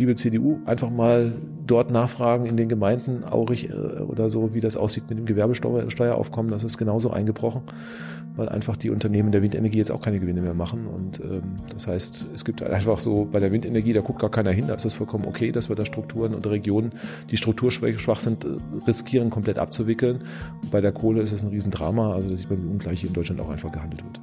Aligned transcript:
liebe 0.00 0.16
CDU, 0.16 0.58
einfach 0.66 0.90
mal 0.90 1.32
dort 1.66 1.90
nachfragen 1.90 2.46
in 2.46 2.56
den 2.56 2.68
Gemeinden, 2.68 3.22
Aurich 3.24 3.70
äh, 3.70 3.72
oder 3.72 4.28
so, 4.28 4.54
wie 4.54 4.60
das 4.60 4.76
aussieht 4.76 5.08
mit 5.08 5.18
dem 5.18 5.26
Gewerbesteueraufkommen. 5.26 6.50
Das 6.50 6.64
ist 6.64 6.78
genauso 6.78 7.10
eingebrochen, 7.10 7.62
weil 8.34 8.48
einfach 8.48 8.76
die 8.76 8.90
Unternehmen 8.90 9.30
der 9.30 9.42
Windenergie 9.42 9.78
jetzt 9.78 9.92
auch 9.92 10.00
keine 10.00 10.18
Gewinne 10.18 10.40
mehr 10.40 10.54
machen. 10.54 10.86
Und 10.86 11.20
ähm, 11.20 11.42
das 11.72 11.86
heißt, 11.86 12.30
es 12.34 12.44
gibt 12.44 12.62
einfach 12.62 12.98
so 12.98 13.28
bei 13.30 13.38
der 13.38 13.52
Windenergie, 13.52 13.92
da 13.92 14.00
guckt 14.00 14.18
gar 14.20 14.30
keiner 14.30 14.50
hin. 14.50 14.66
Da 14.66 14.74
ist 14.74 14.84
es 14.84 14.94
vollkommen 14.94 15.26
okay, 15.26 15.52
dass 15.52 15.68
wir 15.68 15.76
da 15.76 15.84
Strukturen 15.84 16.34
und 16.34 16.46
Regionen, 16.46 16.92
die 17.30 17.36
strukturschwach 17.36 18.18
sind, 18.18 18.46
riskieren, 18.86 19.30
komplett 19.30 19.58
abzuwickeln. 19.58 20.24
Bei 20.72 20.80
der 20.80 20.92
Kohle 20.92 21.20
ist 21.22 21.32
es 21.32 21.42
ein 21.42 21.48
Riesendrama. 21.50 22.14
Also 22.14 22.30
da 22.30 22.36
sieht 22.36 22.50
man, 22.50 22.62
wie 22.64 22.68
ungleich 22.68 23.04
in 23.04 23.12
Deutschland 23.12 23.40
auch 23.40 23.50
einfach 23.50 23.70
gehandelt 23.70 24.02
wird. 24.02 24.20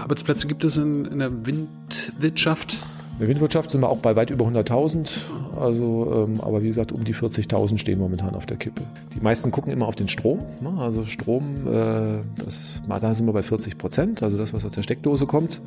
Arbeitsplätze 0.00 0.46
gibt 0.46 0.64
es 0.64 0.76
in, 0.76 1.04
in 1.04 1.18
der 1.18 1.46
Windwirtschaft? 1.46 2.84
In 3.20 3.24
der 3.26 3.34
Windwirtschaft 3.34 3.70
sind 3.70 3.82
wir 3.82 3.90
auch 3.90 3.98
bei 3.98 4.16
weit 4.16 4.30
über 4.30 4.46
100.000. 4.46 5.10
Also, 5.54 6.26
ähm, 6.26 6.40
aber 6.40 6.62
wie 6.62 6.68
gesagt, 6.68 6.90
um 6.90 7.04
die 7.04 7.14
40.000 7.14 7.76
stehen 7.76 7.98
momentan 7.98 8.34
auf 8.34 8.46
der 8.46 8.56
Kippe. 8.56 8.80
Die 9.14 9.20
meisten 9.20 9.50
gucken 9.50 9.70
immer 9.70 9.88
auf 9.88 9.94
den 9.94 10.08
Strom. 10.08 10.38
Ne? 10.62 10.72
Also 10.78 11.04
Strom, 11.04 11.66
äh, 11.66 12.22
das 12.42 12.80
da 12.88 13.14
sind 13.14 13.26
wir 13.26 13.34
bei 13.34 13.42
40 13.42 13.76
Prozent, 13.76 14.22
also 14.22 14.38
das, 14.38 14.54
was 14.54 14.64
aus 14.64 14.72
der 14.72 14.82
Steckdose 14.82 15.26
kommt. 15.26 15.60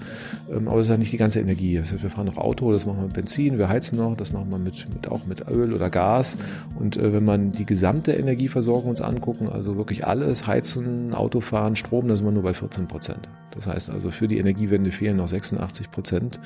Ähm, 0.52 0.68
aber 0.68 0.78
das 0.78 0.88
ist 0.88 0.90
ja 0.90 0.98
nicht 0.98 1.12
die 1.12 1.18
ganze 1.18 1.42
Energie. 1.42 1.78
Das 1.78 1.94
heißt, 1.94 2.02
wir 2.02 2.10
fahren 2.10 2.26
noch 2.26 2.38
Auto, 2.38 2.72
das 2.72 2.88
machen 2.88 2.98
wir 2.98 3.04
mit 3.04 3.14
Benzin, 3.14 3.60
wir 3.60 3.70
heizen 3.70 4.00
noch, 4.00 4.18
das 4.18 4.34
machen 4.34 4.50
wir 4.50 4.58
mit, 4.58 4.88
mit 4.92 5.08
auch 5.08 5.28
mit 5.28 5.48
Öl 5.48 5.74
oder 5.74 5.92
Gas. 5.92 6.40
Und 6.80 6.98
äh, 6.98 7.14
wenn 7.14 7.24
man 7.24 7.52
die 7.52 7.68
gesamte 7.68 8.14
Energieversorgung 8.14 8.90
uns 8.90 9.02
angucken, 9.02 9.48
also 9.48 9.78
wirklich 9.78 10.08
alles, 10.08 10.48
Heizen, 10.48 11.14
Autofahren, 11.14 11.76
Strom, 11.76 12.08
da 12.08 12.16
sind 12.16 12.26
wir 12.26 12.32
nur 12.32 12.42
bei 12.42 12.56
14 12.56 12.88
Prozent. 12.88 13.30
Das 13.52 13.68
heißt 13.68 13.92
also, 13.92 14.10
für 14.10 14.28
die 14.28 14.40
Energiewende 14.40 14.92
fehlen 14.92 15.18
noch 15.18 15.28
86 15.28 15.92
Prozent. 15.92 16.40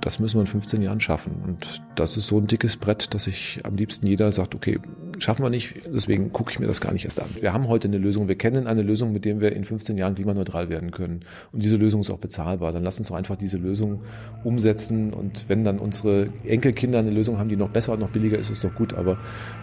Das 0.00 0.20
müssen 0.20 0.36
wir 0.36 0.42
in 0.42 0.46
15 0.46 0.82
Jahren 0.82 1.00
schaffen. 1.00 1.32
Und 1.44 1.82
das 1.96 2.16
ist 2.16 2.28
so 2.28 2.38
ein 2.38 2.46
dickes 2.46 2.76
Brett, 2.76 3.12
dass 3.12 3.26
ich 3.26 3.60
am 3.64 3.76
liebsten 3.76 4.06
jeder 4.06 4.30
sagt, 4.30 4.54
okay, 4.54 4.78
schaffen 5.18 5.44
wir 5.44 5.50
nicht, 5.50 5.74
deswegen 5.92 6.32
gucke 6.32 6.52
ich 6.52 6.60
mir 6.60 6.66
das 6.66 6.80
gar 6.80 6.92
nicht 6.92 7.04
erst 7.04 7.20
an. 7.20 7.28
Wir 7.40 7.52
haben 7.52 7.68
heute 7.68 7.88
eine 7.88 7.98
Lösung, 7.98 8.28
wir 8.28 8.36
kennen 8.36 8.66
eine 8.66 8.82
Lösung, 8.82 9.12
mit 9.12 9.24
der 9.24 9.40
wir 9.40 9.52
in 9.52 9.64
15 9.64 9.98
Jahren 9.98 10.14
klimaneutral 10.14 10.68
werden 10.68 10.90
können. 10.92 11.20
Und 11.52 11.62
diese 11.62 11.76
Lösung 11.76 12.00
ist 12.00 12.10
auch 12.10 12.18
bezahlbar. 12.18 12.72
Dann 12.72 12.84
lass 12.84 12.98
uns 12.98 13.08
doch 13.08 13.16
einfach 13.16 13.36
diese 13.36 13.58
Lösung 13.58 14.00
umsetzen. 14.44 15.12
Und 15.12 15.48
wenn 15.48 15.64
dann 15.64 15.78
unsere 15.78 16.28
Enkelkinder 16.44 17.00
eine 17.00 17.10
Lösung 17.10 17.38
haben, 17.38 17.48
die 17.48 17.56
noch 17.56 17.70
besser 17.70 17.92
und 17.94 18.00
noch 18.00 18.10
billiger 18.10 18.38
ist, 18.38 18.50
ist 18.50 18.62
doch 18.62 18.74
gut. 18.74 18.94
Aber 18.94 19.18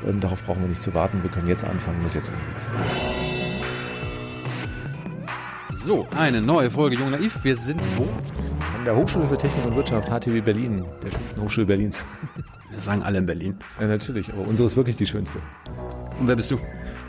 ähm, 0.06 0.20
darauf 0.20 0.44
brauchen 0.44 0.62
wir 0.62 0.70
nicht 0.70 0.82
zu 0.82 0.94
warten. 0.94 1.24
Wir 1.24 1.30
können 1.30 1.48
jetzt 1.48 1.64
anfangen, 1.64 2.02
muss 2.04 2.14
jetzt 2.14 2.30
umsetzen. 2.30 2.72
So, 5.88 6.06
eine 6.18 6.42
neue 6.42 6.70
Folge 6.70 6.98
Jung 6.98 7.12
Naiv. 7.12 7.46
Wir 7.46 7.56
sind 7.56 7.80
wo? 7.96 8.04
An 8.78 8.84
der 8.84 8.94
Hochschule 8.94 9.26
für 9.26 9.38
Technik 9.38 9.68
und 9.68 9.78
Wirtschaft, 9.78 10.10
HTW 10.10 10.42
Berlin, 10.42 10.84
der 11.02 11.12
schönsten 11.12 11.42
Hochschule 11.42 11.66
Berlins. 11.66 12.04
Wir 12.70 12.82
sagen 12.82 13.04
alle 13.04 13.20
in 13.20 13.26
Berlin. 13.26 13.58
Ja, 13.80 13.88
natürlich, 13.88 14.28
aber 14.34 14.46
unsere 14.46 14.66
ist 14.66 14.76
wirklich 14.76 14.98
die 14.98 15.06
schönste. 15.06 15.40
Und 16.20 16.28
wer 16.28 16.36
bist 16.36 16.52
du? 16.52 16.60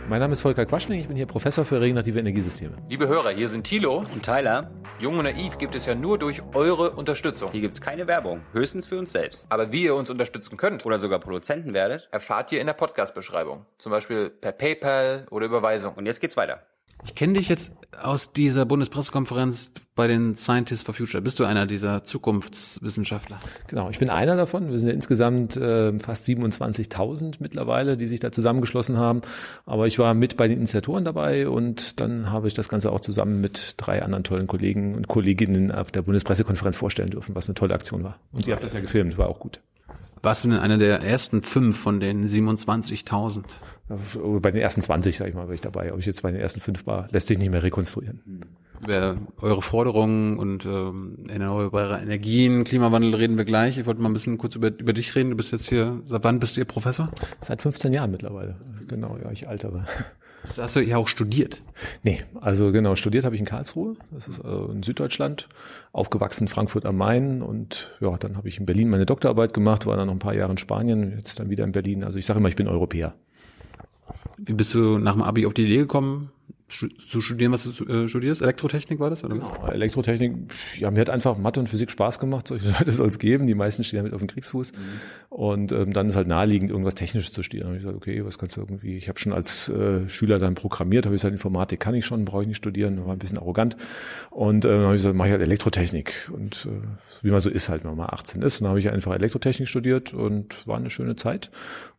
Mein 0.08 0.20
Name 0.20 0.32
ist 0.32 0.42
Volker 0.42 0.64
Quaschning, 0.64 1.00
ich 1.00 1.08
bin 1.08 1.16
hier 1.16 1.26
Professor 1.26 1.64
für 1.64 1.80
regenerative 1.80 2.20
Energiesysteme. 2.20 2.76
Liebe 2.88 3.08
Hörer, 3.08 3.30
hier 3.30 3.48
sind 3.48 3.64
Thilo 3.64 4.04
und 4.14 4.22
Tyler. 4.22 4.70
Jung 5.00 5.18
und 5.18 5.24
Naiv 5.24 5.58
gibt 5.58 5.74
es 5.74 5.84
ja 5.84 5.96
nur 5.96 6.16
durch 6.16 6.40
eure 6.54 6.92
Unterstützung. 6.92 7.50
Hier 7.50 7.62
gibt 7.62 7.74
es 7.74 7.80
keine 7.80 8.06
Werbung, 8.06 8.42
höchstens 8.52 8.86
für 8.86 9.00
uns 9.00 9.10
selbst. 9.10 9.50
Aber 9.50 9.72
wie 9.72 9.82
ihr 9.82 9.96
uns 9.96 10.08
unterstützen 10.08 10.56
könnt 10.56 10.86
oder 10.86 11.00
sogar 11.00 11.18
Produzenten 11.18 11.74
werdet, 11.74 12.08
erfahrt 12.12 12.52
ihr 12.52 12.60
in 12.60 12.68
der 12.68 12.74
Podcast-Beschreibung. 12.74 13.66
Zum 13.78 13.90
Beispiel 13.90 14.30
per 14.30 14.52
PayPal 14.52 15.26
oder 15.32 15.46
Überweisung. 15.46 15.94
Und 15.94 16.06
jetzt 16.06 16.20
geht's 16.20 16.36
weiter. 16.36 16.62
Ich 17.04 17.14
kenne 17.14 17.34
dich 17.34 17.48
jetzt 17.48 17.72
aus 18.02 18.32
dieser 18.32 18.64
Bundespressekonferenz 18.66 19.72
bei 19.94 20.06
den 20.06 20.36
Scientists 20.36 20.84
for 20.84 20.94
Future. 20.94 21.22
Bist 21.22 21.40
du 21.40 21.44
einer 21.44 21.66
dieser 21.66 22.04
Zukunftswissenschaftler? 22.04 23.40
Genau, 23.66 23.90
ich 23.90 23.98
bin 23.98 24.10
einer 24.10 24.36
davon. 24.36 24.70
Wir 24.70 24.78
sind 24.78 24.88
ja 24.88 24.94
insgesamt 24.94 25.56
äh, 25.56 25.98
fast 25.98 26.26
27.000 26.26 27.36
mittlerweile, 27.40 27.96
die 27.96 28.06
sich 28.06 28.20
da 28.20 28.30
zusammengeschlossen 28.30 28.98
haben. 28.98 29.22
Aber 29.66 29.86
ich 29.86 29.98
war 29.98 30.14
mit 30.14 30.36
bei 30.36 30.48
den 30.48 30.58
Initiatoren 30.58 31.04
dabei 31.04 31.48
und 31.48 32.00
dann 32.00 32.30
habe 32.30 32.46
ich 32.46 32.54
das 32.54 32.68
Ganze 32.68 32.92
auch 32.92 33.00
zusammen 33.00 33.40
mit 33.40 33.74
drei 33.78 34.02
anderen 34.02 34.24
tollen 34.24 34.46
Kollegen 34.46 34.94
und 34.94 35.08
Kolleginnen 35.08 35.72
auf 35.72 35.90
der 35.90 36.02
Bundespressekonferenz 36.02 36.76
vorstellen 36.76 37.10
dürfen, 37.10 37.34
was 37.34 37.48
eine 37.48 37.54
tolle 37.54 37.74
Aktion 37.74 38.04
war. 38.04 38.18
Und 38.32 38.46
ihr 38.46 38.54
habt 38.54 38.64
das 38.64 38.74
ja 38.74 38.80
gefilmt, 38.80 39.18
war 39.18 39.28
auch 39.28 39.40
gut. 39.40 39.60
Warst 40.22 40.44
du 40.44 40.48
denn 40.48 40.58
einer 40.58 40.78
der 40.78 41.00
ersten 41.00 41.42
fünf 41.42 41.78
von 41.78 42.00
den 42.00 42.26
27.000? 42.26 43.44
Bei 43.88 44.50
den 44.50 44.60
ersten 44.60 44.82
20, 44.82 45.16
sag 45.16 45.28
ich 45.28 45.34
mal, 45.34 45.46
war 45.46 45.54
ich 45.54 45.60
dabei. 45.60 45.92
Ob 45.92 45.98
ich 45.98 46.06
jetzt 46.06 46.22
bei 46.22 46.30
den 46.30 46.40
ersten 46.40 46.60
fünf 46.60 46.86
war, 46.86 47.08
lässt 47.10 47.26
sich 47.28 47.38
nicht 47.38 47.50
mehr 47.50 47.62
rekonstruieren. 47.62 48.20
Über 48.82 49.16
eure 49.40 49.62
Forderungen 49.62 50.38
und 50.38 50.66
ähm, 50.66 51.24
erneuerbare 51.28 52.00
Energien, 52.00 52.64
Klimawandel 52.64 53.14
reden 53.14 53.36
wir 53.36 53.44
gleich. 53.44 53.78
Ich 53.78 53.86
wollte 53.86 54.00
mal 54.00 54.08
ein 54.08 54.12
bisschen 54.12 54.38
kurz 54.38 54.54
über, 54.54 54.68
über 54.68 54.92
dich 54.92 55.14
reden. 55.14 55.30
Du 55.30 55.36
bist 55.36 55.52
jetzt 55.52 55.68
hier, 55.68 56.00
seit 56.06 56.22
wann 56.22 56.38
bist 56.38 56.56
du 56.56 56.60
ihr 56.60 56.64
Professor? 56.64 57.10
Seit 57.40 57.62
15 57.62 57.92
Jahren 57.92 58.10
mittlerweile. 58.10 58.56
Genau, 58.86 59.18
ja, 59.22 59.30
ich 59.32 59.48
altere. 59.48 59.86
Das 60.44 60.58
hast 60.58 60.76
du 60.76 60.80
ja 60.80 60.96
auch 60.96 61.08
studiert? 61.08 61.62
Nee, 62.02 62.20
also 62.40 62.72
genau, 62.72 62.94
studiert 62.96 63.24
habe 63.24 63.34
ich 63.34 63.40
in 63.40 63.46
Karlsruhe, 63.46 63.96
das 64.12 64.28
ist 64.28 64.38
äh, 64.38 64.72
in 64.72 64.82
Süddeutschland, 64.82 65.48
aufgewachsen 65.92 66.44
in 66.44 66.48
Frankfurt 66.48 66.86
am 66.86 66.96
Main 66.96 67.42
und 67.42 67.94
ja, 68.00 68.16
dann 68.16 68.36
habe 68.36 68.48
ich 68.48 68.58
in 68.58 68.66
Berlin 68.66 68.88
meine 68.88 69.04
Doktorarbeit 69.04 69.52
gemacht, 69.52 69.86
war 69.86 69.96
dann 69.96 70.06
noch 70.06 70.14
ein 70.14 70.20
paar 70.20 70.34
Jahre 70.34 70.52
in 70.52 70.58
Spanien, 70.58 71.14
jetzt 71.16 71.40
dann 71.40 71.50
wieder 71.50 71.64
in 71.64 71.72
Berlin. 71.72 72.04
Also 72.04 72.18
ich 72.18 72.26
sage 72.26 72.38
immer, 72.38 72.48
ich 72.48 72.56
bin 72.56 72.68
Europäer. 72.68 73.14
Wie 74.38 74.52
bist 74.52 74.74
du 74.74 74.98
nach 74.98 75.12
dem 75.12 75.22
Abi 75.22 75.46
auf 75.46 75.54
die 75.54 75.64
Idee 75.64 75.78
gekommen, 75.78 76.30
zu 76.68 77.22
studieren, 77.22 77.52
was 77.52 77.64
du 77.64 77.84
äh, 77.86 78.08
studierst? 78.08 78.42
Elektrotechnik 78.42 79.00
war 79.00 79.08
das? 79.08 79.24
Oder 79.24 79.36
genau, 79.36 79.66
Elektrotechnik, 79.66 80.34
ja, 80.78 80.90
mir 80.90 81.00
hat 81.00 81.08
einfach 81.08 81.38
Mathe 81.38 81.60
und 81.60 81.68
Physik 81.68 81.90
Spaß 81.90 82.18
gemacht. 82.18 82.46
Solche 82.46 82.68
Leute 82.68 82.92
soll 82.92 83.08
es 83.08 83.18
geben. 83.18 83.46
Die 83.46 83.54
meisten 83.54 83.84
stehen 83.84 83.98
damit 83.98 84.12
auf 84.12 84.18
dem 84.18 84.28
Kriegsfuß. 84.28 84.72
Mhm. 84.72 84.78
Und 85.30 85.72
ähm, 85.72 85.94
dann 85.94 86.08
ist 86.08 86.16
halt 86.16 86.28
naheliegend, 86.28 86.70
irgendwas 86.70 86.94
Technisches 86.94 87.32
zu 87.32 87.42
studieren. 87.42 87.70
Und 87.70 87.76
ich 87.76 87.82
gesagt, 87.82 87.96
okay, 87.96 88.24
was 88.24 88.36
kannst 88.36 88.56
du 88.56 88.60
irgendwie, 88.60 88.96
ich 88.96 89.08
habe 89.08 89.18
schon 89.18 89.32
als 89.32 89.70
äh, 89.70 90.08
Schüler 90.10 90.38
dann 90.38 90.54
programmiert, 90.54 91.06
habe 91.06 91.14
ich 91.14 91.22
gesagt, 91.22 91.32
Informatik 91.32 91.80
kann 91.80 91.94
ich 91.94 92.04
schon, 92.04 92.26
brauche 92.26 92.42
ich 92.42 92.48
nicht 92.48 92.58
studieren, 92.58 93.04
war 93.06 93.12
ein 93.12 93.18
bisschen 93.18 93.38
arrogant. 93.38 93.76
Und 94.30 94.66
äh, 94.66 94.68
dann 94.68 94.82
habe 94.82 94.94
ich 94.94 95.00
gesagt, 95.00 95.16
mache 95.16 95.28
ich 95.28 95.32
halt 95.32 95.42
Elektrotechnik. 95.42 96.30
Und 96.32 96.68
äh, 96.70 97.24
wie 97.24 97.30
man 97.30 97.40
so 97.40 97.48
ist 97.48 97.70
halt, 97.70 97.82
wenn 97.82 97.90
man 97.90 97.98
mal 97.98 98.12
18 98.12 98.42
ist. 98.42 98.60
Und 98.60 98.64
dann 98.64 98.70
habe 98.70 98.80
ich 98.80 98.90
einfach 98.90 99.14
Elektrotechnik 99.14 99.68
studiert 99.68 100.12
und 100.12 100.66
war 100.66 100.76
eine 100.76 100.90
schöne 100.90 101.16
Zeit. 101.16 101.50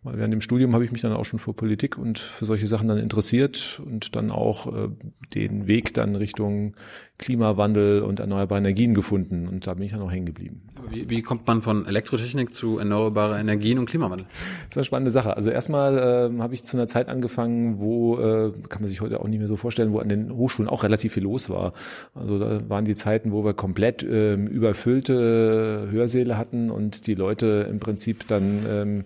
Weil 0.02 0.18
während 0.18 0.34
dem 0.34 0.40
Studium 0.40 0.74
habe 0.74 0.86
ich 0.86 0.94
mich 0.94 1.02
dann 1.02 1.12
auch 1.12 1.26
schon 1.26 1.40
für 1.40 1.52
Politik 1.52 1.98
und 1.98 2.20
für 2.20 2.46
solche 2.46 2.68
Sachen 2.68 2.88
dann 2.88 2.98
interessiert 2.98 3.82
und 3.86 4.16
dann 4.16 4.32
auch 4.32 4.68
äh, 4.68 4.90
den 5.36 5.68
Weg 5.68 5.94
dann 5.94 6.16
Richtung 6.16 6.74
Klimawandel 7.18 8.02
und 8.02 8.22
erneuerbare 8.22 8.60
Energien 8.60 8.94
gefunden. 8.94 9.50
Und 9.50 9.68
da 9.68 9.74
bin 9.74 9.84
ich 9.84 9.92
dann 9.92 10.02
auch 10.02 10.10
hängen 10.10 10.26
geblieben. 10.26 10.60
Wie, 10.90 11.10
wie 11.10 11.22
kommt 11.22 11.46
man 11.48 11.62
von 11.62 11.86
Elektrotechnik 11.86 12.54
zu 12.54 12.80
erneuerbare 12.80 13.38
Energien 13.40 13.78
und 13.78 13.90
Klimawandel? 13.90 14.26
Das 14.30 14.70
ist 14.70 14.78
eine 14.78 14.86
spannende 14.86 15.12
Sache. 15.12 15.36
Also 15.36 15.50
erstmal 15.50 15.98
äh, 15.98 16.40
habe 16.42 16.54
ich 16.54 16.64
zu 16.64 16.78
einer 16.78 16.88
Zeit 16.88 17.10
angefangen, 17.10 17.80
wo, 17.80 18.18
äh, 18.20 18.54
kann 18.70 18.82
man 18.82 18.88
sich 18.88 19.02
heute 19.02 19.20
auch 19.20 19.28
nicht 19.28 19.40
mehr 19.40 19.50
so 19.50 19.58
vorstellen, 19.58 19.92
wo 19.92 20.00
an 20.00 20.08
den 20.08 20.34
Hochschulen 20.34 20.70
auch 20.70 20.84
relativ 20.84 21.14
viel 21.14 21.24
los 21.24 21.50
war. 21.50 21.74
Also 22.16 22.40
da 22.40 22.70
waren 22.70 22.86
die 22.86 22.96
Zeiten, 22.96 23.34
wo 23.34 23.44
wir 23.44 23.54
komplett 23.54 24.02
äh, 24.02 24.36
überfüllte 24.36 25.90
Hörsäle 25.92 26.38
hatten 26.38 26.72
und 26.72 27.06
die 27.06 27.16
Leute 27.16 27.68
im 27.70 27.82
Prinzip 27.82 28.30
dann 28.30 28.66
ähm, 28.66 29.04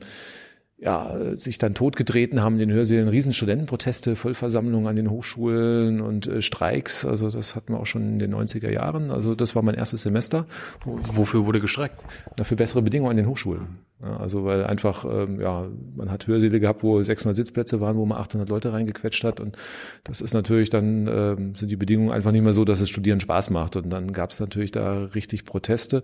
ja, 0.83 1.15
sich 1.37 1.57
dann 1.57 1.73
totgetreten 1.73 2.41
haben 2.41 2.55
in 2.55 2.67
den 2.67 2.71
Hörsälen, 2.71 3.07
riesen 3.07 3.33
Studentenproteste, 3.33 4.15
Vollversammlungen 4.15 4.87
an 4.87 4.95
den 4.95 5.09
Hochschulen 5.09 6.01
und 6.01 6.27
äh, 6.27 6.41
Streiks. 6.41 7.05
Also 7.05 7.29
das 7.29 7.55
hatten 7.55 7.73
wir 7.73 7.79
auch 7.79 7.85
schon 7.85 8.01
in 8.03 8.19
den 8.19 8.35
90er 8.35 8.69
Jahren. 8.69 9.09
Also 9.09 9.33
das 9.33 9.55
war 9.55 9.61
mein 9.61 9.75
erstes 9.75 10.01
Semester. 10.01 10.45
Wofür 10.83 11.45
wurde 11.45 11.61
gestreikt? 11.61 11.95
Na, 12.37 12.43
für 12.43 12.57
bessere 12.57 12.81
Bedingungen 12.81 13.11
an 13.11 13.17
den 13.17 13.27
Hochschulen. 13.27 13.79
Also 14.03 14.43
weil 14.43 14.65
einfach, 14.65 15.05
ähm, 15.05 15.39
ja, 15.39 15.67
man 15.95 16.11
hat 16.11 16.27
Hörsäle 16.27 16.59
gehabt, 16.59 16.83
wo 16.83 17.01
600 17.01 17.35
Sitzplätze 17.35 17.79
waren, 17.79 17.97
wo 17.97 18.05
man 18.05 18.17
800 18.17 18.49
Leute 18.49 18.73
reingequetscht 18.73 19.23
hat. 19.23 19.39
Und 19.39 19.57
das 20.03 20.21
ist 20.21 20.33
natürlich 20.33 20.69
dann, 20.69 21.07
ähm, 21.07 21.55
sind 21.55 21.69
die 21.69 21.77
Bedingungen 21.77 22.11
einfach 22.11 22.31
nicht 22.31 22.43
mehr 22.43 22.53
so, 22.53 22.65
dass 22.65 22.81
es 22.81 22.89
Studieren 22.89 23.19
Spaß 23.19 23.49
macht. 23.49 23.75
Und 23.75 23.89
dann 23.89 24.11
gab 24.11 24.31
es 24.31 24.39
natürlich 24.39 24.71
da 24.71 25.05
richtig 25.15 25.45
Proteste. 25.45 26.03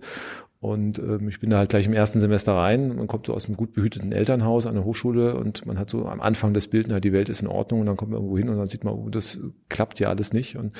Und 0.60 0.98
ähm, 0.98 1.28
ich 1.28 1.40
bin 1.40 1.48
da 1.48 1.56
halt 1.56 1.70
gleich 1.70 1.86
im 1.86 1.94
ersten 1.94 2.20
Semester 2.20 2.54
rein. 2.54 2.96
Man 2.96 3.06
kommt 3.06 3.26
so 3.26 3.34
aus 3.34 3.46
einem 3.46 3.56
gut 3.56 3.72
behüteten 3.72 4.12
Elternhaus 4.12 4.66
an 4.66 4.74
der 4.74 4.84
Hochschule 4.84 5.34
und 5.34 5.64
man 5.64 5.78
hat 5.78 5.88
so 5.88 6.06
am 6.06 6.20
Anfang 6.20 6.52
das 6.52 6.68
Bild, 6.68 6.86
na, 6.88 7.00
die 7.00 7.14
Welt 7.14 7.30
ist 7.30 7.40
in 7.40 7.48
Ordnung 7.48 7.80
und 7.80 7.86
dann 7.86 7.96
kommt 7.96 8.10
man 8.10 8.18
irgendwo 8.18 8.36
hin 8.36 8.50
und 8.50 8.58
dann 8.58 8.66
sieht 8.66 8.84
man, 8.84 8.92
oh, 8.92 9.08
das 9.08 9.40
klappt 9.70 10.00
ja 10.00 10.10
alles 10.10 10.34
nicht. 10.34 10.56
Und 10.56 10.72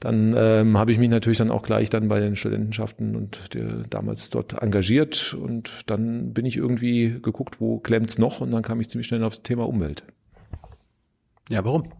dann 0.00 0.34
ähm, 0.36 0.76
habe 0.76 0.92
ich 0.92 0.98
mich 0.98 1.08
natürlich 1.08 1.38
dann 1.38 1.50
auch 1.50 1.62
gleich 1.62 1.88
dann 1.88 2.08
bei 2.08 2.20
den 2.20 2.36
Studentenschaften 2.36 3.16
und 3.16 3.54
der, 3.54 3.84
damals 3.88 4.30
dort 4.30 4.60
engagiert 4.60 5.34
und 5.34 5.82
dann 5.86 6.32
bin 6.34 6.44
ich 6.44 6.56
irgendwie 6.56 7.20
geguckt, 7.22 7.60
wo 7.60 7.78
klemmt's 7.78 8.18
noch 8.18 8.40
und 8.40 8.50
dann 8.50 8.62
kam 8.62 8.80
ich 8.80 8.88
ziemlich 8.90 9.06
schnell 9.06 9.24
aufs 9.24 9.42
Thema 9.42 9.66
Umwelt. 9.66 10.04
Ja, 11.48 11.64
warum? 11.64 11.92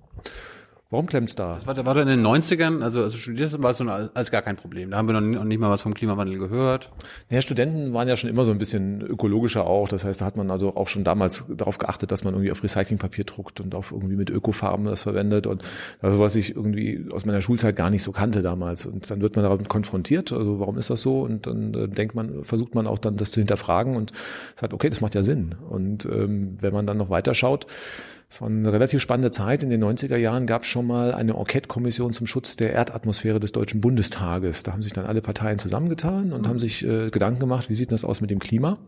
Warum 0.91 1.07
klemmt's 1.07 1.35
da? 1.35 1.55
Das 1.55 1.67
war, 1.67 1.87
war 1.87 1.95
da 1.95 2.03
in 2.03 2.09
den 2.09 2.25
90ern, 2.25 2.83
also 2.83 3.03
als 3.03 3.15
du 3.15 3.19
studiert 3.19 3.61
war 3.63 3.71
es 3.71 3.79
so 3.79 3.89
als 3.89 4.31
gar 4.31 4.43
kein 4.43 4.55
Problem. 4.55 4.91
Da 4.91 4.99
haben 4.99 5.09
wir 5.09 5.21
noch 5.21 5.45
nicht, 5.45 5.59
mal 5.59 5.71
was 5.71 5.83
vom 5.83 5.95
Klimawandel 5.95 6.39
gehört. 6.39 6.93
Ja, 7.31 7.41
Studenten 7.41 7.95
waren 7.95 8.07
ja 8.07 8.17
schon 8.17 8.31
immer 8.31 8.45
so 8.45 8.53
ein 8.53 8.59
bisschen 8.59 9.01
ökologischer 9.01 9.67
auch. 9.67 9.89
Das 9.89 10.05
heißt, 10.05 10.21
da 10.21 10.27
hat 10.27 10.37
man 10.37 10.51
also 10.51 10.77
auch 10.77 10.89
schon 10.89 11.03
damals 11.03 11.47
darauf 11.49 11.79
geachtet, 11.79 12.13
dass 12.13 12.23
man 12.23 12.35
irgendwie 12.35 12.53
auf 12.53 12.63
Recyclingpapier 12.63 13.25
druckt 13.25 13.61
und 13.61 13.75
auf 13.75 13.93
irgendwie 13.93 14.15
mit 14.15 14.31
Ökofarben 14.31 14.85
das 14.85 15.03
verwendet. 15.03 15.47
Und 15.47 15.65
also 16.01 16.21
was 16.21 16.37
ich 16.37 16.55
irgendwie 16.55 17.07
aus 17.13 17.25
meiner 17.25 17.41
Schulzeit 17.41 17.75
gar 17.77 17.91
nicht 17.91 18.03
so 18.03 18.13
kannte 18.13 18.43
damals. 18.43 18.85
Und 18.87 19.11
dann 19.11 19.21
wird 19.21 19.37
man 19.37 19.45
damit 19.45 19.69
konfrontiert. 19.69 20.33
Also 20.33 20.61
warum 20.61 20.77
ist 20.77 20.91
das 20.91 21.01
so? 21.01 21.23
Und 21.23 21.47
dann 21.47 21.75
äh, 21.75 21.89
denkt 21.89 22.15
man, 22.15 22.45
versucht 22.45 22.75
man 22.75 22.87
auch 22.87 22.99
dann 22.99 23.17
das 23.17 23.33
zu 23.33 23.41
hinterfragen 23.41 23.97
und 23.97 24.13
sagt, 24.55 24.75
okay, 24.75 24.91
das 24.91 25.01
macht 25.01 25.15
ja 25.15 25.23
Sinn. 25.23 25.57
Und 25.69 26.05
ähm, 26.05 26.59
wenn 26.61 26.75
man 26.75 26.87
dann 26.87 26.99
noch 26.99 27.11
weiter 27.11 27.35
schaut, 27.35 27.67
es 28.35 28.41
war 28.41 28.49
eine 28.49 28.73
relativ 28.73 29.01
spannende 29.01 29.31
Zeit. 29.31 29.63
In 29.63 29.71
den 29.71 29.85
90er 29.85 30.17
Jahren 30.17 30.47
gab 30.47 30.63
es 30.63 30.69
schon 30.69 30.89
mal 30.89 31.15
eine 31.15 31.35
Enquete-Kommission 31.35 32.13
zum 32.13 32.27
Schutz 32.27 32.57
der 32.57 32.73
Erdatmosphäre 32.73 33.39
des 33.39 33.53
Deutschen 33.53 33.81
Bundestages. 33.81 34.65
Da 34.65 34.73
haben 34.73 34.83
sich 34.83 34.93
dann 34.93 35.07
alle 35.07 35.23
Parteien 35.23 35.61
zusammengetan 35.61 36.33
und 36.33 36.49
haben 36.49 36.59
sich 36.59 36.85
äh, 36.85 37.11
Gedanken 37.11 37.39
gemacht, 37.39 37.71
wie 37.71 37.77
sieht 37.77 37.93
das 37.93 38.03
aus 38.03 38.21
mit 38.21 38.31
dem 38.31 38.41
Klima? 38.41 38.79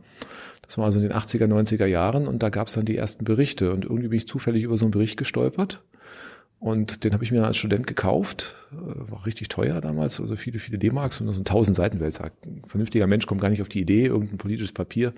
Das 0.63 0.79
war 0.79 0.87
also 0.87 0.99
in 0.99 1.05
den 1.05 1.17
80er, 1.17 1.47
90er 1.47 1.87
Jahren 1.87 2.27
und 2.27 2.43
da 2.43 2.49
gab 2.49 2.67
es 2.67 2.75
dann 2.75 2.87
die 2.87 2.97
ersten 2.97 3.25
Berichte 3.25 3.73
und 3.73 3.85
irgendwie 3.85 4.09
bin 4.09 4.17
ich 4.17 4.27
zufällig 4.27 4.65
über 4.65 4.77
so 4.77 4.85
einen 4.85 4.91
Bericht 4.91 5.17
gestolpert. 5.17 5.81
Und 6.59 7.05
den 7.05 7.13
habe 7.13 7.23
ich 7.23 7.31
mir 7.31 7.45
als 7.45 7.57
Student 7.57 7.87
gekauft. 7.87 8.57
Äh, 8.73 9.13
war 9.13 9.27
richtig 9.27 9.49
teuer 9.49 9.81
damals, 9.81 10.21
also 10.21 10.35
viele, 10.35 10.59
viele 10.59 10.79
D-Marks 10.79 11.21
und 11.21 11.29
so 11.29 11.35
ein 11.35 11.47
1000 11.47 11.77
Seiten 11.77 12.01
Wälzer. 12.01 12.33
Ein 12.45 12.63
vernünftiger 12.65 13.07
Mensch 13.07 13.27
kommt 13.27 13.43
gar 13.43 13.51
nicht 13.51 13.63
auf 13.63 13.69
die 13.69 13.81
Idee, 13.81 14.07
irgendein 14.07 14.39
politisches 14.39 14.73
Papier 14.73 15.13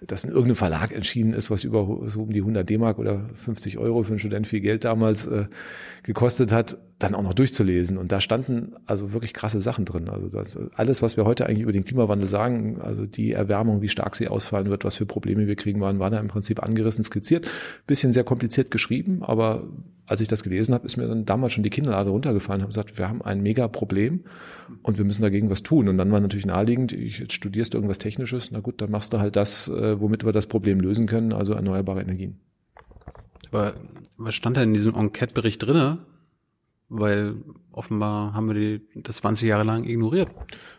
das 0.00 0.24
in 0.24 0.30
irgendeinem 0.30 0.56
Verlag 0.56 0.92
entschieden 0.92 1.32
ist, 1.32 1.50
was 1.50 1.64
über 1.64 2.02
so 2.06 2.22
um 2.22 2.32
die 2.32 2.40
100 2.40 2.68
D-Mark 2.68 2.98
oder 2.98 3.30
50 3.34 3.78
Euro 3.78 4.02
für 4.02 4.10
einen 4.10 4.18
Student 4.18 4.46
viel 4.46 4.60
Geld 4.60 4.84
damals 4.84 5.26
äh, 5.26 5.46
gekostet 6.02 6.52
hat, 6.52 6.78
dann 6.98 7.14
auch 7.14 7.22
noch 7.22 7.34
durchzulesen. 7.34 7.98
Und 7.98 8.12
da 8.12 8.20
standen 8.20 8.74
also 8.86 9.12
wirklich 9.12 9.34
krasse 9.34 9.60
Sachen 9.60 9.84
drin. 9.84 10.08
Also 10.08 10.28
das, 10.28 10.58
alles, 10.74 11.02
was 11.02 11.16
wir 11.16 11.24
heute 11.24 11.46
eigentlich 11.46 11.60
über 11.60 11.72
den 11.72 11.84
Klimawandel 11.84 12.28
sagen, 12.28 12.80
also 12.80 13.06
die 13.06 13.32
Erwärmung, 13.32 13.82
wie 13.82 13.88
stark 13.88 14.16
sie 14.16 14.28
ausfallen 14.28 14.70
wird, 14.70 14.84
was 14.84 14.96
für 14.96 15.06
Probleme 15.06 15.46
wir 15.46 15.56
kriegen, 15.56 15.80
waren, 15.80 15.98
waren 15.98 16.12
da 16.12 16.20
im 16.20 16.28
Prinzip 16.28 16.62
angerissen, 16.62 17.04
skizziert. 17.04 17.46
Bisschen 17.86 18.12
sehr 18.12 18.24
kompliziert 18.24 18.70
geschrieben, 18.70 19.22
aber 19.22 19.64
als 20.06 20.20
ich 20.20 20.28
das 20.28 20.42
gelesen 20.42 20.72
habe, 20.72 20.86
ist 20.86 20.96
mir 20.96 21.06
dann 21.08 21.24
damals 21.24 21.52
schon 21.52 21.64
die 21.64 21.70
Kinnlade 21.70 22.10
runtergefallen, 22.10 22.62
habe 22.62 22.70
gesagt, 22.70 22.96
wir 22.96 23.08
haben 23.08 23.22
ein 23.22 23.42
mega 23.42 23.66
Problem 23.66 24.20
und 24.82 24.98
wir 24.98 25.04
müssen 25.04 25.22
dagegen 25.22 25.50
was 25.50 25.64
tun. 25.64 25.88
Und 25.88 25.98
dann 25.98 26.10
war 26.12 26.20
natürlich 26.20 26.46
naheliegend, 26.46 26.92
ich, 26.92 27.18
jetzt 27.18 27.32
studierst 27.32 27.74
du 27.74 27.78
irgendwas 27.78 27.98
Technisches, 27.98 28.52
na 28.52 28.60
gut, 28.60 28.80
dann 28.80 28.90
machst 28.90 29.12
du 29.12 29.18
halt 29.18 29.34
das, 29.34 29.68
äh, 29.68 29.85
womit 30.00 30.24
wir 30.24 30.32
das 30.32 30.46
Problem 30.46 30.80
lösen 30.80 31.06
können, 31.06 31.32
also 31.32 31.52
erneuerbare 31.54 32.00
Energien. 32.00 32.40
Aber 33.50 33.74
was 34.16 34.34
stand 34.34 34.56
da 34.56 34.62
in 34.62 34.74
diesem 34.74 34.94
Enquete-Bericht 34.94 35.62
drinne? 35.62 35.98
Weil 36.88 37.34
offenbar 37.72 38.34
haben 38.34 38.48
wir 38.48 38.54
die, 38.54 39.02
das 39.02 39.16
20 39.16 39.48
Jahre 39.48 39.64
lang 39.64 39.84
ignoriert. 39.84 40.30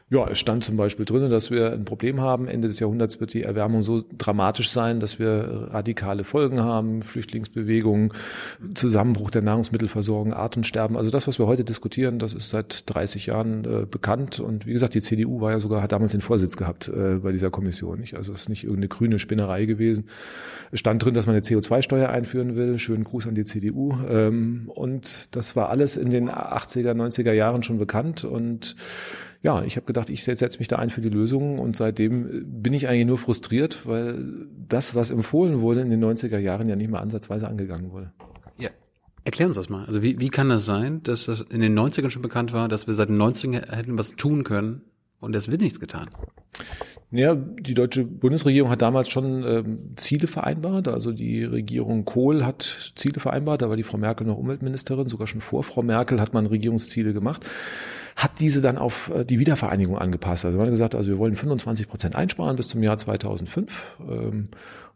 Ja, 0.10 0.26
es 0.30 0.40
stand 0.40 0.64
zum 0.64 0.78
Beispiel 0.78 1.04
drin, 1.04 1.30
dass 1.30 1.52
wir 1.52 1.74
ein 1.74 1.84
Problem 1.84 2.22
haben. 2.22 2.48
Ende 2.48 2.70
des 2.70 2.80
Jahrhunderts 2.80 3.20
wird 3.20 3.34
die 3.34 3.44
Erwärmung 3.44 3.82
so 3.82 4.06
dramatisch 4.18 4.72
sein, 4.72 5.02
dass 5.02 5.20
wir 5.20 5.68
radikale 5.72 6.24
Folgen 6.24 6.62
haben, 6.62 7.02
Flüchtlingsbewegungen, 7.02 8.14
Zusammenbruch 8.74 9.32
der 9.32 9.42
Nahrungsmittelversorgung, 9.42 10.32
Artensterben. 10.32 10.96
Also 10.96 11.10
das, 11.10 11.28
was 11.28 11.40
wir 11.40 11.48
heute 11.48 11.66
diskutieren, 11.66 12.20
das 12.20 12.34
ist 12.34 12.52
seit 12.52 12.84
30 12.86 13.26
Jahren 13.26 13.66
äh, 13.66 13.86
bekannt. 13.86 14.40
Und 14.40 14.66
wie 14.66 14.72
gesagt, 14.72 14.94
die 14.94 15.02
CDU 15.02 15.42
war 15.42 15.52
ja 15.52 15.60
sogar, 15.60 15.82
hat 15.82 15.92
damals 15.92 16.14
den 16.14 16.22
Vorsitz 16.22 16.56
gehabt 16.56 16.88
äh, 16.88 17.16
bei 17.16 17.34
dieser 17.34 17.50
Kommission. 17.50 18.00
Nicht? 18.00 18.16
Also 18.16 18.32
es 18.32 18.44
ist 18.44 18.50
nicht 18.50 18.64
irgendeine 18.64 18.88
grüne 18.88 19.20
Spinnerei 19.20 19.66
gewesen. 19.66 20.06
Es 20.72 20.80
stand 20.80 21.04
drin, 21.04 21.16
dass 21.16 21.26
man 21.26 21.36
eine 21.36 21.44
CO2-Steuer 21.44 22.08
einführen 22.08 22.56
will. 22.56 22.80
Schönen 22.80 23.04
Gruß 23.04 23.28
an 23.28 23.36
die 23.36 23.44
CDU. 23.44 23.98
Ähm, 24.10 24.72
und 24.74 25.36
das 25.36 25.58
war 25.58 25.68
alles 25.68 25.98
in 25.98 26.12
den 26.12 26.30
80er, 26.30 26.94
90er 26.94 27.34
Jahren 27.34 27.62
schon 27.62 27.78
bekannt. 27.78 28.24
Und 28.24 28.78
ja, 29.42 29.64
ich 29.64 29.76
habe 29.76 29.86
gedacht, 29.86 30.10
ich 30.10 30.24
setze 30.24 30.60
mich 30.60 30.68
da 30.68 30.78
ein 30.78 30.90
für 30.90 31.02
die 31.02 31.10
Lösung 31.10 31.60
und 31.60 31.76
seitdem 31.76 32.46
bin 32.62 32.74
ich 32.74 32.88
eigentlich 32.88 33.06
nur 33.06 33.18
frustriert, 33.18 33.86
weil 33.86 34.48
das, 34.68 34.96
was 34.96 35.12
empfohlen 35.12 35.62
wurde 35.62 35.82
in 35.82 35.90
den 35.90 36.04
90er 36.04 36.38
Jahren, 36.38 36.68
ja 36.70 36.76
nicht 36.76 36.90
mal 36.90 37.00
ansatzweise 37.00 37.48
angegangen 37.48 37.92
wurde. 37.92 38.12
Ja. 38.58 38.70
Erklär 39.24 39.48
uns 39.48 39.56
das 39.56 39.70
mal. 39.70 39.86
Also 39.86 40.02
wie, 40.02 40.20
wie 40.20 40.30
kann 40.30 40.50
das 40.50 40.66
sein, 40.66 41.04
dass 41.04 41.26
das 41.26 41.42
in 41.42 41.62
den 41.62 41.78
90ern 41.78 42.10
schon 42.10 42.22
bekannt 42.22 42.54
war, 42.54 42.68
dass 42.68 42.88
wir 42.88 42.94
seit 42.94 43.10
den 43.10 43.22
90ern 43.22 43.76
hätten 43.76 43.98
was 43.98 44.16
tun 44.16 44.44
können 44.44 44.82
und 45.20 45.36
es 45.36 45.52
wird 45.52 45.62
nichts 45.62 45.80
getan? 45.80 46.10
Ja, 47.12 47.36
die 47.36 47.74
deutsche 47.74 48.04
Bundesregierung 48.04 48.70
hat 48.70 48.82
damals 48.82 49.08
schon 49.08 49.44
ähm, 49.46 49.80
Ziele 49.96 50.28
vereinbart. 50.28 50.90
Also 50.90 51.14
die 51.14 51.46
Regierung 51.46 52.04
Kohl 52.04 52.46
hat 52.46 52.92
Ziele 52.96 53.22
vereinbart. 53.22 53.62
Da 53.62 53.70
war 53.70 53.78
die 53.78 53.84
Frau 53.84 53.98
Merkel 53.98 54.28
noch 54.28 54.38
Umweltministerin. 54.38 55.08
Sogar 55.08 55.26
schon 55.26 55.40
vor 55.40 55.64
Frau 55.64 55.84
Merkel 55.84 56.20
hat 56.20 56.34
man 56.34 56.48
Regierungsziele 56.48 57.14
gemacht 57.14 57.46
hat 58.18 58.40
diese 58.40 58.62
dann 58.62 58.78
auf 58.78 59.12
äh, 59.14 59.24
die 59.24 59.40
Wiedervereinigung 59.40 59.98
angepasst. 59.98 60.44
Also 60.44 60.58
man 60.58 60.68
hat 60.68 60.74
gesagt, 60.74 60.96
also 60.96 61.10
wir 61.10 61.20
wollen 61.20 61.36
25 61.36 61.88
Prozent 61.88 62.16
einsparen 62.16 62.56
bis 62.56 62.68
zum 62.68 62.82
Jahr 62.82 62.98
2005. 62.98 63.98
Ähm, 64.10 64.50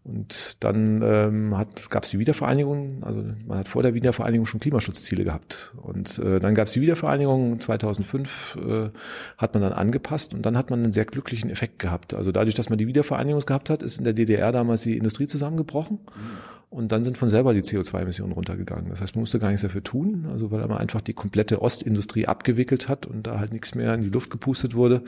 und 0.03 0.57
dann 0.61 1.03
ähm, 1.03 1.55
gab 1.89 2.05
es 2.05 2.09
die 2.09 2.17
Wiedervereinigung, 2.17 3.03
also 3.03 3.23
man 3.45 3.59
hat 3.59 3.67
vor 3.67 3.83
der 3.83 3.93
Wiedervereinigung 3.93 4.47
schon 4.47 4.59
Klimaschutzziele 4.59 5.23
gehabt. 5.23 5.73
Und 5.79 6.17
äh, 6.17 6.39
dann 6.39 6.55
gab 6.55 6.65
es 6.65 6.73
die 6.73 6.81
Wiedervereinigung 6.81 7.59
2005, 7.59 8.57
äh, 8.57 8.89
hat 9.37 9.53
man 9.53 9.61
dann 9.61 9.73
angepasst 9.73 10.33
und 10.33 10.43
dann 10.43 10.57
hat 10.57 10.71
man 10.71 10.81
einen 10.81 10.91
sehr 10.91 11.05
glücklichen 11.05 11.51
Effekt 11.51 11.77
gehabt. 11.77 12.15
Also 12.15 12.31
dadurch, 12.31 12.55
dass 12.55 12.71
man 12.71 12.79
die 12.79 12.87
Wiedervereinigung 12.87 13.41
gehabt 13.41 13.69
hat, 13.69 13.83
ist 13.83 13.99
in 13.99 14.03
der 14.03 14.13
DDR 14.13 14.51
damals 14.51 14.81
die 14.81 14.97
Industrie 14.97 15.27
zusammengebrochen. 15.27 15.99
Mhm. 15.99 16.37
Und 16.71 16.93
dann 16.93 17.03
sind 17.03 17.17
von 17.17 17.27
selber 17.27 17.53
die 17.53 17.63
CO2-Emissionen 17.63 18.31
runtergegangen. 18.31 18.89
Das 18.89 19.01
heißt, 19.01 19.13
man 19.13 19.23
musste 19.23 19.39
gar 19.39 19.49
nichts 19.49 19.61
dafür 19.61 19.83
tun, 19.83 20.25
also 20.31 20.51
weil 20.51 20.65
man 20.67 20.77
einfach 20.77 21.01
die 21.01 21.11
komplette 21.11 21.61
Ostindustrie 21.61 22.27
abgewickelt 22.27 22.87
hat 22.87 23.05
und 23.05 23.27
da 23.27 23.39
halt 23.39 23.51
nichts 23.51 23.75
mehr 23.75 23.93
in 23.93 23.99
die 23.99 24.09
Luft 24.09 24.29
gepustet 24.29 24.73
wurde, 24.73 25.01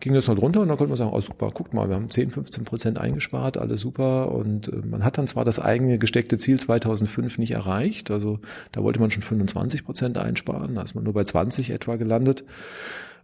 ging 0.00 0.14
das 0.14 0.28
halt 0.28 0.40
runter 0.40 0.62
und 0.62 0.68
dann 0.68 0.78
konnte 0.78 0.88
man 0.88 0.96
sagen, 0.96 1.10
oh 1.12 1.20
super, 1.20 1.50
guckt 1.50 1.74
mal, 1.74 1.90
wir 1.90 1.96
haben 1.96 2.08
10, 2.08 2.30
15 2.30 2.64
Prozent 2.64 2.96
eingespart, 2.96 3.58
alles 3.58 3.82
super. 3.82 4.32
Und 4.32 4.68
äh, 4.68 4.76
man 4.76 5.04
hat 5.04 5.18
dann 5.18 5.26
zwar 5.26 5.44
das 5.44 5.60
eigene 5.60 5.98
gesteckte 5.98 6.38
Ziel 6.38 6.58
2005 6.58 7.36
nicht 7.36 7.50
erreicht, 7.50 8.10
also 8.10 8.38
da 8.72 8.82
wollte 8.82 8.98
man 8.98 9.10
schon 9.10 9.22
25 9.22 9.84
Prozent 9.84 10.16
einsparen, 10.16 10.74
da 10.74 10.80
ist 10.80 10.94
man 10.94 11.04
nur 11.04 11.12
bei 11.12 11.24
20 11.24 11.72
etwa 11.72 11.96
gelandet. 11.96 12.42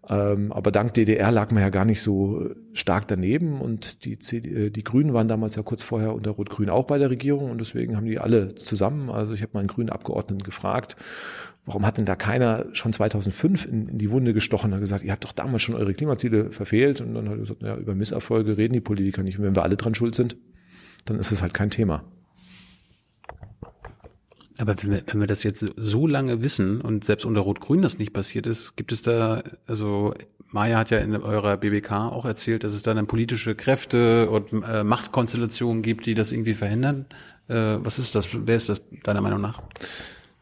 Ähm, 0.09 0.53
aber 0.53 0.71
dank 0.71 0.95
DDR 0.95 1.31
lag 1.33 1.51
man 1.51 1.63
ja 1.63 1.69
gar 1.69 1.85
nicht 1.85 2.01
so 2.01 2.51
stark 2.73 3.09
daneben 3.09 3.61
und 3.61 4.05
die, 4.05 4.19
CD, 4.19 4.67
äh, 4.67 4.71
die 4.71 4.85
Grünen 4.85 5.13
waren 5.13 5.29
damals 5.29 5.57
ja 5.57 5.63
kurz 5.63 5.83
vorher 5.83 6.15
unter 6.15 6.31
Rot-Grün 6.31 6.71
auch 6.71 6.85
bei 6.85 6.99
der 6.99 7.11
Regierung 7.11 7.51
und 7.51 7.59
deswegen 7.59 7.97
haben 7.97 8.07
die 8.07 8.19
alle 8.19 8.55
zusammen, 8.55 9.11
also 9.11 9.35
ich 9.35 9.43
habe 9.43 9.53
meinen 9.55 9.67
grünen 9.67 9.91
Abgeordneten 9.91 10.43
gefragt, 10.45 10.97
warum 11.67 11.85
hat 11.85 11.99
denn 11.99 12.07
da 12.07 12.17
keiner 12.17 12.67
schon 12.73 12.95
2005 12.95 13.67
in, 13.67 13.89
in 13.89 13.99
die 13.99 14.11
Wunde 14.11 14.33
gestochen 14.33 14.73
und 14.73 14.81
gesagt, 14.81 15.05
ihr 15.05 15.13
habt 15.13 15.25
doch 15.25 15.33
damals 15.33 15.63
schon 15.63 15.75
eure 15.75 15.93
Klimaziele 15.93 16.53
verfehlt 16.53 17.03
und 17.03 17.13
dann 17.15 17.29
hat 17.29 17.35
er 17.35 17.39
gesagt, 17.39 17.63
ja, 17.63 17.77
über 17.77 17.95
Misserfolge 17.95 18.57
reden 18.57 18.73
die 18.73 18.81
Politiker 18.81 19.23
nicht 19.23 19.39
und 19.39 19.45
wenn 19.45 19.57
wir 19.57 19.63
alle 19.63 19.77
dran 19.77 19.95
schuld 19.95 20.15
sind, 20.15 20.39
dann 21.05 21.19
ist 21.19 21.33
es 21.33 21.43
halt 21.43 21.53
kein 21.53 21.71
Thema. 21.71 22.05
Aber 24.59 24.75
wenn 24.83 24.91
wir, 24.91 25.03
wenn 25.07 25.21
wir 25.21 25.27
das 25.27 25.45
jetzt 25.45 25.65
so 25.77 26.07
lange 26.07 26.43
wissen 26.43 26.81
und 26.81 27.05
selbst 27.05 27.25
unter 27.25 27.41
Rot-Grün 27.43 27.83
das 27.83 27.99
nicht 27.99 28.13
passiert 28.13 28.47
ist, 28.47 28.77
gibt 28.77 28.93
es 28.93 29.03
da, 29.03 29.43
also 29.67 30.15
Maya 30.51 30.79
hat 30.79 30.91
ja 30.91 30.99
in 30.99 31.15
eurer 31.15 31.57
BBK 31.57 31.93
auch 31.93 32.25
erzählt, 32.25 32.65
dass 32.65 32.73
es 32.73 32.83
da 32.83 32.95
dann 32.95 33.07
politische 33.07 33.55
Kräfte 33.55 34.29
und 34.31 34.65
äh, 34.65 34.83
Machtkonstellationen 34.83 35.83
gibt, 35.83 36.07
die 36.07 36.15
das 36.15 36.33
irgendwie 36.33 36.55
verhindern. 36.55 37.07
Äh, 37.49 37.55
was 37.55 37.99
ist 37.99 38.15
das? 38.15 38.29
Wer 38.33 38.57
ist 38.57 38.69
das 38.69 38.83
deiner 39.05 39.21
Meinung 39.21 39.41
nach? 39.41 39.63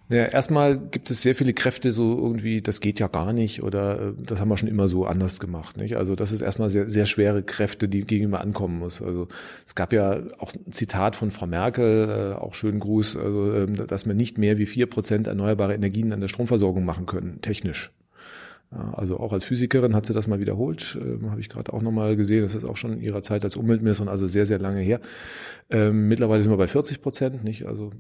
Ja, 0.08 0.24
erstmal 0.26 0.78
gibt 0.78 1.10
es 1.10 1.22
sehr 1.22 1.34
viele 1.34 1.52
Kräfte, 1.52 1.90
so 1.90 2.16
irgendwie, 2.16 2.62
das 2.62 2.80
geht 2.80 3.00
ja 3.00 3.08
gar 3.08 3.32
nicht 3.32 3.64
oder 3.64 4.00
äh, 4.00 4.12
das 4.24 4.40
haben 4.40 4.48
wir 4.48 4.56
schon 4.56 4.68
immer 4.68 4.86
so 4.86 5.04
anders 5.04 5.40
gemacht. 5.40 5.76
Nicht? 5.76 5.96
Also 5.96 6.14
das 6.14 6.30
ist 6.30 6.42
erstmal 6.42 6.70
sehr, 6.70 6.88
sehr 6.88 7.06
schwere 7.06 7.42
Kräfte, 7.42 7.88
die 7.88 8.02
gegenüber 8.02 8.40
ankommen 8.40 8.78
muss. 8.78 9.02
Also 9.02 9.26
es 9.66 9.74
gab 9.74 9.92
ja 9.92 10.20
auch 10.38 10.54
ein 10.54 10.70
Zitat 10.70 11.16
von 11.16 11.32
Frau 11.32 11.48
Merkel, 11.48 12.34
äh, 12.34 12.34
auch 12.36 12.54
schönen 12.54 12.78
Gruß, 12.78 13.16
also 13.16 13.52
ähm, 13.52 13.86
dass 13.86 14.06
wir 14.06 14.14
nicht 14.14 14.38
mehr 14.38 14.58
wie 14.58 14.66
vier 14.66 14.86
Prozent 14.86 15.26
erneuerbare 15.26 15.74
Energien 15.74 16.12
an 16.12 16.20
der 16.20 16.28
Stromversorgung 16.28 16.84
machen 16.84 17.06
können, 17.06 17.40
technisch. 17.40 17.90
Also 18.70 19.18
auch 19.18 19.32
als 19.32 19.44
Physikerin 19.44 19.94
hat 19.94 20.06
sie 20.06 20.12
das 20.12 20.26
mal 20.26 20.40
wiederholt, 20.40 20.98
ähm, 21.00 21.30
habe 21.30 21.40
ich 21.40 21.48
gerade 21.48 21.72
auch 21.72 21.82
nochmal 21.82 22.16
gesehen. 22.16 22.42
Das 22.42 22.54
ist 22.54 22.64
auch 22.64 22.76
schon 22.76 22.94
in 22.94 23.00
ihrer 23.00 23.22
Zeit 23.22 23.44
als 23.44 23.56
Umweltministerin, 23.56 24.08
also 24.08 24.26
sehr, 24.26 24.44
sehr 24.44 24.58
lange 24.58 24.80
her. 24.80 25.00
Ähm, 25.70 26.08
mittlerweile 26.08 26.42
sind 26.42 26.50
wir 26.50 26.56
bei 26.56 26.66
40 26.66 27.00
Prozent, 27.00 27.44
nicht? 27.44 27.66
Also 27.66 27.92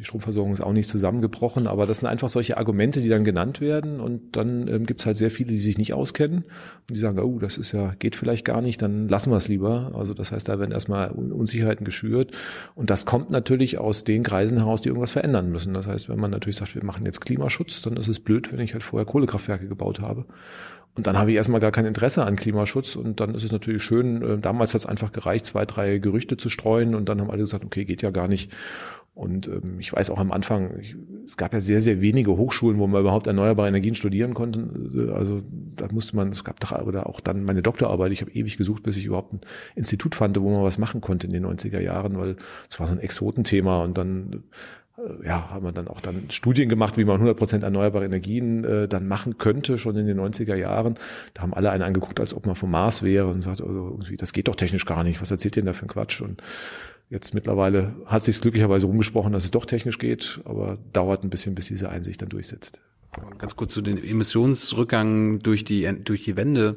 die 0.00 0.04
Stromversorgung 0.04 0.52
ist 0.52 0.62
auch 0.62 0.72
nicht 0.72 0.88
zusammengebrochen, 0.88 1.66
aber 1.66 1.86
das 1.86 1.98
sind 1.98 2.08
einfach 2.08 2.30
solche 2.30 2.56
Argumente, 2.56 3.02
die 3.02 3.10
dann 3.10 3.22
genannt 3.22 3.60
werden 3.60 4.00
und 4.00 4.34
dann 4.34 4.66
ähm, 4.66 4.86
gibt 4.86 5.00
es 5.00 5.06
halt 5.06 5.18
sehr 5.18 5.30
viele, 5.30 5.50
die 5.50 5.58
sich 5.58 5.76
nicht 5.76 5.92
auskennen 5.92 6.44
und 6.88 6.94
die 6.94 6.98
sagen, 6.98 7.18
oh, 7.18 7.38
das 7.38 7.58
ist 7.58 7.72
ja, 7.72 7.92
geht 7.98 8.16
vielleicht 8.16 8.46
gar 8.46 8.62
nicht, 8.62 8.80
dann 8.80 9.08
lassen 9.08 9.30
wir 9.30 9.36
es 9.36 9.48
lieber. 9.48 9.92
Also 9.94 10.14
das 10.14 10.32
heißt, 10.32 10.48
da 10.48 10.58
werden 10.58 10.72
erstmal 10.72 11.10
Unsicherheiten 11.10 11.84
geschürt 11.84 12.32
und 12.74 12.88
das 12.88 13.04
kommt 13.04 13.30
natürlich 13.30 13.76
aus 13.76 14.04
den 14.04 14.22
Kreisen 14.22 14.56
heraus, 14.56 14.80
die 14.80 14.88
irgendwas 14.88 15.12
verändern 15.12 15.50
müssen. 15.50 15.74
Das 15.74 15.86
heißt, 15.86 16.08
wenn 16.08 16.18
man 16.18 16.30
natürlich 16.30 16.56
sagt, 16.56 16.74
wir 16.74 16.84
machen 16.84 17.04
jetzt 17.04 17.20
Klimaschutz, 17.20 17.82
dann 17.82 17.98
ist 17.98 18.08
es 18.08 18.20
blöd, 18.20 18.50
wenn 18.52 18.60
ich 18.60 18.72
halt 18.72 18.82
vorher 18.82 19.04
Kohlekraftwerke 19.04 19.68
gebaut 19.68 20.00
habe. 20.00 20.09
Und 20.96 21.06
dann 21.06 21.16
habe 21.16 21.30
ich 21.30 21.36
erstmal 21.36 21.60
gar 21.60 21.70
kein 21.70 21.86
Interesse 21.86 22.24
an 22.24 22.36
Klimaschutz 22.36 22.96
und 22.96 23.20
dann 23.20 23.34
ist 23.34 23.44
es 23.44 23.52
natürlich 23.52 23.82
schön, 23.82 24.22
äh, 24.22 24.38
damals 24.38 24.74
hat 24.74 24.80
es 24.80 24.86
einfach 24.86 25.12
gereicht, 25.12 25.46
zwei, 25.46 25.64
drei 25.64 25.98
Gerüchte 25.98 26.36
zu 26.36 26.48
streuen 26.48 26.94
und 26.94 27.08
dann 27.08 27.20
haben 27.20 27.30
alle 27.30 27.40
gesagt, 27.40 27.64
okay, 27.64 27.84
geht 27.84 28.02
ja 28.02 28.10
gar 28.10 28.26
nicht. 28.28 28.50
Und 29.14 29.48
ähm, 29.48 29.76
ich 29.78 29.92
weiß 29.92 30.10
auch 30.10 30.18
am 30.18 30.32
Anfang, 30.32 30.78
ich, 30.80 30.96
es 31.26 31.36
gab 31.36 31.52
ja 31.52 31.60
sehr, 31.60 31.80
sehr 31.80 32.00
wenige 32.00 32.36
Hochschulen, 32.36 32.78
wo 32.78 32.86
man 32.86 33.02
überhaupt 33.02 33.26
erneuerbare 33.26 33.68
Energien 33.68 33.94
studieren 33.94 34.34
konnte. 34.34 35.12
Also 35.14 35.42
da 35.76 35.88
musste 35.90 36.16
man, 36.16 36.30
es 36.30 36.44
gab 36.44 36.58
doch, 36.60 36.72
oder 36.86 37.06
auch 37.06 37.20
dann 37.20 37.44
meine 37.44 37.62
Doktorarbeit, 37.62 38.12
ich 38.12 38.22
habe 38.22 38.30
ewig 38.30 38.56
gesucht, 38.56 38.82
bis 38.82 38.96
ich 38.96 39.04
überhaupt 39.04 39.32
ein 39.34 39.40
Institut 39.74 40.14
fand, 40.14 40.40
wo 40.40 40.50
man 40.50 40.62
was 40.62 40.78
machen 40.78 41.00
konnte 41.00 41.26
in 41.26 41.32
den 41.32 41.44
90er 41.44 41.80
Jahren, 41.80 42.18
weil 42.18 42.36
es 42.70 42.80
war 42.80 42.86
so 42.86 42.94
ein 42.94 43.00
Exotenthema 43.00 43.82
und 43.82 43.98
dann 43.98 44.32
äh, 44.32 44.38
ja, 45.24 45.50
haben 45.50 45.64
wir 45.64 45.72
dann 45.72 45.88
auch 45.88 46.00
dann 46.00 46.30
Studien 46.30 46.68
gemacht, 46.68 46.96
wie 46.96 47.04
man 47.04 47.22
100% 47.22 47.62
erneuerbare 47.62 48.04
Energien 48.04 48.64
äh, 48.64 48.88
dann 48.88 49.08
machen 49.08 49.38
könnte, 49.38 49.78
schon 49.78 49.96
in 49.96 50.06
den 50.06 50.20
90er 50.20 50.54
Jahren. 50.54 50.94
Da 51.34 51.42
haben 51.42 51.54
alle 51.54 51.70
einen 51.70 51.82
angeguckt, 51.82 52.20
als 52.20 52.34
ob 52.34 52.46
man 52.46 52.54
vom 52.54 52.70
Mars 52.70 53.02
wäre 53.02 53.28
und 53.28 53.42
sagt, 53.42 53.60
also 53.60 53.88
irgendwie, 53.90 54.16
das 54.16 54.32
geht 54.32 54.48
doch 54.48 54.56
technisch 54.56 54.86
gar 54.86 55.04
nicht. 55.04 55.20
Was 55.20 55.30
erzählt 55.30 55.56
ihr 55.56 55.62
denn 55.62 55.66
da 55.66 55.72
für 55.72 55.86
ein 55.86 55.88
Quatsch? 55.88 56.20
Und 56.20 56.42
Jetzt 57.10 57.34
mittlerweile 57.34 57.96
hat 58.06 58.22
sich 58.22 58.40
glücklicherweise 58.40 58.86
rumgesprochen, 58.86 59.32
dass 59.32 59.42
es 59.42 59.50
doch 59.50 59.66
technisch 59.66 59.98
geht, 59.98 60.40
aber 60.44 60.78
dauert 60.92 61.24
ein 61.24 61.30
bisschen, 61.30 61.56
bis 61.56 61.66
diese 61.66 61.88
Einsicht 61.88 62.22
dann 62.22 62.28
durchsetzt. 62.28 62.80
Ganz 63.36 63.56
kurz 63.56 63.74
zu 63.74 63.82
den 63.82 63.98
Emissionsrückgang 63.98 65.40
durch 65.40 65.64
die 65.64 65.92
durch 66.04 66.22
die 66.22 66.36
Wende. 66.36 66.76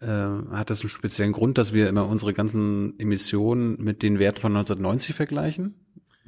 Äh, 0.00 0.06
hat 0.06 0.70
das 0.70 0.82
einen 0.82 0.90
speziellen 0.90 1.32
Grund, 1.32 1.58
dass 1.58 1.72
wir 1.72 1.88
immer 1.88 2.06
unsere 2.06 2.32
ganzen 2.32 2.96
Emissionen 3.00 3.82
mit 3.82 4.04
den 4.04 4.20
Werten 4.20 4.40
von 4.40 4.56
1990 4.56 5.16
vergleichen? 5.16 5.74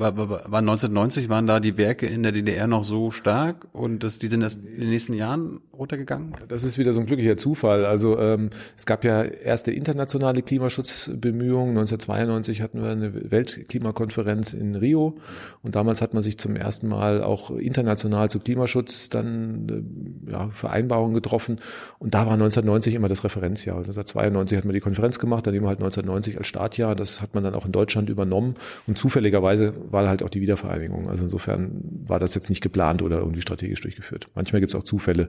War, 0.00 0.16
war, 0.16 0.28
war 0.30 0.60
1990 0.60 1.28
waren 1.28 1.46
da 1.46 1.60
die 1.60 1.76
Werke 1.76 2.06
in 2.06 2.22
der 2.22 2.32
DDR 2.32 2.66
noch 2.66 2.84
so 2.84 3.10
stark 3.10 3.66
und 3.72 4.02
dass 4.02 4.18
die 4.18 4.28
sind 4.28 4.40
erst 4.40 4.64
in 4.64 4.80
den 4.80 4.88
nächsten 4.88 5.12
Jahren 5.12 5.60
runtergegangen? 5.74 6.36
Das 6.48 6.64
ist 6.64 6.78
wieder 6.78 6.94
so 6.94 7.00
ein 7.00 7.06
glücklicher 7.06 7.36
Zufall. 7.36 7.84
Also 7.84 8.18
ähm, 8.18 8.48
es 8.78 8.86
gab 8.86 9.04
ja 9.04 9.22
erste 9.22 9.72
internationale 9.72 10.40
Klimaschutzbemühungen. 10.40 11.76
1992 11.76 12.62
hatten 12.62 12.82
wir 12.82 12.88
eine 12.88 13.30
Weltklimakonferenz 13.30 14.54
in 14.54 14.74
Rio 14.74 15.18
und 15.62 15.74
damals 15.74 16.00
hat 16.00 16.14
man 16.14 16.22
sich 16.22 16.38
zum 16.38 16.56
ersten 16.56 16.88
Mal 16.88 17.22
auch 17.22 17.50
international 17.50 18.30
zu 18.30 18.40
Klimaschutz 18.40 19.10
dann 19.10 19.68
äh, 19.68 20.19
ja, 20.30 20.48
Vereinbarungen 20.50 21.14
getroffen 21.14 21.60
und 21.98 22.14
da 22.14 22.26
war 22.26 22.34
1990 22.34 22.94
immer 22.94 23.08
das 23.08 23.24
Referenzjahr. 23.24 23.78
1992 23.78 24.58
hat 24.58 24.64
man 24.64 24.74
die 24.74 24.80
Konferenz 24.80 25.18
gemacht, 25.18 25.46
dann 25.46 25.54
nehmen 25.54 25.64
wir 25.64 25.70
halt 25.70 25.78
1990 25.78 26.38
als 26.38 26.46
Startjahr. 26.46 26.94
Das 26.94 27.20
hat 27.20 27.34
man 27.34 27.44
dann 27.44 27.54
auch 27.54 27.66
in 27.66 27.72
Deutschland 27.72 28.10
übernommen 28.10 28.56
und 28.86 28.98
zufälligerweise 28.98 29.74
war 29.90 30.08
halt 30.08 30.22
auch 30.22 30.30
die 30.30 30.40
Wiedervereinigung. 30.40 31.08
Also 31.08 31.24
insofern 31.24 31.82
war 32.06 32.18
das 32.18 32.34
jetzt 32.34 32.48
nicht 32.48 32.62
geplant 32.62 33.02
oder 33.02 33.18
irgendwie 33.18 33.40
strategisch 33.40 33.80
durchgeführt. 33.80 34.28
Manchmal 34.34 34.60
gibt 34.60 34.72
es 34.72 34.78
auch 34.78 34.84
Zufälle, 34.84 35.28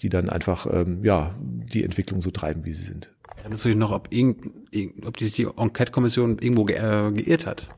die 0.00 0.08
dann 0.08 0.28
einfach 0.28 0.66
ähm, 0.72 1.04
ja 1.04 1.34
die 1.40 1.84
Entwicklung 1.84 2.20
so 2.20 2.30
treiben, 2.30 2.64
wie 2.64 2.72
sie 2.72 2.84
sind. 2.84 3.10
Erinnerst 3.36 3.64
du 3.64 3.68
dich 3.68 3.78
noch, 3.78 3.92
ob, 3.92 4.08
irgend, 4.10 4.50
ob 5.04 5.18
sich 5.20 5.32
die 5.32 5.44
Enquete-Kommission 5.44 6.38
irgendwo 6.38 6.64
ge 6.64 6.76
äh, 6.76 7.12
geirrt 7.12 7.46
hat? 7.46 7.68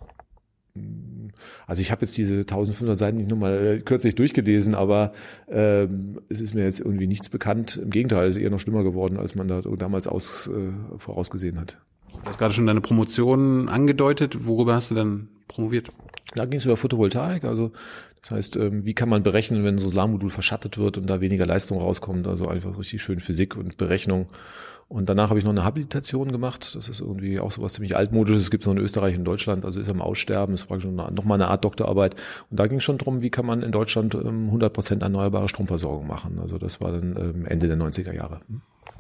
Also 1.66 1.82
ich 1.82 1.90
habe 1.90 2.02
jetzt 2.02 2.16
diese 2.16 2.38
1500 2.38 2.96
Seiten 2.96 3.16
nicht 3.18 3.28
nur 3.28 3.38
mal 3.38 3.66
äh, 3.66 3.80
kürzlich 3.80 4.14
durchgelesen, 4.14 4.74
aber 4.74 5.12
ähm, 5.48 6.20
es 6.28 6.40
ist 6.40 6.54
mir 6.54 6.64
jetzt 6.64 6.80
irgendwie 6.80 7.06
nichts 7.06 7.28
bekannt. 7.28 7.76
Im 7.76 7.90
Gegenteil, 7.90 8.28
es 8.28 8.36
ist 8.36 8.42
eher 8.42 8.50
noch 8.50 8.60
schlimmer 8.60 8.84
geworden, 8.84 9.18
als 9.18 9.34
man 9.34 9.48
da 9.48 9.60
damals 9.60 10.06
aus, 10.06 10.48
äh, 10.48 10.98
vorausgesehen 10.98 11.60
hat. 11.60 11.78
Du 12.12 12.30
hast 12.30 12.38
gerade 12.38 12.54
schon 12.54 12.66
deine 12.66 12.80
Promotion 12.80 13.68
angedeutet. 13.68 14.46
Worüber 14.46 14.74
hast 14.74 14.90
du 14.90 14.94
dann 14.94 15.28
promoviert? 15.46 15.90
Da 16.34 16.44
ging 16.44 16.58
es 16.58 16.66
über 16.66 16.76
Photovoltaik, 16.76 17.44
also 17.44 17.72
das 18.20 18.30
heißt, 18.32 18.56
ähm, 18.56 18.84
wie 18.84 18.94
kann 18.94 19.08
man 19.08 19.22
berechnen, 19.22 19.64
wenn 19.64 19.78
so 19.78 19.86
ein 19.86 19.90
Solarmodul 19.90 20.30
verschattet 20.30 20.76
wird 20.78 20.98
und 20.98 21.08
da 21.08 21.20
weniger 21.20 21.46
Leistung 21.46 21.80
rauskommt, 21.80 22.26
also 22.26 22.46
einfach 22.46 22.76
richtig 22.78 23.02
schön 23.02 23.20
Physik 23.20 23.56
und 23.56 23.76
Berechnung. 23.76 24.28
Und 24.88 25.11
danach 25.11 25.28
habe 25.28 25.38
ich 25.38 25.45
noch 25.45 25.52
eine 25.52 25.64
Habilitation 25.64 26.33
gemacht. 26.33 26.75
Das 26.75 26.88
ist 26.88 27.00
irgendwie 27.00 27.40
auch 27.40 27.52
so 27.52 27.61
was 27.61 27.75
ziemlich 27.75 27.95
altmodisches. 27.95 28.45
Es 28.45 28.50
gibt 28.50 28.62
es 28.62 28.66
noch 28.66 28.73
in 28.73 28.80
Österreich 28.80 29.18
und 29.18 29.25
Deutschland, 29.25 29.66
also 29.66 29.78
ist 29.80 29.90
am 29.90 30.00
Aussterben. 30.00 30.54
Das 30.54 30.71
war 30.71 30.80
schon 30.80 30.97
nochmal 30.97 31.35
eine 31.35 31.49
Art 31.49 31.62
Doktorarbeit. 31.62 32.16
Und 32.50 32.59
da 32.59 32.66
ging 32.66 32.78
es 32.78 32.85
schon 32.85 32.97
drum, 32.97 33.21
wie 33.21 33.28
kann 33.28 33.45
man 33.45 33.62
in 33.62 33.71
Deutschland 33.71 34.14
100 34.14 34.71
ähm, 34.71 34.73
Prozent 34.73 35.02
erneuerbare 35.02 35.49
Stromversorgung 35.49 36.07
machen. 36.07 36.38
Also 36.40 36.57
das 36.57 36.80
war 36.80 36.92
dann 36.92 37.16
ähm, 37.16 37.45
Ende 37.45 37.68
der 37.68 37.76
90er 37.76 38.14
Jahre. 38.14 38.40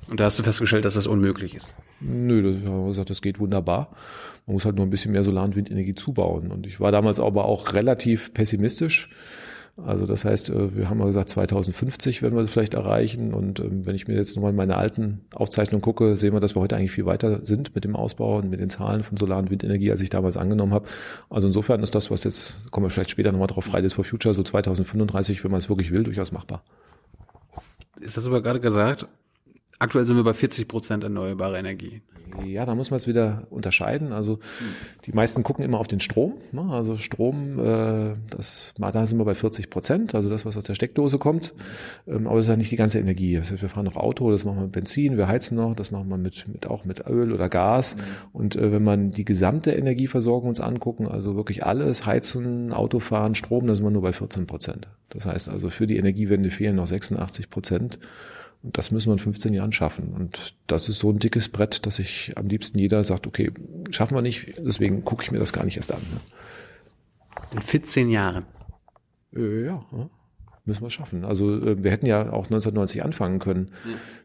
Und 0.08 0.20
da 0.20 0.24
hast 0.24 0.38
du 0.38 0.42
festgestellt, 0.42 0.84
dass 0.84 0.94
das 0.94 1.06
unmöglich 1.06 1.54
ist? 1.54 1.74
Nö, 2.00 2.42
das, 2.42 2.62
ja, 2.62 2.86
gesagt, 2.88 3.10
das 3.10 3.22
geht 3.22 3.40
wunderbar. 3.40 3.88
Man 4.46 4.54
muss 4.54 4.66
halt 4.66 4.76
nur 4.76 4.84
ein 4.84 4.90
bisschen 4.90 5.12
mehr 5.12 5.22
Solar- 5.22 5.44
und 5.44 5.56
Windenergie 5.56 5.94
zubauen. 5.94 6.50
Und 6.50 6.66
ich 6.66 6.80
war 6.80 6.92
damals 6.92 7.18
aber 7.18 7.46
auch 7.46 7.72
relativ 7.72 8.34
pessimistisch. 8.34 9.10
Also 9.84 10.06
das 10.06 10.24
heißt, 10.24 10.50
äh, 10.50 10.76
wir 10.76 10.90
haben 10.90 10.98
ja 10.98 11.06
gesagt, 11.06 11.28
2050 11.28 12.22
werden 12.22 12.34
wir 12.34 12.42
das 12.42 12.50
vielleicht 12.50 12.74
erreichen. 12.74 13.32
Und 13.32 13.60
ähm, 13.60 13.86
wenn 13.86 13.94
ich 13.94 14.08
mir 14.08 14.14
jetzt 14.14 14.34
nochmal 14.34 14.52
meine 14.52 14.76
alten 14.76 15.20
Aufzeichnungen 15.34 15.82
gucke, 15.82 16.16
sehen 16.16 16.32
wir, 16.32 16.40
dass 16.40 16.56
wir 16.56 16.60
heute 16.60 16.76
eigentlich 16.76 16.92
viel 16.92 17.06
weiter 17.06 17.44
sind 17.44 17.74
mit 17.74 17.84
dem 17.84 17.94
Ausbau 17.94 18.38
und 18.38 18.50
mit 18.50 18.60
den 18.60 18.70
Zahlen 18.70 19.02
von 19.02 19.16
Solar- 19.16 19.38
und 19.38 19.50
Windenergie, 19.50 19.90
als 19.90 20.00
ich 20.00 20.10
damals 20.10 20.36
angenommen 20.36 20.74
habe. 20.74 20.88
Also 21.30 21.46
insofern 21.46 21.82
ist 21.82 21.94
das, 21.94 22.10
was 22.10 22.24
jetzt, 22.24 22.70
kommen 22.70 22.86
wir 22.86 22.90
vielleicht 22.90 23.10
später 23.10 23.30
nochmal 23.30 23.46
drauf, 23.46 23.64
Fridays 23.64 23.92
for 23.92 24.04
Future, 24.04 24.34
so 24.34 24.42
2035, 24.42 25.44
wenn 25.44 25.50
man 25.50 25.58
es 25.58 25.68
wirklich 25.68 25.92
will, 25.92 26.02
durchaus 26.02 26.32
machbar. 26.32 26.62
Ist 28.00 28.16
das 28.16 28.26
aber 28.26 28.42
gerade 28.42 28.60
gesagt, 28.60 29.06
Aktuell 29.78 30.06
sind 30.06 30.16
wir 30.16 30.24
bei 30.24 30.34
40 30.34 30.66
Prozent 30.66 31.04
erneuerbare 31.04 31.58
Energie. 31.58 32.02
Ja, 32.44 32.64
da 32.66 32.74
muss 32.74 32.90
man 32.90 32.98
es 32.98 33.06
wieder 33.06 33.46
unterscheiden. 33.50 34.12
Also 34.12 34.38
die 35.06 35.12
meisten 35.12 35.42
gucken 35.42 35.64
immer 35.64 35.78
auf 35.78 35.88
den 35.88 36.00
Strom. 36.00 36.34
Ne? 36.52 36.62
Also 36.70 36.96
Strom, 36.96 37.58
äh, 37.58 38.14
das, 38.30 38.74
da 38.76 39.06
sind 39.06 39.18
wir 39.18 39.24
bei 39.24 39.34
40 39.34 39.70
Prozent, 39.70 40.14
also 40.14 40.28
das, 40.28 40.44
was 40.44 40.56
aus 40.56 40.64
der 40.64 40.74
Steckdose 40.74 41.18
kommt. 41.18 41.54
Ähm, 42.06 42.26
aber 42.26 42.38
es 42.38 42.46
ist 42.46 42.50
ja 42.50 42.56
nicht 42.56 42.70
die 42.70 42.76
ganze 42.76 42.98
Energie. 42.98 43.36
Das 43.36 43.50
heißt, 43.50 43.62
wir 43.62 43.68
fahren 43.68 43.84
noch 43.84 43.96
Auto, 43.96 44.30
das 44.30 44.44
machen 44.44 44.56
wir 44.58 44.62
mit 44.64 44.72
Benzin, 44.72 45.16
wir 45.16 45.28
heizen 45.28 45.56
noch, 45.56 45.74
das 45.74 45.90
machen 45.90 46.08
wir 46.08 46.18
mit, 46.18 46.46
mit 46.48 46.66
auch 46.66 46.84
mit 46.84 47.06
Öl 47.06 47.32
oder 47.32 47.48
Gas. 47.48 47.96
Und 48.32 48.56
äh, 48.56 48.72
wenn 48.72 48.84
man 48.84 49.10
die 49.10 49.24
gesamte 49.24 49.72
Energieversorgung 49.72 50.48
uns 50.48 50.60
angucken, 50.60 51.06
also 51.08 51.36
wirklich 51.36 51.64
alles, 51.64 52.06
Heizen, 52.06 52.72
Autofahren, 52.72 53.34
Strom, 53.34 53.66
da 53.66 53.74
sind 53.74 53.84
wir 53.84 53.90
nur 53.90 54.02
bei 54.02 54.12
14 54.12 54.46
Prozent. 54.46 54.88
Das 55.10 55.26
heißt 55.26 55.48
also, 55.48 55.70
für 55.70 55.86
die 55.86 55.96
Energiewende 55.96 56.50
fehlen 56.50 56.76
noch 56.76 56.86
86 56.86 57.50
Prozent. 57.50 57.98
Und 58.62 58.76
das 58.76 58.90
müssen 58.90 59.08
wir 59.08 59.12
in 59.12 59.18
15 59.18 59.54
Jahren 59.54 59.72
schaffen. 59.72 60.12
Und 60.12 60.54
das 60.66 60.88
ist 60.88 60.98
so 60.98 61.10
ein 61.10 61.18
dickes 61.18 61.48
Brett, 61.48 61.86
dass 61.86 61.98
ich 61.98 62.32
am 62.36 62.48
liebsten 62.48 62.78
jeder 62.78 63.04
sagt, 63.04 63.26
okay, 63.26 63.52
schaffen 63.90 64.16
wir 64.16 64.22
nicht, 64.22 64.54
deswegen 64.58 65.04
gucke 65.04 65.22
ich 65.22 65.30
mir 65.30 65.38
das 65.38 65.52
gar 65.52 65.64
nicht 65.64 65.76
erst 65.76 65.92
an. 65.92 66.00
Ne? 66.12 66.20
In 67.52 67.62
14 67.62 68.10
Jahren? 68.10 68.46
Äh, 69.34 69.66
ja, 69.66 69.84
müssen 70.64 70.82
wir 70.82 70.90
schaffen. 70.90 71.24
Also 71.24 71.56
äh, 71.56 71.82
wir 71.82 71.90
hätten 71.90 72.06
ja 72.06 72.32
auch 72.32 72.46
1990 72.46 73.04
anfangen 73.04 73.38
können 73.38 73.70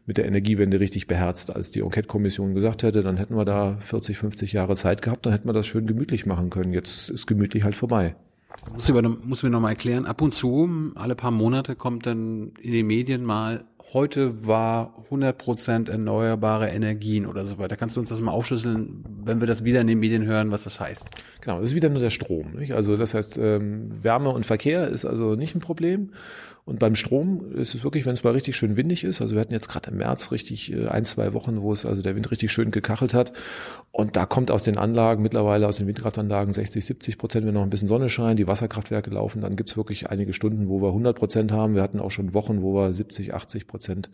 mit 0.06 0.18
der 0.18 0.26
Energiewende 0.26 0.80
richtig 0.80 1.06
beherzt. 1.06 1.54
Als 1.54 1.70
die 1.70 1.80
Enquete-Kommission 1.80 2.54
gesagt 2.54 2.82
hätte, 2.82 3.02
dann 3.02 3.16
hätten 3.16 3.36
wir 3.36 3.44
da 3.44 3.76
40, 3.78 4.18
50 4.18 4.52
Jahre 4.52 4.76
Zeit 4.76 5.02
gehabt, 5.02 5.26
dann 5.26 5.32
hätten 5.32 5.48
wir 5.48 5.52
das 5.52 5.66
schön 5.66 5.86
gemütlich 5.86 6.26
machen 6.26 6.50
können. 6.50 6.72
Jetzt 6.72 7.08
ist 7.08 7.26
gemütlich 7.26 7.64
halt 7.64 7.76
vorbei. 7.76 8.16
Muss 8.72 8.88
ich, 8.88 8.94
muss 8.94 9.42
mir 9.42 9.50
noch 9.50 9.60
mal 9.60 9.70
erklären, 9.70 10.06
ab 10.06 10.22
und 10.22 10.32
zu, 10.32 10.92
alle 10.94 11.16
paar 11.16 11.32
Monate 11.32 11.74
kommt 11.74 12.06
dann 12.06 12.52
in 12.60 12.72
den 12.72 12.86
Medien 12.86 13.24
mal 13.24 13.64
heute 13.94 14.46
war 14.46 14.94
100% 15.10 15.90
erneuerbare 15.90 16.68
Energien 16.68 17.26
oder 17.26 17.46
so 17.46 17.58
weiter. 17.58 17.76
Kannst 17.76 17.96
du 17.96 18.00
uns 18.00 18.08
das 18.08 18.20
mal 18.20 18.32
aufschlüsseln, 18.32 19.04
wenn 19.24 19.40
wir 19.40 19.46
das 19.46 19.64
wieder 19.64 19.80
in 19.80 19.86
den 19.86 20.00
Medien 20.00 20.26
hören, 20.26 20.50
was 20.50 20.64
das 20.64 20.80
heißt? 20.80 21.04
Genau, 21.40 21.60
das 21.60 21.70
ist 21.70 21.76
wieder 21.76 21.88
nur 21.88 22.00
der 22.00 22.10
Strom. 22.10 22.56
Nicht? 22.56 22.74
Also 22.74 22.96
das 22.96 23.14
heißt, 23.14 23.38
ähm, 23.38 24.02
Wärme 24.02 24.30
und 24.30 24.44
Verkehr 24.44 24.88
ist 24.88 25.04
also 25.04 25.36
nicht 25.36 25.54
ein 25.54 25.60
Problem. 25.60 26.10
Und 26.66 26.78
beim 26.78 26.94
Strom 26.94 27.52
ist 27.52 27.74
es 27.74 27.84
wirklich, 27.84 28.06
wenn 28.06 28.14
es 28.14 28.24
mal 28.24 28.32
richtig 28.32 28.56
schön 28.56 28.76
windig 28.76 29.04
ist, 29.04 29.20
also 29.20 29.34
wir 29.34 29.40
hatten 29.42 29.52
jetzt 29.52 29.68
gerade 29.68 29.90
im 29.90 29.98
März 29.98 30.32
richtig 30.32 30.72
äh, 30.72 30.88
ein, 30.88 31.04
zwei 31.04 31.34
Wochen, 31.34 31.60
wo 31.60 31.74
es 31.74 31.84
also 31.84 32.00
der 32.00 32.16
Wind 32.16 32.30
richtig 32.30 32.52
schön 32.52 32.70
gekachelt 32.70 33.12
hat. 33.12 33.34
Und 33.90 34.16
da 34.16 34.24
kommt 34.24 34.50
aus 34.50 34.64
den 34.64 34.78
Anlagen, 34.78 35.22
mittlerweile 35.22 35.68
aus 35.68 35.76
den 35.76 35.86
Windkraftanlagen 35.86 36.54
60, 36.54 36.82
70 36.82 37.18
Prozent, 37.18 37.46
wenn 37.46 37.52
noch 37.52 37.62
ein 37.62 37.68
bisschen 37.68 37.88
Sonne 37.88 38.08
scheint, 38.08 38.38
die 38.38 38.48
Wasserkraftwerke 38.48 39.10
laufen, 39.10 39.42
dann 39.42 39.56
gibt's 39.56 39.76
wirklich 39.76 40.08
einige 40.08 40.32
Stunden, 40.32 40.68
wo 40.70 40.80
wir 40.80 40.88
100 40.88 41.18
Prozent 41.18 41.52
haben. 41.52 41.74
Wir 41.74 41.82
hatten 41.82 42.00
auch 42.00 42.10
schon 42.10 42.32
Wochen, 42.32 42.62
wo 42.62 42.74
wir 42.74 42.94
70, 42.94 43.34
80 43.34 43.66
Prozent 43.66 44.10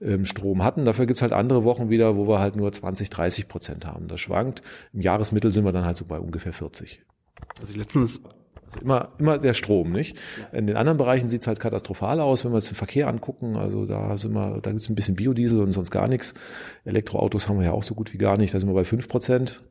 ähm, 0.00 0.24
Strom 0.24 0.64
hatten. 0.64 0.84
Dafür 0.84 1.06
gibt's 1.06 1.22
halt 1.22 1.32
andere 1.32 1.62
Wochen 1.62 1.90
wieder, 1.90 2.16
wo 2.16 2.26
wir 2.26 2.40
halt 2.40 2.56
nur 2.56 2.72
20, 2.72 3.08
30 3.08 3.46
Prozent 3.46 3.86
haben. 3.86 4.08
Das 4.08 4.18
schwankt. 4.18 4.62
Im 4.92 5.00
Jahresmittel 5.00 5.52
sind 5.52 5.64
wir 5.64 5.72
dann 5.72 5.84
halt 5.84 5.96
so 5.96 6.06
bei 6.06 6.18
ungefähr 6.18 6.52
40. 6.52 7.02
Also 7.60 7.78
letztens 7.78 8.20
also 8.74 8.84
immer, 8.84 9.08
immer 9.18 9.38
der 9.38 9.54
Strom, 9.54 9.92
nicht? 9.92 10.16
In 10.52 10.66
den 10.66 10.76
anderen 10.76 10.98
Bereichen 10.98 11.28
sieht 11.28 11.42
es 11.42 11.46
halt 11.46 11.60
katastrophal 11.60 12.20
aus, 12.20 12.44
wenn 12.44 12.52
wir 12.52 12.56
uns 12.56 12.66
den 12.66 12.74
Verkehr 12.74 13.08
angucken. 13.08 13.56
Also 13.56 13.86
da 13.86 14.16
sind 14.18 14.32
wir, 14.32 14.60
da 14.60 14.70
gibt 14.70 14.82
es 14.82 14.88
ein 14.88 14.94
bisschen 14.94 15.16
Biodiesel 15.16 15.60
und 15.60 15.72
sonst 15.72 15.90
gar 15.90 16.08
nichts. 16.08 16.34
Elektroautos 16.84 17.48
haben 17.48 17.58
wir 17.58 17.66
ja 17.66 17.72
auch 17.72 17.82
so 17.82 17.94
gut 17.94 18.12
wie 18.12 18.18
gar 18.18 18.36
nicht. 18.36 18.54
Da 18.54 18.60
sind 18.60 18.68
wir 18.68 18.74
bei 18.74 18.84
fünf 18.84 19.08
Prozent. 19.08 19.62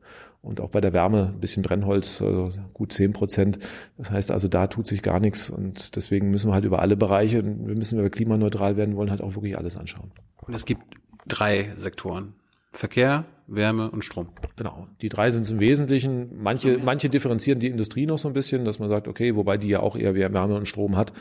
Und 0.42 0.60
auch 0.60 0.68
bei 0.68 0.82
der 0.82 0.92
Wärme 0.92 1.32
ein 1.32 1.40
bisschen 1.40 1.62
Brennholz, 1.62 2.20
also 2.20 2.52
gut 2.74 2.92
zehn 2.92 3.14
Prozent. 3.14 3.58
Das 3.96 4.10
heißt 4.10 4.30
also, 4.30 4.46
da 4.46 4.66
tut 4.66 4.86
sich 4.86 5.02
gar 5.02 5.18
nichts. 5.18 5.48
Und 5.48 5.96
deswegen 5.96 6.30
müssen 6.30 6.50
wir 6.50 6.54
halt 6.54 6.66
über 6.66 6.80
alle 6.80 6.98
Bereiche, 6.98 7.42
wir 7.42 7.74
müssen, 7.74 7.96
wenn 7.96 8.04
wir 8.04 8.10
klimaneutral 8.10 8.76
werden 8.76 8.94
wollen, 8.94 9.10
halt 9.10 9.22
auch 9.22 9.36
wirklich 9.36 9.56
alles 9.56 9.78
anschauen. 9.78 10.10
Und 10.42 10.52
es 10.52 10.66
gibt 10.66 10.82
drei 11.26 11.72
Sektoren 11.76 12.34
Verkehr, 12.74 13.24
Wärme 13.46 13.90
und 13.90 14.04
Strom. 14.04 14.28
Genau. 14.56 14.88
Die 15.00 15.08
drei 15.08 15.30
sind 15.30 15.42
es 15.42 15.50
im 15.50 15.60
Wesentlichen. 15.60 16.42
Manche, 16.42 16.78
manche 16.82 17.08
differenzieren 17.08 17.60
die 17.60 17.68
Industrie 17.68 18.04
noch 18.04 18.18
so 18.18 18.26
ein 18.26 18.34
bisschen, 18.34 18.64
dass 18.64 18.80
man 18.80 18.88
sagt, 18.88 19.06
okay, 19.06 19.36
wobei 19.36 19.58
die 19.58 19.68
ja 19.68 19.78
auch 19.80 19.94
eher 19.96 20.14
Wärme 20.14 20.56
und 20.56 20.66
Strom 20.66 20.96
hat. 20.96 21.12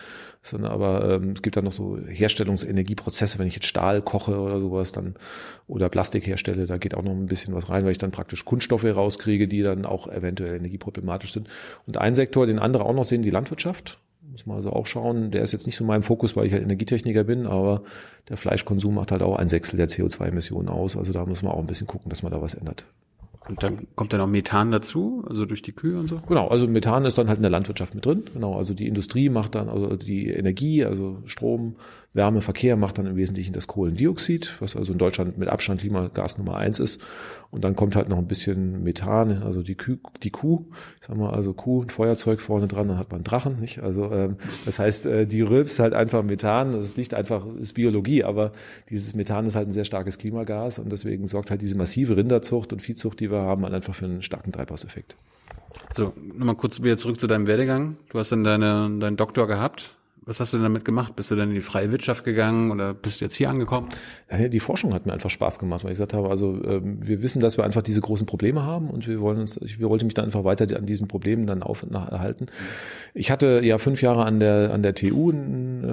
Sondern 0.42 0.72
aber 0.72 1.10
ähm, 1.12 1.34
es 1.36 1.44
gibt 1.44 1.56
dann 1.56 1.66
noch 1.66 1.72
so 1.72 1.98
Herstellungsenergieprozesse, 2.08 3.38
wenn 3.38 3.48
ich 3.48 3.56
jetzt 3.56 3.68
Stahl 3.68 4.02
koche 4.02 4.40
oder 4.40 4.60
sowas, 4.60 4.94
dann 4.94 5.14
oder 5.68 5.90
Plastik 5.90 6.26
herstelle, 6.26 6.66
da 6.66 6.78
geht 6.78 6.96
auch 6.96 7.04
noch 7.04 7.12
ein 7.12 7.28
bisschen 7.28 7.54
was 7.54 7.70
rein, 7.70 7.84
weil 7.84 7.92
ich 7.92 7.98
dann 8.00 8.12
praktisch 8.12 8.46
Kunststoffe 8.46 8.86
rauskriege, 8.86 9.48
die 9.48 9.62
dann 9.62 9.86
auch 9.86 10.08
eventuell 10.08 10.56
energieproblematisch 10.56 11.34
sind. 11.34 11.50
Und 11.86 11.98
ein 11.98 12.16
Sektor, 12.16 12.48
den 12.48 12.60
andere 12.60 12.86
auch 12.86 12.94
noch 12.94 13.06
sehen, 13.06 13.22
die 13.22 13.30
Landwirtschaft 13.30 14.00
muss 14.32 14.46
man 14.46 14.58
also 14.58 14.72
auch 14.72 14.86
schauen. 14.86 15.32
Der 15.32 15.42
ist 15.44 15.52
jetzt 15.52 15.66
nicht 15.66 15.76
so 15.76 15.84
mein 15.84 16.04
Fokus, 16.04 16.36
weil 16.36 16.46
ich 16.46 16.54
halt 16.54 16.64
Energietechniker 16.64 17.24
bin, 17.24 17.46
aber 17.46 17.84
der 18.30 18.38
Fleischkonsum 18.38 18.96
macht 18.96 19.12
halt 19.12 19.22
auch 19.22 19.36
ein 19.36 19.50
Sechstel 19.50 19.78
der 19.78 19.88
CO2-Emissionen 19.88 20.70
aus. 20.70 20.98
Also 20.98 21.14
da 21.14 21.26
muss 21.26 21.44
man 21.44 21.52
auch 21.52 21.60
ein 21.60 21.68
bisschen 21.68 21.88
gucken, 21.88 22.10
dass 22.10 22.24
man 22.24 22.32
da 22.32 22.42
was 22.42 22.54
ändert. 22.54 22.86
Und 23.48 23.62
dann 23.62 23.88
kommt 23.96 24.14
dann 24.14 24.22
auch 24.22 24.28
Methan 24.28 24.72
dazu, 24.72 25.26
also 25.28 25.46
durch 25.46 25.62
die 25.62 25.74
Kühe 25.74 26.00
und 26.00 26.08
so? 26.08 26.22
Genau, 26.28 26.48
also 26.48 26.66
Methan 26.68 27.04
ist 27.04 27.18
dann 27.18 27.28
halt 27.28 27.38
in 27.38 27.44
der 27.44 27.52
Landwirtschaft 27.52 27.94
mit 27.94 28.06
drin. 28.06 28.24
Genau, 28.34 28.56
also 28.56 28.74
die 28.74 28.88
Industrie 28.88 29.28
macht 29.30 29.56
dann, 29.56 29.68
also 29.68 29.96
die 29.98 30.30
Energie, 30.30 30.86
also 30.86 31.18
Strom, 31.26 31.76
Wärme, 32.14 32.42
Verkehr 32.42 32.78
macht 32.78 33.00
dann 33.00 33.08
im 33.08 33.16
Wesentlichen 33.16 33.54
das 33.54 33.68
Kohlendioxid, 33.68 34.56
was 34.60 34.76
also 34.76 34.94
in 34.94 35.00
Deutschland 35.00 35.38
mit 35.40 35.50
Abstand 35.50 35.82
Klimagas 35.82 36.38
Nummer 36.38 36.58
eins 36.58 36.80
ist. 36.80 37.02
Und 37.50 37.64
dann 37.64 37.76
kommt 37.76 37.96
halt 37.96 38.08
noch 38.10 38.18
ein 38.18 38.28
bisschen 38.28 38.84
Methan, 38.84 39.44
also 39.44 39.62
die 39.62 39.76
Kuh, 39.76 39.98
die 40.22 40.30
Kuh, 40.30 40.66
ich 41.00 41.08
sag 41.08 41.18
mal, 41.18 41.32
also 41.32 41.54
Kuh 41.54 41.82
und 41.82 41.92
Feuerzeug 41.92 42.40
vorne 42.40 42.68
dran, 42.68 42.88
dann 42.88 42.98
hat 42.98 43.12
man 43.12 43.24
Drachen, 43.24 43.60
nicht? 43.60 43.80
Also 43.80 44.12
ähm, 44.12 44.38
das 44.66 44.80
heißt, 44.80 45.06
äh, 45.08 45.26
die 45.28 45.42
rülpst 45.42 45.80
halt 45.80 45.94
einfach 45.94 46.24
Methan, 46.24 46.74
das 46.74 46.98
liegt 46.98 47.14
einfach, 47.14 47.46
ist 47.60 47.74
Biologie, 47.74 48.24
aber 48.24 48.54
dieses 48.90 49.16
Methan 49.16 49.46
ist 49.46 49.56
halt 49.56 49.68
ein 49.68 49.72
sehr 49.72 49.84
starkes 49.84 50.18
Klimagas 50.18 50.80
und 50.80 50.92
deswegen 50.92 51.28
sorgt 51.28 51.52
halt 51.52 51.62
diese 51.62 51.76
massive 51.76 52.16
Rinderzucht 52.16 52.74
und 52.74 52.82
Viehzucht, 52.82 53.20
die 53.20 53.32
wir 53.32 53.42
haben, 53.42 53.64
halt 53.64 53.74
einfach 53.74 53.96
für 53.96 54.06
einen 54.06 54.22
starken 54.22 54.52
Treibhauseffekt. 54.52 55.16
So, 55.94 56.14
nochmal 56.36 56.56
kurz 56.56 56.82
wieder 56.82 56.98
zurück 56.98 57.20
zu 57.20 57.28
deinem 57.28 57.48
Werdegang. 57.48 57.98
Du 58.10 58.20
hast 58.20 58.32
dann 58.32 58.44
deine, 58.44 58.90
deinen 59.00 59.18
Doktor 59.18 59.48
gehabt 59.48 59.96
was 60.26 60.40
hast 60.40 60.54
du 60.54 60.58
denn 60.58 60.64
damit 60.64 60.86
gemacht? 60.86 61.16
Bist 61.16 61.32
du 61.32 61.36
dann 61.36 61.50
in 61.50 61.56
die 61.56 61.62
freie 61.62 61.92
Wirtschaft 61.92 62.24
gegangen 62.24 62.72
oder 62.72 62.94
bist 62.94 63.20
du 63.20 63.26
jetzt 63.26 63.36
hier 63.36 63.50
angekommen? 63.50 63.90
Ja, 64.32 64.48
die 64.48 64.60
Forschung 64.60 64.94
hat 64.94 65.06
mir 65.06 65.14
einfach 65.14 65.30
Spaß 65.30 65.60
gemacht, 65.60 65.84
weil 65.84 65.92
ich 65.92 65.98
gesagt 65.98 66.14
habe, 66.14 66.30
also 66.30 66.60
ähm, 66.64 66.98
wir 67.06 67.22
wissen, 67.22 67.40
dass 67.40 67.58
wir 67.58 67.66
einfach 67.66 67.82
diese 67.82 68.02
großen 68.02 68.26
Probleme 68.26 68.64
haben 68.64 68.90
und 68.90 69.08
wir 69.08 69.20
wollen 69.20 69.40
uns, 69.40 69.58
ich 69.58 69.82
wollte 69.82 70.06
mich 70.06 70.14
dann 70.14 70.26
einfach 70.26 70.44
weiter 70.44 70.66
an 70.78 70.86
diesen 70.86 71.08
Problemen 71.08 71.48
dann 71.48 71.62
auf 71.62 71.84
erhalten. 71.94 72.48
Ich 73.14 73.30
hatte 73.30 73.62
ja 73.64 73.78
fünf 73.78 74.02
Jahre 74.02 74.26
an 74.26 74.40
der 74.40 74.74
an 74.74 74.84
der 74.84 74.96
TU 74.96 75.32
einen 75.32 75.84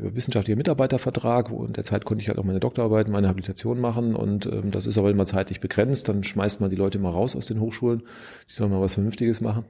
äh, 0.00 0.14
wissenschaftlichen 0.14 0.58
Mitarbeitervertrag, 0.58 1.50
wo 1.50 1.64
in 1.64 1.72
der 1.72 1.84
Zeit 1.84 2.04
konnte 2.04 2.22
ich 2.22 2.28
halt 2.28 2.38
auch 2.38 2.44
meine 2.44 2.60
Doktorarbeit, 2.60 3.08
meine 3.08 3.28
Habilitation 3.28 3.80
machen 3.80 4.14
und 4.14 4.46
ähm, 4.46 4.70
das 4.70 4.86
ist 4.86 4.98
aber 4.98 5.10
immer 5.10 5.26
zeitlich 5.26 5.60
begrenzt. 5.60 6.08
Dann 6.08 6.22
schmeißt 6.22 6.60
man 6.60 6.70
die 6.70 6.76
Leute 6.76 6.98
mal 6.98 7.10
raus 7.10 7.34
aus 7.36 7.46
den 7.46 7.60
Hochschulen, 7.60 8.02
die 8.48 8.54
sollen 8.54 8.70
mal 8.70 8.80
was 8.80 8.94
Vernünftiges 8.94 9.40
machen 9.40 9.64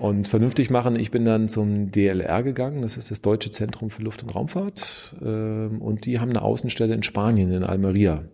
und 0.00 0.28
vernünftig 0.28 0.70
machen. 0.70 0.98
Ich 0.98 1.10
bin 1.10 1.26
dann 1.26 1.48
zum 1.50 1.90
DLR 1.90 2.42
gegangen, 2.42 2.80
das 2.80 2.96
ist 2.96 3.10
das 3.10 3.20
Deutsche 3.20 3.50
Zentrum 3.50 3.90
für 3.90 4.02
Luft- 4.02 4.22
und 4.22 4.34
Raumfahrt. 4.34 5.14
Ähm, 5.22 5.82
und 5.82 6.06
die 6.06 6.18
haben 6.18 6.30
eine 6.30 6.40
Außenstelle 6.40 6.94
in 6.94 7.02
Spanien, 7.02 7.52
in 7.52 7.64
Almeria. 7.64 8.24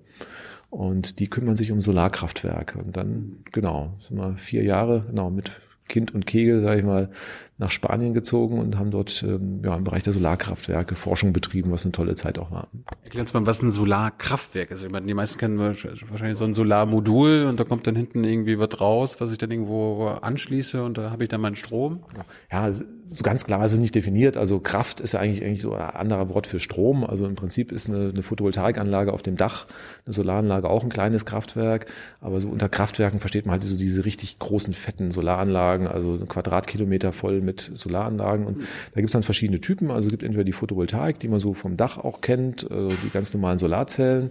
Und 0.70 1.18
die 1.18 1.28
kümmern 1.28 1.56
sich 1.56 1.72
um 1.72 1.82
Solarkraftwerke. 1.82 2.78
Und 2.78 2.96
dann, 2.96 3.38
genau, 3.50 3.94
sind 4.06 4.16
wir 4.16 4.36
vier 4.36 4.62
Jahre, 4.62 5.06
genau, 5.08 5.28
mit 5.28 5.50
Kind 5.88 6.14
und 6.14 6.24
Kegel, 6.24 6.60
sage 6.60 6.78
ich 6.78 6.86
mal, 6.86 7.10
nach 7.58 7.70
Spanien 7.70 8.12
gezogen 8.12 8.58
und 8.58 8.78
haben 8.78 8.90
dort 8.90 9.22
ähm, 9.22 9.62
ja, 9.64 9.74
im 9.76 9.84
Bereich 9.84 10.02
der 10.02 10.12
Solarkraftwerke 10.12 10.94
Forschung 10.94 11.32
betrieben, 11.32 11.70
was 11.70 11.84
eine 11.84 11.92
tolle 11.92 12.14
Zeit 12.14 12.38
auch 12.38 12.50
war. 12.50 12.68
Erklär 13.04 13.22
uns 13.22 13.32
mal, 13.32 13.46
was 13.46 13.62
ein 13.62 13.70
Solarkraftwerk 13.70 14.70
ist. 14.70 14.84
Ich 14.84 14.90
meine, 14.90 15.06
die 15.06 15.14
meisten 15.14 15.38
kennen 15.38 15.58
wahrscheinlich 15.58 16.36
so 16.36 16.44
ein 16.44 16.54
Solarmodul 16.54 17.44
und 17.44 17.58
da 17.58 17.64
kommt 17.64 17.86
dann 17.86 17.96
hinten 17.96 18.24
irgendwie 18.24 18.58
was 18.58 18.78
raus, 18.80 19.20
was 19.20 19.32
ich 19.32 19.38
dann 19.38 19.50
irgendwo 19.50 20.06
anschließe 20.06 20.82
und 20.82 20.98
da 20.98 21.10
habe 21.10 21.24
ich 21.24 21.28
dann 21.30 21.40
meinen 21.40 21.56
Strom. 21.56 22.04
Ja, 22.52 22.70
so 23.08 23.22
ganz 23.22 23.44
klar 23.44 23.64
ist 23.64 23.72
es 23.72 23.78
nicht 23.78 23.94
definiert. 23.94 24.36
Also 24.36 24.58
Kraft 24.58 25.00
ist 25.00 25.12
ja 25.12 25.20
eigentlich, 25.20 25.44
eigentlich 25.44 25.62
so 25.62 25.74
ein 25.74 25.80
anderer 25.80 26.28
Wort 26.28 26.46
für 26.46 26.58
Strom. 26.58 27.04
Also 27.04 27.26
im 27.26 27.36
Prinzip 27.36 27.70
ist 27.70 27.88
eine, 27.88 28.10
eine 28.10 28.22
Photovoltaikanlage 28.22 29.12
auf 29.12 29.22
dem 29.22 29.36
Dach, 29.36 29.66
eine 30.04 30.12
Solaranlage 30.12 30.68
auch 30.68 30.82
ein 30.82 30.88
kleines 30.88 31.24
Kraftwerk. 31.24 31.86
Aber 32.20 32.40
so 32.40 32.48
unter 32.48 32.68
Kraftwerken 32.68 33.20
versteht 33.20 33.46
man 33.46 33.52
halt 33.52 33.62
so 33.62 33.76
diese 33.76 34.04
richtig 34.04 34.38
großen, 34.38 34.74
fetten 34.74 35.12
Solaranlagen, 35.12 35.86
also 35.86 36.18
Quadratkilometer 36.26 37.12
voll 37.12 37.40
mit 37.46 37.70
Solaranlagen. 37.72 38.46
Und 38.46 38.58
da 38.58 39.00
gibt 39.00 39.08
es 39.08 39.12
dann 39.12 39.22
verschiedene 39.22 39.60
Typen. 39.60 39.90
Also 39.90 40.08
es 40.08 40.10
gibt 40.10 40.22
entweder 40.22 40.44
die 40.44 40.52
Photovoltaik, 40.52 41.18
die 41.20 41.28
man 41.28 41.40
so 41.40 41.54
vom 41.54 41.78
Dach 41.78 41.96
auch 41.96 42.20
kennt, 42.20 42.70
äh, 42.70 42.88
die 43.02 43.10
ganz 43.10 43.32
normalen 43.32 43.56
Solarzellen. 43.56 44.30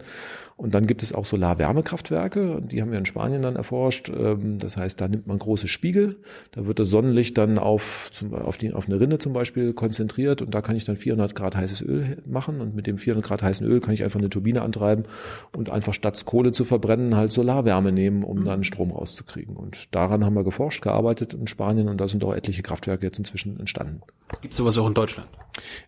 Und 0.57 0.73
dann 0.73 0.87
gibt 0.87 1.03
es 1.03 1.13
auch 1.13 1.25
Solarwärmekraftwerke, 1.25 2.61
die 2.61 2.81
haben 2.81 2.89
wir 2.89 2.97
in 2.97 3.05
Spanien 3.05 3.41
dann 3.41 3.57
erforscht. 3.57 4.09
Ähm, 4.09 4.57
das 4.57 4.77
heißt, 4.77 5.01
da 5.01 5.09
nimmt 5.09 5.27
man 5.27 5.37
große 5.37 5.67
Spiegel, 5.67 6.15
da 6.51 6.65
wird 6.65 6.79
das 6.79 6.89
Sonnenlicht 6.89 7.37
dann 7.37 7.59
auf, 7.59 8.09
zum, 8.13 8.33
auf, 8.33 8.57
die, 8.57 8.71
auf 8.71 8.87
eine 8.87 8.97
Rinne 8.97 9.17
zum 9.17 9.33
Beispiel 9.33 9.73
konzentriert 9.73 10.41
und 10.41 10.55
da 10.55 10.61
kann 10.61 10.77
ich 10.77 10.85
dann 10.85 10.95
400 10.95 11.35
Grad 11.35 11.57
heißes 11.57 11.81
Öl 11.81 12.23
machen 12.25 12.61
und 12.61 12.73
mit 12.73 12.87
dem 12.87 12.97
400 12.97 13.25
Grad 13.25 13.43
heißen 13.43 13.67
Öl 13.67 13.81
kann 13.81 13.93
ich 13.93 14.03
einfach 14.03 14.19
eine 14.19 14.29
Turbine 14.29 14.61
antreiben 14.61 15.03
und 15.51 15.71
einfach 15.71 15.93
statt 15.93 16.23
Kohle 16.25 16.53
zu 16.53 16.63
verbrennen 16.63 17.17
halt 17.17 17.33
Solarwärme 17.33 17.91
nehmen, 17.91 18.23
um 18.23 18.45
dann 18.45 18.63
Strom 18.63 18.91
rauszukriegen. 18.91 19.57
Und 19.57 19.93
daran 19.93 20.23
haben 20.23 20.35
wir 20.35 20.45
geforscht, 20.45 20.81
gearbeitet 20.81 21.33
in 21.33 21.47
Spanien 21.47 21.89
und 21.89 21.99
da 21.99 22.07
sind 22.07 22.23
auch 22.23 22.33
etliche 22.33 22.61
Kraftwerke 22.61 23.05
jetzt 23.05 23.19
inzwischen 23.19 23.59
entstanden. 23.59 24.01
Gibt 24.41 24.53
es 24.53 24.57
sowas 24.57 24.77
auch 24.77 24.87
in 24.87 24.93
Deutschland? 24.93 25.27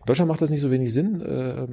In 0.00 0.06
Deutschland 0.06 0.28
macht 0.28 0.42
das 0.42 0.50
nicht 0.50 0.60
so 0.60 0.70
wenig 0.70 0.92
Sinn, 0.92 1.20
äh, 1.20 1.66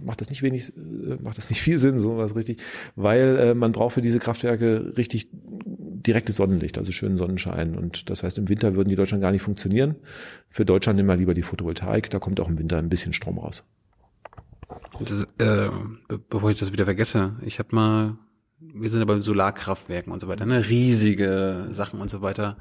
macht 0.00 0.20
das 0.20 0.30
nicht 0.30 0.42
wenig, 0.42 0.72
äh, 0.76 1.16
macht 1.22 1.38
das 1.38 1.50
nicht 1.50 1.60
viel 1.60 1.78
Sinn, 1.78 1.98
sowas 1.98 2.34
richtig, 2.38 2.62
weil 2.96 3.36
äh, 3.38 3.54
man 3.54 3.72
braucht 3.72 3.94
für 3.94 4.02
diese 4.02 4.18
Kraftwerke 4.18 4.94
richtig 4.96 5.28
direktes 5.32 6.36
Sonnenlicht, 6.36 6.78
also 6.78 6.92
schönen 6.92 7.16
Sonnenschein. 7.16 7.76
Und 7.76 8.08
das 8.10 8.22
heißt, 8.22 8.38
im 8.38 8.48
Winter 8.48 8.74
würden 8.74 8.88
die 8.88 8.96
Deutschland 8.96 9.22
gar 9.22 9.32
nicht 9.32 9.42
funktionieren. 9.42 9.96
Für 10.48 10.64
Deutschland 10.64 10.96
nehmen 10.96 11.08
wir 11.08 11.16
lieber 11.16 11.34
die 11.34 11.42
Photovoltaik, 11.42 12.10
da 12.10 12.18
kommt 12.18 12.40
auch 12.40 12.48
im 12.48 12.58
Winter 12.58 12.78
ein 12.78 12.88
bisschen 12.88 13.12
Strom 13.12 13.38
raus. 13.38 13.64
Das, 15.00 15.22
äh, 15.38 15.70
be 16.08 16.18
bevor 16.18 16.50
ich 16.50 16.58
das 16.58 16.72
wieder 16.72 16.84
vergesse, 16.84 17.36
ich 17.42 17.58
habe 17.58 17.74
mal, 17.74 18.18
wir 18.58 18.90
sind 18.90 19.00
ja 19.00 19.06
bei 19.06 19.20
Solarkraftwerken 19.20 20.12
und 20.12 20.20
so 20.20 20.28
weiter, 20.28 20.46
ne? 20.46 20.68
riesige 20.68 21.68
Sachen 21.70 22.00
und 22.00 22.10
so 22.10 22.22
weiter. 22.22 22.58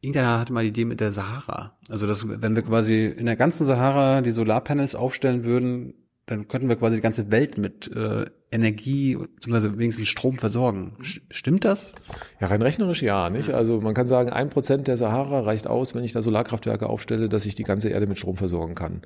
Irgendeiner 0.00 0.38
hatte 0.38 0.52
mal 0.52 0.62
die 0.62 0.68
Idee 0.68 0.84
mit 0.84 1.00
der 1.00 1.12
Sahara. 1.12 1.76
Also 1.88 2.06
das, 2.06 2.26
wenn 2.28 2.54
wir 2.54 2.62
quasi 2.62 3.06
in 3.06 3.26
der 3.26 3.36
ganzen 3.36 3.66
Sahara 3.66 4.20
die 4.20 4.30
Solarpanels 4.30 4.94
aufstellen 4.94 5.44
würden, 5.44 5.94
dann 6.30 6.46
könnten 6.48 6.68
wir 6.68 6.76
quasi 6.76 6.96
die 6.96 7.02
ganze 7.02 7.30
Welt 7.30 7.58
mit 7.58 7.90
äh, 7.94 8.26
Energie 8.50 9.16
bzw. 9.16 9.78
wenigstens 9.78 10.08
Strom 10.08 10.38
versorgen. 10.38 10.92
Stimmt 11.30 11.64
das? 11.64 11.94
Ja, 12.40 12.46
rein 12.46 12.62
rechnerisch 12.62 13.02
ja, 13.02 13.30
nicht? 13.30 13.50
Also 13.50 13.80
man 13.80 13.94
kann 13.94 14.06
sagen, 14.06 14.30
ein 14.30 14.50
Prozent 14.50 14.88
der 14.88 14.96
Sahara 14.96 15.40
reicht 15.40 15.66
aus, 15.66 15.94
wenn 15.94 16.04
ich 16.04 16.12
da 16.12 16.22
Solarkraftwerke 16.22 16.88
aufstelle, 16.88 17.28
dass 17.28 17.46
ich 17.46 17.54
die 17.54 17.64
ganze 17.64 17.88
Erde 17.90 18.06
mit 18.06 18.18
Strom 18.18 18.36
versorgen 18.36 18.74
kann. 18.74 19.02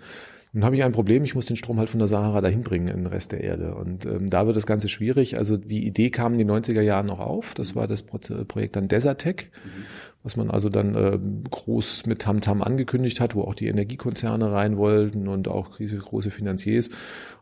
Nun 0.52 0.64
habe 0.64 0.76
ich 0.76 0.84
ein 0.84 0.92
Problem, 0.92 1.24
ich 1.24 1.34
muss 1.34 1.46
den 1.46 1.56
Strom 1.56 1.78
halt 1.78 1.88
von 1.88 1.98
der 1.98 2.08
Sahara 2.08 2.42
dahin 2.42 2.62
bringen 2.62 2.88
in 2.88 2.98
den 2.98 3.06
Rest 3.06 3.32
der 3.32 3.40
Erde. 3.40 3.74
Und 3.74 4.04
ähm, 4.04 4.28
da 4.28 4.46
wird 4.46 4.56
das 4.56 4.66
Ganze 4.66 4.88
schwierig. 4.88 5.38
Also 5.38 5.56
die 5.56 5.86
Idee 5.86 6.10
kam 6.10 6.32
in 6.34 6.38
den 6.38 6.50
90er 6.50 6.82
Jahren 6.82 7.06
noch 7.06 7.20
auf. 7.20 7.54
Das 7.54 7.74
war 7.74 7.86
das 7.86 8.02
Projekt 8.02 8.76
dann 8.76 8.88
Desertec. 8.88 9.50
Mhm 9.64 9.84
was 10.22 10.36
man 10.36 10.50
also 10.50 10.68
dann 10.68 10.94
äh, 10.94 11.18
groß 11.50 12.06
mit 12.06 12.22
Tamtam 12.22 12.60
-Tam 12.60 12.64
angekündigt 12.64 13.20
hat, 13.20 13.34
wo 13.34 13.42
auch 13.42 13.54
die 13.54 13.66
Energiekonzerne 13.66 14.52
rein 14.52 14.76
wollten 14.76 15.28
und 15.28 15.48
auch 15.48 15.78
große, 15.78 15.98
große 15.98 16.30
Finanziers. 16.30 16.90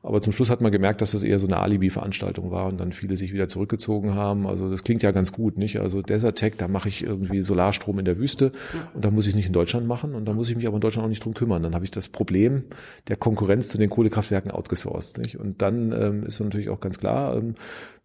Aber 0.02 0.22
zum 0.22 0.32
Schluss 0.32 0.48
hat 0.48 0.62
man 0.62 0.72
gemerkt, 0.72 1.02
dass 1.02 1.10
das 1.10 1.22
eher 1.22 1.38
so 1.38 1.46
eine 1.46 1.58
Alibi-Veranstaltung 1.58 2.50
war 2.50 2.66
und 2.66 2.78
dann 2.78 2.92
viele 2.92 3.16
sich 3.16 3.34
wieder 3.34 3.48
zurückgezogen 3.48 4.14
haben. 4.14 4.46
Also 4.46 4.70
das 4.70 4.82
klingt 4.82 5.02
ja 5.02 5.10
ganz 5.10 5.32
gut, 5.32 5.58
nicht? 5.58 5.78
Also 5.78 6.00
Desert 6.00 6.38
Tech, 6.38 6.54
da 6.56 6.68
mache 6.68 6.88
ich 6.88 7.04
irgendwie 7.04 7.42
Solarstrom 7.42 7.98
in 7.98 8.06
der 8.06 8.18
Wüste 8.18 8.52
und 8.94 9.04
da 9.04 9.10
muss 9.10 9.26
ich 9.26 9.34
nicht 9.34 9.46
in 9.46 9.52
Deutschland 9.52 9.86
machen 9.86 10.14
und 10.14 10.24
da 10.24 10.32
muss 10.32 10.48
ich 10.48 10.56
mich 10.56 10.66
aber 10.66 10.76
in 10.76 10.80
Deutschland 10.80 11.04
auch 11.04 11.10
nicht 11.10 11.24
drum 11.24 11.34
kümmern. 11.34 11.62
Dann 11.62 11.74
habe 11.74 11.84
ich 11.84 11.90
das 11.90 12.08
Problem 12.08 12.64
der 13.08 13.16
Konkurrenz 13.16 13.68
zu 13.68 13.76
den 13.76 13.90
Kohlekraftwerken 13.90 14.50
outgesourced. 14.50 15.18
Nicht? 15.18 15.38
Und 15.38 15.60
dann 15.60 15.92
ähm, 15.92 16.24
ist 16.24 16.40
natürlich 16.40 16.70
auch 16.70 16.80
ganz 16.80 16.98
klar, 16.98 17.36
ähm, 17.36 17.54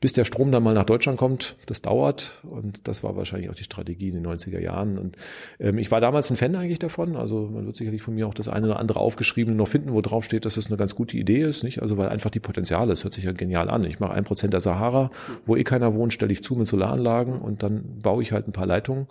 bis 0.01 0.13
der 0.13 0.25
Strom 0.25 0.51
dann 0.51 0.61
mal 0.61 0.73
nach 0.73 0.85
Deutschland 0.85 1.17
kommt, 1.17 1.55
das 1.65 1.81
dauert 1.81 2.39
und 2.43 2.87
das 2.87 3.03
war 3.03 3.15
wahrscheinlich 3.15 3.49
auch 3.49 3.55
die 3.55 3.63
Strategie 3.63 4.09
in 4.09 4.15
den 4.15 4.27
90er 4.27 4.59
Jahren. 4.59 4.99
Und 4.99 5.15
ähm, 5.59 5.77
ich 5.77 5.89
war 5.89 6.01
damals 6.01 6.29
ein 6.29 6.35
Fan 6.35 6.55
eigentlich 6.55 6.79
davon. 6.79 7.15
Also 7.15 7.49
man 7.51 7.65
wird 7.65 7.75
sicherlich 7.75 8.01
von 8.01 8.13
mir 8.13 8.27
auch 8.27 8.33
das 8.33 8.47
eine 8.47 8.67
oder 8.67 8.79
andere 8.79 8.99
aufgeschrieben 8.99 9.55
noch 9.55 9.67
finden, 9.67 9.93
wo 9.93 10.01
drauf 10.01 10.25
steht, 10.25 10.45
dass 10.45 10.55
das 10.55 10.67
eine 10.67 10.77
ganz 10.77 10.95
gute 10.95 11.17
Idee 11.17 11.41
ist. 11.41 11.63
Nicht? 11.63 11.81
Also 11.85 11.97
weil 11.97 12.09
einfach 12.09 12.31
die 12.31 12.39
Potenziale, 12.39 12.87
das 12.87 13.03
hört 13.03 13.13
sich 13.13 13.25
ja 13.25 13.31
genial 13.31 13.69
an. 13.69 13.83
Ich 13.83 13.99
mache 13.99 14.13
ein 14.13 14.23
Prozent 14.23 14.53
der 14.53 14.59
Sahara, 14.59 15.11
wo 15.45 15.55
eh 15.55 15.63
keiner 15.63 15.93
wohnt, 15.93 16.13
stelle 16.13 16.31
ich 16.31 16.41
zu 16.41 16.55
mit 16.55 16.65
Solaranlagen 16.65 17.37
und 17.37 17.61
dann 17.61 18.01
baue 18.01 18.23
ich 18.23 18.31
halt 18.31 18.47
ein 18.47 18.53
paar 18.53 18.65
Leitungen 18.65 19.05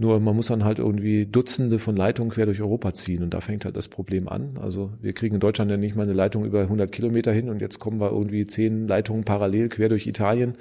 Nur 0.00 0.20
man 0.20 0.36
muss 0.36 0.46
dann 0.46 0.62
halt 0.62 0.78
irgendwie 0.78 1.26
Dutzende 1.26 1.80
von 1.80 1.96
Leitungen 1.96 2.30
quer 2.30 2.46
durch 2.46 2.60
Europa 2.60 2.94
ziehen 2.94 3.24
und 3.24 3.34
da 3.34 3.40
fängt 3.40 3.64
halt 3.64 3.76
das 3.76 3.88
Problem 3.88 4.28
an. 4.28 4.56
Also 4.62 4.92
wir 5.02 5.12
kriegen 5.12 5.34
in 5.34 5.40
Deutschland 5.40 5.72
ja 5.72 5.76
nicht 5.76 5.96
mal 5.96 6.04
eine 6.04 6.12
Leitung 6.12 6.44
über 6.44 6.60
100 6.60 6.92
Kilometer 6.92 7.32
hin 7.32 7.48
und 7.48 7.60
jetzt 7.60 7.80
kommen 7.80 8.00
wir 8.00 8.12
irgendwie 8.12 8.46
zehn 8.46 8.86
Leitungen 8.86 9.24
parallel 9.24 9.68
quer 9.68 9.88
durch 9.88 10.06
Italien, 10.06 10.54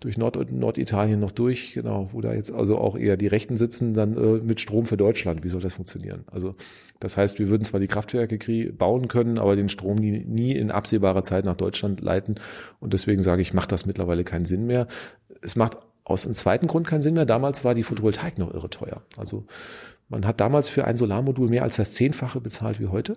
durch 0.00 0.18
Nord 0.18 0.50
Norditalien 0.50 1.20
noch 1.20 1.30
durch, 1.30 1.74
genau, 1.74 2.08
wo 2.10 2.20
da 2.20 2.34
jetzt 2.34 2.52
also 2.52 2.76
auch 2.76 2.98
eher 2.98 3.16
die 3.16 3.28
Rechten 3.28 3.56
sitzen, 3.56 3.94
dann 3.94 4.16
äh, 4.16 4.40
mit 4.42 4.60
Strom 4.60 4.86
für 4.86 4.96
Deutschland. 4.96 5.44
Wie 5.44 5.48
soll 5.48 5.60
das 5.60 5.74
funktionieren? 5.74 6.24
Also 6.26 6.56
das 6.98 7.16
heißt, 7.16 7.38
wir 7.38 7.50
würden 7.50 7.62
zwar 7.62 7.78
die 7.78 7.86
Kraftwerke 7.86 8.36
bauen 8.72 9.06
können, 9.06 9.38
aber 9.38 9.54
den 9.54 9.68
Strom 9.68 9.94
nie, 9.94 10.24
nie 10.24 10.56
in 10.56 10.72
absehbarer 10.72 11.22
Zeit 11.22 11.44
nach 11.44 11.56
Deutschland 11.56 12.00
leiten 12.00 12.34
und 12.80 12.94
deswegen 12.94 13.22
sage 13.22 13.42
ich, 13.42 13.54
macht 13.54 13.70
das 13.70 13.86
mittlerweile 13.86 14.24
keinen 14.24 14.44
Sinn 14.46 14.66
mehr. 14.66 14.88
Es 15.40 15.54
macht 15.54 15.78
aus 16.04 16.22
dem 16.22 16.34
zweiten 16.34 16.66
Grund 16.66 16.86
keinen 16.86 17.02
Sinn 17.02 17.14
mehr. 17.14 17.26
Damals 17.26 17.64
war 17.64 17.74
die 17.74 17.82
Photovoltaik 17.82 18.38
noch 18.38 18.52
irre 18.52 18.70
teuer. 18.70 19.02
Also 19.16 19.44
man 20.08 20.26
hat 20.26 20.40
damals 20.40 20.68
für 20.68 20.84
ein 20.84 20.96
Solarmodul 20.96 21.48
mehr 21.48 21.62
als 21.62 21.76
das 21.76 21.94
Zehnfache 21.94 22.40
bezahlt 22.40 22.80
wie 22.80 22.88
heute. 22.88 23.16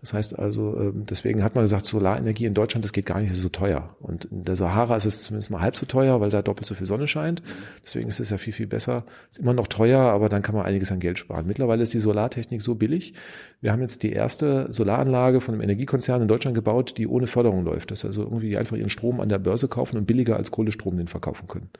Das 0.00 0.12
heißt 0.12 0.38
also, 0.38 0.76
ähm, 0.78 1.06
deswegen 1.08 1.42
hat 1.42 1.54
man 1.54 1.64
gesagt, 1.64 1.86
Solarenergie 1.86 2.46
in 2.46 2.54
Deutschland, 2.54 2.84
das 2.84 2.92
geht 2.92 3.06
gar 3.06 3.20
nicht 3.20 3.34
so 3.34 3.48
teuer. 3.48 3.96
Und 4.00 4.26
in 4.26 4.44
der 4.44 4.56
Sahara 4.56 4.96
ist 4.96 5.04
es 5.04 5.22
zumindest 5.22 5.50
mal 5.50 5.60
halb 5.60 5.76
so 5.76 5.86
teuer, 5.86 6.20
weil 6.20 6.30
da 6.30 6.42
doppelt 6.42 6.66
so 6.66 6.74
viel 6.74 6.86
Sonne 6.86 7.06
scheint. 7.06 7.42
Deswegen 7.84 8.08
ist 8.08 8.20
es 8.20 8.30
ja 8.30 8.36
viel, 8.36 8.52
viel 8.52 8.66
besser. 8.66 9.04
Ist 9.30 9.38
immer 9.38 9.54
noch 9.54 9.68
teuer, 9.68 10.00
aber 10.00 10.28
dann 10.28 10.42
kann 10.42 10.54
man 10.54 10.66
einiges 10.66 10.90
an 10.90 10.98
Geld 11.00 11.18
sparen. 11.18 11.46
Mittlerweile 11.46 11.82
ist 11.82 11.94
die 11.94 12.00
Solartechnik 12.00 12.60
so 12.60 12.74
billig. 12.74 13.14
Wir 13.60 13.72
haben 13.72 13.80
jetzt 13.80 14.02
die 14.02 14.12
erste 14.12 14.66
Solaranlage 14.70 15.40
von 15.40 15.54
einem 15.54 15.62
Energiekonzern 15.62 16.20
in 16.20 16.28
Deutschland 16.28 16.54
gebaut, 16.54 16.94
die 16.98 17.06
ohne 17.06 17.26
Förderung 17.26 17.64
läuft. 17.64 17.90
Das 17.90 18.00
ist 18.00 18.04
also 18.04 18.24
irgendwie 18.24 18.56
einfach 18.56 18.76
ihren 18.76 18.90
Strom 18.90 19.20
an 19.20 19.28
der 19.28 19.38
Börse 19.38 19.68
kaufen 19.68 19.96
und 19.96 20.06
billiger 20.06 20.36
als 20.36 20.50
Kohlestrom 20.50 20.96
den 20.96 21.08
verkaufen 21.08 21.48
können. 21.48 21.70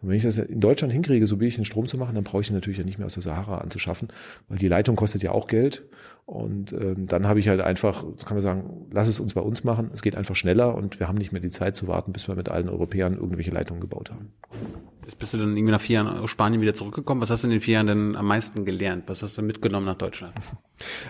Und 0.00 0.08
wenn 0.08 0.16
ich 0.16 0.22
das 0.22 0.38
in 0.38 0.60
Deutschland 0.60 0.92
hinkriege, 0.92 1.26
so 1.26 1.36
billig 1.36 1.56
den 1.56 1.64
Strom 1.64 1.86
zu 1.86 1.98
machen, 1.98 2.14
dann 2.14 2.24
brauche 2.24 2.42
ich 2.42 2.50
ihn 2.50 2.54
natürlich 2.54 2.78
ja 2.78 2.84
nicht 2.84 2.98
mehr 2.98 3.06
aus 3.06 3.14
der 3.14 3.22
Sahara 3.22 3.58
anzuschaffen, 3.58 4.08
weil 4.48 4.58
die 4.58 4.68
Leitung 4.68 4.96
kostet 4.96 5.22
ja 5.22 5.32
auch 5.32 5.46
Geld. 5.46 5.84
Und 6.26 6.72
ähm, 6.72 7.06
dann 7.06 7.26
habe 7.26 7.40
ich 7.40 7.48
halt 7.48 7.60
einfach, 7.60 8.04
kann 8.24 8.36
man 8.36 8.42
sagen, 8.42 8.86
lass 8.92 9.08
es 9.08 9.18
uns 9.18 9.34
bei 9.34 9.40
uns 9.40 9.64
machen. 9.64 9.90
Es 9.92 10.02
geht 10.02 10.14
einfach 10.14 10.36
schneller 10.36 10.74
und 10.74 11.00
wir 11.00 11.08
haben 11.08 11.16
nicht 11.16 11.32
mehr 11.32 11.40
die 11.40 11.48
Zeit 11.48 11.74
zu 11.74 11.88
warten, 11.88 12.12
bis 12.12 12.28
wir 12.28 12.34
mit 12.34 12.48
allen 12.48 12.68
Europäern 12.68 13.14
irgendwelche 13.14 13.50
Leitungen 13.50 13.80
gebaut 13.80 14.10
haben. 14.10 14.32
Bist 15.16 15.32
du 15.32 15.38
dann 15.38 15.56
irgendwie 15.56 15.72
nach 15.72 15.80
vier 15.80 15.94
Jahren 15.94 16.18
aus 16.18 16.30
Spanien 16.30 16.60
wieder 16.60 16.74
zurückgekommen. 16.74 17.20
Was 17.20 17.30
hast 17.30 17.42
du 17.42 17.46
in 17.46 17.52
den 17.52 17.60
vier 17.60 17.74
Jahren 17.74 17.86
denn 17.86 18.16
am 18.16 18.26
meisten 18.26 18.64
gelernt? 18.64 19.04
Was 19.06 19.22
hast 19.22 19.38
du 19.38 19.42
mitgenommen 19.42 19.86
nach 19.86 19.96
Deutschland? 19.96 20.34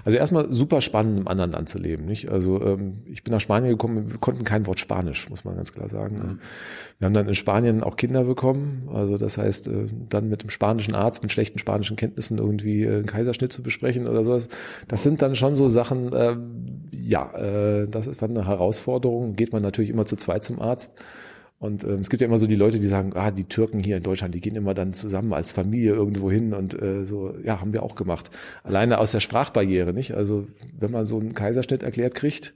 Also 0.02 0.16
erstmal 0.16 0.50
super 0.50 0.80
spannend, 0.80 1.18
im 1.18 1.28
anderen 1.28 1.52
Land 1.52 1.68
zu 1.68 1.78
leben. 1.78 2.06
Nicht? 2.06 2.30
Also 2.30 2.62
ähm, 2.62 3.02
ich 3.04 3.22
bin 3.22 3.34
nach 3.34 3.40
Spanien 3.40 3.70
gekommen, 3.70 4.10
wir 4.10 4.16
konnten 4.16 4.42
kein 4.42 4.66
Wort 4.66 4.80
Spanisch, 4.80 5.28
muss 5.28 5.44
man 5.44 5.56
ganz 5.56 5.74
klar 5.74 5.90
sagen. 5.90 6.16
Mhm. 6.16 6.38
Wir 6.98 7.04
haben 7.04 7.12
dann 7.12 7.28
in 7.28 7.34
Spanien 7.34 7.82
auch 7.82 7.96
Kinder 7.96 8.24
bekommen. 8.24 8.88
Also 8.90 9.18
das 9.18 9.36
heißt, 9.36 9.68
äh, 9.68 9.86
dann 10.08 10.30
mit 10.30 10.42
dem 10.42 10.48
spanischen 10.48 10.94
Arzt 10.94 11.22
mit 11.22 11.32
schlechten 11.32 11.58
spanischen 11.58 11.96
Kenntnissen 11.96 12.38
irgendwie 12.38 12.84
äh, 12.84 12.94
einen 12.94 13.04
Kaiserschnitt 13.06 13.52
zu 13.52 13.62
besprechen 13.62 14.08
oder 14.08 14.24
sowas. 14.24 14.48
Das 14.88 15.02
sind 15.02 15.20
dann 15.20 15.36
schon 15.36 15.54
so 15.54 15.68
Sachen, 15.68 16.14
äh, 16.14 16.36
ja, 16.90 17.30
äh, 17.34 17.88
das 17.88 18.06
ist 18.06 18.22
dann 18.22 18.30
eine 18.30 18.46
Herausforderung. 18.46 19.36
Geht 19.36 19.52
man 19.52 19.60
natürlich 19.60 19.90
immer 19.90 20.06
zu 20.06 20.16
zweit 20.16 20.44
zum 20.44 20.62
Arzt. 20.62 20.94
Und 21.60 21.82
ähm, 21.82 22.00
es 22.00 22.08
gibt 22.08 22.20
ja 22.20 22.28
immer 22.28 22.38
so 22.38 22.46
die 22.46 22.54
Leute, 22.54 22.78
die 22.78 22.86
sagen, 22.86 23.12
ah, 23.14 23.32
die 23.32 23.44
Türken 23.44 23.80
hier 23.80 23.96
in 23.96 24.02
Deutschland, 24.04 24.34
die 24.34 24.40
gehen 24.40 24.54
immer 24.54 24.74
dann 24.74 24.92
zusammen 24.92 25.32
als 25.32 25.50
Familie 25.50 25.92
irgendwo 25.92 26.30
hin 26.30 26.54
und 26.54 26.80
äh, 26.80 27.04
so, 27.04 27.34
ja, 27.42 27.60
haben 27.60 27.72
wir 27.72 27.82
auch 27.82 27.96
gemacht. 27.96 28.30
Alleine 28.62 28.98
aus 28.98 29.10
der 29.10 29.20
Sprachbarriere, 29.20 29.92
nicht? 29.92 30.14
Also 30.14 30.46
wenn 30.78 30.92
man 30.92 31.06
so 31.06 31.18
einen 31.18 31.34
Kaiserschnitt 31.34 31.82
erklärt 31.82 32.14
kriegt, 32.14 32.54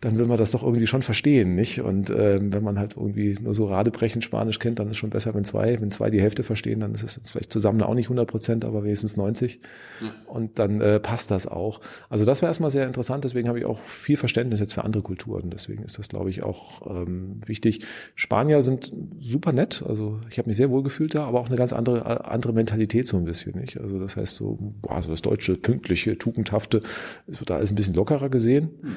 dann 0.00 0.18
will 0.18 0.26
man 0.26 0.36
das 0.36 0.50
doch 0.50 0.62
irgendwie 0.62 0.86
schon 0.86 1.00
verstehen, 1.00 1.54
nicht? 1.54 1.80
Und 1.80 2.10
ähm, 2.10 2.52
wenn 2.52 2.62
man 2.62 2.78
halt 2.78 2.96
irgendwie 2.96 3.34
nur 3.40 3.54
so 3.54 3.66
radebrechend 3.66 4.22
Spanisch 4.22 4.58
kennt, 4.58 4.78
dann 4.78 4.90
ist 4.90 4.98
schon 4.98 5.08
besser, 5.08 5.34
wenn 5.34 5.44
zwei, 5.44 5.80
wenn 5.80 5.90
zwei 5.90 6.10
die 6.10 6.20
Hälfte 6.20 6.42
verstehen, 6.42 6.80
dann 6.80 6.92
ist 6.92 7.02
es 7.02 7.18
vielleicht 7.24 7.50
zusammen 7.50 7.80
auch 7.80 7.94
nicht 7.94 8.06
100 8.06 8.28
Prozent, 8.28 8.66
aber 8.66 8.84
wenigstens 8.84 9.16
90. 9.16 9.58
Ja. 10.02 10.12
Und 10.26 10.58
dann 10.58 10.82
äh, 10.82 11.00
passt 11.00 11.30
das 11.30 11.46
auch. 11.46 11.80
Also 12.10 12.26
das 12.26 12.42
war 12.42 12.50
erstmal 12.50 12.70
sehr 12.70 12.86
interessant, 12.86 13.24
deswegen 13.24 13.48
habe 13.48 13.58
ich 13.58 13.64
auch 13.64 13.80
viel 13.80 14.18
Verständnis 14.18 14.60
jetzt 14.60 14.74
für 14.74 14.84
andere 14.84 15.02
Kulturen. 15.02 15.48
Deswegen 15.48 15.82
ist 15.82 15.98
das, 15.98 16.08
glaube 16.08 16.28
ich, 16.28 16.42
auch 16.42 16.82
ähm, 16.90 17.40
wichtig. 17.46 17.86
Spanier 18.14 18.60
sind 18.60 18.92
super 19.18 19.54
nett, 19.54 19.82
also 19.88 20.20
ich 20.30 20.36
habe 20.36 20.48
mich 20.48 20.58
sehr 20.58 20.70
wohl 20.70 20.82
gefühlt 20.82 21.14
da, 21.14 21.24
aber 21.24 21.40
auch 21.40 21.46
eine 21.46 21.56
ganz 21.56 21.72
andere 21.72 22.26
andere 22.26 22.52
Mentalität 22.52 23.06
so 23.06 23.16
ein 23.16 23.24
bisschen, 23.24 23.58
nicht? 23.58 23.80
Also 23.80 23.98
das 23.98 24.16
heißt 24.18 24.36
so, 24.36 24.58
boah, 24.82 25.02
so 25.02 25.08
das 25.08 25.22
deutsche, 25.22 25.56
pünktliche, 25.56 26.18
tugendhafte, 26.18 26.82
es 27.26 27.40
wird 27.40 27.48
da 27.48 27.56
alles 27.56 27.70
ein 27.70 27.76
bisschen 27.76 27.94
lockerer 27.94 28.28
gesehen. 28.28 28.70
Mhm 28.82 28.96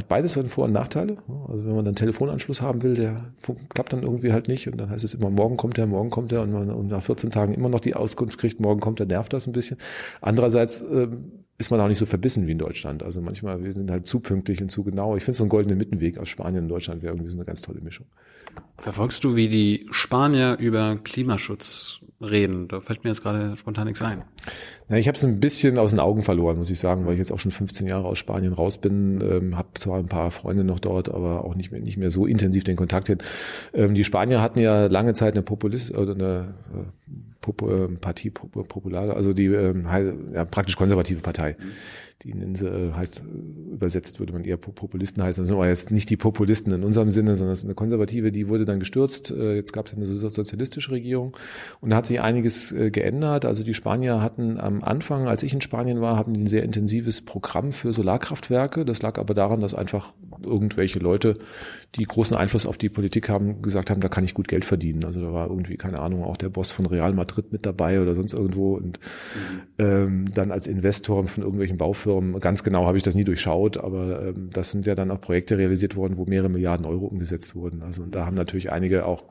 hat 0.00 0.08
beides 0.08 0.32
seine 0.32 0.48
Vor- 0.48 0.64
und 0.64 0.72
Nachteile. 0.72 1.18
Also 1.48 1.64
wenn 1.64 1.74
man 1.76 1.84
dann 1.84 1.94
Telefonanschluss 1.94 2.62
haben 2.62 2.82
will, 2.82 2.94
der 2.94 3.24
klappt 3.68 3.92
dann 3.92 4.02
irgendwie 4.02 4.32
halt 4.32 4.48
nicht 4.48 4.68
und 4.68 4.78
dann 4.78 4.90
heißt 4.90 5.04
es 5.04 5.14
immer, 5.14 5.30
morgen 5.30 5.56
kommt 5.56 5.78
er, 5.78 5.86
morgen 5.86 6.10
kommt 6.10 6.32
er 6.32 6.42
und 6.42 6.52
man 6.52 6.70
und 6.70 6.88
nach 6.88 7.02
14 7.02 7.30
Tagen 7.30 7.54
immer 7.54 7.68
noch 7.68 7.80
die 7.80 7.94
Auskunft 7.94 8.38
kriegt, 8.38 8.60
morgen 8.60 8.80
kommt 8.80 9.00
er, 9.00 9.06
nervt 9.06 9.32
das 9.32 9.46
ein 9.46 9.52
bisschen. 9.52 9.76
Andererseits 10.20 10.80
ähm, 10.80 11.39
ist 11.60 11.70
man 11.70 11.78
auch 11.78 11.88
nicht 11.88 11.98
so 11.98 12.06
verbissen 12.06 12.46
wie 12.46 12.52
in 12.52 12.58
Deutschland. 12.58 13.02
Also 13.02 13.20
manchmal, 13.20 13.62
wir 13.62 13.72
sind 13.72 13.90
halt 13.90 14.06
zu 14.06 14.20
pünktlich 14.20 14.62
und 14.62 14.70
zu 14.70 14.82
genau. 14.82 15.14
Ich 15.16 15.24
finde 15.24 15.36
so 15.36 15.44
einen 15.44 15.50
goldenen 15.50 15.76
Mittenweg 15.76 16.18
aus 16.18 16.30
Spanien 16.30 16.62
und 16.64 16.68
Deutschland 16.70 17.02
wäre 17.02 17.12
irgendwie 17.12 17.30
so 17.30 17.36
eine 17.36 17.44
ganz 17.44 17.60
tolle 17.60 17.82
Mischung. 17.82 18.06
Verfolgst 18.78 19.22
du, 19.24 19.36
wie 19.36 19.48
die 19.48 19.86
Spanier 19.90 20.56
über 20.58 20.96
Klimaschutz 20.96 22.00
reden? 22.18 22.66
Da 22.66 22.80
fällt 22.80 23.04
mir 23.04 23.10
jetzt 23.10 23.22
gerade 23.22 23.58
spontan 23.58 23.88
nichts 23.88 24.00
ein. 24.00 24.24
Na, 24.88 24.96
ich 24.96 25.06
habe 25.06 25.16
es 25.16 25.24
ein 25.24 25.38
bisschen 25.38 25.76
aus 25.76 25.90
den 25.90 26.00
Augen 26.00 26.22
verloren, 26.22 26.56
muss 26.56 26.70
ich 26.70 26.78
sagen, 26.78 27.04
weil 27.04 27.12
ich 27.12 27.18
jetzt 27.18 27.30
auch 27.30 27.38
schon 27.38 27.52
15 27.52 27.86
Jahre 27.86 28.06
aus 28.06 28.18
Spanien 28.18 28.54
raus 28.54 28.78
bin. 28.78 29.20
Ähm, 29.20 29.58
habe 29.58 29.68
zwar 29.74 29.98
ein 29.98 30.08
paar 30.08 30.30
Freunde 30.30 30.64
noch 30.64 30.80
dort, 30.80 31.10
aber 31.10 31.44
auch 31.44 31.54
nicht 31.56 31.72
mehr, 31.72 31.82
nicht 31.82 31.98
mehr 31.98 32.10
so 32.10 32.24
intensiv 32.24 32.64
den 32.64 32.76
Kontakt 32.76 33.08
hin. 33.08 33.18
Ähm, 33.74 33.94
die 33.94 34.04
Spanier 34.04 34.40
hatten 34.40 34.60
ja 34.60 34.86
lange 34.86 35.12
Zeit 35.12 35.34
eine 35.34 35.42
Populist 35.42 35.94
oder 35.94 36.14
eine 36.14 36.54
äh, 36.72 37.10
Pop 37.40 37.62
äh, 37.62 37.88
Partie 37.96 38.30
Popular, 38.30 39.16
also 39.16 39.32
die 39.32 39.46
äh, 39.46 39.74
ja, 40.32 40.44
praktisch 40.44 40.76
konservative 40.76 41.20
Partei. 41.20 41.56
Mhm 41.58 41.72
die 42.22 42.34
nennen 42.34 42.54
sie, 42.54 42.66
äh, 42.66 42.92
heißt, 42.92 43.22
übersetzt 43.72 44.20
würde 44.20 44.34
man 44.34 44.44
eher 44.44 44.58
Populisten 44.58 45.22
heißen. 45.22 45.40
Das 45.42 45.48
sind 45.48 45.56
aber 45.56 45.68
jetzt 45.68 45.90
nicht 45.90 46.10
die 46.10 46.18
Populisten 46.18 46.72
in 46.72 46.84
unserem 46.84 47.08
Sinne, 47.08 47.34
sondern 47.34 47.52
es 47.54 47.60
ist 47.60 47.64
eine 47.64 47.74
konservative, 47.74 48.30
die 48.30 48.48
wurde 48.48 48.66
dann 48.66 48.78
gestürzt. 48.78 49.30
Äh, 49.30 49.54
jetzt 49.54 49.72
gab 49.72 49.86
es 49.86 49.94
eine 49.94 50.04
sozialistische 50.04 50.90
Regierung 50.90 51.34
und 51.80 51.90
da 51.90 51.96
hat 51.96 52.06
sich 52.06 52.20
einiges 52.20 52.72
äh, 52.72 52.90
geändert. 52.90 53.46
Also 53.46 53.64
die 53.64 53.72
Spanier 53.72 54.20
hatten 54.20 54.60
am 54.60 54.84
Anfang, 54.84 55.28
als 55.28 55.42
ich 55.42 55.54
in 55.54 55.62
Spanien 55.62 56.02
war, 56.02 56.18
hatten 56.18 56.34
die 56.34 56.42
ein 56.42 56.46
sehr 56.46 56.62
intensives 56.62 57.22
Programm 57.22 57.72
für 57.72 57.92
Solarkraftwerke. 57.92 58.84
Das 58.84 59.00
lag 59.00 59.18
aber 59.18 59.32
daran, 59.32 59.60
dass 59.60 59.74
einfach 59.74 60.12
irgendwelche 60.42 60.98
Leute, 60.98 61.38
die 61.96 62.04
großen 62.04 62.36
Einfluss 62.36 62.66
auf 62.66 62.76
die 62.76 62.88
Politik 62.88 63.28
haben, 63.30 63.62
gesagt 63.62 63.90
haben, 63.90 64.00
da 64.00 64.08
kann 64.08 64.24
ich 64.24 64.34
gut 64.34 64.46
Geld 64.46 64.64
verdienen. 64.64 65.04
Also 65.04 65.22
da 65.22 65.32
war 65.32 65.48
irgendwie, 65.48 65.76
keine 65.76 66.00
Ahnung, 66.00 66.24
auch 66.24 66.36
der 66.36 66.50
Boss 66.50 66.70
von 66.70 66.86
Real 66.86 67.14
Madrid 67.14 67.52
mit 67.52 67.64
dabei 67.64 68.00
oder 68.00 68.14
sonst 68.14 68.34
irgendwo 68.34 68.76
und 68.76 69.00
mhm. 69.00 69.60
ähm, 69.78 70.24
dann 70.34 70.52
als 70.52 70.66
Investor 70.66 71.26
von 71.26 71.42
irgendwelchen 71.42 71.78
Baufirmen 71.78 72.09
Firmen. 72.10 72.40
Ganz 72.40 72.62
genau 72.62 72.86
habe 72.86 72.96
ich 72.96 73.02
das 73.02 73.14
nie 73.14 73.24
durchschaut, 73.24 73.76
aber 73.76 74.28
ähm, 74.28 74.50
das 74.52 74.70
sind 74.70 74.86
ja 74.86 74.94
dann 74.94 75.10
auch 75.10 75.20
Projekte 75.20 75.58
realisiert 75.58 75.96
worden, 75.96 76.16
wo 76.16 76.24
mehrere 76.24 76.48
Milliarden 76.48 76.86
Euro 76.86 77.06
umgesetzt 77.06 77.54
wurden. 77.54 77.82
Also 77.82 78.04
da 78.06 78.26
haben 78.26 78.36
natürlich 78.36 78.72
einige 78.72 79.06
auch 79.06 79.24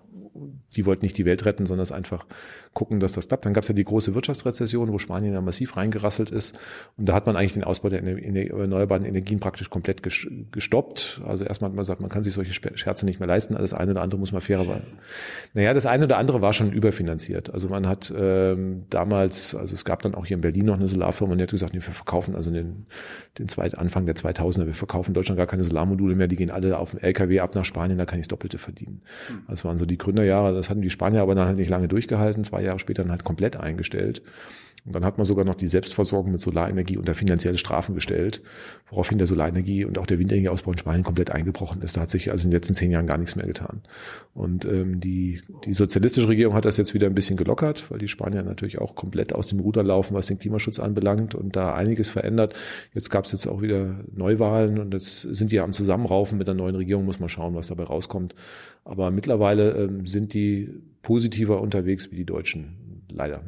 die 0.76 0.86
wollten 0.86 1.06
nicht 1.06 1.18
die 1.18 1.26
Welt 1.26 1.46
retten, 1.46 1.66
sondern 1.66 1.84
es 1.84 1.92
einfach 1.92 2.26
gucken, 2.74 3.00
dass 3.00 3.14
das 3.14 3.28
klappt. 3.28 3.46
Dann 3.46 3.54
gab 3.54 3.64
es 3.64 3.68
ja 3.68 3.76
die 3.76 3.84
große 3.84 4.14
Wirtschaftsrezession, 4.16 4.92
wo 4.92 5.00
Spanien 5.00 5.34
ja 5.34 5.42
massiv 5.42 5.76
reingerasselt 5.76 6.32
ist. 6.32 6.58
Und 6.98 7.10
da 7.10 7.14
hat 7.14 7.26
man 7.26 7.36
eigentlich 7.36 7.54
den 7.54 7.64
Ausbau 7.64 7.90
der 7.90 8.04
erneuerbaren 8.04 9.06
Energien 9.06 9.40
praktisch 9.40 9.70
komplett 9.70 10.04
gestoppt. 10.04 11.22
Also 11.26 11.44
erstmal 11.44 11.70
hat 11.70 11.76
man 11.76 11.82
gesagt, 11.82 12.02
man 12.02 12.10
kann 12.10 12.24
sich 12.24 12.34
solche 12.34 12.54
Scherze 12.54 13.06
nicht 13.06 13.20
mehr 13.20 13.28
leisten. 13.28 13.56
Das 13.56 13.74
eine 13.74 13.92
oder 13.92 14.02
andere 14.02 14.20
muss 14.20 14.32
man 14.32 14.42
fairerweise. 14.42 14.96
Naja, 15.54 15.74
das 15.74 15.86
eine 15.86 16.06
oder 16.06 16.18
andere 16.18 16.42
war 16.42 16.54
schon 16.54 16.72
überfinanziert. 16.72 17.54
Also 17.54 17.70
man 17.70 17.88
hat 17.88 18.14
ähm, 18.16 18.84
damals, 18.90 19.56
also 19.56 19.74
es 19.74 19.84
gab 19.84 20.02
dann 20.02 20.16
auch 20.16 20.26
hier 20.26 20.36
in 20.36 20.42
Berlin 20.42 20.66
noch 20.66 20.76
eine 20.76 20.88
Solarfirma 20.88 21.34
und 21.34 21.38
die 21.40 21.44
hat 21.44 21.52
gesagt, 21.52 21.74
nee, 21.74 21.80
wir 21.80 21.94
verkaufen 21.94 22.36
also 22.36 22.52
den, 22.52 22.86
den 23.38 23.50
zweit, 23.50 23.78
Anfang 23.78 24.06
der 24.06 24.16
2000er, 24.16 24.68
wir 24.68 24.74
verkaufen 24.74 25.10
in 25.10 25.14
Deutschland 25.16 25.38
gar 25.38 25.48
keine 25.48 25.64
Solarmodule 25.64 26.16
mehr, 26.16 26.28
die 26.28 26.36
gehen 26.36 26.52
alle 26.52 26.78
auf 26.78 26.92
dem 26.92 27.00
LKW 27.00 27.40
ab 27.40 27.56
nach 27.56 27.66
Spanien, 27.66 27.98
da 27.98 28.06
kann 28.06 28.20
ich 28.20 28.24
das 28.24 28.30
Doppelte 28.30 28.58
verdienen. 28.58 29.02
Hm. 29.28 29.44
Das 29.48 29.66
waren 29.66 29.78
so 29.78 29.86
die 29.86 29.98
Gründerjahre, 29.98 30.54
das 30.54 30.70
hatten 30.70 30.82
die 30.82 30.90
Spanier 30.90 31.22
aber 31.22 31.36
dann 31.36 31.48
halt 31.48 31.58
nicht 31.58 31.70
lange 31.70 31.88
durchgehalten, 31.88 32.44
zwei 32.44 32.59
Jahre 32.62 32.80
später 32.80 33.04
dann 33.04 33.12
halt 33.12 33.24
komplett 33.24 33.58
eingestellt. 33.58 34.22
Und 34.86 34.94
dann 34.94 35.06
hat 35.06 35.18
man 35.18 35.26
sogar 35.26 35.46
noch 35.46 35.56
die 35.56 35.68
Selbstversorgung 35.68 36.32
mit 36.32 36.42
Solarenergie 36.42 36.98
unter 36.98 37.14
finanzielle 37.14 37.58
Strafen 37.58 37.96
gestellt, 37.96 38.42
woraufhin 38.90 39.18
der 39.18 39.28
Solarenergie 39.28 39.86
und 39.86 39.98
auch 39.98 40.06
der 40.06 40.20
Windenergieausbau 40.20 40.72
in 40.72 40.78
Spanien 40.78 41.04
komplett 41.04 41.32
eingebrochen 41.32 41.82
ist. 41.82 41.98
Da 41.98 42.02
hat 42.02 42.10
sich 42.10 42.32
also 42.32 42.46
in 42.46 42.52
den 42.52 42.58
letzten 42.58 42.74
zehn 42.74 42.92
Jahren 42.92 43.06
gar 43.06 43.18
nichts 43.18 43.36
mehr 43.36 43.46
getan. 43.46 43.82
Und 44.34 44.66
ähm, 44.66 45.00
die, 45.00 45.42
die 45.66 45.74
sozialistische 45.74 46.28
Regierung 46.28 46.54
hat 46.54 46.66
das 46.66 46.78
jetzt 46.78 46.94
wieder 46.94 47.08
ein 47.08 47.16
bisschen 47.16 47.38
gelockert, 47.38 47.92
weil 47.92 48.00
die 48.00 48.08
Spanier 48.08 48.42
natürlich 48.42 48.80
auch 48.80 48.96
komplett 48.96 49.34
aus 49.34 49.48
dem 49.48 49.60
Ruder 49.60 49.84
laufen, 49.84 50.14
was 50.14 50.28
den 50.28 50.40
Klimaschutz 50.40 50.80
anbelangt 50.80 51.36
und 51.36 51.56
da 51.56 51.74
einiges 51.74 52.10
verändert. 52.10 52.56
Jetzt 52.94 53.10
gab 53.10 53.26
es 53.26 53.32
jetzt 53.32 53.48
auch 53.48 53.62
wieder 53.62 54.00
Neuwahlen 54.12 54.80
und 54.80 54.94
jetzt 54.94 55.22
sind 55.22 55.52
die 55.52 55.60
am 55.60 55.74
Zusammenraufen 55.74 56.38
mit 56.38 56.48
der 56.48 56.56
neuen 56.56 56.76
Regierung, 56.76 57.06
muss 57.06 57.20
man 57.20 57.30
schauen, 57.30 57.54
was 57.54 57.68
dabei 57.68 57.84
rauskommt. 57.84 58.34
Aber 58.86 59.12
mittlerweile 59.12 59.72
ähm, 59.74 60.06
sind 60.06 60.34
die 60.34 60.70
positiver 61.02 61.62
unterwegs 61.62 62.12
wie 62.12 62.16
die 62.16 62.26
Deutschen, 62.26 63.06
leider. 63.10 63.44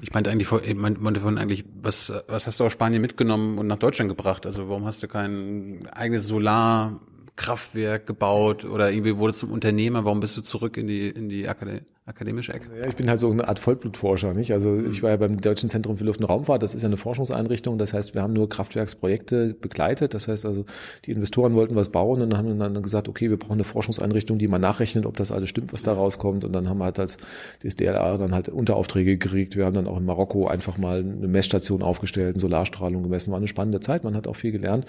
Ich 0.00 0.12
meinte 0.12 0.30
eigentlich, 0.30 0.50
ich 0.50 0.74
meinte 0.74 1.20
von 1.20 1.38
eigentlich, 1.38 1.64
was, 1.80 2.12
was 2.26 2.46
hast 2.46 2.58
du 2.58 2.64
aus 2.64 2.72
Spanien 2.72 3.02
mitgenommen 3.02 3.58
und 3.58 3.66
nach 3.66 3.78
Deutschland 3.78 4.08
gebracht? 4.08 4.46
Also 4.46 4.68
warum 4.68 4.84
hast 4.84 5.02
du 5.02 5.08
kein 5.08 5.86
eigenes 5.92 6.26
Solarkraftwerk 6.26 8.06
gebaut 8.06 8.64
oder 8.64 8.90
irgendwie 8.90 9.16
wurdest 9.16 9.42
du 9.42 9.46
zum 9.46 9.54
Unternehmer? 9.54 10.04
Warum 10.04 10.20
bist 10.20 10.36
du 10.36 10.42
zurück 10.42 10.76
in 10.76 10.86
die, 10.86 11.08
in 11.08 11.28
die 11.28 11.48
Akademie? 11.48 11.82
Akademische 12.04 12.52
Ecke? 12.52 12.68
Ja, 12.76 12.88
ich 12.88 12.96
bin 12.96 13.08
halt 13.08 13.20
so 13.20 13.30
eine 13.30 13.46
Art 13.46 13.60
Vollblutforscher, 13.60 14.34
nicht? 14.34 14.52
Also 14.52 14.76
ich 14.76 15.04
war 15.04 15.10
ja 15.10 15.16
beim 15.16 15.40
Deutschen 15.40 15.68
Zentrum 15.68 15.96
für 15.96 16.04
Luft- 16.04 16.20
und 16.20 16.26
Raumfahrt, 16.26 16.60
das 16.60 16.74
ist 16.74 16.82
ja 16.82 16.88
eine 16.88 16.96
Forschungseinrichtung, 16.96 17.78
das 17.78 17.92
heißt, 17.92 18.14
wir 18.14 18.22
haben 18.22 18.32
nur 18.32 18.48
Kraftwerksprojekte 18.48 19.54
begleitet, 19.54 20.12
das 20.12 20.26
heißt 20.26 20.44
also, 20.44 20.64
die 21.04 21.12
Investoren 21.12 21.54
wollten 21.54 21.76
was 21.76 21.90
bauen 21.90 22.20
und 22.20 22.32
dann 22.32 22.38
haben 22.38 22.58
dann 22.58 22.82
gesagt, 22.82 23.08
okay, 23.08 23.30
wir 23.30 23.38
brauchen 23.38 23.52
eine 23.52 23.64
Forschungseinrichtung, 23.64 24.38
die 24.38 24.48
mal 24.48 24.58
nachrechnet, 24.58 25.06
ob 25.06 25.16
das 25.16 25.30
alles 25.30 25.48
stimmt, 25.48 25.72
was 25.72 25.84
da 25.84 25.92
rauskommt. 25.92 26.44
Und 26.44 26.52
dann 26.52 26.68
haben 26.68 26.78
wir 26.78 26.86
halt 26.86 26.98
als 26.98 27.18
DSDLR 27.60 28.18
dann 28.18 28.34
halt 28.34 28.48
Unteraufträge 28.48 29.16
gekriegt, 29.16 29.56
wir 29.56 29.64
haben 29.64 29.74
dann 29.74 29.86
auch 29.86 29.98
in 29.98 30.04
Marokko 30.04 30.48
einfach 30.48 30.78
mal 30.78 31.00
eine 31.00 31.28
Messstation 31.28 31.82
aufgestellt, 31.82 32.34
eine 32.34 32.40
Solarstrahlung 32.40 33.04
gemessen, 33.04 33.30
war 33.30 33.38
eine 33.38 33.46
spannende 33.48 33.78
Zeit, 33.78 34.02
man 34.02 34.16
hat 34.16 34.26
auch 34.26 34.36
viel 34.36 34.50
gelernt, 34.50 34.86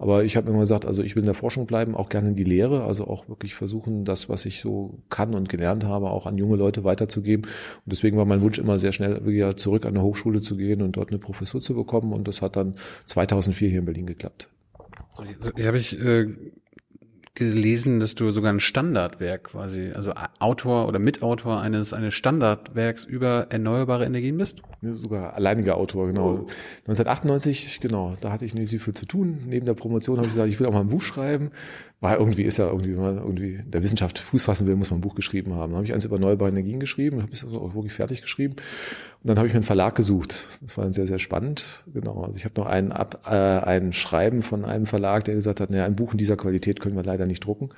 aber 0.00 0.24
ich 0.24 0.36
habe 0.36 0.50
immer 0.50 0.60
gesagt, 0.60 0.84
also 0.84 1.04
ich 1.04 1.14
will 1.14 1.22
in 1.22 1.26
der 1.26 1.34
Forschung 1.34 1.66
bleiben, 1.66 1.94
auch 1.94 2.08
gerne 2.08 2.30
in 2.30 2.34
die 2.34 2.44
Lehre, 2.44 2.82
also 2.82 3.06
auch 3.06 3.28
wirklich 3.28 3.54
versuchen, 3.54 4.04
das, 4.04 4.28
was 4.28 4.46
ich 4.46 4.60
so 4.60 4.98
kann 5.10 5.32
und 5.34 5.48
gelernt 5.48 5.84
habe, 5.84 6.10
auch 6.10 6.26
an 6.26 6.36
junge 6.38 6.55
Leute 6.56 6.84
weiterzugeben. 6.84 7.44
Und 7.44 7.90
deswegen 7.92 8.16
war 8.16 8.24
mein 8.24 8.40
Wunsch 8.40 8.58
immer 8.58 8.78
sehr 8.78 8.92
schnell 8.92 9.26
wieder 9.26 9.56
zurück 9.56 9.86
an 9.86 9.94
eine 9.94 10.02
Hochschule 10.02 10.40
zu 10.40 10.56
gehen 10.56 10.82
und 10.82 10.96
dort 10.96 11.10
eine 11.10 11.18
Professur 11.18 11.60
zu 11.60 11.74
bekommen. 11.74 12.12
Und 12.12 12.28
das 12.28 12.42
hat 12.42 12.56
dann 12.56 12.74
2004 13.06 13.68
hier 13.68 13.78
in 13.80 13.84
Berlin 13.84 14.06
geklappt. 14.06 14.48
Ich 15.56 15.66
habe 15.66 15.78
ich 15.78 15.98
äh, 15.98 16.26
gelesen, 17.36 18.00
dass 18.00 18.14
du 18.14 18.32
sogar 18.32 18.52
ein 18.52 18.60
Standardwerk 18.60 19.44
quasi, 19.44 19.92
also 19.94 20.12
Autor 20.40 20.88
oder 20.88 20.98
Mitautor 20.98 21.60
eines 21.60 21.92
eines 21.92 22.14
Standardwerks 22.14 23.04
über 23.04 23.46
erneuerbare 23.50 24.06
Energien 24.06 24.38
bist? 24.38 24.62
Sogar 24.82 25.34
alleiniger 25.34 25.76
Autor, 25.76 26.08
genau. 26.08 26.26
Oh. 26.26 26.46
1998, 26.88 27.80
genau, 27.80 28.16
da 28.20 28.32
hatte 28.32 28.44
ich 28.44 28.54
nicht 28.54 28.70
so 28.70 28.78
viel 28.78 28.94
zu 28.94 29.06
tun. 29.06 29.44
Neben 29.46 29.66
der 29.66 29.74
Promotion 29.74 30.16
habe 30.16 30.26
ich 30.26 30.32
gesagt, 30.32 30.48
ich 30.48 30.58
will 30.58 30.66
auch 30.66 30.72
mal 30.72 30.80
ein 30.80 30.88
Buch 30.88 31.02
schreiben. 31.02 31.50
War 32.00 32.18
irgendwie, 32.18 32.42
ist 32.42 32.58
ja 32.58 32.66
irgendwie, 32.66 32.94
wenn 32.94 33.02
man 33.02 33.16
irgendwie 33.16 33.62
der 33.64 33.82
Wissenschaft 33.82 34.18
Fuß 34.18 34.42
fassen 34.42 34.66
will, 34.66 34.76
muss 34.76 34.90
man 34.90 34.98
ein 34.98 35.02
Buch 35.02 35.14
geschrieben 35.14 35.54
haben. 35.54 35.70
Dann 35.70 35.76
habe 35.76 35.86
ich 35.86 35.94
eins 35.94 36.04
über 36.04 36.16
erneuerbare 36.16 36.50
Energien 36.50 36.78
geschrieben, 36.78 37.22
habe 37.22 37.32
es 37.32 37.42
also 37.42 37.58
auch 37.60 37.74
wirklich 37.74 37.94
fertig 37.94 38.20
geschrieben. 38.20 38.54
Und 39.22 39.28
dann 39.30 39.38
habe 39.38 39.46
ich 39.48 39.54
mir 39.54 39.58
einen 39.58 39.64
Verlag 39.64 39.94
gesucht. 39.94 40.46
Das 40.60 40.76
war 40.76 40.84
dann 40.84 40.92
sehr, 40.92 41.06
sehr 41.06 41.18
spannend. 41.18 41.84
Genau. 41.92 42.22
Also 42.22 42.36
ich 42.38 42.44
habe 42.44 42.60
noch 42.60 42.66
ein, 42.66 42.92
Ab, 42.92 43.22
äh, 43.26 43.34
ein 43.34 43.94
Schreiben 43.94 44.42
von 44.42 44.66
einem 44.66 44.84
Verlag, 44.84 45.24
der 45.24 45.36
gesagt 45.36 45.60
hat, 45.60 45.70
naja, 45.70 45.86
ein 45.86 45.96
Buch 45.96 46.12
in 46.12 46.18
dieser 46.18 46.36
Qualität 46.36 46.80
können 46.80 46.96
wir 46.96 47.02
leider 47.02 47.26
nicht 47.26 47.44
drucken. 47.44 47.70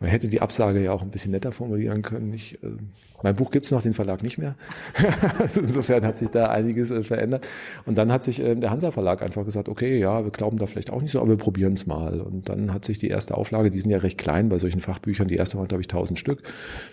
Man 0.00 0.10
hätte 0.10 0.28
die 0.28 0.40
Absage 0.40 0.82
ja 0.82 0.92
auch 0.92 1.02
ein 1.02 1.10
bisschen 1.10 1.30
netter 1.30 1.52
formulieren 1.52 2.02
können. 2.02 2.32
Ich, 2.32 2.62
äh, 2.64 2.68
mein 3.22 3.36
Buch 3.36 3.50
gibt's 3.50 3.70
noch, 3.70 3.82
den 3.82 3.94
Verlag 3.94 4.22
nicht 4.22 4.38
mehr. 4.38 4.54
Insofern 5.54 6.04
hat 6.04 6.18
sich 6.18 6.30
da 6.30 6.46
einiges 6.46 6.90
äh, 6.90 7.02
verändert. 7.02 7.46
Und 7.86 7.98
dann 7.98 8.12
hat 8.12 8.24
sich 8.24 8.40
äh, 8.40 8.54
der 8.54 8.70
Hansa 8.70 8.90
Verlag 8.90 9.22
einfach 9.22 9.44
gesagt, 9.44 9.68
okay, 9.68 9.98
ja, 9.98 10.24
wir 10.24 10.30
glauben 10.30 10.58
da 10.58 10.66
vielleicht 10.66 10.92
auch 10.92 11.02
nicht 11.02 11.12
so, 11.12 11.20
aber 11.20 11.30
wir 11.30 11.36
probieren 11.36 11.74
es 11.74 11.86
mal. 11.86 12.20
Und 12.20 12.48
dann 12.48 12.72
hat 12.72 12.84
sich 12.84 12.98
die 12.98 13.08
erste 13.08 13.36
Auflage, 13.36 13.70
die 13.70 13.80
sind 13.80 13.90
ja 13.90 13.98
recht 13.98 14.18
klein 14.18 14.48
bei 14.48 14.58
solchen 14.58 14.80
Fachbüchern, 14.80 15.28
die 15.28 15.36
erste 15.36 15.58
war, 15.58 15.66
glaube 15.66 15.82
ich, 15.82 15.88
1000 15.88 16.18
Stück. 16.18 16.42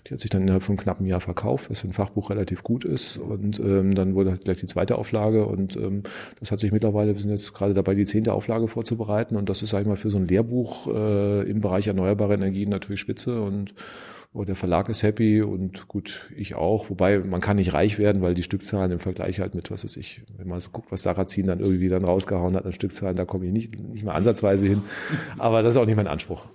Die 0.08 0.14
hat 0.14 0.20
sich 0.20 0.30
dann 0.30 0.42
innerhalb 0.42 0.64
von 0.64 0.78
knapp 0.78 1.00
einem 1.00 1.08
Jahr 1.08 1.22
verkauft, 1.22 1.70
was 1.70 1.82
für 1.82 1.88
ein 1.88 1.94
Fachbuch 1.94 2.30
relativ 2.30 2.64
gut 2.64 2.86
ist. 2.86 3.18
Und 3.18 3.60
ähm, 3.60 3.96
dann 3.96 4.16
wurde 4.16 4.32
halt 4.32 4.46
gleich 4.46 4.58
die 4.58 4.68
zweite 4.68 4.98
Auflage. 4.98 5.46
Und 5.46 5.76
ähm, 5.76 6.04
das 6.40 6.52
hat 6.52 6.60
sich 6.60 6.72
mittlerweile, 6.72 7.14
wir 7.14 7.22
sind 7.22 7.32
jetzt 7.32 7.54
gerade 7.54 7.74
dabei, 7.74 7.96
die 7.96 8.06
zehnte 8.06 8.34
Auflage 8.34 8.68
vorzubereiten. 8.68 9.36
Und 9.36 9.50
das 9.50 9.62
ist, 9.62 9.70
sag 9.70 9.82
ich 9.82 9.88
mal, 9.88 9.98
für 9.98 10.10
so 10.10 10.18
ein 10.18 10.28
Lehrbuch 10.28 10.88
äh, 10.88 11.50
im 11.50 11.62
Bereich 11.62 11.88
erneuerbare 11.88 12.34
Energien 12.34 12.70
natürlich 12.70 13.00
Spitze 13.00 13.42
und 13.42 13.74
oh, 14.38 14.46
der 14.46 14.56
Verlag 14.56 14.88
ist 14.88 15.02
happy 15.02 15.42
und 15.42 15.88
gut, 15.88 16.30
ich 16.36 16.56
auch. 16.56 16.90
Wobei 16.90 17.20
man 17.20 17.42
kann 17.42 17.56
nicht 17.56 17.74
reich 17.74 17.98
werden, 17.98 18.22
weil 18.22 18.36
die 18.36 18.44
Stückzahlen 18.44 18.92
im 18.92 19.00
Vergleich 19.00 19.40
halt 19.40 19.56
mit, 19.56 19.72
was 19.72 19.84
weiß 19.84 19.98
ich, 19.98 20.22
wenn 20.38 20.48
man 20.48 20.60
so 20.60 20.70
guckt, 20.70 20.92
was 20.92 21.02
Sarrazin 21.04 21.48
dann 21.48 21.60
irgendwie 21.60 21.90
dann 21.90 22.06
rausgehauen 22.06 22.56
hat 22.56 22.66
an 22.66 22.74
Stückzahlen, 22.74 23.18
da 23.18 23.26
komme 23.26 23.48
ich 23.48 23.52
nicht, 23.52 23.80
nicht 23.80 24.04
mal 24.04 24.14
ansatzweise 24.14 24.68
hin. 24.68 24.84
Aber 25.40 25.64
das 25.64 25.74
ist 25.74 25.82
auch 25.82 25.86
nicht 25.86 25.96
mein 25.96 26.08
Anspruch. 26.08 26.46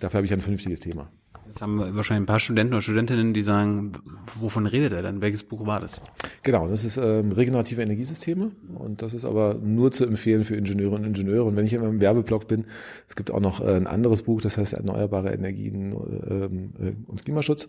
Dafür 0.00 0.18
habe 0.18 0.26
ich 0.26 0.32
ein 0.32 0.40
vernünftiges 0.40 0.80
Thema. 0.80 1.08
Jetzt 1.50 1.62
haben 1.62 1.80
wir 1.80 1.96
wahrscheinlich 1.96 2.22
ein 2.22 2.26
paar 2.26 2.38
Studenten 2.38 2.74
oder 2.74 2.82
Studentinnen, 2.82 3.34
die 3.34 3.42
sagen, 3.42 3.90
wovon 4.38 4.66
redet 4.66 4.92
er 4.92 5.02
denn? 5.02 5.20
Welches 5.20 5.42
Buch 5.42 5.66
war 5.66 5.80
das? 5.80 6.00
Genau, 6.44 6.68
das 6.68 6.84
ist 6.84 6.96
ähm, 6.96 7.32
regenerative 7.32 7.82
Energiesysteme 7.82 8.52
und 8.78 9.02
das 9.02 9.14
ist 9.14 9.24
aber 9.24 9.54
nur 9.54 9.90
zu 9.90 10.04
empfehlen 10.04 10.44
für 10.44 10.54
Ingenieure 10.54 10.94
und 10.94 11.02
Ingenieure. 11.02 11.42
Und 11.42 11.56
wenn 11.56 11.66
ich 11.66 11.72
immer 11.72 11.88
im 11.88 12.00
Werbeblock 12.00 12.46
bin, 12.46 12.66
es 13.08 13.16
gibt 13.16 13.32
auch 13.32 13.40
noch 13.40 13.60
äh, 13.60 13.74
ein 13.74 13.88
anderes 13.88 14.22
Buch, 14.22 14.40
das 14.40 14.58
heißt 14.58 14.74
Erneuerbare 14.74 15.32
Energien 15.32 15.92
ähm, 16.30 16.72
äh, 16.78 16.92
und 17.08 17.24
Klimaschutz 17.24 17.68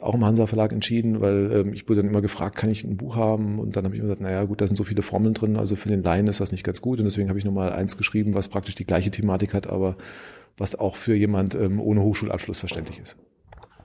auch 0.00 0.14
im 0.14 0.24
Hansa 0.24 0.46
Verlag 0.46 0.72
entschieden, 0.72 1.20
weil 1.20 1.52
ähm, 1.52 1.74
ich 1.74 1.88
wurde 1.88 2.00
dann 2.00 2.10
immer 2.10 2.22
gefragt, 2.22 2.56
kann 2.56 2.70
ich 2.70 2.82
ein 2.82 2.96
Buch 2.96 3.16
haben? 3.16 3.58
Und 3.58 3.76
dann 3.76 3.84
habe 3.84 3.94
ich 3.94 4.00
immer 4.00 4.08
gesagt, 4.08 4.22
naja 4.22 4.44
gut, 4.44 4.60
da 4.60 4.66
sind 4.66 4.76
so 4.76 4.84
viele 4.84 5.02
Formeln 5.02 5.34
drin, 5.34 5.56
also 5.56 5.76
für 5.76 5.88
den 5.88 6.02
Laien 6.02 6.26
ist 6.26 6.40
das 6.40 6.50
nicht 6.50 6.64
ganz 6.64 6.80
gut. 6.80 6.98
Und 6.98 7.04
deswegen 7.04 7.28
habe 7.28 7.38
ich 7.38 7.44
nochmal 7.44 7.72
eins 7.72 7.96
geschrieben, 7.96 8.34
was 8.34 8.48
praktisch 8.48 8.74
die 8.74 8.86
gleiche 8.86 9.10
Thematik 9.10 9.54
hat, 9.54 9.68
aber 9.68 9.96
was 10.56 10.74
auch 10.74 10.96
für 10.96 11.14
jemand 11.14 11.54
ähm, 11.54 11.80
ohne 11.80 12.02
Hochschulabschluss 12.02 12.58
verständlich 12.58 12.98
ist. 12.98 13.16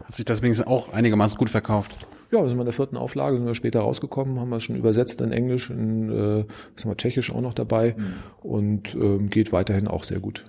Hat 0.04 0.16
sich 0.16 0.26
das 0.26 0.42
wenigstens 0.42 0.68
auch 0.68 0.94
einigermaßen 0.94 1.38
gut 1.38 1.50
verkauft? 1.50 1.96
Ja, 2.32 2.42
wir 2.42 2.50
sind 2.50 2.60
in 2.60 2.66
der 2.66 2.74
vierten 2.74 2.98
Auflage, 2.98 3.38
sind 3.38 3.46
wir 3.46 3.56
später 3.56 3.82
rausgekommen, 3.82 4.40
haben 4.40 4.50
wir 4.50 4.58
es 4.58 4.64
schon 4.64 4.76
übersetzt 4.76 5.22
in 5.22 5.32
Englisch, 5.32 5.70
in 5.70 6.10
äh, 6.10 6.46
was 6.76 6.84
haben 6.84 6.92
wir, 6.92 6.98
Tschechisch 6.98 7.32
auch 7.32 7.42
noch 7.42 7.54
dabei 7.54 7.96
mhm. 7.98 8.14
und 8.42 8.96
ähm, 8.96 9.30
geht 9.30 9.52
weiterhin 9.54 9.88
auch 9.88 10.04
sehr 10.04 10.20
gut. 10.20 10.46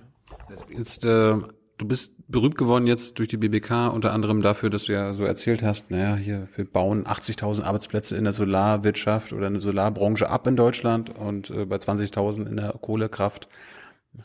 Jetzt, 0.75 1.05
äh, 1.05 1.35
du 1.77 1.87
bist 1.87 2.13
berühmt 2.27 2.57
geworden 2.57 2.85
jetzt 2.85 3.17
durch 3.17 3.29
die 3.29 3.37
BBK, 3.37 3.87
unter 3.93 4.13
anderem 4.13 4.41
dafür, 4.41 4.69
dass 4.69 4.83
du 4.83 4.93
ja 4.93 5.13
so 5.13 5.23
erzählt 5.23 5.63
hast, 5.63 5.89
naja, 5.89 6.15
hier, 6.15 6.47
wir 6.55 6.65
bauen 6.65 7.05
80.000 7.05 7.63
Arbeitsplätze 7.63 8.17
in 8.17 8.25
der 8.25 8.33
Solarwirtschaft 8.33 9.31
oder 9.31 9.47
in 9.47 9.53
der 9.53 9.61
Solarbranche 9.61 10.29
ab 10.29 10.47
in 10.47 10.55
Deutschland 10.55 11.15
und 11.17 11.49
äh, 11.49 11.65
bei 11.65 11.77
20.000 11.77 12.47
in 12.47 12.57
der 12.57 12.73
Kohlekraft 12.81 13.47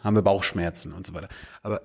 haben 0.02 0.16
wir 0.16 0.22
Bauchschmerzen 0.22 0.92
und 0.92 1.06
so 1.06 1.14
weiter. 1.14 1.28
Aber 1.62 1.82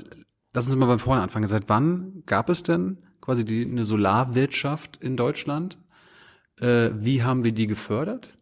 lass 0.53 0.67
uns 0.67 0.75
mal 0.75 0.85
beim 0.85 0.99
Vorne 0.99 1.21
anfangen. 1.21 1.47
Seit 1.47 1.69
wann 1.69 2.23
gab 2.25 2.49
es 2.49 2.63
denn 2.63 2.97
quasi 3.21 3.45
die, 3.45 3.65
eine 3.65 3.85
Solarwirtschaft 3.85 4.97
in 4.97 5.17
Deutschland? 5.17 5.77
Äh, 6.59 6.91
wie 6.93 7.23
haben 7.23 7.43
wir 7.43 7.51
die 7.51 7.67
gefördert? 7.67 8.38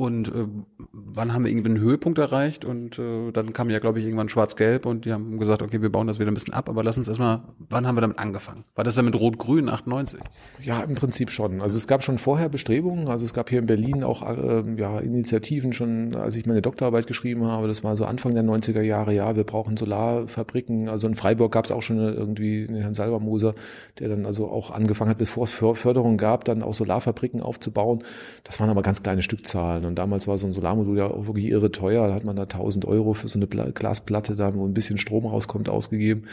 Und 0.00 0.28
äh, 0.28 0.46
wann 0.92 1.34
haben 1.34 1.44
wir 1.44 1.50
irgendwie 1.50 1.68
einen 1.68 1.78
Höhepunkt 1.78 2.18
erreicht? 2.18 2.64
Und 2.64 2.98
äh, 2.98 3.32
dann 3.32 3.52
kam 3.52 3.68
ja, 3.68 3.80
glaube 3.80 3.98
ich, 3.98 4.06
irgendwann 4.06 4.30
Schwarz-Gelb 4.30 4.86
und 4.86 5.04
die 5.04 5.12
haben 5.12 5.38
gesagt, 5.38 5.60
okay, 5.60 5.82
wir 5.82 5.92
bauen 5.92 6.06
das 6.06 6.18
wieder 6.18 6.30
ein 6.30 6.34
bisschen 6.34 6.54
ab, 6.54 6.70
aber 6.70 6.82
lass 6.82 6.96
uns 6.96 7.06
erstmal, 7.06 7.42
wann 7.68 7.86
haben 7.86 7.98
wir 7.98 8.00
damit 8.00 8.18
angefangen? 8.18 8.64
War 8.74 8.82
das 8.82 8.94
dann 8.94 9.04
mit 9.04 9.14
Rot-Grün 9.14 9.68
98? 9.68 10.18
Ja, 10.62 10.80
im 10.80 10.94
Prinzip 10.94 11.30
schon. 11.30 11.60
Also 11.60 11.76
es 11.76 11.86
gab 11.86 12.02
schon 12.02 12.16
vorher 12.16 12.48
Bestrebungen, 12.48 13.08
also 13.08 13.26
es 13.26 13.34
gab 13.34 13.50
hier 13.50 13.58
in 13.58 13.66
Berlin 13.66 14.02
auch 14.02 14.22
äh, 14.26 14.62
ja, 14.78 15.00
Initiativen 15.00 15.74
schon, 15.74 16.14
als 16.14 16.34
ich 16.34 16.46
meine 16.46 16.62
Doktorarbeit 16.62 17.06
geschrieben 17.06 17.44
habe, 17.44 17.68
das 17.68 17.84
war 17.84 17.94
so 17.94 18.06
Anfang 18.06 18.32
der 18.32 18.42
90er 18.42 18.80
Jahre, 18.80 19.12
ja, 19.12 19.36
wir 19.36 19.44
brauchen 19.44 19.76
Solarfabriken. 19.76 20.88
Also 20.88 21.08
in 21.08 21.14
Freiburg 21.14 21.52
gab 21.52 21.66
es 21.66 21.72
auch 21.72 21.82
schon 21.82 21.98
irgendwie 21.98 22.66
den 22.66 22.76
Herrn 22.76 22.94
Salvermoser, 22.94 23.54
der 23.98 24.08
dann 24.08 24.24
also 24.24 24.48
auch 24.48 24.70
angefangen 24.70 25.10
hat, 25.10 25.18
bevor 25.18 25.44
es 25.44 25.50
Förderung 25.50 26.16
gab, 26.16 26.46
dann 26.46 26.62
auch 26.62 26.72
Solarfabriken 26.72 27.42
aufzubauen. 27.42 28.02
Das 28.44 28.60
waren 28.60 28.70
aber 28.70 28.80
ganz 28.80 29.02
kleine 29.02 29.20
Stückzahlen. 29.20 29.89
Und 29.90 29.96
damals 29.96 30.28
war 30.28 30.38
so 30.38 30.46
ein 30.46 30.52
Solarmodul 30.52 30.96
ja 30.96 31.08
auch 31.08 31.26
wirklich 31.26 31.46
irre 31.46 31.72
teuer. 31.72 32.06
Da 32.06 32.14
hat 32.14 32.24
man 32.24 32.36
da 32.36 32.44
1000 32.44 32.84
Euro 32.84 33.12
für 33.12 33.26
so 33.26 33.38
eine 33.38 33.48
Glasplatte 33.48 34.36
da, 34.36 34.54
wo 34.54 34.64
ein 34.64 34.72
bisschen 34.72 34.98
Strom 34.98 35.26
rauskommt, 35.26 35.68
ausgegeben. 35.68 36.26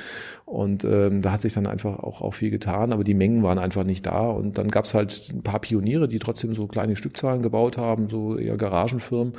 Und 0.46 0.86
ähm, 0.86 1.24
da 1.24 1.32
hat 1.32 1.42
sich 1.42 1.54
dann 1.54 1.66
einfach 1.66 1.98
auch, 2.00 2.22
auch 2.22 2.36
viel 2.36 2.52
getan, 2.52 2.94
aber 2.94 3.04
die 3.04 3.16
Mengen 3.16 3.42
waren 3.42 3.58
einfach 3.58 3.84
nicht 3.84 4.06
da. 4.06 4.30
Und 4.30 4.60
dann 4.60 4.70
gab 4.70 4.86
es 4.86 4.94
halt 4.94 5.30
ein 5.34 5.42
paar 5.42 5.60
Pioniere, 5.60 6.08
die 6.08 6.20
trotzdem 6.20 6.54
so 6.54 6.68
kleine 6.68 6.96
Stückzahlen 6.96 7.42
gebaut 7.42 7.78
haben, 7.78 8.10
so 8.10 8.38
eher 8.38 8.58
Garagenfirmen. 8.58 9.34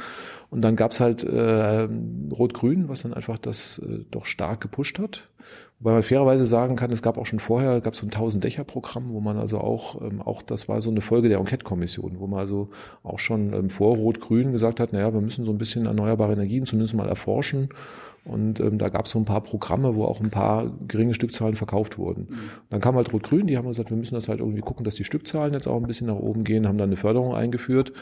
Und 0.51 0.63
dann 0.63 0.75
gab 0.75 0.91
es 0.91 0.99
halt 0.99 1.23
äh, 1.23 1.89
Rot-Grün, 2.33 2.89
was 2.89 3.03
dann 3.03 3.15
einfach 3.15 3.39
das 3.39 3.79
äh, 3.79 4.01
doch 4.11 4.25
stark 4.25 4.61
gepusht 4.61 4.99
hat. 4.99 5.29
Wobei 5.81 5.93
man 5.93 6.03
fairerweise 6.03 6.45
sagen 6.45 6.75
kann, 6.75 6.91
es 6.91 7.03
gab 7.03 7.19
auch 7.19 7.27
schon 7.27 7.39
vorher, 7.39 7.81
gab 7.81 7.95
es 7.95 8.01
so 8.01 8.07
ein 8.07 8.11
1000-Dächer-Programm, 8.11 9.13
wo 9.13 9.21
man 9.21 9.39
also 9.39 9.59
auch, 9.59 10.03
ähm, 10.03 10.21
auch 10.21 10.43
das 10.43 10.69
war 10.69 10.81
so 10.81 10.91
eine 10.91 11.01
Folge 11.01 11.29
der 11.29 11.39
Enquete-Kommission, 11.39 12.19
wo 12.19 12.27
man 12.27 12.41
also 12.41 12.71
auch 13.05 13.21
schon 13.21 13.53
ähm, 13.53 13.71
vor 13.71 13.97
Rot-Grün 13.97 14.51
gesagt 14.51 14.81
hat, 14.81 14.93
naja, 14.93 15.15
wir 15.15 15.21
müssen 15.21 15.45
so 15.45 15.53
ein 15.53 15.59
bisschen 15.59 15.87
erneuerbare 15.87 16.33
Energien 16.33 16.67
zumindest 16.67 16.95
mal 16.95 17.09
erforschen. 17.09 17.69
Und 18.25 18.59
ähm, 18.61 18.77
da 18.77 18.89
gab 18.89 19.07
es 19.07 19.13
so 19.13 19.19
ein 19.21 19.25
paar 19.25 19.41
Programme, 19.41 19.95
wo 19.95 20.05
auch 20.05 20.21
ein 20.21 20.31
paar 20.31 20.71
geringe 20.87 21.15
Stückzahlen 21.15 21.55
verkauft 21.55 21.97
wurden. 21.97 22.27
Mhm. 22.29 22.51
Dann 22.71 22.81
kam 22.81 22.97
halt 22.97 23.13
Rot-Grün, 23.13 23.47
die 23.47 23.57
haben 23.57 23.69
gesagt, 23.69 23.91
wir 23.91 23.97
müssen 23.97 24.17
das 24.17 24.29
halt 24.29 24.41
irgendwie 24.41 24.61
gucken, 24.61 24.85
dass 24.85 24.97
die 24.97 25.05
Stückzahlen 25.05 25.55
jetzt 25.55 25.69
auch 25.69 25.77
ein 25.77 25.87
bisschen 25.87 26.09
nach 26.09 26.17
oben 26.17 26.43
gehen, 26.43 26.67
haben 26.67 26.77
dann 26.77 26.91
eine 26.91 26.97
Förderung 26.97 27.35
eingeführt. 27.35 27.93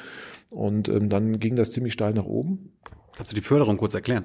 Und 0.49 0.89
ähm, 0.89 1.11
dann 1.11 1.39
ging 1.39 1.57
das 1.57 1.73
ziemlich 1.73 1.93
steil 1.93 2.15
nach 2.15 2.25
oben. 2.25 2.73
Kannst 3.15 3.33
du 3.33 3.35
die 3.35 3.43
Förderung 3.43 3.77
kurz 3.77 3.95
erklären? 3.95 4.25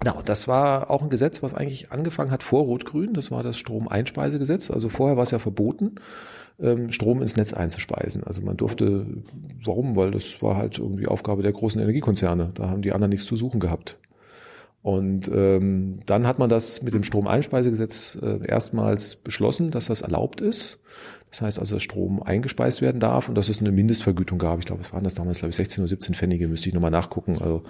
Genau, 0.00 0.22
das 0.24 0.46
war 0.46 0.90
auch 0.90 1.02
ein 1.02 1.10
Gesetz, 1.10 1.42
was 1.42 1.54
eigentlich 1.54 1.90
angefangen 1.90 2.30
hat 2.30 2.42
vor 2.42 2.64
Rot-Grün. 2.64 3.14
Das 3.14 3.30
war 3.30 3.42
das 3.42 3.58
Stromeinspeisegesetz. 3.58 4.70
Also 4.70 4.88
vorher 4.88 5.16
war 5.16 5.24
es 5.24 5.32
ja 5.32 5.40
verboten, 5.40 5.96
ähm, 6.60 6.92
Strom 6.92 7.20
ins 7.20 7.36
Netz 7.36 7.52
einzuspeisen. 7.52 8.22
Also 8.24 8.42
man 8.42 8.56
durfte, 8.56 9.06
warum? 9.64 9.96
Weil 9.96 10.12
das 10.12 10.40
war 10.42 10.56
halt 10.56 10.78
irgendwie 10.78 11.08
Aufgabe 11.08 11.42
der 11.42 11.52
großen 11.52 11.80
Energiekonzerne. 11.80 12.52
Da 12.54 12.68
haben 12.68 12.82
die 12.82 12.92
anderen 12.92 13.10
nichts 13.10 13.26
zu 13.26 13.34
suchen 13.34 13.58
gehabt. 13.58 13.98
Und 14.82 15.28
ähm, 15.34 16.00
dann 16.06 16.26
hat 16.26 16.38
man 16.38 16.48
das 16.48 16.82
mit 16.82 16.94
dem 16.94 17.02
Stromeinspeisegesetz 17.02 18.18
äh, 18.22 18.46
erstmals 18.46 19.16
beschlossen, 19.16 19.72
dass 19.72 19.86
das 19.86 20.02
erlaubt 20.02 20.40
ist. 20.40 20.80
Das 21.30 21.42
heißt 21.42 21.58
also, 21.58 21.76
dass 21.76 21.82
Strom 21.82 22.22
eingespeist 22.22 22.80
werden 22.80 23.00
darf 23.00 23.28
und 23.28 23.34
dass 23.34 23.48
es 23.48 23.60
eine 23.60 23.70
Mindestvergütung 23.70 24.38
gab. 24.38 24.58
Ich 24.60 24.66
glaube, 24.66 24.80
es 24.80 24.92
waren 24.92 25.04
das 25.04 25.14
damals, 25.14 25.38
glaube 25.38 25.50
ich, 25.50 25.56
16 25.56 25.82
oder 25.82 25.88
17 25.88 26.14
Pfennige, 26.14 26.48
müsste 26.48 26.68
ich 26.68 26.74
nochmal 26.74 26.90
nachgucken. 26.90 27.38
Also 27.40 27.62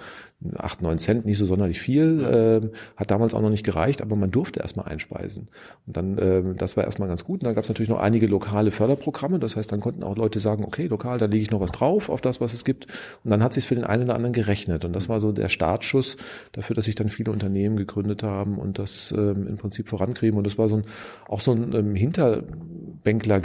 8, 0.55 0.81
9 0.81 0.97
Cent, 0.97 1.25
nicht 1.25 1.37
so 1.37 1.45
sonderlich 1.45 1.81
viel, 1.81 2.23
äh, 2.23 2.77
hat 2.95 3.11
damals 3.11 3.33
auch 3.33 3.41
noch 3.41 3.49
nicht 3.49 3.65
gereicht, 3.65 4.01
aber 4.01 4.15
man 4.15 4.31
durfte 4.31 4.61
erstmal 4.61 4.87
einspeisen. 4.87 5.49
Und 5.85 5.97
dann, 5.97 6.17
äh, 6.17 6.41
das 6.55 6.77
war 6.77 6.85
erstmal 6.85 7.09
ganz 7.09 7.25
gut. 7.25 7.41
Und 7.41 7.45
dann 7.45 7.55
gab 7.55 7.65
es 7.65 7.69
natürlich 7.69 7.89
noch 7.89 7.99
einige 7.99 8.27
lokale 8.27 8.71
Förderprogramme. 8.71 9.39
Das 9.39 9.57
heißt, 9.57 9.71
dann 9.71 9.81
konnten 9.81 10.03
auch 10.03 10.15
Leute 10.15 10.39
sagen, 10.39 10.63
okay, 10.63 10.87
lokal, 10.87 11.17
da 11.17 11.25
lege 11.25 11.43
ich 11.43 11.51
noch 11.51 11.59
was 11.59 11.73
drauf 11.73 12.09
auf 12.09 12.21
das, 12.21 12.39
was 12.39 12.53
es 12.53 12.63
gibt. 12.63 12.87
Und 13.25 13.31
dann 13.31 13.43
hat 13.43 13.53
sich 13.53 13.67
für 13.67 13.75
den 13.75 13.83
einen 13.83 14.03
oder 14.03 14.15
anderen 14.15 14.33
gerechnet. 14.33 14.85
Und 14.85 14.93
das 14.93 15.09
war 15.09 15.19
so 15.19 15.33
der 15.33 15.49
Startschuss 15.49 16.15
dafür, 16.53 16.75
dass 16.75 16.85
sich 16.85 16.95
dann 16.95 17.09
viele 17.09 17.31
Unternehmen 17.31 17.75
gegründet 17.75 18.23
haben 18.23 18.57
und 18.57 18.79
das 18.79 19.13
ähm, 19.15 19.45
im 19.47 19.57
Prinzip 19.57 19.89
vorankriegen. 19.89 20.37
Und 20.37 20.45
das 20.45 20.57
war 20.57 20.69
so 20.69 20.77
ein, 20.77 20.83
auch 21.27 21.41
so 21.41 21.51
ein 21.51 21.73
ähm, 21.73 21.95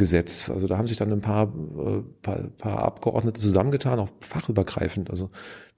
Hinterbänklergesetz. 0.04 0.50
Also 0.50 0.66
da 0.66 0.78
haben 0.78 0.86
sich 0.86 0.96
dann 0.96 1.12
ein 1.12 1.20
paar, 1.20 1.44
äh, 1.44 2.02
paar, 2.22 2.38
paar 2.58 2.78
Abgeordnete 2.82 3.40
zusammengetan, 3.40 3.98
auch 3.98 4.08
fachübergreifend. 4.20 5.10
Also 5.10 5.30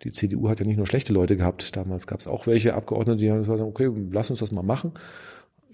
die 0.03 0.13
CDU 0.13 0.49
hat 0.49 0.61
ja 0.61 0.67
nicht 0.67 0.77
nur 0.77 0.87
schlechte 0.87 1.13
Leute 1.13 1.37
gehabt. 1.37 1.77
Damals 1.77 2.07
gab 2.07 2.21
es 2.21 2.27
auch 2.27 2.47
welche 2.47 2.75
Abgeordnete, 2.75 3.21
die 3.21 3.31
haben 3.31 3.39
gesagt, 3.39 3.61
okay, 3.61 3.91
lass 4.11 4.31
uns 4.31 4.41
das 4.41 4.53
mal 4.53 4.63
machen 4.63 4.93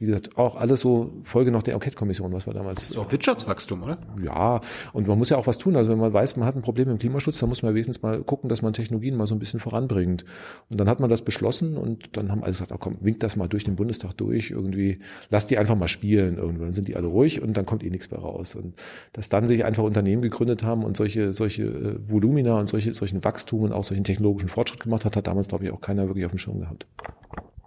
wie 0.02 0.06
gesagt, 0.06 0.36
auch 0.36 0.56
alles 0.56 0.80
so 0.80 1.12
Folge 1.22 1.52
noch 1.52 1.62
der 1.62 1.74
Enquete-Kommission, 1.74 2.32
was 2.32 2.44
wir 2.44 2.52
damals. 2.52 2.88
Das 2.88 2.90
ist 2.90 2.98
auch 2.98 3.12
Wirtschaftswachstum, 3.12 3.84
oder? 3.84 3.98
Ja, 4.20 4.60
und 4.92 5.06
man 5.06 5.16
muss 5.16 5.30
ja 5.30 5.36
auch 5.36 5.46
was 5.46 5.58
tun. 5.58 5.76
Also 5.76 5.92
wenn 5.92 5.98
man 6.00 6.12
weiß, 6.12 6.36
man 6.36 6.44
hat 6.44 6.56
ein 6.56 6.62
Problem 6.62 6.88
im 6.90 6.98
Klimaschutz, 6.98 7.38
dann 7.38 7.48
muss 7.48 7.62
man 7.62 7.72
wenigstens 7.72 8.02
mal 8.02 8.20
gucken, 8.24 8.48
dass 8.48 8.62
man 8.62 8.72
Technologien 8.72 9.14
mal 9.16 9.26
so 9.26 9.36
ein 9.36 9.38
bisschen 9.38 9.60
voranbringt. 9.60 10.24
Und 10.68 10.80
dann 10.80 10.88
hat 10.88 10.98
man 10.98 11.08
das 11.08 11.22
beschlossen 11.22 11.76
und 11.76 12.16
dann 12.16 12.32
haben 12.32 12.42
alle 12.42 12.50
gesagt, 12.50 12.72
oh, 12.72 12.78
komm, 12.80 12.96
winkt 13.00 13.22
das 13.22 13.36
mal 13.36 13.46
durch 13.46 13.62
den 13.62 13.76
Bundestag 13.76 14.16
durch, 14.16 14.50
irgendwie, 14.50 14.98
lass 15.30 15.46
die 15.46 15.56
einfach 15.56 15.76
mal 15.76 15.86
spielen 15.86 16.36
irgendwann. 16.36 16.66
Dann 16.66 16.72
sind 16.72 16.88
die 16.88 16.96
alle 16.96 17.06
ruhig 17.06 17.40
und 17.40 17.56
dann 17.56 17.64
kommt 17.64 17.84
eh 17.84 17.90
nichts 17.90 18.10
mehr 18.10 18.18
raus. 18.18 18.56
Und 18.56 18.74
dass 19.12 19.28
dann 19.28 19.46
sich 19.46 19.64
einfach 19.64 19.84
Unternehmen 19.84 20.22
gegründet 20.22 20.64
haben 20.64 20.82
und 20.82 20.96
solche, 20.96 21.32
solche 21.32 21.62
äh, 21.62 22.10
Volumina 22.10 22.58
und 22.58 22.68
solche, 22.68 22.92
solchen 22.92 23.22
Wachstum 23.22 23.62
und 23.62 23.72
auch 23.72 23.84
solchen 23.84 24.02
technologischen 24.02 24.48
Fortschritt 24.48 24.80
gemacht 24.80 25.04
hat, 25.04 25.14
hat 25.14 25.28
damals, 25.28 25.46
glaube 25.46 25.64
ich, 25.64 25.70
auch 25.70 25.80
keiner 25.80 26.08
wirklich 26.08 26.24
auf 26.24 26.32
dem 26.32 26.38
Schirm 26.38 26.58
gehabt 26.58 26.88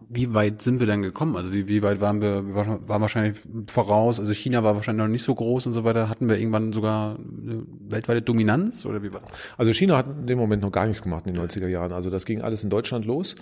wie 0.09 0.33
weit 0.33 0.61
sind 0.61 0.79
wir 0.79 0.87
denn 0.87 1.01
gekommen? 1.01 1.35
Also 1.35 1.53
wie, 1.53 1.67
wie 1.67 1.81
weit 1.81 2.01
waren 2.01 2.21
wir, 2.21 2.45
wir 2.47 2.55
waren 2.55 3.01
wahrscheinlich 3.01 3.37
voraus, 3.67 4.19
also 4.19 4.33
China 4.33 4.63
war 4.63 4.75
wahrscheinlich 4.75 5.03
noch 5.03 5.11
nicht 5.11 5.23
so 5.23 5.35
groß 5.35 5.67
und 5.67 5.73
so 5.73 5.83
weiter. 5.83 6.09
Hatten 6.09 6.29
wir 6.29 6.37
irgendwann 6.37 6.73
sogar 6.73 7.17
eine 7.17 7.63
weltweite 7.89 8.21
Dominanz 8.21 8.85
oder 8.85 9.03
wie 9.03 9.13
war 9.13 9.21
das? 9.21 9.31
Also 9.57 9.73
China 9.73 9.97
hat 9.97 10.07
in 10.07 10.27
dem 10.27 10.37
Moment 10.37 10.61
noch 10.61 10.71
gar 10.71 10.85
nichts 10.85 11.01
gemacht 11.01 11.25
in 11.27 11.33
den 11.33 11.43
90er 11.43 11.67
Jahren. 11.67 11.91
Also 11.91 12.09
das 12.09 12.25
ging 12.25 12.41
alles 12.41 12.63
in 12.63 12.69
Deutschland 12.69 13.05
los. 13.05 13.35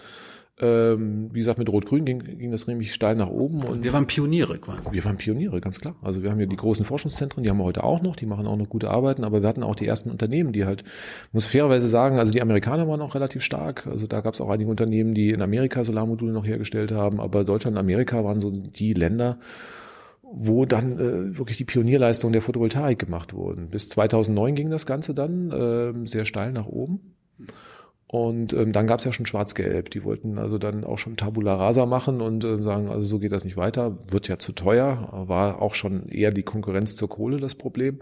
Ähm, 0.60 1.30
wie 1.34 1.40
gesagt, 1.40 1.58
mit 1.58 1.68
Rot-Grün 1.68 2.06
ging, 2.06 2.20
ging 2.20 2.52
das 2.52 2.68
nämlich 2.68 2.94
steil 2.94 3.16
nach 3.16 3.30
oben. 3.30 3.64
Und 3.64 3.84
wir 3.84 3.92
waren 3.92 4.06
Pioniere 4.06 4.60
quasi. 4.60 4.82
Wir 4.92 5.04
waren 5.04 5.18
Pioniere, 5.18 5.60
ganz 5.60 5.80
klar. 5.80 5.96
Also 6.04 6.22
wir 6.22 6.30
haben 6.30 6.40
ja 6.40 6.46
die 6.46 6.56
großen 6.56 6.86
Forschungszentren, 6.86 7.44
die 7.44 7.50
haben 7.50 7.58
wir 7.58 7.64
heute 7.64 7.84
auch 7.84 8.04
noch, 8.04 8.16
die 8.16 8.28
machen 8.28 8.46
auch 8.46 8.56
noch 8.56 8.70
gute 8.70 8.92
Arbeiten, 8.92 9.24
aber 9.24 9.42
wir 9.42 9.50
hatten 9.50 9.64
auch 9.64 9.76
die 9.76 9.88
ersten 9.88 10.12
Unternehmen, 10.12 10.54
die 10.54 10.66
halt, 10.66 10.84
muss 11.32 11.48
fairerweise 11.48 11.88
sagen, 11.88 12.20
also 12.20 12.32
die 12.32 12.42
Amerikaner 12.42 12.88
waren 12.88 13.02
auch 13.02 13.16
relativ 13.16 13.42
stark. 13.42 13.88
Also 13.88 14.06
da 14.06 14.22
gab 14.22 14.36
es 14.36 14.42
auch 14.42 14.50
einige 14.50 14.70
Unternehmen, 14.70 15.16
die 15.16 15.32
in 15.32 15.42
Amerika 15.42 15.84
Solarmodule 15.84 16.32
noch 16.32 16.46
hergestellt 16.46 16.92
haben, 16.92 17.20
aber 17.20 17.44
Deutschland 17.46 17.76
und 17.76 17.80
Amerika 17.80 18.24
waren 18.24 18.40
so 18.40 18.52
die 18.52 18.94
Länder, 18.94 19.40
wo 20.22 20.66
dann 20.66 21.00
äh, 21.00 21.36
wirklich 21.36 21.58
die 21.58 21.66
Pionierleistung 21.66 22.32
der 22.32 22.44
Photovoltaik 22.44 23.00
gemacht 23.00 23.34
wurden. 23.34 23.70
Bis 23.70 23.90
2009 23.90 24.54
ging 24.54 24.70
das 24.70 24.86
Ganze 24.86 25.16
dann 25.16 25.52
äh, 25.52 26.08
sehr 26.08 26.26
steil 26.26 26.52
nach 26.52 26.68
oben. 26.68 27.16
Und 28.14 28.54
ähm, 28.54 28.74
dann 28.74 28.86
gab 28.86 29.00
es 29.00 29.06
ja 29.06 29.12
schon 29.12 29.26
Schwarz-Gelb. 29.26 29.90
Die 29.90 30.04
wollten 30.04 30.38
also 30.38 30.60
dann 30.60 30.84
auch 30.84 31.00
schon 31.00 31.18
Tabula 31.18 31.56
Rasa 31.56 31.88
machen 31.88 32.22
und 32.22 32.44
äh, 32.44 32.62
sagen, 32.62 32.88
also 32.88 33.08
so 33.08 33.18
geht 33.18 33.32
das 33.32 33.44
nicht 33.44 33.58
weiter, 33.58 33.98
wird 34.08 34.28
ja 34.28 34.38
zu 34.38 34.52
teuer, 34.52 35.10
war 35.26 35.64
auch 35.64 35.74
schon 35.74 36.08
eher 36.10 36.30
die 36.30 36.44
Konkurrenz 36.44 36.96
zur 36.96 37.10
Kohle 37.10 37.38
das 37.38 37.56
Problem. 37.56 38.02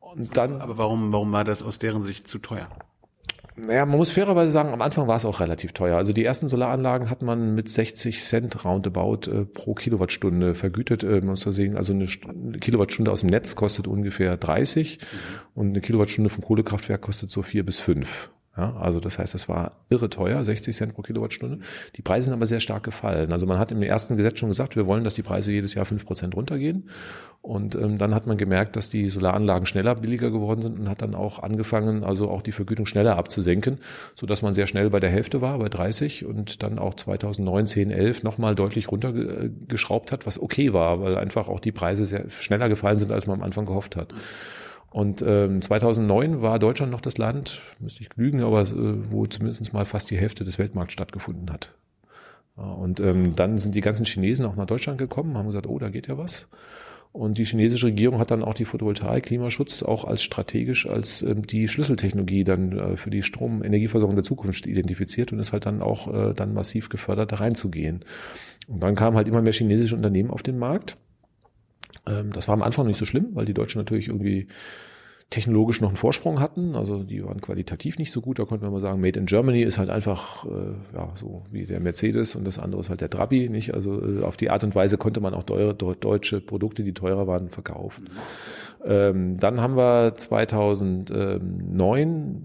Und 0.00 0.36
dann. 0.36 0.60
Aber 0.60 0.78
warum, 0.78 1.12
warum 1.12 1.30
war 1.30 1.44
das 1.44 1.62
aus 1.62 1.78
deren 1.78 2.02
Sicht 2.02 2.26
zu 2.26 2.40
teuer? 2.40 2.70
Naja, 3.54 3.86
man 3.86 3.98
muss 3.98 4.10
fairerweise 4.10 4.50
sagen, 4.50 4.72
am 4.72 4.82
Anfang 4.82 5.06
war 5.06 5.14
es 5.14 5.24
auch 5.24 5.38
relativ 5.38 5.74
teuer. 5.74 5.96
Also 5.96 6.12
die 6.12 6.24
ersten 6.24 6.48
Solaranlagen 6.48 7.08
hat 7.08 7.22
man 7.22 7.54
mit 7.54 7.68
60 7.68 8.24
Cent 8.24 8.64
roundabout 8.64 9.30
äh, 9.30 9.44
pro 9.44 9.74
Kilowattstunde 9.74 10.56
vergütet. 10.56 11.04
Äh, 11.04 11.20
man 11.20 11.26
muss 11.26 11.44
da 11.44 11.52
sehen, 11.52 11.76
also 11.76 11.92
eine, 11.92 12.08
eine, 12.28 12.58
Kilowattstunde 12.58 13.12
aus 13.12 13.20
dem 13.20 13.30
Netz 13.30 13.54
kostet 13.54 13.86
ungefähr 13.86 14.36
30 14.36 14.98
mhm. 14.98 15.06
und 15.54 15.68
eine 15.68 15.80
Kilowattstunde 15.80 16.30
vom 16.30 16.42
Kohlekraftwerk 16.42 17.00
kostet 17.00 17.30
so 17.30 17.42
vier 17.42 17.64
bis 17.64 17.78
fünf. 17.78 18.32
Ja, 18.60 18.76
also 18.78 19.00
das 19.00 19.18
heißt, 19.18 19.32
das 19.32 19.48
war 19.48 19.70
irre 19.88 20.10
teuer, 20.10 20.44
60 20.44 20.76
Cent 20.76 20.94
pro 20.94 21.00
Kilowattstunde. 21.00 21.60
Die 21.96 22.02
Preise 22.02 22.26
sind 22.26 22.34
aber 22.34 22.44
sehr 22.44 22.60
stark 22.60 22.82
gefallen. 22.82 23.32
Also 23.32 23.46
man 23.46 23.58
hat 23.58 23.72
im 23.72 23.82
ersten 23.82 24.18
Gesetz 24.18 24.38
schon 24.38 24.50
gesagt, 24.50 24.76
wir 24.76 24.86
wollen, 24.86 25.02
dass 25.02 25.14
die 25.14 25.22
Preise 25.22 25.50
jedes 25.50 25.72
Jahr 25.72 25.86
fünf 25.86 26.04
Prozent 26.04 26.36
runtergehen. 26.36 26.90
Und 27.40 27.74
ähm, 27.74 27.96
dann 27.96 28.14
hat 28.14 28.26
man 28.26 28.36
gemerkt, 28.36 28.76
dass 28.76 28.90
die 28.90 29.08
Solaranlagen 29.08 29.64
schneller 29.64 29.94
billiger 29.94 30.30
geworden 30.30 30.60
sind 30.60 30.78
und 30.78 30.90
hat 30.90 31.00
dann 31.00 31.14
auch 31.14 31.38
angefangen, 31.38 32.04
also 32.04 32.28
auch 32.28 32.42
die 32.42 32.52
Vergütung 32.52 32.84
schneller 32.84 33.16
abzusenken, 33.16 33.78
so 34.14 34.26
dass 34.26 34.42
man 34.42 34.52
sehr 34.52 34.66
schnell 34.66 34.90
bei 34.90 35.00
der 35.00 35.08
Hälfte 35.08 35.40
war, 35.40 35.58
bei 35.58 35.70
30 35.70 36.26
und 36.26 36.62
dann 36.62 36.78
auch 36.78 36.92
2009, 36.92 37.66
10, 37.66 37.90
11 37.92 38.24
nochmal 38.24 38.54
deutlich 38.54 38.92
runtergeschraubt 38.92 40.12
hat, 40.12 40.26
was 40.26 40.38
okay 40.38 40.74
war, 40.74 41.00
weil 41.00 41.16
einfach 41.16 41.48
auch 41.48 41.60
die 41.60 41.72
Preise 41.72 42.04
sehr 42.04 42.28
schneller 42.28 42.68
gefallen 42.68 42.98
sind, 42.98 43.10
als 43.10 43.26
man 43.26 43.38
am 43.38 43.42
Anfang 43.42 43.64
gehofft 43.64 43.96
hat. 43.96 44.12
Und 44.90 45.22
ähm, 45.22 45.62
2009 45.62 46.42
war 46.42 46.58
Deutschland 46.58 46.90
noch 46.90 47.00
das 47.00 47.16
Land, 47.16 47.62
müsste 47.78 48.02
ich 48.02 48.10
lügen, 48.16 48.42
aber 48.42 48.62
äh, 48.62 49.10
wo 49.10 49.26
zumindest 49.26 49.72
mal 49.72 49.84
fast 49.84 50.10
die 50.10 50.18
Hälfte 50.18 50.44
des 50.44 50.58
Weltmarkts 50.58 50.92
stattgefunden 50.92 51.50
hat. 51.52 51.74
Und 52.56 53.00
ähm, 53.00 53.36
dann 53.36 53.56
sind 53.56 53.74
die 53.74 53.80
ganzen 53.80 54.04
Chinesen 54.04 54.44
auch 54.44 54.56
nach 54.56 54.66
Deutschland 54.66 54.98
gekommen, 54.98 55.38
haben 55.38 55.46
gesagt, 55.46 55.66
oh, 55.66 55.78
da 55.78 55.88
geht 55.88 56.08
ja 56.08 56.18
was. 56.18 56.48
Und 57.12 57.38
die 57.38 57.44
chinesische 57.44 57.86
Regierung 57.86 58.20
hat 58.20 58.30
dann 58.30 58.44
auch 58.44 58.54
die 58.54 58.64
Photovoltaik, 58.64 59.24
Klimaschutz 59.24 59.82
auch 59.82 60.04
als 60.04 60.22
strategisch 60.22 60.86
als 60.86 61.22
ähm, 61.22 61.46
die 61.46 61.66
Schlüsseltechnologie 61.66 62.44
dann 62.44 62.78
äh, 62.78 62.96
für 62.96 63.10
die 63.10 63.22
Stromenergieversorgung 63.22 64.14
der 64.14 64.24
Zukunft 64.24 64.66
identifiziert 64.66 65.32
und 65.32 65.40
ist 65.40 65.52
halt 65.52 65.66
dann 65.66 65.82
auch 65.82 66.12
äh, 66.12 66.34
dann 66.34 66.54
massiv 66.54 66.88
gefördert, 66.88 67.32
da 67.32 67.36
reinzugehen. 67.36 68.04
Und 68.68 68.80
dann 68.80 68.94
kamen 68.94 69.16
halt 69.16 69.26
immer 69.26 69.42
mehr 69.42 69.52
chinesische 69.52 69.96
Unternehmen 69.96 70.30
auf 70.30 70.42
den 70.42 70.58
Markt 70.58 70.98
ähm, 72.10 72.32
das 72.32 72.48
war 72.48 72.54
am 72.54 72.62
Anfang 72.62 72.86
nicht 72.86 72.98
so 72.98 73.04
schlimm, 73.04 73.28
weil 73.34 73.44
die 73.44 73.54
Deutschen 73.54 73.78
natürlich 73.78 74.08
irgendwie 74.08 74.48
technologisch 75.30 75.80
noch 75.80 75.88
einen 75.88 75.96
Vorsprung 75.96 76.40
hatten. 76.40 76.74
Also 76.74 77.04
die 77.04 77.24
waren 77.24 77.40
qualitativ 77.40 77.98
nicht 77.98 78.12
so 78.12 78.20
gut. 78.20 78.38
Da 78.38 78.44
konnte 78.44 78.64
man 78.64 78.72
mal 78.72 78.80
sagen, 78.80 79.00
Made 79.00 79.18
in 79.18 79.24
Germany 79.26 79.62
ist 79.62 79.78
halt 79.78 79.88
einfach 79.88 80.44
äh, 80.44 80.74
ja 80.94 81.12
so 81.14 81.44
wie 81.50 81.64
der 81.64 81.80
Mercedes 81.80 82.36
und 82.36 82.44
das 82.44 82.58
andere 82.58 82.80
ist 82.80 82.90
halt 82.90 83.00
der 83.00 83.08
Trabi. 83.10 83.48
Nicht? 83.48 83.72
Also 83.72 84.04
äh, 84.04 84.24
auf 84.24 84.36
die 84.36 84.50
Art 84.50 84.64
und 84.64 84.74
Weise 84.74 84.98
konnte 84.98 85.20
man 85.20 85.32
auch 85.34 85.44
teure, 85.44 85.72
deutsche 85.74 86.40
Produkte, 86.40 86.82
die 86.82 86.92
teurer 86.92 87.28
waren, 87.28 87.48
verkaufen. 87.48 88.10
Ähm, 88.84 89.38
dann 89.38 89.60
haben 89.60 89.76
wir 89.76 90.16
2009 90.16 92.42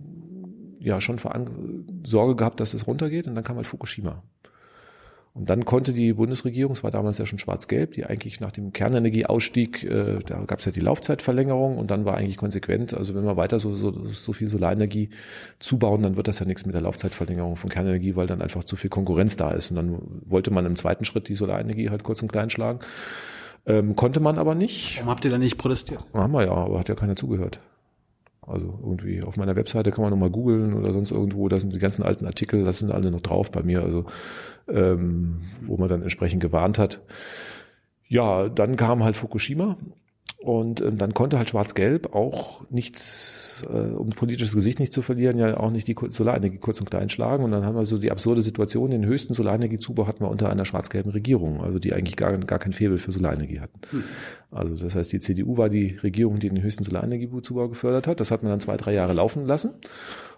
ja 0.79 1.01
schon 1.01 1.17
Sorge 2.05 2.35
gehabt, 2.35 2.59
dass 2.59 2.75
es 2.75 2.85
runtergeht 2.85 3.27
und 3.27 3.33
dann 3.33 3.43
kam 3.43 3.55
halt 3.55 3.65
Fukushima. 3.65 4.21
Und 5.35 5.49
dann 5.49 5.65
konnte 5.65 5.91
die 5.91 6.13
Bundesregierung, 6.13 6.71
es 6.71 6.83
war 6.83 6.91
damals 6.91 7.17
ja 7.17 7.25
schon 7.25 7.39
schwarz-gelb, 7.39 7.91
die 7.91 8.05
eigentlich 8.05 8.39
nach 8.39 8.53
dem 8.53 8.71
Kernenergieausstieg, 8.71 9.83
äh, 9.83 10.19
da 10.25 10.39
gab 10.45 10.59
es 10.59 10.65
ja 10.65 10.71
die 10.71 10.79
Laufzeitverlängerung 10.79 11.77
und 11.77 11.91
dann 11.91 12.05
war 12.05 12.15
eigentlich 12.15 12.37
konsequent, 12.37 12.93
also 12.93 13.15
wenn 13.15 13.25
wir 13.25 13.35
weiter 13.35 13.59
so, 13.59 13.71
so, 13.71 14.07
so 14.07 14.31
viel 14.31 14.47
Solarenergie 14.47 15.09
zubauen, 15.59 16.01
dann 16.03 16.15
wird 16.15 16.29
das 16.29 16.39
ja 16.39 16.45
nichts 16.45 16.65
mit 16.65 16.73
der 16.73 16.81
Laufzeitverlängerung 16.81 17.57
von 17.57 17.69
Kernenergie, 17.69 18.15
weil 18.15 18.27
dann 18.27 18.41
einfach 18.41 18.63
zu 18.63 18.77
viel 18.77 18.89
Konkurrenz 18.89 19.35
da 19.35 19.51
ist. 19.51 19.71
Und 19.71 19.75
dann 19.75 19.99
wollte 20.25 20.51
man 20.51 20.65
im 20.65 20.77
zweiten 20.77 21.03
Schritt 21.03 21.27
die 21.27 21.35
Solarenergie 21.35 21.89
halt 21.89 22.03
kurz 22.03 22.21
und 22.21 22.31
klein 22.31 22.49
schlagen. 22.49 22.79
Ähm, 23.65 23.97
konnte 23.97 24.21
man 24.21 24.37
aber 24.37 24.55
nicht. 24.55 24.99
Warum 24.99 25.09
habt 25.09 25.25
ihr 25.25 25.31
da 25.31 25.37
nicht 25.37 25.57
protestiert? 25.57 25.99
Haben 26.13 26.31
wir 26.31 26.45
ja, 26.45 26.53
aber 26.53 26.79
hat 26.79 26.87
ja 26.87 26.95
keiner 26.95 27.17
zugehört. 27.17 27.59
Also 28.47 28.79
irgendwie 28.81 29.23
auf 29.23 29.37
meiner 29.37 29.55
Webseite 29.55 29.91
kann 29.91 30.03
man 30.03 30.11
nochmal 30.11 30.29
googeln 30.29 30.73
oder 30.73 30.93
sonst 30.93 31.11
irgendwo, 31.11 31.47
da 31.47 31.59
sind 31.59 31.73
die 31.73 31.79
ganzen 31.79 32.03
alten 32.03 32.25
Artikel, 32.25 32.63
das 32.63 32.79
sind 32.79 32.91
alle 32.91 33.11
noch 33.11 33.21
drauf 33.21 33.51
bei 33.51 33.63
mir, 33.63 33.81
also 33.81 34.05
ähm, 34.67 35.41
wo 35.61 35.77
man 35.77 35.89
dann 35.89 36.01
entsprechend 36.01 36.41
gewarnt 36.41 36.77
hat. 36.79 37.01
Ja, 38.07 38.49
dann 38.49 38.75
kam 38.75 39.03
halt 39.03 39.17
Fukushima 39.17 39.77
und 40.45 40.79
ähm, 40.79 40.99
dann 40.99 41.15
konnte 41.15 41.39
halt 41.39 41.49
Schwarz-Gelb 41.49 42.13
auch 42.13 42.69
nichts, 42.69 43.63
äh, 43.67 43.95
um 43.95 44.11
politisches 44.11 44.53
Gesicht 44.53 44.79
nicht 44.79 44.93
zu 44.93 45.01
verlieren, 45.01 45.39
ja 45.39 45.57
auch 45.57 45.71
nicht 45.71 45.87
die 45.87 45.95
Solarenergie 46.09 46.59
kurz 46.59 46.79
und 46.79 46.91
klein 46.91 47.09
schlagen. 47.09 47.43
Und 47.43 47.49
dann 47.49 47.65
haben 47.65 47.75
wir 47.75 47.87
so 47.87 47.97
die 47.97 48.11
absurde 48.11 48.43
Situation, 48.43 48.91
den 48.91 49.07
höchsten 49.07 49.33
Solarenergiezubau 49.33 50.05
hatten 50.05 50.23
wir 50.23 50.29
unter 50.29 50.51
einer 50.51 50.63
schwarz-gelben 50.63 51.11
Regierung, 51.11 51.61
also 51.63 51.79
die 51.79 51.93
eigentlich 51.93 52.15
gar, 52.15 52.37
gar 52.37 52.59
kein 52.59 52.73
Febel 52.73 52.99
für 52.99 53.11
Solarenergie 53.11 53.59
hatten. 53.59 53.79
Hm. 53.89 54.03
Also 54.51 54.75
das 54.75 54.93
heißt, 54.93 55.11
die 55.11 55.19
CDU 55.19 55.57
war 55.57 55.69
die 55.69 55.97
Regierung, 56.03 56.37
die 56.37 56.49
den 56.49 56.61
höchsten 56.61 56.83
Solarenergiezubau 56.83 57.67
gefördert 57.67 58.05
hat. 58.05 58.19
Das 58.19 58.29
hat 58.29 58.43
man 58.43 58.51
dann 58.51 58.59
zwei, 58.59 58.77
drei 58.77 58.93
Jahre 58.93 59.13
laufen 59.13 59.47
lassen. 59.47 59.71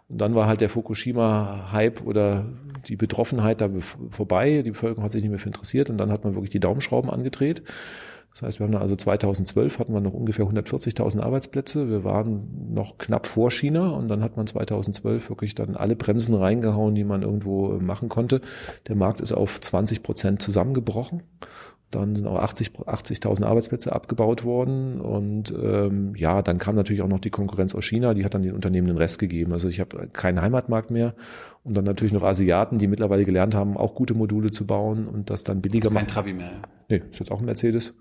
Und 0.08 0.20
dann 0.20 0.36
war 0.36 0.48
halt 0.48 0.62
der 0.62 0.70
Fukushima-Hype 0.70 2.02
oder 2.06 2.46
die 2.88 2.96
Betroffenheit 2.96 3.60
da 3.60 3.70
vorbei. 4.12 4.62
Die 4.62 4.72
Bevölkerung 4.72 5.04
hat 5.04 5.12
sich 5.12 5.22
nicht 5.22 5.32
mehr 5.32 5.40
für 5.40 5.50
interessiert 5.50 5.90
und 5.90 5.98
dann 5.98 6.14
hat 6.14 6.24
man 6.24 6.34
wirklich 6.34 6.52
die 6.52 6.62
Daumenschrauben 6.62 7.10
angedreht. 7.10 7.62
Das 8.34 8.44
heißt, 8.44 8.60
wir 8.60 8.66
haben 8.66 8.72
dann 8.72 8.84
also 8.84 8.96
2012 8.96 9.80
hatten 9.80 9.94
wir 9.94 10.00
noch 10.00 10.14
ungefähr 10.14 10.46
140.000 10.46 11.22
Arbeitsplätze. 11.22 11.90
Wir 11.90 12.04
waren 12.04 12.74
noch 12.74 12.98
knapp 13.00 13.26
vor 13.26 13.50
China 13.50 13.90
und 13.90 14.10
dann 14.10 14.24
hat 14.24 14.38
man 14.38 14.46
2012 14.46 15.30
wirklich 15.30 15.56
dann 15.56 15.76
alle 15.76 15.96
Bremsen 15.96 16.36
reingehauen, 16.36 16.94
die 16.94 17.04
man 17.04 17.24
irgendwo 17.24 17.80
machen 17.80 18.10
konnte. 18.10 18.42
Der 18.88 18.96
Markt 18.96 19.22
ist 19.22 19.34
auf 19.34 19.60
20 19.60 20.04
Prozent 20.04 20.42
zusammengebrochen. 20.42 21.24
Dann 21.90 22.18
sind 22.18 22.28
auch 22.28 22.40
80 22.40 22.72
80.000 22.72 23.46
Arbeitsplätze 23.46 23.94
abgebaut 23.94 24.44
worden. 24.44 25.00
Und 25.00 25.54
ähm, 25.58 26.14
ja, 26.16 26.42
dann 26.42 26.58
kam 26.58 26.76
natürlich 26.76 27.02
auch 27.02 27.08
noch 27.08 27.22
die 27.22 27.30
Konkurrenz 27.30 27.74
aus 27.76 27.86
China, 27.86 28.14
die 28.14 28.26
hat 28.26 28.34
dann 28.34 28.44
den 28.44 28.54
Unternehmen 28.54 28.88
den 28.88 28.98
Rest 28.98 29.20
gegeben. 29.20 29.54
Also 29.54 29.70
ich 29.70 29.80
habe 29.80 30.08
keinen 30.10 30.42
Heimatmarkt 30.42 30.92
mehr. 30.92 31.16
Und 31.64 31.78
dann 31.78 31.86
natürlich 31.86 32.14
noch 32.14 32.24
Asiaten, 32.24 32.78
die 32.78 32.88
mittlerweile 32.88 33.24
gelernt 33.24 33.56
haben, 33.56 33.78
auch 33.78 33.94
gute 33.94 34.14
Module 34.14 34.52
zu 34.52 34.66
bauen 34.66 35.08
und 35.08 35.30
das 35.30 35.44
dann 35.44 35.62
billiger 35.62 35.88
Kein 35.90 35.94
machen. 35.94 36.08
Trabi 36.08 36.34
mehr. 36.34 36.62
Nee, 36.90 37.04
ist 37.10 37.20
jetzt 37.20 37.32
auch 37.32 37.40
ein 37.40 37.46
Mercedes, 37.46 37.94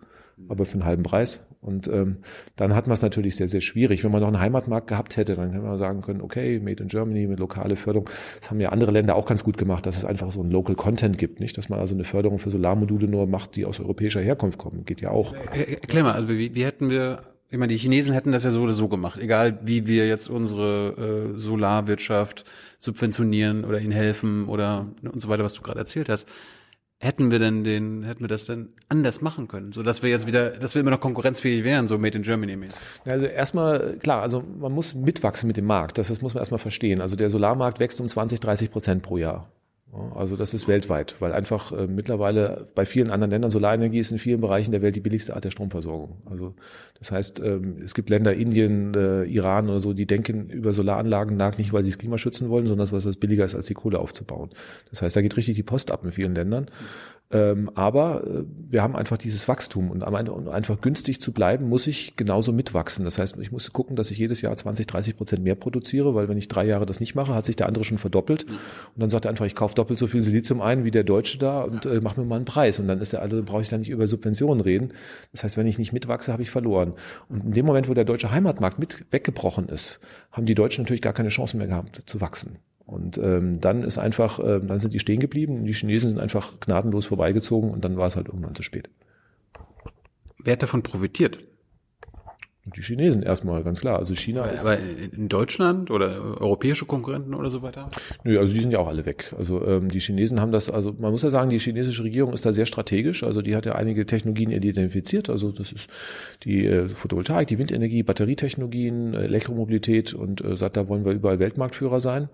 aber 0.49 0.67
für 0.67 0.75
einen 0.75 0.85
halben 0.85 1.03
Preis. 1.03 1.47
Und 1.61 1.89
ähm, 1.89 2.19
dann 2.55 2.75
hat 2.75 2.87
man 2.87 2.95
es 2.95 3.03
natürlich 3.03 3.37
sehr, 3.37 3.49
sehr 3.49 3.61
schwierig. 3.61 4.05
Wenn 4.05 4.13
man 4.13 4.21
noch 4.21 4.29
einen 4.29 4.39
Heimatmarkt 4.39 4.87
gehabt 4.87 5.17
hätte, 5.17 5.35
dann 5.35 5.51
hätte 5.51 5.65
man 5.65 5.79
sagen 5.79 6.03
können, 6.03 6.21
okay, 6.21 6.61
Made 6.61 6.83
in 6.83 6.89
Germany 6.89 7.27
mit 7.27 7.41
lokale 7.41 7.75
Förderung. 7.77 8.09
Das 8.39 8.51
haben 8.51 8.61
ja 8.61 8.69
andere 8.69 8.91
Länder 8.91 9.17
auch 9.17 9.27
ganz 9.27 9.43
gut 9.43 9.57
gemacht, 9.59 9.87
dass 9.87 9.97
es 9.97 10.05
einfach 10.05 10.31
so 10.31 10.43
ein 10.43 10.51
Local 10.51 10.75
Content 10.77 11.19
gibt, 11.19 11.41
nicht? 11.41 11.57
Dass 11.59 11.69
man 11.69 11.81
also 11.81 11.95
eine 11.95 12.05
Förderung 12.05 12.39
für 12.39 12.51
Solarmodule 12.51 13.09
nur 13.09 13.27
macht, 13.27 13.57
die 13.57 13.65
aus 13.65 13.81
europäischer 13.81 14.21
Herkunft 14.21 14.59
kommen. 14.59 14.85
Geht 14.85 15.01
ja 15.01 15.11
auch. 15.11 15.35
Er- 15.53 15.69
Erklär 15.69 16.03
mal, 16.05 16.13
also 16.13 16.29
wie, 16.29 16.55
wie 16.55 16.65
hätten 16.65 16.91
wir, 16.91 17.23
ich 17.51 17.59
meine, 17.59 17.73
die 17.73 17.79
Chinesen 17.79 18.13
hätten 18.13 18.31
das 18.33 18.45
ja 18.45 18.51
so 18.51 18.61
oder 18.61 18.73
so 18.75 18.89
gemacht, 18.89 19.19
egal 19.21 19.59
wie 19.65 19.87
wir 19.87 20.07
jetzt 20.07 20.29
unsere 20.29 21.33
äh, 21.35 21.39
Solarwirtschaft 21.39 22.45
subventionieren 22.79 23.65
oder 23.65 23.81
ihnen 23.81 23.93
helfen 23.93 24.47
oder 24.47 24.87
und 25.03 25.21
so 25.21 25.29
weiter, 25.29 25.45
was 25.45 25.55
du 25.55 25.63
gerade 25.63 25.79
erzählt 25.81 26.09
hast. 26.09 26.29
Hätten 26.99 27.31
wir 27.31 27.39
denn 27.39 27.63
den, 27.63 28.05
hätten 28.05 28.23
wir 28.23 28.29
das 28.29 28.47
denn 28.47 28.71
anders 28.89 29.21
machen 29.21 29.49
können, 29.49 29.73
so 29.73 29.83
dass 29.83 30.03
wir 30.03 30.09
jetzt 30.09 30.27
wieder, 30.27 30.51
dass 30.51 30.75
wir 30.75 30.81
immer 30.81 30.91
noch 30.91 31.01
konkurrenzfähig 31.01 31.63
wären, 31.63 31.89
so 31.89 31.99
Made 31.99 32.17
in 32.17 32.23
Germany 32.23 32.57
mäßig. 32.57 32.79
Also 33.05 33.27
erstmal, 33.27 33.99
klar, 33.99 34.23
also 34.23 34.43
man 34.59 34.73
muss 34.73 34.95
mitwachsen 34.95 35.47
mit 35.47 35.59
dem 35.59 35.67
Markt. 35.67 35.99
Das, 35.99 36.09
das 36.09 36.23
muss 36.23 36.33
man 36.33 36.41
erstmal 36.41 36.59
verstehen. 36.59 37.03
Also 37.03 37.15
der 37.15 37.29
Solarmarkt 37.29 37.81
wächst 37.81 38.01
um 38.01 38.09
20, 38.09 38.41
30 38.41 38.71
Prozent 38.71 39.03
pro 39.03 39.19
Jahr. 39.19 39.51
Also 39.93 40.37
das 40.37 40.53
ist 40.53 40.69
weltweit, 40.69 41.17
weil 41.21 41.33
einfach 41.33 41.73
äh, 41.73 41.87
mittlerweile 41.87 42.67
bei 42.75 42.85
vielen 42.85 43.11
anderen 43.11 43.31
Ländern 43.31 43.51
Solarenergie 43.51 44.01
ist 44.01 44.11
in 44.11 44.19
vielen 44.19 44.41
Bereichen 44.41 44.73
der 44.73 44.83
Welt 44.83 44.97
die 44.97 45.01
billigste 45.01 45.35
Art 45.35 45.45
der 45.45 45.51
Stromversorgung. 45.51 46.17
Also 46.29 46.55
das 46.99 47.13
heißt, 47.13 47.41
ähm, 47.41 47.77
es 47.83 47.95
gibt 47.95 48.11
Länder, 48.11 48.35
Indien, 48.35 48.95
äh, 48.95 49.25
Iran 49.25 49.69
oder 49.69 49.81
so, 49.81 49.93
die 49.93 50.07
denken 50.07 50.51
über 50.51 50.73
Solaranlagen 50.73 51.37
nach, 51.37 51.57
nicht 51.57 51.73
weil 51.73 51.85
sie 51.85 51.91
das 51.91 51.99
Klima 51.99 52.19
schützen 52.19 52.49
wollen, 52.49 52.67
sondern 52.67 52.91
weil 52.91 52.99
es 52.99 53.17
billiger 53.17 53.45
ist, 53.45 53.55
als 53.55 53.67
die 53.67 53.75
Kohle 53.75 53.99
aufzubauen. 53.99 54.51
Das 54.91 55.03
heißt, 55.03 55.17
da 55.17 55.23
geht 55.23 55.37
richtig 55.37 55.55
die 55.55 55.63
Post 55.63 55.93
ab 55.93 56.05
in 56.05 56.11
vielen 56.11 56.35
Ländern. 56.35 56.67
Ähm, 57.29 57.71
aber 57.75 58.25
äh, 58.25 58.45
wir 58.69 58.83
haben 58.83 58.95
einfach 58.95 59.19
dieses 59.19 59.49
Wachstum 59.49 59.91
und 59.91 60.03
um 60.05 60.49
einfach 60.49 60.81
günstig 60.81 61.21
zu 61.21 61.33
bleiben, 61.33 61.69
muss 61.69 61.89
ich 61.89 62.15
genauso 62.15 62.53
mitwachsen. 62.53 63.05
Das 63.05 63.19
heißt, 63.19 63.37
ich 63.41 63.51
muss 63.51 63.73
gucken, 63.73 63.97
dass 63.97 64.13
ich 64.13 64.19
jedes 64.19 64.43
Jahr 64.43 64.57
20, 64.57 64.87
30 64.87 65.17
Prozent 65.17 65.43
mehr 65.43 65.57
produziere, 65.57 66.15
weil 66.15 66.29
wenn 66.29 66.39
ich 66.39 66.47
drei 66.47 66.65
Jahre 66.65 66.87
das 66.87 67.01
nicht 67.01 67.17
mache, 67.17 67.35
hat 67.35 67.45
sich 67.45 67.57
der 67.57 67.67
andere 67.67 67.83
schon 67.83 67.99
verdoppelt. 67.99 68.45
Und 68.45 68.57
dann 68.95 69.11
sagt 69.11 69.25
er 69.25 69.31
einfach, 69.31 69.45
ich 69.45 69.57
kaufe 69.57 69.75
doppelt 69.79 69.99
so 69.99 70.07
viel 70.07 70.23
Silizium 70.23 70.61
ein 70.61 70.85
wie 70.85 70.91
der 70.91 71.05
Deutsche 71.05 71.39
da 71.39 71.63
und 71.63 71.87
äh, 71.87 72.01
mach 72.01 72.17
mir 72.17 72.25
mal 72.25 72.37
einen 72.37 72.45
Preis. 72.45 72.79
Und 72.79 72.89
dann 72.89 73.01
ist 73.01 73.13
der 73.13 73.23
andere, 73.23 73.43
brauche 73.43 73.63
ich 73.63 73.69
da 73.69 73.79
nicht 73.79 73.91
über 73.91 74.07
Subventionen 74.07 74.61
reden. 74.61 74.93
Das 75.33 75.45
heißt, 75.45 75.57
wenn 75.57 75.67
ich 75.67 75.79
nicht 75.79 75.93
mitwachse, 75.93 76.33
habe 76.33 76.43
ich 76.43 76.51
verloren. 76.51 76.95
Und 77.29 77.45
in 77.45 77.53
dem 77.53 77.67
Moment, 77.67 77.89
wo 77.89 77.95
der 77.95 78.05
deutsche 78.05 78.31
Heimatmarkt 78.31 78.79
mit 78.79 79.05
weggebrochen 79.11 79.69
ist, 79.69 80.01
haben 80.33 80.47
die 80.47 80.55
Deutschen 80.55 80.85
natürlich 80.85 81.03
gar 81.03 81.13
keine 81.13 81.29
Chance 81.29 81.57
mehr 81.57 81.67
gehabt 81.67 82.03
zu 82.07 82.21
wachsen. 82.21 82.59
Und 82.87 83.19
ähm, 83.19 83.61
dann 83.61 83.83
ist 83.83 83.99
einfach, 83.99 84.39
ähm, 84.39 84.69
dann 84.69 84.79
sind 84.79 84.95
die 84.95 85.01
stehen 85.01 85.19
geblieben. 85.21 85.65
Die 85.65 85.75
Chinesen 85.75 86.11
sind 86.11 86.21
einfach 86.21 86.61
gnadenlos 86.61 87.07
vorbeigezogen 87.07 87.71
und 87.71 87.85
dann 87.85 87.97
war 87.97 88.07
es 88.07 88.17
halt 88.17 88.29
irgendwann 88.29 88.55
zu 88.55 88.63
spät. 88.63 88.89
Wer 90.39 90.53
hat 90.53 90.63
davon 90.63 90.83
profitiert? 90.83 91.41
Die 92.75 92.83
Chinesen 92.83 93.23
erstmal, 93.23 93.63
ganz 93.63 93.81
klar. 93.81 93.97
Also 93.97 94.15
China 94.15 94.45
ist, 94.47 94.61
Aber 94.61 94.77
in 94.77 95.29
Deutschland 95.29 95.89
oder 95.93 96.41
europäische 96.41 96.85
Konkurrenten 96.85 97.33
oder 97.35 97.49
so 97.49 97.63
weiter? 97.63 97.89
nö, 98.25 98.41
also 98.41 98.55
die 98.55 98.61
sind 98.61 98.73
ja 98.73 98.81
auch 98.81 98.89
alle 98.89 99.07
weg. 99.07 99.33
Also 99.39 99.65
ähm, 99.65 99.89
die 99.89 100.01
Chinesen 100.01 100.41
haben 100.41 100.51
das, 100.51 100.69
also 100.69 100.93
man 100.99 101.13
muss 101.13 101.23
ja 101.23 101.31
sagen, 101.31 101.49
die 101.49 101.61
chinesische 101.61 102.03
Regierung 102.03 102.33
ist 102.33 102.45
da 102.45 102.53
sehr 102.53 102.67
strategisch. 102.67 103.23
Also 103.23 103.41
die 103.41 103.55
hat 103.55 103.67
ja 103.67 103.77
einige 103.77 104.05
Technologien 104.05 104.51
identifiziert. 104.51 105.31
Also 105.31 105.53
das 105.53 105.71
ist 105.71 105.89
die 106.43 106.67
äh, 106.67 106.89
Photovoltaik, 106.89 107.47
die 107.47 107.59
Windenergie, 107.59 108.03
Batterietechnologien, 108.03 109.15
äh, 109.15 109.23
Elektromobilität 109.23 110.13
und 110.13 110.45
äh, 110.45 110.57
sagt, 110.57 110.77
da 110.77 110.89
wollen 110.89 111.05
wir 111.05 111.13
überall 111.13 111.39
Weltmarktführer 111.39 112.01
sein. 112.01 112.29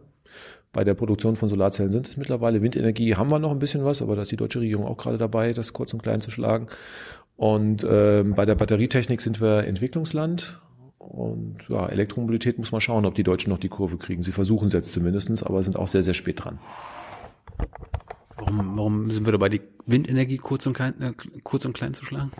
Bei 0.72 0.85
der 0.85 0.95
Produktion 0.95 1.37
von 1.37 1.51
Solarzellen 1.51 1.93
sind 1.93 2.09
es 2.09 2.16
mittlerweile. 2.16 2.62
Windenergie 2.62 3.14
haben 3.16 3.30
wir 3.30 3.39
noch 3.39 3.51
ein 3.51 3.59
bisschen 3.59 3.85
was, 3.85 4.01
aber 4.01 4.16
da 4.16 4.22
ist 4.22 4.33
die 4.33 4.37
deutsche 4.37 4.61
Regierung 4.61 4.87
auch 4.87 4.97
gerade 4.97 5.18
dabei, 5.18 5.53
das 5.53 5.74
kurz 5.74 5.93
und 5.93 6.03
klein 6.03 6.22
zu 6.22 6.30
schlagen. 6.30 6.68
Und 7.43 7.84
ähm, 7.90 8.36
bei 8.36 8.45
der 8.45 8.55
Batterietechnik 8.55 9.20
sind 9.20 9.40
wir 9.40 9.64
Entwicklungsland. 9.64 10.61
Und 10.99 11.57
ja, 11.68 11.88
Elektromobilität 11.88 12.57
muss 12.57 12.70
man 12.70 12.80
schauen, 12.80 13.05
ob 13.05 13.16
die 13.16 13.24
Deutschen 13.24 13.51
noch 13.51 13.59
die 13.59 13.68
Kurve 13.68 13.97
kriegen. 13.97 14.22
Sie 14.22 14.30
versuchen 14.30 14.68
es 14.68 14.72
jetzt 14.72 14.93
zumindestens, 14.93 15.43
aber 15.43 15.61
sind 15.64 15.76
auch 15.76 15.88
sehr, 15.88 16.05
sehr 16.05 16.14
spät 16.14 16.45
dran. 16.45 16.61
Warum, 18.36 18.76
warum 18.76 19.11
sind 19.11 19.26
wir 19.26 19.32
dabei, 19.32 19.49
die 19.49 19.61
Windenergie 19.86 20.36
kurz 20.36 20.66
und 20.66 20.74
klein, 20.74 20.95
äh, 21.03 21.12
kurz 21.43 21.64
und 21.64 21.72
klein 21.72 21.95
zu 21.95 22.05
schlagen? 22.05 22.30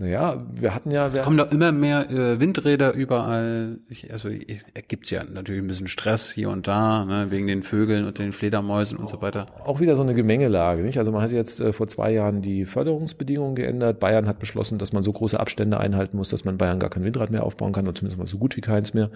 Naja, 0.00 0.42
wir 0.50 0.74
hatten 0.74 0.90
ja, 0.90 1.12
wir, 1.12 1.20
Kommen 1.20 1.36
da 1.36 1.44
immer 1.44 1.72
mehr 1.72 2.08
äh, 2.08 2.40
Windräder 2.40 2.94
überall. 2.94 3.80
Ich, 3.90 4.10
also 4.10 4.30
ergibt 4.72 5.10
ja 5.10 5.24
natürlich 5.24 5.60
ein 5.60 5.66
bisschen 5.66 5.88
Stress 5.88 6.30
hier 6.30 6.48
und 6.48 6.66
da, 6.66 7.04
ne, 7.04 7.26
wegen 7.28 7.46
den 7.46 7.62
Vögeln 7.62 8.06
und 8.06 8.18
den 8.18 8.32
Fledermäusen 8.32 8.96
und 8.96 9.10
so 9.10 9.20
weiter. 9.20 9.44
auch 9.62 9.78
wieder 9.78 9.96
so 9.96 10.02
eine 10.02 10.14
Gemengelage, 10.14 10.80
nicht? 10.80 10.96
Also 10.98 11.12
man 11.12 11.20
hat 11.20 11.32
jetzt 11.32 11.60
äh, 11.60 11.74
vor 11.74 11.86
zwei 11.86 12.12
Jahren 12.12 12.40
die 12.40 12.64
Förderungsbedingungen 12.64 13.54
geändert. 13.54 14.00
Bayern 14.00 14.26
hat 14.26 14.38
beschlossen, 14.38 14.78
dass 14.78 14.94
man 14.94 15.02
so 15.02 15.12
große 15.12 15.38
Abstände 15.38 15.78
einhalten 15.78 16.16
muss, 16.16 16.30
dass 16.30 16.46
man 16.46 16.54
in 16.54 16.58
Bayern 16.58 16.78
gar 16.78 16.88
kein 16.88 17.04
Windrad 17.04 17.30
mehr 17.30 17.44
aufbauen 17.44 17.72
kann, 17.74 17.84
oder 17.86 17.94
zumindest 17.94 18.18
mal 18.18 18.26
so 18.26 18.38
gut 18.38 18.56
wie 18.56 18.62
keins 18.62 18.94
mehr. 18.94 19.10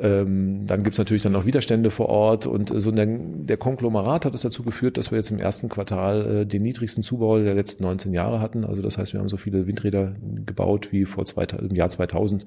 Ähm, 0.00 0.66
dann 0.66 0.82
gibt's 0.82 0.98
natürlich 0.98 1.22
dann 1.22 1.36
auch 1.36 1.44
Widerstände 1.44 1.90
vor 1.90 2.08
Ort 2.08 2.46
und 2.46 2.72
äh, 2.72 2.80
so 2.80 2.90
der, 2.90 3.06
der 3.06 3.56
Konglomerat 3.56 4.24
hat 4.24 4.34
es 4.34 4.42
dazu 4.42 4.64
geführt, 4.64 4.96
dass 4.96 5.12
wir 5.12 5.18
jetzt 5.18 5.30
im 5.30 5.38
ersten 5.38 5.68
Quartal 5.68 6.40
äh, 6.40 6.46
den 6.46 6.62
niedrigsten 6.62 7.04
Zubau 7.04 7.38
der 7.38 7.54
letzten 7.54 7.84
19 7.84 8.12
Jahre 8.12 8.40
hatten. 8.40 8.64
Also 8.64 8.82
das 8.82 8.98
heißt, 8.98 9.12
wir 9.12 9.20
haben 9.20 9.28
so 9.28 9.36
viele 9.36 9.66
Windräder 9.66 10.07
gebaut 10.46 10.92
wie 10.92 11.04
vor 11.04 11.24
zwei, 11.26 11.44
im 11.44 11.74
Jahr 11.74 11.88
2000. 11.88 12.44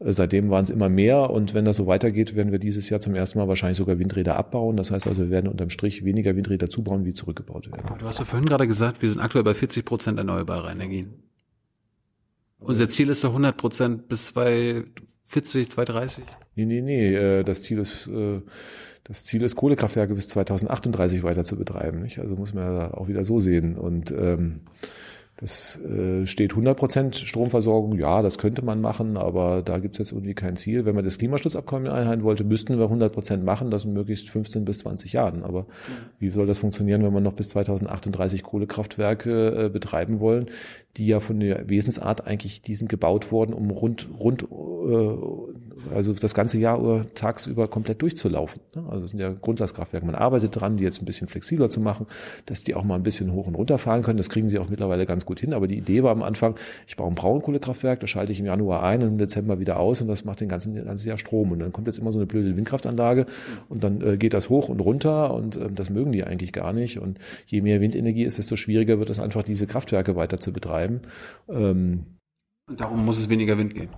Äh, 0.00 0.12
seitdem 0.12 0.50
waren 0.50 0.64
es 0.64 0.70
immer 0.70 0.88
mehr 0.88 1.30
und 1.30 1.54
wenn 1.54 1.64
das 1.64 1.76
so 1.76 1.86
weitergeht, 1.86 2.34
werden 2.34 2.52
wir 2.52 2.58
dieses 2.58 2.88
Jahr 2.90 3.00
zum 3.00 3.14
ersten 3.14 3.38
Mal 3.38 3.48
wahrscheinlich 3.48 3.78
sogar 3.78 3.98
Windräder 3.98 4.36
abbauen. 4.36 4.76
Das 4.76 4.90
heißt 4.90 5.06
also, 5.06 5.22
wir 5.22 5.30
werden 5.30 5.48
unterm 5.48 5.70
Strich 5.70 6.04
weniger 6.04 6.36
Windräder 6.36 6.68
zubauen, 6.68 7.04
wie 7.04 7.12
zurückgebaut 7.12 7.70
werden. 7.70 7.98
Du 7.98 8.06
hast 8.06 8.18
ja 8.18 8.24
vorhin 8.24 8.48
gerade 8.48 8.66
gesagt, 8.66 9.02
wir 9.02 9.08
sind 9.08 9.20
aktuell 9.20 9.44
bei 9.44 9.54
40 9.54 9.84
Prozent 9.84 10.18
erneuerbare 10.18 10.70
Energien. 10.70 11.14
Unser 12.58 12.88
Ziel 12.88 13.10
ist 13.10 13.20
so 13.20 13.28
100 13.28 13.56
Prozent 13.56 14.08
bis 14.08 14.28
2040, 14.28 15.70
2030. 15.70 16.24
Nee, 16.56 16.64
nee, 16.64 16.80
nee. 16.80 17.14
äh, 17.14 17.44
Das 17.44 17.62
Ziel 17.62 17.78
ist, 17.78 18.06
äh, 18.06 18.40
das 19.04 19.24
Ziel 19.24 19.42
ist, 19.42 19.54
Kohlekraftwerke 19.56 20.14
bis 20.14 20.28
2038 20.28 21.22
weiter 21.22 21.44
zu 21.44 21.56
betreiben. 21.56 22.00
Nicht? 22.02 22.18
Also 22.18 22.36
muss 22.36 22.54
man 22.54 22.64
ja 22.64 22.94
auch 22.94 23.08
wieder 23.08 23.22
so 23.24 23.38
sehen. 23.38 23.76
Und 23.76 24.10
ähm, 24.12 24.60
das 25.36 25.80
äh, 25.80 26.26
steht 26.26 26.52
100 26.52 26.76
Prozent 26.76 27.16
Stromversorgung. 27.16 27.98
Ja, 27.98 28.22
das 28.22 28.38
könnte 28.38 28.64
man 28.64 28.80
machen, 28.80 29.16
aber 29.16 29.62
da 29.62 29.78
gibt's 29.78 29.98
jetzt 29.98 30.12
irgendwie 30.12 30.34
kein 30.34 30.54
Ziel. 30.54 30.84
Wenn 30.84 30.94
man 30.94 31.04
das 31.04 31.18
Klimaschutzabkommen 31.18 31.88
einhalten 31.88 32.22
wollte, 32.22 32.44
müssten 32.44 32.78
wir 32.78 32.84
100 32.84 33.12
Prozent 33.12 33.44
machen, 33.44 33.70
das 33.70 33.84
in 33.84 33.94
möglichst 33.94 34.30
15 34.30 34.64
bis 34.64 34.78
20 34.78 35.12
Jahren. 35.12 35.42
Aber 35.42 35.66
wie 36.20 36.30
soll 36.30 36.46
das 36.46 36.60
funktionieren, 36.60 37.02
wenn 37.02 37.12
wir 37.12 37.20
noch 37.20 37.32
bis 37.32 37.48
2038 37.48 38.44
Kohlekraftwerke 38.44 39.64
äh, 39.64 39.68
betreiben 39.68 40.20
wollen, 40.20 40.46
die 40.96 41.08
ja 41.08 41.18
von 41.18 41.40
der 41.40 41.68
Wesensart 41.68 42.26
eigentlich, 42.28 42.62
die 42.62 42.74
sind 42.74 42.88
gebaut 42.88 43.32
worden, 43.32 43.54
um 43.54 43.70
rund, 43.70 44.08
rund, 44.16 44.44
äh, 44.44 45.16
also 45.94 46.12
das 46.12 46.34
ganze 46.34 46.58
Jahr 46.58 46.78
über, 46.78 47.06
tagsüber 47.14 47.68
komplett 47.68 48.02
durchzulaufen. 48.02 48.60
ne? 48.74 48.84
Also 48.90 49.04
es 49.04 49.10
sind 49.10 49.20
ja 49.20 49.32
Grundlastkraftwerke. 49.32 50.06
Man 50.06 50.14
arbeitet 50.14 50.60
dran, 50.60 50.76
die 50.76 50.84
jetzt 50.84 51.02
ein 51.02 51.04
bisschen 51.04 51.28
flexibler 51.28 51.70
zu 51.70 51.80
machen, 51.80 52.06
dass 52.46 52.64
die 52.64 52.74
auch 52.74 52.84
mal 52.84 52.94
ein 52.94 53.02
bisschen 53.02 53.32
hoch 53.32 53.46
und 53.46 53.54
runter 53.54 53.78
fahren 53.78 54.02
können. 54.02 54.16
Das 54.16 54.28
kriegen 54.28 54.48
sie 54.48 54.58
auch 54.58 54.68
mittlerweile 54.68 55.06
ganz 55.06 55.24
gut 55.24 55.40
hin. 55.40 55.52
Aber 55.52 55.66
die 55.66 55.76
Idee 55.76 56.02
war 56.02 56.12
am 56.12 56.22
Anfang, 56.22 56.56
ich 56.86 56.96
baue 56.96 57.08
ein 57.08 57.14
Braunkohlekraftwerk, 57.14 58.00
das 58.00 58.10
schalte 58.10 58.32
ich 58.32 58.40
im 58.40 58.46
Januar 58.46 58.82
ein 58.82 59.02
und 59.02 59.08
im 59.08 59.18
Dezember 59.18 59.58
wieder 59.58 59.78
aus 59.78 60.00
und 60.00 60.08
das 60.08 60.24
macht 60.24 60.40
den 60.40 60.48
ganzen, 60.48 60.74
das 60.74 60.84
ganze 60.84 61.08
Jahr 61.08 61.18
Strom. 61.18 61.52
Und 61.52 61.58
dann 61.60 61.72
kommt 61.72 61.86
jetzt 61.86 61.98
immer 61.98 62.12
so 62.12 62.18
eine 62.18 62.26
blöde 62.26 62.56
Windkraftanlage 62.56 63.26
und 63.68 63.84
dann 63.84 64.00
äh, 64.00 64.16
geht 64.16 64.34
das 64.34 64.48
hoch 64.50 64.68
und 64.68 64.80
runter 64.80 65.34
und 65.34 65.56
ähm, 65.56 65.74
das 65.74 65.90
mögen 65.90 66.12
die 66.12 66.24
eigentlich 66.24 66.52
gar 66.52 66.72
nicht. 66.72 66.98
Und 66.98 67.18
je 67.46 67.60
mehr 67.60 67.80
Windenergie 67.80 68.24
ist, 68.24 68.38
desto 68.38 68.56
schwieriger 68.56 68.98
wird 68.98 69.10
es 69.10 69.20
einfach, 69.20 69.42
diese 69.42 69.66
Kraftwerke 69.66 70.16
weiter 70.16 70.38
zu 70.38 70.52
betreiben. 70.52 71.00
Ähm, 71.48 72.04
Und 72.68 72.80
darum 72.80 73.04
muss 73.04 73.18
es 73.18 73.28
weniger 73.28 73.58
Wind 73.58 73.74
geben. 73.74 73.90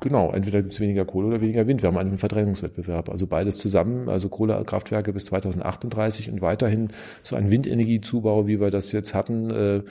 Genau, 0.00 0.30
entweder 0.30 0.62
gibt 0.62 0.74
es 0.74 0.80
weniger 0.80 1.04
Kohle 1.04 1.26
oder 1.26 1.40
weniger 1.40 1.66
Wind. 1.66 1.82
Wir 1.82 1.88
haben 1.88 1.98
einen 1.98 2.18
Verdrängungswettbewerb. 2.18 3.08
Also 3.08 3.26
beides 3.26 3.58
zusammen, 3.58 4.08
also 4.08 4.28
Kohlekraftwerke 4.28 5.12
bis 5.12 5.26
2038 5.26 6.30
und 6.30 6.40
weiterhin 6.40 6.90
so 7.24 7.34
ein 7.34 7.50
Windenergiezubau, 7.50 8.46
wie 8.46 8.60
wir 8.60 8.70
das 8.70 8.92
jetzt 8.92 9.14
hatten, 9.14 9.50
äh, 9.50 9.82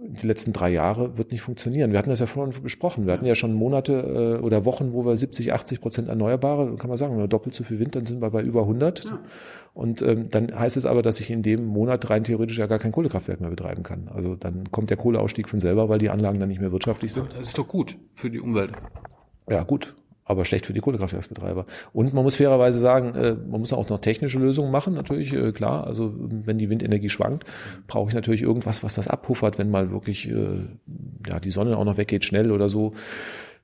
die 0.00 0.26
letzten 0.26 0.52
drei 0.52 0.70
Jahre 0.70 1.18
wird 1.18 1.32
nicht 1.32 1.42
funktionieren. 1.42 1.90
Wir 1.90 1.98
hatten 1.98 2.10
das 2.10 2.20
ja 2.20 2.26
vorhin 2.26 2.54
besprochen. 2.62 3.06
Wir 3.06 3.12
hatten 3.12 3.26
ja 3.26 3.34
schon 3.34 3.52
Monate 3.52 4.38
äh, 4.40 4.42
oder 4.42 4.64
Wochen, 4.64 4.92
wo 4.92 5.04
wir 5.04 5.16
70, 5.16 5.52
80 5.52 5.80
Prozent 5.80 6.08
Erneuerbare, 6.08 6.76
kann 6.76 6.88
man 6.88 6.96
sagen, 6.96 7.14
wenn 7.14 7.20
wir 7.20 7.28
doppelt 7.28 7.54
so 7.54 7.64
viel 7.64 7.80
Wind, 7.80 7.96
dann 7.96 8.06
sind 8.06 8.20
wir 8.20 8.30
bei 8.30 8.42
über 8.42 8.62
100. 8.62 9.12
Und 9.74 10.02
ähm, 10.02 10.30
dann 10.30 10.56
heißt 10.56 10.76
es 10.76 10.86
aber, 10.86 11.02
dass 11.02 11.20
ich 11.20 11.30
in 11.30 11.42
dem 11.42 11.64
Monat 11.64 12.10
rein 12.10 12.24
theoretisch 12.24 12.58
ja 12.58 12.66
gar 12.66 12.78
kein 12.78 12.92
Kohlekraftwerk 12.92 13.40
mehr 13.40 13.50
betreiben 13.50 13.82
kann. 13.82 14.08
Also 14.14 14.36
dann 14.36 14.70
kommt 14.70 14.90
der 14.90 14.96
Kohleausstieg 14.96 15.48
von 15.48 15.58
selber, 15.58 15.88
weil 15.88 15.98
die 15.98 16.10
Anlagen 16.10 16.38
dann 16.38 16.48
nicht 16.48 16.60
mehr 16.60 16.72
wirtschaftlich 16.72 17.12
sind. 17.12 17.32
Das 17.32 17.48
ist 17.48 17.58
doch 17.58 17.66
gut 17.66 17.96
für 18.14 18.30
die 18.30 18.40
Umwelt. 18.40 18.72
Ja, 19.48 19.64
gut. 19.64 19.96
Aber 20.28 20.44
schlecht 20.44 20.66
für 20.66 20.74
die 20.74 20.80
Kohlekraftwerksbetreiber. 20.80 21.66
Und 21.92 22.12
man 22.12 22.22
muss 22.22 22.36
fairerweise 22.36 22.78
sagen, 22.78 23.14
äh, 23.14 23.34
man 23.34 23.60
muss 23.60 23.72
auch 23.72 23.88
noch 23.88 23.98
technische 23.98 24.38
Lösungen 24.38 24.70
machen, 24.70 24.94
natürlich, 24.94 25.32
äh, 25.32 25.52
klar. 25.52 25.86
Also 25.86 26.14
wenn 26.16 26.58
die 26.58 26.68
Windenergie 26.68 27.08
schwankt, 27.08 27.44
brauche 27.86 28.10
ich 28.10 28.14
natürlich 28.14 28.42
irgendwas, 28.42 28.84
was 28.84 28.94
das 28.94 29.08
abpuffert, 29.08 29.58
wenn 29.58 29.70
mal 29.70 29.90
wirklich 29.90 30.28
äh, 30.28 30.60
ja, 31.26 31.40
die 31.40 31.50
Sonne 31.50 31.76
auch 31.76 31.84
noch 31.84 31.96
weggeht, 31.96 32.24
schnell 32.24 32.52
oder 32.52 32.68
so. 32.68 32.92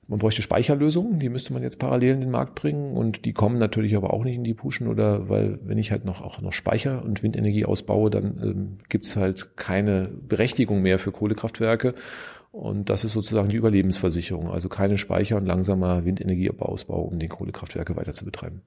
Man 0.07 0.19
bräuchte 0.19 0.43
Speicherlösungen, 0.43 1.19
die 1.19 1.29
müsste 1.29 1.51
man 1.51 1.63
jetzt 1.63 1.79
parallel 1.79 2.13
in 2.13 2.21
den 2.21 2.29
Markt 2.29 2.53
bringen 2.53 2.95
und 2.95 3.25
die 3.25 3.33
kommen 3.33 3.57
natürlich 3.57 3.95
aber 3.95 4.13
auch 4.13 4.23
nicht 4.23 4.35
in 4.35 4.43
die 4.43 4.53
Puschen 4.53 4.87
oder 4.87 5.29
weil 5.29 5.57
wenn 5.63 5.79
ich 5.79 5.91
halt 5.91 6.05
noch 6.05 6.21
auch 6.21 6.41
noch 6.41 6.53
Speicher 6.53 7.03
und 7.03 7.23
Windenergie 7.23 7.65
ausbaue, 7.65 8.11
dann 8.11 8.39
ähm, 8.43 8.77
gibt's 8.87 9.15
halt 9.15 9.57
keine 9.57 10.09
Berechtigung 10.27 10.83
mehr 10.83 10.99
für 10.99 11.11
Kohlekraftwerke 11.11 11.95
und 12.55 12.89
das 12.89 13.03
ist 13.03 13.11
sozusagen 13.11 13.49
die 13.49 13.57
Überlebensversicherung, 13.57 14.49
also 14.49 14.69
keine 14.69 14.97
Speicher 14.97 15.35
und 15.35 15.45
langsamer 15.45 16.05
Windenergieausbau, 16.05 17.01
um 17.01 17.19
den 17.19 17.27
Kohlekraftwerke 17.27 17.97
weiter 17.97 18.13
zu 18.13 18.23
betreiben. 18.23 18.61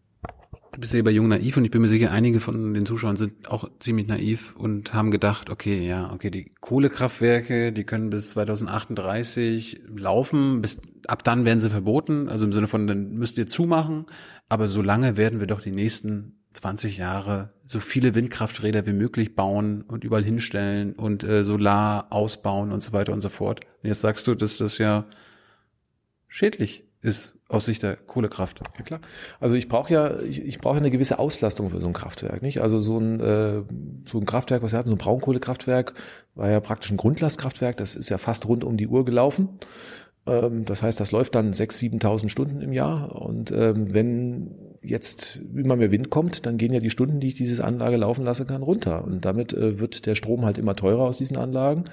Du 0.73 0.81
bist 0.81 0.93
ja 0.93 1.03
bei 1.03 1.11
Jung 1.11 1.29
naiv 1.29 1.57
und 1.57 1.65
ich 1.65 1.71
bin 1.71 1.81
mir 1.81 1.89
sicher, 1.89 2.11
einige 2.11 2.39
von 2.39 2.75
den 2.75 2.85
Zuschauern 2.85 3.17
sind 3.17 3.51
auch 3.51 3.69
ziemlich 3.81 4.07
naiv 4.07 4.55
und 4.57 4.93
haben 4.93 5.11
gedacht, 5.11 5.49
okay, 5.49 5.87
ja, 5.87 6.13
okay, 6.13 6.31
die 6.31 6.53
Kohlekraftwerke, 6.61 7.73
die 7.73 7.85
können 7.85 8.11
bis 8.11 8.31
2038 8.31 9.81
laufen, 9.97 10.61
bis 10.61 10.79
ab 11.07 11.25
dann 11.25 11.47
werden 11.47 11.61
sie 11.61 11.71
verboten, 11.71 12.29
also 12.29 12.45
im 12.45 12.53
Sinne 12.53 12.69
von, 12.69 12.87
dann 12.87 13.15
müsst 13.15 13.39
ihr 13.39 13.47
zumachen, 13.47 14.05
aber 14.51 14.69
solange 14.69 15.17
werden 15.17 15.41
wir 15.41 15.47
doch 15.47 15.63
die 15.63 15.73
nächsten 15.73 16.38
20 16.55 16.99
Jahre 16.99 17.51
so 17.67 17.81
viele 17.81 18.15
Windkrafträder 18.15 18.87
wie 18.87 18.93
möglich 18.93 19.35
bauen 19.35 19.83
und 19.83 20.05
überall 20.05 20.25
hinstellen 20.25 20.95
und 20.95 21.23
äh, 21.23 21.45
Solar 21.45 22.07
ausbauen 22.11 22.73
und 22.73 22.83
so 22.83 22.93
weiter 22.93 23.13
und 23.13 23.21
so 23.21 23.29
fort. 23.29 23.61
Und 23.83 23.89
jetzt 23.89 24.01
sagst 24.01 24.27
du, 24.27 24.35
dass 24.35 24.57
das 24.57 24.79
ja 24.79 25.05
schädlich 26.27 26.85
ist 27.01 27.35
aus 27.49 27.65
Sicht 27.65 27.83
der 27.83 27.97
Kohlekraft. 27.97 28.61
Ja 28.77 28.85
klar. 28.85 29.01
Also 29.41 29.55
ich 29.55 29.69
brauche 29.69 29.93
ja, 29.93 30.19
ich, 30.21 30.43
ich 30.43 30.59
brauche 30.59 30.77
eine 30.77 30.91
gewisse 30.91 31.19
Auslastung 31.19 31.71
für 31.71 31.81
so 31.81 31.87
ein 31.87 31.93
Kraftwerk, 31.93 32.43
nicht? 32.43 32.61
Also 32.61 32.81
so 32.81 32.99
ein 32.99 33.21
äh, 33.21 33.63
so 34.07 34.19
ein 34.19 34.27
Kraftwerk, 34.27 34.63
was 34.63 34.73
wir 34.73 34.79
hatten, 34.79 34.89
so 34.89 34.95
ein 34.95 34.99
Braunkohlekraftwerk, 34.99 35.95
war 36.35 36.51
ja 36.51 36.61
praktisch 36.61 36.91
ein 36.91 36.97
Grundlastkraftwerk. 36.97 37.77
Das 37.77 37.97
ist 37.97 38.09
ja 38.09 38.19
fast 38.19 38.47
rund 38.47 38.65
um 38.65 38.77
die 38.77 38.89
Uhr 38.89 39.05
gelaufen. 39.05 39.49
Ähm, 40.27 40.65
das 40.65 40.83
heißt, 40.83 41.01
das 41.01 41.13
läuft 41.13 41.35
dann 41.35 41.53
6.000, 41.53 42.01
7.000 42.01 42.29
Stunden 42.29 42.61
im 42.61 42.73
Jahr. 42.73 43.17
Und 43.17 43.51
ähm, 43.51 43.95
wenn 43.95 44.68
jetzt 44.89 45.41
immer 45.55 45.77
mehr 45.77 45.91
Wind 45.91 46.11
kommt, 46.11 46.47
dann 46.47 46.59
gehen 46.59 46.73
ja 46.73 46.81
die 46.81 46.91
Stunden, 46.91 47.21
die 47.21 47.29
ich 47.29 47.35
diese 47.35 47.65
Anlage 47.65 47.97
laufen 47.97 48.25
lassen 48.25 48.47
kann, 48.47 48.63
runter. 48.63 49.05
Und 49.05 49.25
damit 49.25 49.53
äh, 49.53 49.79
wird 49.79 50.07
der 50.07 50.15
Strom 50.15 50.45
halt 50.45 50.59
immer 50.59 50.75
teurer 50.75 51.03
aus 51.03 51.19
diesen 51.19 51.37
Anlagen. 51.37 51.85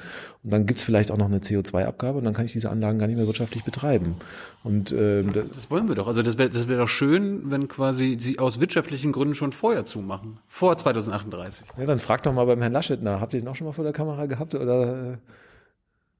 Und 0.43 0.53
dann 0.53 0.65
gibt's 0.65 0.83
vielleicht 0.83 1.11
auch 1.11 1.17
noch 1.17 1.25
eine 1.25 1.39
CO2-Abgabe 1.39 2.17
und 2.17 2.23
dann 2.23 2.33
kann 2.33 2.45
ich 2.45 2.51
diese 2.51 2.69
Anlagen 2.69 2.99
gar 2.99 3.07
nicht 3.07 3.17
mehr 3.17 3.27
wirtschaftlich 3.27 3.63
betreiben. 3.63 4.15
Und 4.63 4.91
ähm, 4.91 5.33
das, 5.33 5.49
das 5.49 5.71
wollen 5.71 5.87
wir 5.87 5.95
doch. 5.95 6.07
Also 6.07 6.23
das 6.23 6.37
wäre 6.37 6.49
das 6.49 6.67
wär 6.67 6.77
doch 6.77 6.87
schön, 6.87 7.51
wenn 7.51 7.67
quasi 7.67 8.17
sie 8.19 8.39
aus 8.39 8.59
wirtschaftlichen 8.59 9.11
Gründen 9.11 9.35
schon 9.35 9.51
vorher 9.51 9.85
zumachen. 9.85 10.39
Vor 10.47 10.75
2038. 10.75 11.65
Ja, 11.77 11.85
dann 11.85 11.99
frag 11.99 12.23
doch 12.23 12.33
mal 12.33 12.45
beim 12.45 12.61
Herrn 12.61 12.73
Laschet 12.73 13.01
nach. 13.01 13.21
Habt 13.21 13.33
ihr 13.33 13.41
den 13.41 13.47
auch 13.47 13.55
schon 13.55 13.67
mal 13.67 13.73
vor 13.73 13.83
der 13.83 13.93
Kamera 13.93 14.25
gehabt? 14.25 14.55
Oder 14.55 15.13
äh, 15.13 15.17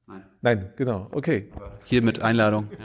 Nein. 0.08 0.22
Nein, 0.40 0.68
genau, 0.76 1.08
okay. 1.10 1.48
Hier 1.84 2.00
mit 2.00 2.22
Einladung. 2.22 2.68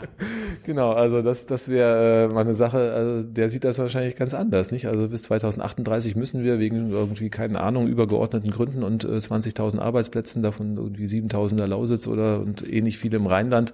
Genau, 0.63 0.91
also 0.91 1.23
das, 1.23 1.47
das 1.47 1.69
wäre 1.69 2.29
äh, 2.29 2.33
mal 2.33 2.41
eine 2.41 2.53
Sache, 2.53 2.93
also 2.93 3.23
der 3.23 3.49
sieht 3.49 3.63
das 3.63 3.79
wahrscheinlich 3.79 4.15
ganz 4.15 4.35
anders, 4.35 4.71
nicht? 4.71 4.87
Also 4.87 5.07
bis 5.07 5.23
2038 5.23 6.15
müssen 6.15 6.43
wir 6.43 6.59
wegen 6.59 6.91
irgendwie, 6.91 7.31
keine 7.31 7.61
Ahnung, 7.61 7.87
übergeordneten 7.87 8.51
Gründen 8.51 8.83
und 8.83 9.03
äh, 9.03 9.17
20.000 9.17 9.79
Arbeitsplätzen, 9.79 10.43
davon 10.43 10.77
irgendwie 10.77 11.05
7.000 11.05 11.51
in 11.51 11.57
der 11.57 11.67
Lausitz 11.67 12.05
oder 12.05 12.41
und 12.41 12.67
ähnlich 12.67 12.99
viele 12.99 13.17
im 13.17 13.25
Rheinland, 13.25 13.73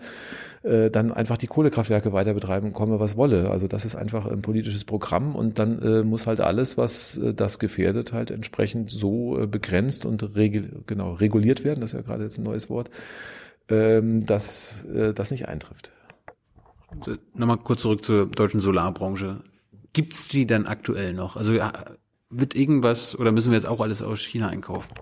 äh, 0.63 0.89
dann 0.89 1.11
einfach 1.11 1.37
die 1.37 1.47
Kohlekraftwerke 1.47 2.13
weiter 2.13 2.33
betreiben, 2.33 2.71
komme 2.71 3.01
was 3.01 3.17
wolle. 3.17 3.49
Also 3.51 3.67
das 3.67 3.83
ist 3.83 3.97
einfach 3.97 4.25
ein 4.25 4.41
politisches 4.41 4.85
Programm 4.85 5.35
und 5.35 5.59
dann 5.59 5.81
äh, 5.81 6.03
muss 6.03 6.25
halt 6.25 6.39
alles, 6.39 6.77
was 6.77 7.17
äh, 7.17 7.33
das 7.33 7.59
gefährdet, 7.59 8.13
halt 8.13 8.31
entsprechend 8.31 8.91
so 8.91 9.37
äh, 9.41 9.45
begrenzt 9.45 10.05
und 10.05 10.37
regul 10.37 10.83
genau 10.85 11.13
reguliert 11.13 11.65
werden. 11.65 11.81
Das 11.81 11.91
ist 11.93 11.99
ja 11.99 12.01
gerade 12.01 12.23
jetzt 12.23 12.37
ein 12.37 12.43
neues 12.43 12.69
Wort 12.69 12.89
dass 13.67 14.85
äh, 14.85 15.13
das 15.13 15.31
nicht 15.31 15.47
eintrifft. 15.47 15.91
Also, 16.87 17.15
Nochmal 17.33 17.57
kurz 17.57 17.81
zurück 17.81 18.03
zur 18.03 18.27
deutschen 18.27 18.59
Solarbranche. 18.59 19.43
Gibt's 19.93 20.27
die 20.27 20.45
denn 20.45 20.67
aktuell 20.67 21.13
noch? 21.13 21.35
Also 21.35 21.53
wird 22.29 22.55
irgendwas 22.55 23.17
oder 23.17 23.31
müssen 23.31 23.51
wir 23.51 23.57
jetzt 23.57 23.67
auch 23.67 23.81
alles 23.81 24.01
aus 24.01 24.21
China 24.21 24.49
einkaufen? 24.49 24.93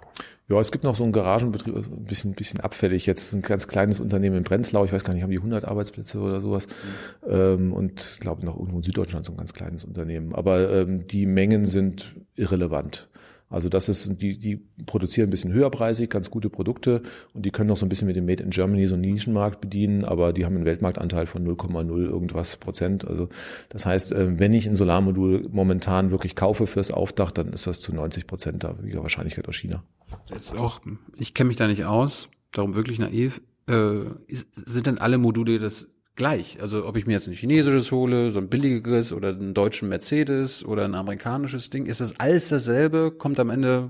Ja, 0.48 0.60
es 0.60 0.72
gibt 0.72 0.84
noch 0.84 0.96
so 0.96 1.04
einen 1.04 1.12
Garagenbetrieb, 1.12 1.76
also 1.76 1.90
ein 1.90 2.04
bisschen, 2.04 2.34
bisschen 2.34 2.60
abfällig 2.60 3.08
jetzt, 3.08 3.34
ein 3.34 3.42
ganz 3.42 3.68
kleines 3.68 4.00
Unternehmen 4.00 4.38
in 4.38 4.44
Prenzlau, 4.44 4.86
ich 4.86 4.94
weiß 4.94 5.04
gar 5.04 5.16
nicht, 5.16 5.24
haben 5.24 5.32
die 5.32 5.38
100 5.38 5.66
Arbeitsplätze 5.66 6.20
oder 6.20 6.40
sowas 6.40 6.68
mhm. 6.68 7.32
ähm, 7.32 7.74
und 7.74 8.18
glaube 8.20 8.46
noch 8.46 8.56
irgendwo 8.56 8.78
in 8.78 8.84
Süddeutschland 8.84 9.26
so 9.26 9.34
ein 9.34 9.38
ganz 9.38 9.54
kleines 9.54 9.84
Unternehmen. 9.84 10.36
Aber 10.36 10.70
ähm, 10.70 11.08
die 11.08 11.26
Mengen 11.26 11.66
sind 11.66 12.16
irrelevant. 12.36 13.10
Also 13.56 13.70
das 13.70 13.88
ist, 13.88 14.22
die, 14.22 14.38
die 14.38 14.58
produzieren 14.86 15.30
ein 15.30 15.30
bisschen 15.30 15.54
höherpreisig, 15.54 16.10
ganz 16.10 16.30
gute 16.30 16.50
Produkte 16.50 17.02
und 17.34 17.46
die 17.46 17.52
können 17.52 17.70
noch 17.70 17.78
so 17.78 17.86
ein 17.86 17.90
bisschen 17.90 18.06
mit 18.06 18.18
dem 18.18 18.26
Made 18.26 18.44
in 18.44 18.50
Germany 18.50 18.86
so 18.86 18.96
einen 18.96 19.04
Nischenmarkt 19.04 19.62
bedienen, 19.62 20.04
aber 20.04 20.34
die 20.34 20.44
haben 20.44 20.58
einen 20.58 20.66
Weltmarktanteil 20.66 21.26
von 21.26 21.48
0,0 21.48 21.90
irgendwas 22.04 22.58
Prozent. 22.58 23.08
Also 23.08 23.30
das 23.70 23.86
heißt, 23.86 24.12
äh, 24.12 24.38
wenn 24.38 24.52
ich 24.52 24.68
ein 24.68 24.76
Solarmodul 24.76 25.48
momentan 25.50 26.12
wirklich 26.12 26.36
kaufe 26.36 26.68
fürs 26.68 26.92
Aufdach, 26.92 27.32
dann 27.32 27.54
ist 27.54 27.66
das 27.66 27.80
zu 27.80 27.96
90 27.96 28.28
Prozent 28.28 28.66
da 28.66 28.76
Wahrscheinlichkeit 28.78 29.48
aus 29.48 29.56
China. 29.56 29.84
Jetzt 30.30 30.54
auch, 30.54 30.82
ich 31.16 31.34
kenne 31.34 31.48
mich 31.48 31.56
da 31.56 31.70
nicht 31.70 31.86
aus, 31.86 32.28
darum 32.52 32.76
wirklich 32.76 33.00
naiv. 33.00 33.42
Äh, 33.68 34.02
sind 34.28 34.86
denn 34.86 34.98
alle 34.98 35.18
Module 35.18 35.60
das 35.60 35.88
gleich. 36.16 36.62
Also 36.62 36.86
ob 36.86 36.98
ich 36.98 37.06
mir 37.06 37.14
jetzt 37.14 37.28
ein 37.28 37.34
chinesisches 37.34 37.92
hole, 37.92 38.32
so 38.32 38.40
ein 38.40 38.50
billigeres 38.50 39.12
oder 39.12 39.30
einen 39.30 39.54
deutschen 39.54 39.90
Mercedes 39.90 40.66
oder 40.66 40.86
ein 40.86 40.96
amerikanisches 40.96 41.70
Ding, 41.70 41.86
ist 41.86 42.02
das 42.02 42.20
alles 42.20 42.50
dasselbe, 42.50 43.12
kommt 43.12 43.40
am 43.40 43.50
Ende, 43.50 43.90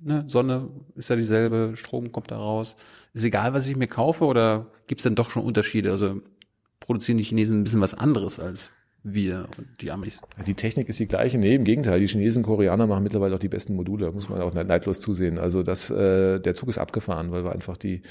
ne, 0.00 0.24
Sonne 0.28 0.68
ist 0.94 1.10
ja 1.10 1.16
dieselbe, 1.16 1.72
Strom 1.76 2.12
kommt 2.12 2.30
da 2.30 2.36
raus. 2.36 2.76
Ist 3.14 3.24
egal, 3.24 3.54
was 3.54 3.66
ich 3.66 3.76
mir 3.76 3.88
kaufe 3.88 4.24
oder 4.24 4.70
gibt 4.86 5.00
es 5.00 5.04
denn 5.04 5.14
doch 5.14 5.30
schon 5.30 5.44
Unterschiede? 5.44 5.90
Also 5.90 6.20
produzieren 6.80 7.18
die 7.18 7.24
Chinesen 7.24 7.60
ein 7.60 7.64
bisschen 7.64 7.80
was 7.80 7.94
anderes 7.94 8.38
als 8.38 8.72
wir 9.04 9.48
und 9.58 9.66
die 9.80 9.90
Amis. 9.90 10.20
Die 10.46 10.54
Technik 10.54 10.88
ist 10.88 11.00
die 11.00 11.06
gleiche. 11.06 11.38
Nee, 11.38 11.56
im 11.56 11.64
Gegenteil. 11.64 11.98
Die 11.98 12.06
Chinesen, 12.06 12.42
Koreaner 12.42 12.86
machen 12.86 13.02
mittlerweile 13.02 13.34
auch 13.34 13.40
die 13.40 13.48
besten 13.48 13.74
Module. 13.74 14.12
Muss 14.12 14.28
man 14.28 14.40
auch 14.40 14.54
neidlos 14.54 15.00
zusehen. 15.00 15.38
Also 15.38 15.62
das, 15.62 15.90
äh, 15.90 16.38
der 16.38 16.54
Zug 16.54 16.68
ist 16.68 16.78
abgefahren, 16.78 17.32
weil 17.32 17.44
wir 17.44 17.52
einfach 17.52 17.76
die, 17.76 18.02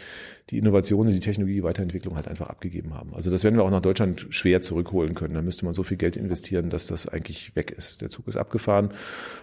die 0.52 0.58
Innovationen, 0.58 1.14
die 1.14 1.22
Technologie, 1.22 1.56
die 1.56 1.64
Weiterentwicklung 1.64 2.16
halt 2.16 2.28
einfach 2.28 2.50
abgegeben 2.50 2.94
haben. 2.94 3.14
Also 3.14 3.32
das 3.32 3.44
werden 3.46 3.56
wir 3.56 3.64
auch 3.64 3.72
nach 3.72 3.82
Deutschland 3.82 4.28
schwer 4.32 4.62
zurückholen 4.62 5.16
können. 5.16 5.34
Da 5.34 5.42
müsste 5.42 5.64
man 5.64 5.74
so 5.74 5.84
viel 5.84 5.96
Geld 5.96 6.18
investieren, 6.18 6.70
dass 6.70 6.88
das 6.88 7.08
eigentlich 7.08 7.56
weg 7.56 7.72
ist. 7.72 8.02
Der 8.02 8.10
Zug 8.10 8.28
ist 8.28 8.36
abgefahren. 8.36 8.90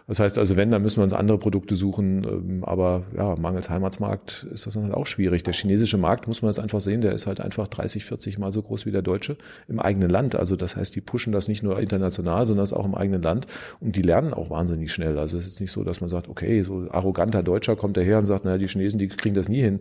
Das 0.07 0.21
heißt 0.21 0.39
also, 0.39 0.57
wenn, 0.57 0.71
dann 0.71 0.83
müssen 0.83 0.99
wir 0.99 1.05
uns 1.05 1.15
andere 1.15 1.39
Produkte 1.39 1.77
suchen. 1.77 2.25
Ähm, 2.25 2.65
aber 2.65 3.05
ja, 3.17 3.37
mangels 3.37 3.71
Heimatsmarkt 3.71 4.47
ist 4.53 4.67
das 4.67 4.75
dann 4.75 4.85
halt 4.85 4.93
auch 4.93 5.07
schwierig. 5.07 5.43
Der 5.45 5.55
chinesische 5.55 5.97
Markt, 5.97 6.29
muss 6.29 6.43
man 6.43 6.51
jetzt 6.51 6.59
einfach 6.59 6.83
sehen, 6.83 7.01
der 7.01 7.13
ist 7.13 7.27
halt 7.27 7.41
einfach 7.41 7.69
30, 7.69 8.05
40 8.05 8.39
Mal 8.39 8.53
so 8.53 8.61
groß 8.61 8.85
wie 8.85 8.91
der 8.91 9.03
deutsche 9.03 9.39
im 9.67 9.81
eigenen 9.81 10.11
Land. 10.11 10.37
Also 10.37 10.57
das 10.57 10.77
heißt, 10.77 10.95
die 10.95 11.01
pushen 11.01 11.33
das 11.33 11.49
nicht 11.49 11.63
nur 11.63 11.81
international, 11.81 12.47
sondern 12.47 12.65
das 12.65 12.75
auch 12.75 12.85
im 12.85 12.95
eigenen 12.95 13.23
Land. 13.23 13.47
Und 13.81 13.97
die 13.97 14.03
lernen 14.03 14.35
auch 14.35 14.51
wahnsinnig 14.51 14.93
schnell. 14.93 15.19
Also 15.19 15.39
es 15.39 15.47
ist 15.47 15.61
nicht 15.61 15.73
so, 15.73 15.85
dass 15.85 16.03
man 16.03 16.11
sagt, 16.11 16.29
okay, 16.29 16.63
so 16.63 16.87
arroganter 16.91 17.43
Deutscher 17.43 17.77
kommt 17.77 17.97
daher 17.97 18.19
und 18.19 18.27
sagt, 18.27 18.45
naja, 18.45 18.59
die 18.59 18.69
Chinesen, 18.69 18.99
die 18.99 19.09
kriegen 19.09 19.35
das 19.35 19.49
nie 19.49 19.63
hin. 19.63 19.81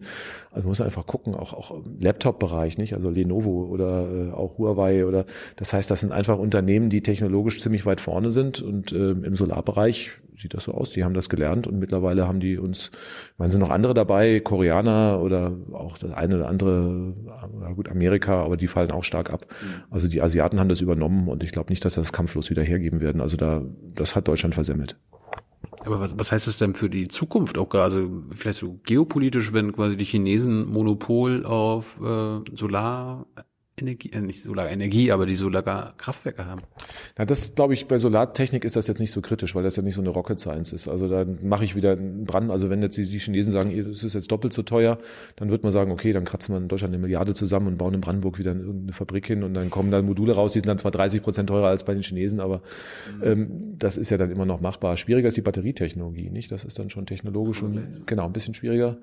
Also 0.52 0.64
man 0.64 0.70
muss 0.70 0.82
einfach 0.82 1.06
gucken, 1.06 1.17
auch, 1.26 1.54
auch 1.54 1.72
im 1.72 2.00
Laptop-Bereich, 2.00 2.78
nicht? 2.78 2.94
Also 2.94 3.10
Lenovo 3.10 3.68
oder 3.70 4.08
äh, 4.10 4.32
auch 4.32 4.58
Huawei 4.58 5.06
oder 5.06 5.26
das 5.56 5.74
heißt, 5.74 5.90
das 5.90 6.02
sind 6.02 6.12
einfach 6.12 6.38
Unternehmen, 6.38 6.90
die 6.90 7.02
technologisch 7.02 7.62
ziemlich 7.62 7.86
weit 7.86 8.02
vorne 8.02 8.32
sind 8.32 8.62
und 8.62 8.92
äh, 8.92 9.12
im 9.12 9.36
Solarbereich 9.36 10.12
sieht 10.38 10.54
das 10.54 10.66
so 10.66 10.74
aus. 10.74 10.92
Die 10.92 11.04
haben 11.04 11.14
das 11.14 11.30
gelernt 11.30 11.68
und 11.68 11.80
mittlerweile 11.80 12.28
haben 12.28 12.40
die 12.40 12.58
uns, 12.58 12.92
ich 13.34 13.40
meine, 13.40 13.52
sind 13.52 13.62
noch 13.62 13.70
andere 13.70 13.94
dabei, 13.94 14.40
Koreaner 14.40 15.20
oder 15.22 15.52
auch 15.74 15.98
das 15.98 16.12
eine 16.12 16.36
oder 16.36 16.48
andere, 16.48 17.14
ja 17.62 17.72
gut, 17.74 17.90
Amerika, 17.90 18.44
aber 18.44 18.58
die 18.58 18.68
fallen 18.68 18.92
auch 18.92 19.04
stark 19.04 19.32
ab. 19.32 19.48
Mhm. 19.50 19.84
Also 19.90 20.08
die 20.08 20.22
Asiaten 20.22 20.60
haben 20.60 20.70
das 20.70 20.82
übernommen 20.82 21.28
und 21.28 21.44
ich 21.44 21.52
glaube 21.52 21.72
nicht, 21.72 21.84
dass 21.84 21.96
das 21.96 22.14
kampflos 22.14 22.50
wieder 22.50 22.64
hergeben 22.64 23.02
werden. 23.02 23.22
Also 23.22 23.36
da, 23.36 23.64
das 23.96 24.16
hat 24.16 24.28
Deutschland 24.28 24.54
versemmelt. 24.54 24.96
Aber 25.86 26.00
was, 26.00 26.18
was 26.18 26.32
heißt 26.32 26.48
das 26.48 26.58
denn 26.58 26.74
für 26.74 26.90
die 26.90 27.08
Zukunft 27.08 27.58
auch 27.58 27.70
Also 27.74 28.10
vielleicht 28.32 28.60
so 28.60 28.80
geopolitisch, 28.84 29.54
wenn 29.54 29.72
quasi 29.72 29.96
die 29.98 30.06
Chinesen 30.06 30.66
Monopol 30.66 31.46
auf 31.46 32.02
äh, 32.02 32.40
Solar 32.56 33.26
Energie, 33.80 34.12
äh, 34.12 34.22
nicht 34.22 34.42
Solarenergie, 34.42 35.12
aber 35.12 35.28
die 35.28 35.36
Solarkraftwerke 35.36 36.48
haben. 36.48 36.62
Na, 37.16 37.26
das 37.26 37.54
glaube 37.54 37.76
ich, 37.76 37.88
bei 37.88 38.00
Solartechnik 38.00 38.66
ist 38.66 38.76
das 38.76 38.88
jetzt 38.88 39.00
nicht 39.00 39.12
so 39.12 39.22
kritisch, 39.22 39.54
weil 39.54 39.62
das 39.62 39.76
ja 39.76 39.84
nicht 39.84 39.94
so 39.94 40.02
eine 40.02 40.10
Rocket 40.10 40.40
Science 40.40 40.74
ist. 40.74 40.88
Also 40.88 41.08
da 41.08 41.26
mache 41.44 41.64
ich 41.64 41.76
wieder 41.76 41.92
einen 41.92 42.26
Brand. 42.26 42.50
Also 42.50 42.72
wenn 42.72 42.82
jetzt 42.82 42.98
die, 42.98 43.08
die 43.08 43.20
Chinesen 43.20 43.52
sagen, 43.52 43.72
es 43.72 44.04
ist 44.04 44.16
jetzt 44.16 44.32
doppelt 44.32 44.54
so 44.54 44.64
teuer, 44.64 44.98
dann 45.36 45.52
wird 45.52 45.62
man 45.62 45.72
sagen, 45.72 45.92
okay, 45.92 46.12
dann 46.12 46.26
kratzen 46.26 46.56
wir 46.56 46.58
in 46.58 46.70
Deutschland 46.70 46.92
eine 46.92 47.02
Milliarde 47.02 47.36
zusammen 47.36 47.68
und 47.68 47.78
bauen 47.78 47.94
in 47.94 48.02
Brandenburg 48.02 48.40
wieder 48.40 48.52
eine 48.52 48.94
Fabrik 48.94 49.28
hin 49.28 49.44
und 49.44 49.54
dann 49.54 49.70
kommen 49.70 49.92
da 49.92 50.02
Module 50.02 50.34
raus, 50.34 50.54
die 50.54 50.60
sind 50.60 50.68
dann 50.68 50.80
zwar 50.80 50.92
30 50.92 51.22
Prozent 51.22 51.50
teurer 51.50 51.68
als 51.68 51.84
bei 51.84 51.94
den 51.94 52.02
Chinesen, 52.02 52.40
aber 52.40 52.64
mhm. 53.20 53.24
ähm, 53.24 53.76
das 53.78 53.98
ist 53.98 54.10
ja 54.10 54.18
dann 54.18 54.32
immer 54.32 54.46
noch 54.46 54.60
machbar. 54.60 54.98
Schwieriger 54.98 55.28
ist 55.28 55.38
die 55.38 55.42
Batterietechnologie, 55.42 56.32
nicht? 56.32 56.52
Das 56.52 56.64
ist 56.64 56.80
dann 56.80 56.90
schon 56.90 57.06
technologisch 57.06 57.62
und 57.62 58.08
genau 58.08 58.26
ein 58.26 58.34
bisschen 58.34 58.56
schwieriger. 58.56 58.98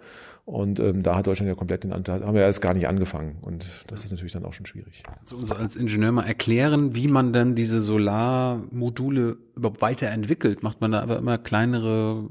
Und 0.46 0.78
ähm, 0.78 1.02
da 1.02 1.16
hat 1.16 1.26
Deutschland 1.26 1.48
ja 1.48 1.54
komplett 1.54 1.84
den 1.84 1.92
Anteil, 1.92 2.22
haben 2.22 2.34
wir 2.34 2.42
ja 2.42 2.46
erst 2.46 2.60
gar 2.60 2.74
nicht 2.74 2.86
angefangen. 2.86 3.36
Und 3.40 3.64
das 3.86 4.04
ist 4.04 4.10
natürlich 4.10 4.32
dann 4.32 4.44
auch 4.44 4.52
schon 4.52 4.63
schon 4.66 4.82
schwierig. 4.82 5.02
Kannst 5.04 5.32
du 5.32 5.36
uns 5.36 5.52
als 5.52 5.76
Ingenieur 5.76 6.12
mal 6.12 6.24
erklären, 6.24 6.94
wie 6.94 7.08
man 7.08 7.32
dann 7.32 7.54
diese 7.54 7.80
Solarmodule 7.80 9.36
überhaupt 9.56 9.82
weiterentwickelt? 9.82 10.62
Macht 10.62 10.80
man 10.80 10.92
da 10.92 11.00
aber 11.00 11.18
immer 11.18 11.38
kleinere 11.38 12.28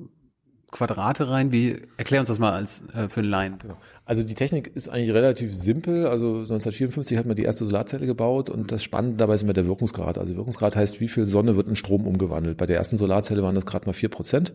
Quadrate 0.72 1.30
rein? 1.30 1.52
Wie 1.52 1.78
erklär 1.98 2.22
uns 2.22 2.30
das 2.30 2.40
mal 2.40 2.52
als 2.52 2.84
äh, 2.94 3.08
für 3.08 3.22
einen 3.22 3.30
Laien. 3.30 3.60
Genau. 3.60 3.78
Also 4.06 4.24
die 4.24 4.34
Technik 4.34 4.72
ist 4.76 4.90
eigentlich 4.90 5.14
relativ 5.14 5.56
simpel. 5.56 6.08
Also 6.08 6.28
1954 6.28 7.18
hat 7.18 7.26
man 7.26 7.36
die 7.36 7.44
erste 7.44 7.66
Solarzelle 7.66 8.06
gebaut 8.06 8.50
und 8.50 8.72
das 8.72 8.84
Spannende 8.84 9.18
dabei 9.18 9.36
ist 9.36 9.44
immer 9.44 9.54
der 9.54 9.68
Wirkungsgrad. 9.68 10.18
Also 10.18 10.36
Wirkungsgrad 10.36 10.76
heißt, 10.76 11.00
wie 11.00 11.08
viel 11.08 11.26
Sonne 11.26 11.56
wird 11.56 11.68
in 11.68 11.76
Strom 11.76 12.06
umgewandelt. 12.06 12.58
Bei 12.58 12.66
der 12.66 12.78
ersten 12.78 12.98
Solarzelle 12.98 13.44
waren 13.44 13.56
das 13.56 13.66
gerade 13.66 13.86
mal 13.86 13.94
vier 13.94 14.10
Prozent. 14.10 14.54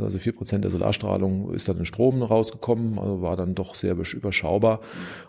Also 0.00 0.18
vier 0.18 0.32
Prozent 0.32 0.64
der 0.64 0.70
Solarstrahlung 0.70 1.52
ist 1.52 1.68
dann 1.68 1.76
in 1.78 1.84
Strom 1.84 2.22
rausgekommen, 2.22 2.98
also 2.98 3.20
war 3.20 3.36
dann 3.36 3.54
doch 3.54 3.74
sehr 3.74 3.94
überschaubar. 4.14 4.80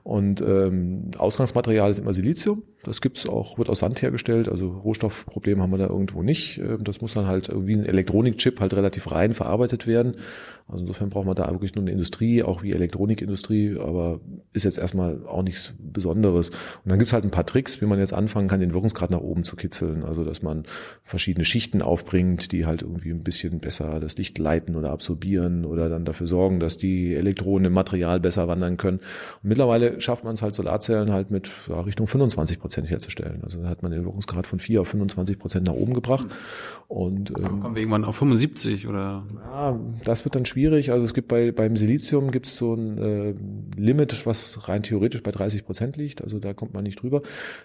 Und 0.03 0.41
ähm, 0.41 1.11
Ausgangsmaterial 1.17 1.91
ist 1.91 1.99
immer 1.99 2.13
Silizium. 2.13 2.63
Das 2.83 3.01
gibt's 3.01 3.27
auch, 3.27 3.57
wird 3.57 3.69
aus 3.69 3.79
Sand 3.79 4.01
hergestellt. 4.01 4.49
Also 4.49 4.69
Rohstoffproblem 4.69 5.61
haben 5.61 5.71
wir 5.71 5.77
da 5.77 5.87
irgendwo 5.87 6.23
nicht. 6.23 6.59
Ähm, 6.59 6.83
das 6.83 7.01
muss 7.01 7.13
dann 7.13 7.27
halt 7.27 7.49
wie 7.53 7.75
ein 7.75 7.85
Elektronikchip 7.85 8.59
halt 8.61 8.73
relativ 8.73 9.11
rein 9.11 9.33
verarbeitet 9.33 9.85
werden. 9.85 10.15
Also 10.67 10.81
insofern 10.81 11.09
braucht 11.09 11.25
man 11.25 11.35
da 11.35 11.49
wirklich 11.51 11.75
nur 11.75 11.83
eine 11.83 11.91
Industrie, 11.91 12.41
auch 12.41 12.63
wie 12.63 12.71
Elektronikindustrie, 12.71 13.77
aber 13.77 14.21
ist 14.53 14.63
jetzt 14.63 14.77
erstmal 14.77 15.25
auch 15.25 15.43
nichts 15.43 15.73
Besonderes. 15.77 16.49
Und 16.49 16.89
dann 16.89 16.99
gibt's 16.99 17.11
halt 17.11 17.25
ein 17.25 17.31
paar 17.31 17.45
Tricks, 17.45 17.81
wie 17.81 17.85
man 17.85 17.99
jetzt 17.99 18.13
anfangen 18.13 18.47
kann, 18.47 18.61
den 18.61 18.73
Wirkungsgrad 18.73 19.11
nach 19.11 19.19
oben 19.19 19.43
zu 19.43 19.57
kitzeln. 19.57 20.03
Also 20.03 20.23
dass 20.23 20.41
man 20.41 20.63
verschiedene 21.03 21.43
Schichten 21.43 21.81
aufbringt, 21.81 22.53
die 22.53 22.65
halt 22.65 22.81
irgendwie 22.81 23.11
ein 23.11 23.23
bisschen 23.23 23.59
besser 23.59 23.99
das 23.99 24.17
Licht 24.17 24.37
leiten 24.37 24.52
oder 24.75 24.91
absorbieren 24.91 25.65
oder 25.65 25.89
dann 25.89 26.05
dafür 26.05 26.27
sorgen, 26.27 26.59
dass 26.59 26.77
die 26.77 27.15
Elektronen 27.15 27.65
im 27.65 27.73
Material 27.73 28.19
besser 28.19 28.47
wandern 28.47 28.77
können. 28.77 28.99
Und 29.41 29.49
mittlerweile 29.49 29.99
schafft 30.01 30.23
man 30.23 30.35
es 30.35 30.41
halt 30.41 30.55
Solarzellen 30.55 31.11
halt 31.11 31.31
mit 31.31 31.49
ja, 31.67 31.81
Richtung 31.81 32.07
25 32.07 32.59
Prozent 32.59 32.89
herzustellen. 32.89 33.41
Also 33.43 33.61
da 33.61 33.69
hat 33.69 33.83
man 33.83 33.91
den 33.91 34.03
Wirkungsgrad 34.03 34.47
von 34.47 34.59
4 34.59 34.81
auf 34.81 34.87
25 34.89 35.39
Prozent 35.39 35.67
nach 35.67 35.73
oben 35.73 35.93
gebracht. 35.93 36.27
Und 36.87 37.31
ähm, 37.31 37.61
kommen 37.61 37.75
wir 37.75 37.81
irgendwann 37.81 38.05
auf 38.05 38.17
75 38.17 38.87
oder? 38.87 39.23
Ja, 39.51 39.79
das 40.03 40.25
wird 40.25 40.35
dann 40.35 40.45
schwierig. 40.45 40.91
Also 40.91 41.05
es 41.05 41.13
gibt 41.13 41.27
bei 41.27 41.51
beim 41.51 41.75
Silizium 41.75 42.31
gibt 42.31 42.47
es 42.47 42.57
so 42.57 42.73
ein 42.73 42.97
äh, 42.97 43.33
Limit, 43.79 44.25
was 44.25 44.67
rein 44.67 44.83
theoretisch 44.83 45.23
bei 45.23 45.31
30 45.31 45.65
Prozent 45.65 45.97
liegt. 45.97 46.21
Also 46.21 46.39
da 46.39 46.53
kommt 46.53 46.73
man 46.73 46.83
nicht 46.83 47.01
drüber. 47.01 47.21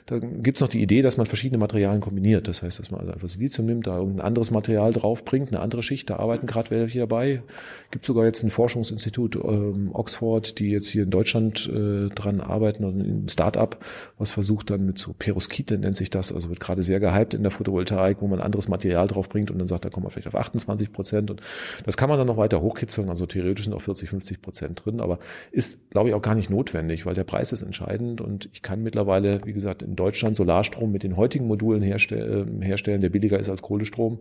Da 0.06 0.18
gibt 0.18 0.58
es 0.58 0.60
noch 0.60 0.68
die 0.68 0.80
Idee, 0.82 1.02
dass 1.02 1.16
man 1.16 1.26
verschiedene 1.26 1.58
Materialien 1.58 2.00
kombiniert. 2.00 2.48
Das 2.48 2.62
heißt, 2.62 2.78
dass 2.78 2.90
man 2.90 3.00
also 3.00 3.12
einfach 3.12 3.28
Silizium 3.28 3.66
nimmt, 3.66 3.86
da 3.86 3.98
irgendein 3.98 4.26
anderes 4.26 4.50
Material 4.50 4.92
draufbringt, 4.92 5.48
eine 5.48 5.60
andere 5.60 5.82
Schicht. 5.82 6.10
Da 6.10 6.16
arbeiten 6.16 6.46
gerade 6.46 6.70
welche 6.80 7.00
dabei. 7.00 7.42
Gibt 7.90 8.04
sogar 8.04 8.26
jetzt 8.26 8.42
ein 8.42 8.50
Forschungsinstitut 8.50 9.36
ähm, 9.36 9.90
Oxford, 9.94 10.58
die 10.58 10.70
jetzt 10.70 10.88
hier 10.88 11.04
in 11.04 11.10
Deutschland 11.10 11.70
äh, 11.72 12.08
dran 12.10 12.40
arbeiten 12.40 12.84
und 12.84 13.00
ein 13.00 13.28
Start-up, 13.28 13.82
was 14.18 14.30
versucht 14.30 14.70
dann 14.70 14.84
mit 14.84 14.98
so 14.98 15.14
Peroskite 15.18 15.78
nennt 15.78 15.96
sich 15.96 16.10
das. 16.10 16.30
Also 16.30 16.50
wird 16.50 16.60
gerade 16.60 16.82
sehr 16.82 17.00
gehypt 17.00 17.32
in 17.32 17.42
der 17.42 17.50
Photovoltaik, 17.50 18.18
wo 18.20 18.26
man 18.26 18.40
anderes 18.40 18.68
Material 18.68 19.08
draufbringt 19.08 19.50
und 19.50 19.58
dann 19.58 19.68
sagt, 19.68 19.86
da 19.86 19.90
kommen 19.90 20.04
wir 20.04 20.10
vielleicht 20.10 20.28
auf 20.28 20.34
28 20.34 20.92
Prozent. 20.92 21.30
Und 21.30 21.40
das 21.86 21.96
kann 21.96 22.10
man 22.10 22.18
dann 22.18 22.26
noch 22.26 22.36
weiter 22.36 22.60
hochkitzeln. 22.60 23.08
Also 23.08 23.24
theoretisch 23.26 23.64
sind 23.64 23.74
auch 23.74 23.82
40, 23.82 24.08
50 24.08 24.42
Prozent 24.42 24.84
drin, 24.84 25.00
aber 25.00 25.18
ist, 25.50 25.90
glaube 25.90 26.10
ich, 26.10 26.14
auch 26.14 26.22
gar 26.22 26.34
nicht 26.34 26.50
notwendig, 26.50 27.06
weil 27.06 27.14
der 27.14 27.24
Preis 27.24 27.52
ist 27.52 27.62
entscheidend 27.62 28.20
und 28.20 28.48
ich 28.52 28.62
kann 28.62 28.82
mittlerweile, 28.82 29.40
wie 29.44 29.52
gesagt, 29.52 29.82
in 29.82 29.96
Deutschland 29.96 30.36
Solarstrom 30.36 30.92
mit 30.92 31.02
den 31.02 31.16
heutigen 31.16 31.46
Modulen 31.46 31.82
herstell, 31.82 32.46
äh, 32.60 32.64
herstellen, 32.64 33.00
der 33.00 33.08
billiger 33.08 33.38
ist 33.38 33.48
als 33.48 33.62
Kohlestrom. 33.62 34.20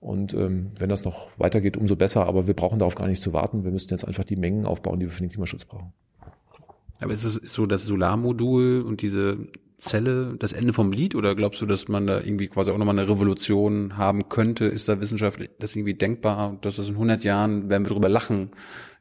Und 0.00 0.34
ähm, 0.34 0.72
wenn 0.78 0.88
das 0.88 1.04
noch 1.04 1.28
weitergeht, 1.38 1.76
umso 1.76 1.95
besser. 1.96 2.26
Aber 2.26 2.46
wir 2.46 2.54
brauchen 2.54 2.78
darauf 2.78 2.94
gar 2.94 3.08
nicht 3.08 3.22
zu 3.22 3.32
warten. 3.32 3.64
Wir 3.64 3.70
müssten 3.70 3.92
jetzt 3.92 4.04
einfach 4.04 4.24
die 4.24 4.36
Mengen 4.36 4.66
aufbauen, 4.66 5.00
die 5.00 5.06
wir 5.06 5.12
für 5.12 5.22
den 5.22 5.30
Klimaschutz 5.30 5.64
brauchen. 5.64 5.92
Aber 7.00 7.12
ist 7.12 7.24
es 7.24 7.34
so 7.34 7.66
das 7.66 7.84
Solarmodul 7.84 8.82
und 8.82 9.02
diese 9.02 9.48
Zelle 9.78 10.36
das 10.38 10.52
Ende 10.52 10.72
vom 10.72 10.90
Lied 10.90 11.14
oder 11.14 11.34
glaubst 11.34 11.60
du, 11.60 11.66
dass 11.66 11.88
man 11.88 12.06
da 12.06 12.20
irgendwie 12.20 12.48
quasi 12.48 12.70
auch 12.70 12.78
nochmal 12.78 12.98
eine 12.98 13.08
Revolution 13.08 13.98
haben 13.98 14.28
könnte? 14.30 14.64
Ist 14.64 14.88
da 14.88 15.00
wissenschaftlich 15.00 15.50
das 15.58 15.76
irgendwie 15.76 15.94
denkbar, 15.94 16.56
dass 16.62 16.76
das 16.76 16.88
in 16.88 16.94
100 16.94 17.24
Jahren, 17.24 17.68
werden 17.68 17.84
wir 17.84 17.92
drüber 17.92 18.08
lachen, 18.08 18.50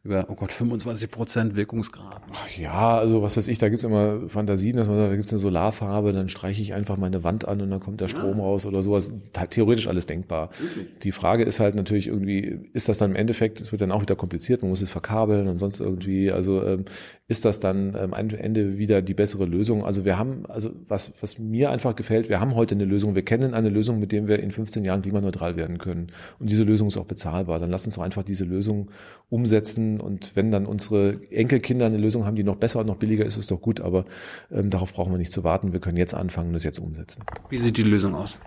über, 0.05 0.27
oh 0.29 0.35
Gott, 0.35 0.51
25 0.51 1.09
Prozent 1.09 1.55
Wirkungsgrad. 1.57 2.21
Ja, 2.57 2.97
also 2.97 3.23
was 3.23 3.35
weiß 3.35 3.47
ich, 3.47 3.57
da 3.57 3.69
gibt's 3.69 3.83
immer 3.83 4.29
Fantasien, 4.29 4.77
dass 4.77 4.87
man 4.87 4.97
sagt, 4.97 5.11
da 5.11 5.15
gibt's 5.15 5.31
eine 5.31 5.39
Solarfarbe, 5.39 6.13
dann 6.13 6.29
streiche 6.29 6.61
ich 6.61 6.75
einfach 6.75 6.97
meine 6.97 7.23
Wand 7.23 7.47
an 7.47 7.59
und 7.59 7.71
dann 7.71 7.79
kommt 7.79 8.01
der 8.01 8.07
Strom 8.07 8.37
ja. 8.37 8.43
raus 8.43 8.67
oder 8.67 8.83
sowas. 8.83 9.11
Theoretisch 9.49 9.87
alles 9.87 10.05
denkbar. 10.05 10.51
Wirklich? 10.59 10.99
Die 10.99 11.11
Frage 11.11 11.43
ist 11.43 11.59
halt 11.59 11.73
natürlich 11.73 12.07
irgendwie, 12.07 12.59
ist 12.73 12.87
das 12.87 12.99
dann 12.99 13.11
im 13.11 13.15
Endeffekt, 13.15 13.59
es 13.59 13.71
wird 13.71 13.81
dann 13.81 13.91
auch 13.91 14.03
wieder 14.03 14.15
kompliziert, 14.15 14.61
man 14.61 14.69
muss 14.69 14.81
es 14.81 14.91
verkabeln 14.91 15.47
und 15.47 15.57
sonst 15.57 15.79
irgendwie, 15.79 16.31
also 16.31 16.63
ähm, 16.63 16.85
ist 17.27 17.43
das 17.43 17.59
dann 17.59 17.95
ähm, 17.99 18.13
am 18.13 18.29
Ende 18.29 18.77
wieder 18.77 19.01
die 19.01 19.15
bessere 19.15 19.45
Lösung? 19.45 19.83
Also 19.83 20.05
wir 20.05 20.19
haben, 20.19 20.45
also 20.47 20.69
was, 20.87 21.13
was 21.21 21.39
mir 21.39 21.71
einfach 21.71 21.95
gefällt, 21.95 22.29
wir 22.29 22.39
haben 22.39 22.53
heute 22.53 22.75
eine 22.75 22.85
Lösung, 22.85 23.15
wir 23.15 23.25
kennen 23.25 23.55
eine 23.55 23.69
Lösung, 23.69 23.99
mit 23.99 24.11
der 24.11 24.27
wir 24.27 24.39
in 24.39 24.51
15 24.51 24.85
Jahren 24.85 25.01
klimaneutral 25.01 25.55
werden 25.55 25.79
können. 25.79 26.11
Und 26.37 26.51
diese 26.51 26.63
Lösung 26.63 26.87
ist 26.87 26.97
auch 26.97 27.05
bezahlbar. 27.05 27.57
Dann 27.57 27.71
lass 27.71 27.87
uns 27.87 27.95
doch 27.95 28.03
einfach 28.03 28.21
diese 28.21 28.45
Lösung 28.45 28.91
umsetzen 29.29 29.94
und 30.01 30.35
wenn 30.35 30.51
dann 30.51 30.65
unsere 30.65 31.19
Enkelkinder 31.31 31.85
eine 31.85 31.97
Lösung 31.97 32.25
haben, 32.25 32.35
die 32.35 32.43
noch 32.43 32.55
besser 32.55 32.79
und 32.79 32.87
noch 32.87 32.97
billiger 32.97 33.25
ist, 33.25 33.37
ist 33.37 33.51
doch 33.51 33.61
gut, 33.61 33.81
aber 33.81 34.05
ähm, 34.51 34.69
darauf 34.69 34.93
brauchen 34.93 35.11
wir 35.11 35.17
nicht 35.17 35.31
zu 35.31 35.43
warten. 35.43 35.73
Wir 35.73 35.79
können 35.79 35.97
jetzt 35.97 36.13
anfangen 36.13 36.47
und 36.47 36.53
das 36.53 36.63
jetzt 36.63 36.79
umsetzen. 36.79 37.23
Wie 37.49 37.57
sieht 37.57 37.77
die 37.77 37.83
Lösung 37.83 38.15
aus? 38.15 38.39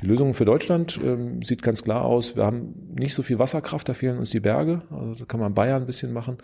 Die 0.00 0.06
Lösung 0.06 0.34
für 0.34 0.44
Deutschland 0.44 0.98
ähm, 1.02 1.42
sieht 1.42 1.62
ganz 1.62 1.82
klar 1.84 2.04
aus. 2.04 2.36
Wir 2.36 2.44
haben 2.44 2.74
nicht 2.98 3.14
so 3.14 3.22
viel 3.22 3.38
Wasserkraft, 3.38 3.88
da 3.88 3.94
fehlen 3.94 4.18
uns 4.18 4.30
die 4.30 4.40
Berge. 4.40 4.82
Also 4.90 5.14
da 5.14 5.24
kann 5.24 5.38
man 5.38 5.54
Bayern 5.54 5.82
ein 5.82 5.86
bisschen 5.86 6.12
machen. 6.12 6.38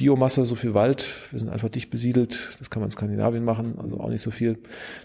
Biomasse, 0.00 0.46
so 0.46 0.54
viel 0.54 0.72
Wald, 0.72 1.10
wir 1.30 1.38
sind 1.38 1.50
einfach 1.50 1.68
dicht 1.68 1.90
besiedelt, 1.90 2.56
das 2.58 2.70
kann 2.70 2.80
man 2.80 2.86
in 2.86 2.90
Skandinavien 2.90 3.44
machen, 3.44 3.74
also 3.76 4.00
auch 4.00 4.08
nicht 4.08 4.22
so 4.22 4.30
viel. 4.30 4.58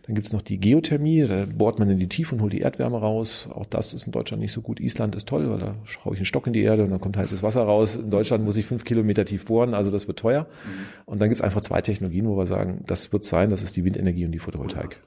Dann 0.04 0.16
gibt's 0.16 0.32
noch 0.32 0.41
die 0.41 0.58
Geothermie, 0.58 1.26
da 1.28 1.46
bohrt 1.46 1.80
man 1.80 1.89
in 1.89 1.98
die 1.98 2.08
Tiefe 2.08 2.34
und 2.34 2.41
holt 2.41 2.54
die 2.54 2.62
Erdwärme 2.62 2.98
raus. 2.98 3.50
Auch 3.52 3.66
das 3.66 3.93
ist 3.93 4.06
in 4.06 4.14
Deutschland 4.14 4.41
nicht 4.41 4.54
so 4.54 4.62
gut. 4.62 4.80
Island 4.80 5.14
ist 5.14 5.28
toll, 5.28 5.50
weil 5.50 5.60
da 5.60 5.76
schaue 5.84 6.14
ich 6.14 6.20
einen 6.20 6.26
Stock 6.26 6.48
in 6.48 6.54
die 6.54 6.62
Erde 6.62 6.86
und 6.86 6.91
dann 6.91 7.02
kommt 7.02 7.18
heißes 7.18 7.43
Wasser 7.43 7.64
raus. 7.64 7.98
In 7.98 8.10
Deutschland 8.10 8.46
muss 8.46 8.56
ich 8.56 8.66
fünf 8.66 8.86
Kilometer 8.86 9.26
tief 9.26 9.43
bohren, 9.43 9.74
also 9.74 9.91
das 9.91 10.08
wird 10.08 10.18
teuer. 10.18 10.43
Mhm. 10.43 10.86
Und 11.08 11.22
dann 11.22 11.28
gibt's 11.28 11.41
einfach 11.41 11.60
zwei 11.60 11.82
Technologien, 11.82 12.26
wo 12.26 12.38
wir 12.38 12.46
sagen, 12.46 12.86
das 12.88 13.12
wird 13.12 13.26
sein, 13.26 13.50
das 13.50 13.64
ist 13.64 13.76
die 13.76 13.84
Windenergie 13.84 14.24
und 14.24 14.32
die 14.32 14.39
Photovoltaik. 14.39 15.02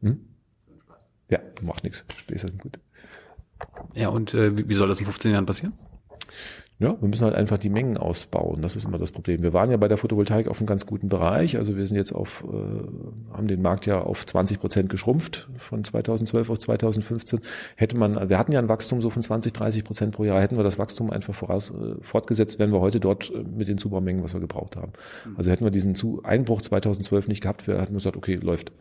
Hm? 0.00 0.18
Ja, 1.28 1.40
macht 1.60 1.84
nichts. 1.84 2.06
Späße 2.16 2.48
sind 2.48 2.62
gut. 2.62 2.80
Ja, 3.94 4.08
und 4.08 4.32
äh, 4.32 4.66
wie 4.66 4.74
soll 4.74 4.88
das 4.88 4.98
in 4.98 5.04
15 5.04 5.30
Jahren 5.32 5.44
passieren? 5.44 5.74
Ja, 6.80 6.96
wir 6.98 7.08
müssen 7.08 7.26
halt 7.26 7.34
einfach 7.34 7.58
die 7.58 7.68
Mengen 7.68 7.98
ausbauen. 7.98 8.62
Das 8.62 8.74
ist 8.74 8.86
immer 8.86 8.96
das 8.96 9.12
Problem. 9.12 9.42
Wir 9.42 9.52
waren 9.52 9.70
ja 9.70 9.76
bei 9.76 9.86
der 9.86 9.98
Photovoltaik 9.98 10.48
auf 10.48 10.60
einem 10.60 10.66
ganz 10.66 10.86
guten 10.86 11.10
Bereich. 11.10 11.58
Also 11.58 11.76
wir 11.76 11.86
sind 11.86 11.98
jetzt 11.98 12.12
auf, 12.12 12.42
äh, 12.50 13.36
haben 13.36 13.48
den 13.48 13.60
Markt 13.60 13.84
ja 13.84 14.00
auf 14.00 14.24
20 14.24 14.60
Prozent 14.60 14.88
geschrumpft 14.88 15.50
von 15.58 15.84
2012 15.84 16.48
auf 16.48 16.58
2015. 16.58 17.40
Hätte 17.76 17.98
man, 17.98 18.30
wir 18.30 18.38
hatten 18.38 18.52
ja 18.52 18.58
ein 18.58 18.70
Wachstum 18.70 19.02
so 19.02 19.10
von 19.10 19.22
20, 19.22 19.52
30 19.52 19.84
Prozent 19.84 20.14
pro 20.14 20.24
Jahr. 20.24 20.40
Hätten 20.40 20.56
wir 20.56 20.64
das 20.64 20.78
Wachstum 20.78 21.10
einfach 21.10 21.34
voraus, 21.34 21.70
äh, 21.70 22.02
fortgesetzt, 22.02 22.58
wären 22.58 22.72
wir 22.72 22.80
heute 22.80 22.98
dort 22.98 23.30
äh, 23.30 23.42
mit 23.42 23.68
den 23.68 23.76
Zubaumengen, 23.76 24.24
was 24.24 24.32
wir 24.32 24.40
gebraucht 24.40 24.76
haben. 24.76 24.92
Also 25.36 25.50
hätten 25.50 25.64
wir 25.64 25.70
diesen 25.70 25.94
Zu 25.94 26.22
Einbruch 26.24 26.62
2012 26.62 27.28
nicht 27.28 27.42
gehabt, 27.42 27.66
wir 27.66 27.78
hätten 27.78 27.92
gesagt, 27.92 28.16
okay, 28.16 28.36
läuft. 28.36 28.72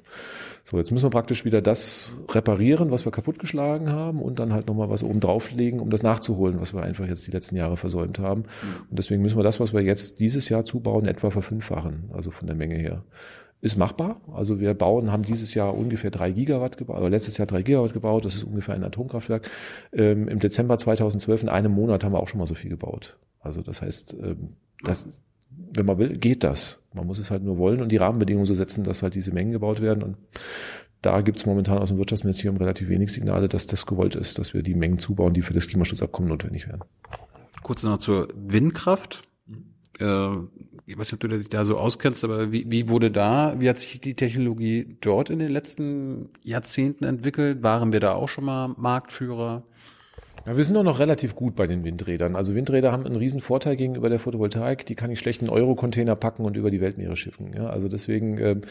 So, 0.69 0.77
jetzt 0.77 0.91
müssen 0.91 1.05
wir 1.05 1.09
praktisch 1.09 1.45
wieder 1.45 1.63
das 1.63 2.13
reparieren, 2.29 2.91
was 2.91 3.03
wir 3.03 3.11
kaputtgeschlagen 3.11 3.91
haben 3.91 4.21
und 4.21 4.37
dann 4.37 4.53
halt 4.53 4.67
nochmal 4.67 4.87
was 4.87 5.03
oben 5.03 5.19
drauflegen, 5.19 5.79
um 5.79 5.89
das 5.89 6.03
nachzuholen, 6.03 6.61
was 6.61 6.75
wir 6.75 6.83
einfach 6.83 7.07
jetzt 7.07 7.25
die 7.25 7.31
letzten 7.31 7.55
Jahre 7.55 7.75
versäumt 7.75 8.19
haben. 8.19 8.43
Und 8.87 8.99
deswegen 8.99 9.23
müssen 9.23 9.39
wir 9.39 9.43
das, 9.43 9.59
was 9.59 9.73
wir 9.73 9.81
jetzt 9.81 10.19
dieses 10.19 10.47
Jahr 10.47 10.65
zubauen, 10.65 11.07
etwa 11.07 11.31
verfünffachen, 11.31 12.11
also 12.13 12.29
von 12.29 12.45
der 12.45 12.55
Menge 12.55 12.75
her. 12.75 13.03
Ist 13.61 13.77
machbar. 13.77 14.21
Also 14.31 14.59
wir 14.59 14.75
bauen, 14.75 15.11
haben 15.11 15.23
dieses 15.23 15.55
Jahr 15.55 15.75
ungefähr 15.75 16.11
drei 16.11 16.29
Gigawatt 16.29 16.77
gebaut, 16.77 16.99
oder 16.99 17.09
letztes 17.09 17.39
Jahr 17.39 17.47
drei 17.47 17.63
Gigawatt 17.63 17.93
gebaut. 17.93 18.25
Das 18.25 18.35
ist 18.35 18.43
ungefähr 18.43 18.75
ein 18.75 18.83
Atomkraftwerk. 18.83 19.49
Ähm, 19.91 20.27
Im 20.27 20.37
Dezember 20.37 20.77
2012 20.77 21.41
in 21.41 21.49
einem 21.49 21.71
Monat 21.71 22.03
haben 22.03 22.13
wir 22.13 22.19
auch 22.19 22.27
schon 22.27 22.37
mal 22.39 22.45
so 22.45 22.53
viel 22.53 22.69
gebaut. 22.69 23.17
Also 23.39 23.63
das 23.63 23.81
heißt, 23.81 24.15
ähm, 24.21 24.55
das, 24.83 25.07
wenn 25.73 25.85
man 25.85 25.97
will, 25.97 26.17
geht 26.17 26.43
das. 26.43 26.81
Man 26.93 27.07
muss 27.07 27.19
es 27.19 27.31
halt 27.31 27.43
nur 27.43 27.57
wollen 27.57 27.81
und 27.81 27.91
die 27.91 27.97
Rahmenbedingungen 27.97 28.45
so 28.45 28.55
setzen, 28.55 28.83
dass 28.83 29.03
halt 29.03 29.15
diese 29.15 29.31
Mengen 29.31 29.51
gebaut 29.51 29.81
werden. 29.81 30.03
Und 30.03 30.17
da 31.01 31.21
gibt 31.21 31.37
es 31.37 31.45
momentan 31.45 31.77
aus 31.77 31.89
dem 31.89 31.97
Wirtschaftsministerium 31.97 32.57
relativ 32.57 32.89
wenig 32.89 33.11
Signale, 33.11 33.47
dass 33.47 33.67
das 33.67 33.85
gewollt 33.85 34.15
ist, 34.15 34.39
dass 34.39 34.53
wir 34.53 34.63
die 34.63 34.75
Mengen 34.75 34.99
zubauen, 34.99 35.33
die 35.33 35.41
für 35.41 35.53
das 35.53 35.67
Klimaschutzabkommen 35.67 36.29
notwendig 36.29 36.67
wären. 36.67 36.83
Kurz 37.63 37.83
noch 37.83 37.99
zur 37.99 38.27
Windkraft. 38.35 39.27
Äh, 39.99 40.29
ich 40.85 40.97
weiß 40.97 41.11
nicht, 41.11 41.13
ob 41.13 41.19
du 41.19 41.27
dich 41.27 41.49
da 41.49 41.65
so 41.65 41.77
auskennst, 41.77 42.23
aber 42.23 42.51
wie, 42.51 42.65
wie 42.67 42.89
wurde 42.89 43.11
da, 43.11 43.55
wie 43.59 43.69
hat 43.69 43.79
sich 43.79 44.01
die 44.01 44.15
Technologie 44.15 44.97
dort 45.01 45.29
in 45.29 45.39
den 45.39 45.51
letzten 45.51 46.29
Jahrzehnten 46.43 47.03
entwickelt? 47.03 47.61
Waren 47.61 47.93
wir 47.93 47.99
da 47.99 48.13
auch 48.13 48.29
schon 48.29 48.45
mal 48.45 48.69
Marktführer? 48.77 49.63
Ja, 50.47 50.55
wir 50.55 50.63
sind 50.63 50.77
auch 50.77 50.83
noch 50.83 50.99
relativ 50.99 51.35
gut 51.35 51.55
bei 51.55 51.67
den 51.67 51.83
Windrädern. 51.83 52.35
Also 52.35 52.55
Windräder 52.55 52.91
haben 52.91 53.05
einen 53.05 53.15
riesen 53.15 53.41
Vorteil 53.41 53.75
gegenüber 53.75 54.09
der 54.09 54.19
Photovoltaik. 54.19 54.85
Die 54.85 54.95
kann 54.95 55.11
ich 55.11 55.19
schlecht 55.19 55.41
in 55.41 55.49
Euro-Container 55.49 56.15
packen 56.15 56.45
und 56.45 56.55
über 56.55 56.71
die 56.71 56.81
Weltmeere 56.81 57.15
schiffen. 57.15 57.51
Ja, 57.55 57.67
also 57.67 57.89
deswegen 57.89 58.37
ähm, 58.39 58.61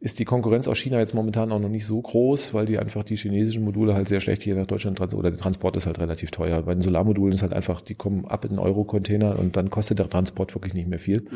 ist 0.00 0.18
die 0.18 0.24
Konkurrenz 0.24 0.68
aus 0.68 0.78
China 0.78 0.98
jetzt 0.98 1.14
momentan 1.14 1.50
auch 1.52 1.58
noch 1.58 1.68
nicht 1.68 1.84
so 1.84 2.00
groß, 2.00 2.54
weil 2.54 2.66
die 2.66 2.78
einfach 2.78 3.02
die 3.02 3.16
chinesischen 3.16 3.64
Module 3.64 3.94
halt 3.94 4.08
sehr 4.08 4.20
schlecht 4.20 4.42
hier 4.42 4.54
nach 4.54 4.66
Deutschland 4.66 5.00
oder 5.00 5.30
der 5.30 5.38
Transport 5.38 5.76
ist 5.76 5.86
halt 5.86 5.98
relativ 5.98 6.30
teuer. 6.30 6.62
Bei 6.62 6.74
den 6.74 6.80
Solarmodulen 6.80 7.34
ist 7.34 7.42
halt 7.42 7.52
einfach, 7.52 7.80
die 7.80 7.94
kommen 7.94 8.24
ab 8.26 8.44
in 8.44 8.58
Euro-Container 8.58 9.38
und 9.38 9.56
dann 9.56 9.68
kostet 9.70 9.98
der 9.98 10.08
Transport 10.08 10.54
wirklich 10.54 10.74
nicht 10.74 10.88
mehr 10.88 10.98
viel. 11.00 11.26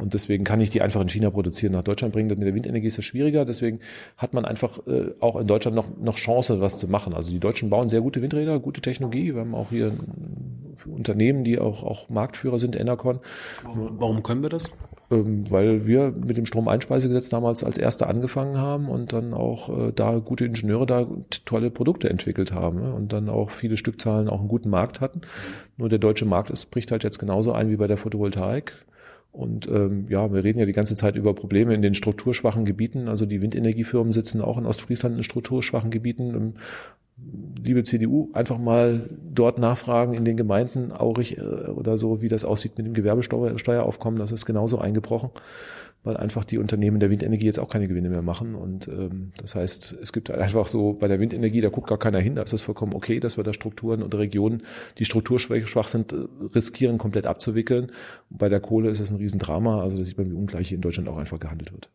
Und 0.00 0.14
deswegen 0.14 0.44
kann 0.44 0.60
ich 0.60 0.70
die 0.70 0.82
einfach 0.82 1.00
in 1.00 1.08
China 1.08 1.30
produzieren, 1.30 1.72
nach 1.72 1.82
Deutschland 1.82 2.12
bringen. 2.12 2.28
Mit 2.28 2.40
der 2.40 2.54
Windenergie 2.54 2.86
ist 2.86 2.98
das 2.98 3.04
schwieriger. 3.04 3.44
Deswegen 3.44 3.80
hat 4.16 4.34
man 4.34 4.44
einfach 4.44 4.78
äh, 4.86 5.12
auch 5.20 5.36
in 5.36 5.46
Deutschland 5.46 5.76
noch, 5.76 5.86
noch 6.00 6.16
Chance, 6.16 6.60
was 6.60 6.78
zu 6.78 6.88
machen. 6.88 7.14
Also 7.14 7.30
die 7.30 7.40
Deutschen 7.40 7.70
bauen 7.70 7.88
sehr 7.88 8.00
gute 8.00 8.22
Windräder, 8.22 8.58
gute 8.58 8.80
Technologie. 8.80 9.34
Wir 9.34 9.40
haben 9.40 9.54
auch 9.54 9.70
hier 9.70 9.92
Unternehmen, 10.86 11.44
die 11.44 11.58
auch, 11.58 11.82
auch 11.82 12.08
Marktführer 12.08 12.58
sind, 12.58 12.76
Enercon. 12.76 13.20
Warum 13.74 14.22
können 14.22 14.42
wir 14.42 14.48
das? 14.48 14.70
Ähm, 15.10 15.50
weil 15.50 15.86
wir 15.86 16.12
mit 16.12 16.36
dem 16.36 16.46
Stromeinspeisegesetz 16.46 17.28
damals 17.28 17.64
als 17.64 17.78
Erste 17.78 18.06
angefangen 18.06 18.58
haben 18.58 18.88
und 18.88 19.12
dann 19.12 19.34
auch 19.34 19.88
äh, 19.88 19.92
da 19.92 20.18
gute 20.18 20.44
Ingenieure 20.44 20.86
da 20.86 21.06
tolle 21.44 21.70
Produkte 21.70 22.08
entwickelt 22.08 22.52
haben 22.52 22.80
ne? 22.80 22.94
und 22.94 23.12
dann 23.12 23.28
auch 23.28 23.50
viele 23.50 23.76
Stückzahlen 23.76 24.28
auch 24.28 24.38
einen 24.38 24.48
guten 24.48 24.70
Markt 24.70 25.00
hatten. 25.00 25.22
Nur 25.76 25.88
der 25.88 25.98
deutsche 25.98 26.26
Markt 26.26 26.50
ist, 26.50 26.70
bricht 26.70 26.92
halt 26.92 27.02
jetzt 27.02 27.18
genauso 27.18 27.52
ein 27.52 27.70
wie 27.70 27.76
bei 27.76 27.88
der 27.88 27.96
Photovoltaik. 27.96 28.84
Und 29.32 29.68
ähm, 29.68 30.06
ja, 30.08 30.32
wir 30.32 30.42
reden 30.42 30.58
ja 30.58 30.66
die 30.66 30.72
ganze 30.72 30.96
Zeit 30.96 31.14
über 31.14 31.34
Probleme 31.34 31.72
in 31.74 31.82
den 31.82 31.94
strukturschwachen 31.94 32.64
Gebieten. 32.64 33.08
Also 33.08 33.26
die 33.26 33.40
Windenergiefirmen 33.40 34.12
sitzen 34.12 34.40
auch 34.40 34.58
in 34.58 34.66
Ostfriesland 34.66 35.16
in 35.16 35.22
strukturschwachen 35.22 35.90
Gebieten. 35.90 36.34
Ähm, 36.34 36.54
liebe 37.62 37.82
CDU, 37.82 38.30
einfach 38.32 38.58
mal 38.58 39.08
dort 39.32 39.58
nachfragen 39.58 40.14
in 40.14 40.24
den 40.24 40.36
Gemeinden, 40.36 40.92
Aurich 40.92 41.38
äh, 41.38 41.40
oder 41.42 41.98
so, 41.98 42.22
wie 42.22 42.28
das 42.28 42.44
aussieht 42.44 42.76
mit 42.78 42.86
dem 42.86 42.94
Gewerbesteueraufkommen. 42.94 44.18
Das 44.18 44.32
ist 44.32 44.46
genauso 44.46 44.78
eingebrochen, 44.78 45.30
weil 46.02 46.16
einfach 46.16 46.44
die 46.44 46.56
Unternehmen 46.56 46.98
der 46.98 47.10
Windenergie 47.10 47.44
jetzt 47.44 47.58
auch 47.58 47.68
keine 47.68 47.86
Gewinne 47.86 48.08
mehr 48.08 48.22
machen. 48.22 48.54
Und 48.54 48.88
ähm, 48.88 49.32
das 49.40 49.54
heißt, 49.54 49.98
es 50.00 50.12
gibt 50.12 50.30
einfach 50.30 50.66
so 50.66 50.94
bei 50.94 51.08
der 51.08 51.20
Windenergie, 51.20 51.60
da 51.60 51.68
guckt 51.68 51.88
gar 51.88 51.98
keiner 51.98 52.20
hin. 52.20 52.36
Da 52.36 52.42
ist 52.42 52.54
es 52.54 52.62
vollkommen 52.62 52.94
okay, 52.94 53.20
dass 53.20 53.36
wir 53.36 53.44
da 53.44 53.52
Strukturen 53.52 54.02
und 54.02 54.14
Regionen, 54.14 54.62
die 54.98 55.04
strukturschwach 55.04 55.88
sind, 55.88 56.12
äh, 56.12 56.16
riskieren, 56.54 56.96
komplett 56.96 57.26
abzuwickeln. 57.26 57.92
Und 58.30 58.38
bei 58.38 58.48
der 58.48 58.60
Kohle 58.60 58.88
ist 58.88 59.00
es 59.00 59.10
ein 59.10 59.16
Riesendrama. 59.16 59.82
Also 59.82 59.98
da 59.98 60.04
sieht 60.04 60.16
man, 60.16 60.30
wie 60.30 60.34
ungleich 60.34 60.68
hier 60.68 60.76
in 60.76 60.82
Deutschland 60.82 61.08
auch 61.08 61.18
einfach 61.18 61.38
gehandelt 61.38 61.72
wird. 61.72 61.90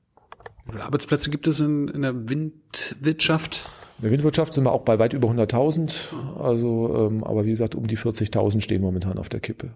Wie 0.66 0.72
viele 0.74 0.84
Arbeitsplätze 0.84 1.32
gibt 1.32 1.48
es 1.48 1.60
in, 1.60 1.88
in 1.88 2.04
der 2.04 2.30
Windwirtschaft? 2.30 3.68
In 3.98 4.04
der 4.04 4.12
Windwirtschaft 4.12 4.54
sind 4.54 4.66
wir 4.66 4.72
auch 4.72 4.84
bei 4.84 5.00
weit 5.00 5.14
über 5.14 5.30
100.000. 5.30 6.38
Also, 6.38 7.08
ähm, 7.10 7.24
aber 7.24 7.46
wie 7.46 7.52
gesagt, 7.52 7.74
um 7.74 7.88
die 7.88 7.98
40.000 7.98 8.62
stehen 8.62 8.82
momentan 8.82 9.18
auf 9.18 9.30
der 9.30 9.40
Kippe. 9.40 9.72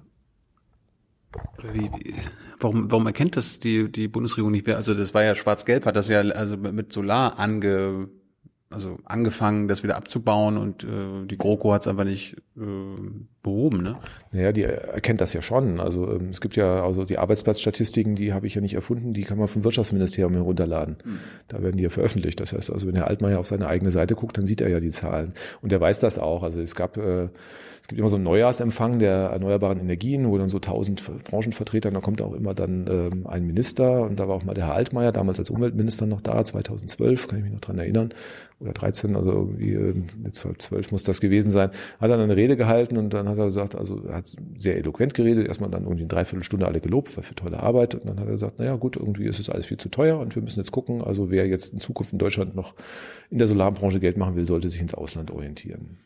Wie, 1.73 1.89
wie, 1.91 2.15
warum, 2.59 2.91
warum 2.91 3.05
erkennt 3.07 3.37
das 3.37 3.59
die, 3.59 3.91
die 3.91 4.07
Bundesregierung 4.07 4.51
nicht 4.51 4.67
mehr? 4.67 4.77
Also 4.77 4.93
das 4.93 5.13
war 5.13 5.23
ja 5.23 5.35
Schwarz-Gelb, 5.35 5.85
hat 5.85 5.95
das 5.95 6.07
ja 6.07 6.19
also 6.19 6.57
mit 6.57 6.93
Solar 6.93 7.39
ange, 7.39 8.09
also 8.69 8.99
angefangen, 9.05 9.67
das 9.67 9.83
wieder 9.83 9.97
abzubauen 9.97 10.57
und 10.57 10.83
äh, 10.83 11.25
die 11.25 11.37
GroKo 11.37 11.73
hat 11.73 11.81
es 11.81 11.87
einfach 11.87 12.03
nicht 12.03 12.37
äh, 12.55 12.61
behoben, 13.41 13.81
ne? 13.81 13.97
Naja, 14.31 14.51
die 14.51 14.63
erkennt 14.63 15.21
das 15.21 15.33
ja 15.33 15.41
schon. 15.41 15.79
Also 15.79 16.11
ähm, 16.11 16.29
es 16.29 16.39
gibt 16.39 16.55
ja 16.55 16.83
also 16.83 17.05
die 17.05 17.17
Arbeitsplatzstatistiken, 17.17 18.15
die 18.15 18.33
habe 18.33 18.45
ich 18.45 18.55
ja 18.55 18.61
nicht 18.61 18.75
erfunden, 18.75 19.13
die 19.13 19.23
kann 19.23 19.39
man 19.39 19.47
vom 19.47 19.63
Wirtschaftsministerium 19.63 20.33
herunterladen. 20.33 20.97
Mhm. 21.03 21.19
Da 21.47 21.63
werden 21.63 21.77
die 21.77 21.83
ja 21.83 21.89
veröffentlicht. 21.89 22.39
Das 22.39 22.53
heißt 22.53 22.71
also, 22.71 22.87
wenn 22.87 22.95
Herr 22.95 23.07
Altmaier 23.07 23.39
auf 23.39 23.47
seine 23.47 23.67
eigene 23.67 23.91
Seite 23.91 24.13
guckt, 24.13 24.37
dann 24.37 24.45
sieht 24.45 24.61
er 24.61 24.69
ja 24.69 24.79
die 24.79 24.89
Zahlen. 24.89 25.33
Und 25.61 25.73
er 25.73 25.81
weiß 25.81 25.99
das 25.99 26.19
auch. 26.19 26.43
Also 26.43 26.61
es 26.61 26.75
gab 26.75 26.97
äh, 26.97 27.29
gibt 27.89 27.99
immer 27.99 28.07
so 28.07 28.15
einen 28.15 28.23
Neujahrsempfang 28.23 28.99
der 28.99 29.31
erneuerbaren 29.31 29.79
Energien, 29.79 30.29
wo 30.29 30.37
dann 30.37 30.47
so 30.47 30.59
tausend 30.59 31.03
Branchenvertreter, 31.25 31.91
da 31.91 31.99
kommt 31.99 32.21
auch 32.21 32.33
immer 32.33 32.53
dann 32.53 32.85
ähm, 32.87 33.27
ein 33.27 33.45
Minister 33.45 34.03
und 34.03 34.19
da 34.19 34.27
war 34.27 34.35
auch 34.35 34.43
mal 34.43 34.53
der 34.53 34.67
Herr 34.67 34.75
Altmaier, 34.75 35.11
damals 35.11 35.39
als 35.39 35.49
Umweltminister 35.49 36.05
noch 36.05 36.21
da, 36.21 36.45
2012, 36.45 37.27
kann 37.27 37.39
ich 37.39 37.43
mich 37.43 37.53
noch 37.53 37.61
dran 37.61 37.79
erinnern, 37.79 38.09
oder 38.59 38.73
13, 38.73 39.15
also 39.15 39.31
irgendwie 39.31 39.73
äh, 39.73 40.31
12 40.31 40.91
muss 40.91 41.03
das 41.03 41.19
gewesen 41.19 41.49
sein, 41.49 41.71
hat 41.99 42.11
dann 42.11 42.19
eine 42.19 42.35
Rede 42.35 42.57
gehalten 42.57 42.97
und 42.97 43.13
dann 43.13 43.27
hat 43.27 43.39
er 43.39 43.45
gesagt, 43.45 43.75
also 43.75 44.03
er 44.07 44.17
hat 44.17 44.35
sehr 44.57 44.77
eloquent 44.77 45.15
geredet, 45.15 45.47
erstmal 45.47 45.71
dann 45.71 45.83
irgendwie 45.83 46.03
eine 46.03 46.09
Dreiviertelstunde 46.09 46.67
alle 46.67 46.81
gelobt, 46.81 47.15
war 47.17 47.23
für 47.23 47.35
tolle 47.35 47.59
Arbeit 47.59 47.95
und 47.95 48.05
dann 48.07 48.19
hat 48.19 48.27
er 48.27 48.33
gesagt, 48.33 48.59
naja 48.59 48.75
gut, 48.75 48.97
irgendwie 48.97 49.25
ist 49.25 49.39
es 49.39 49.49
alles 49.49 49.65
viel 49.65 49.77
zu 49.77 49.89
teuer 49.89 50.19
und 50.19 50.35
wir 50.35 50.43
müssen 50.43 50.59
jetzt 50.59 50.71
gucken, 50.71 51.01
also 51.01 51.31
wer 51.31 51.47
jetzt 51.47 51.73
in 51.73 51.79
Zukunft 51.79 52.13
in 52.13 52.19
Deutschland 52.19 52.55
noch 52.55 52.75
in 53.31 53.39
der 53.39 53.47
Solarbranche 53.47 53.99
Geld 53.99 54.17
machen 54.17 54.35
will, 54.35 54.45
sollte 54.45 54.69
sich 54.69 54.79
ins 54.79 54.93
Ausland 54.93 55.31
orientieren. 55.31 55.97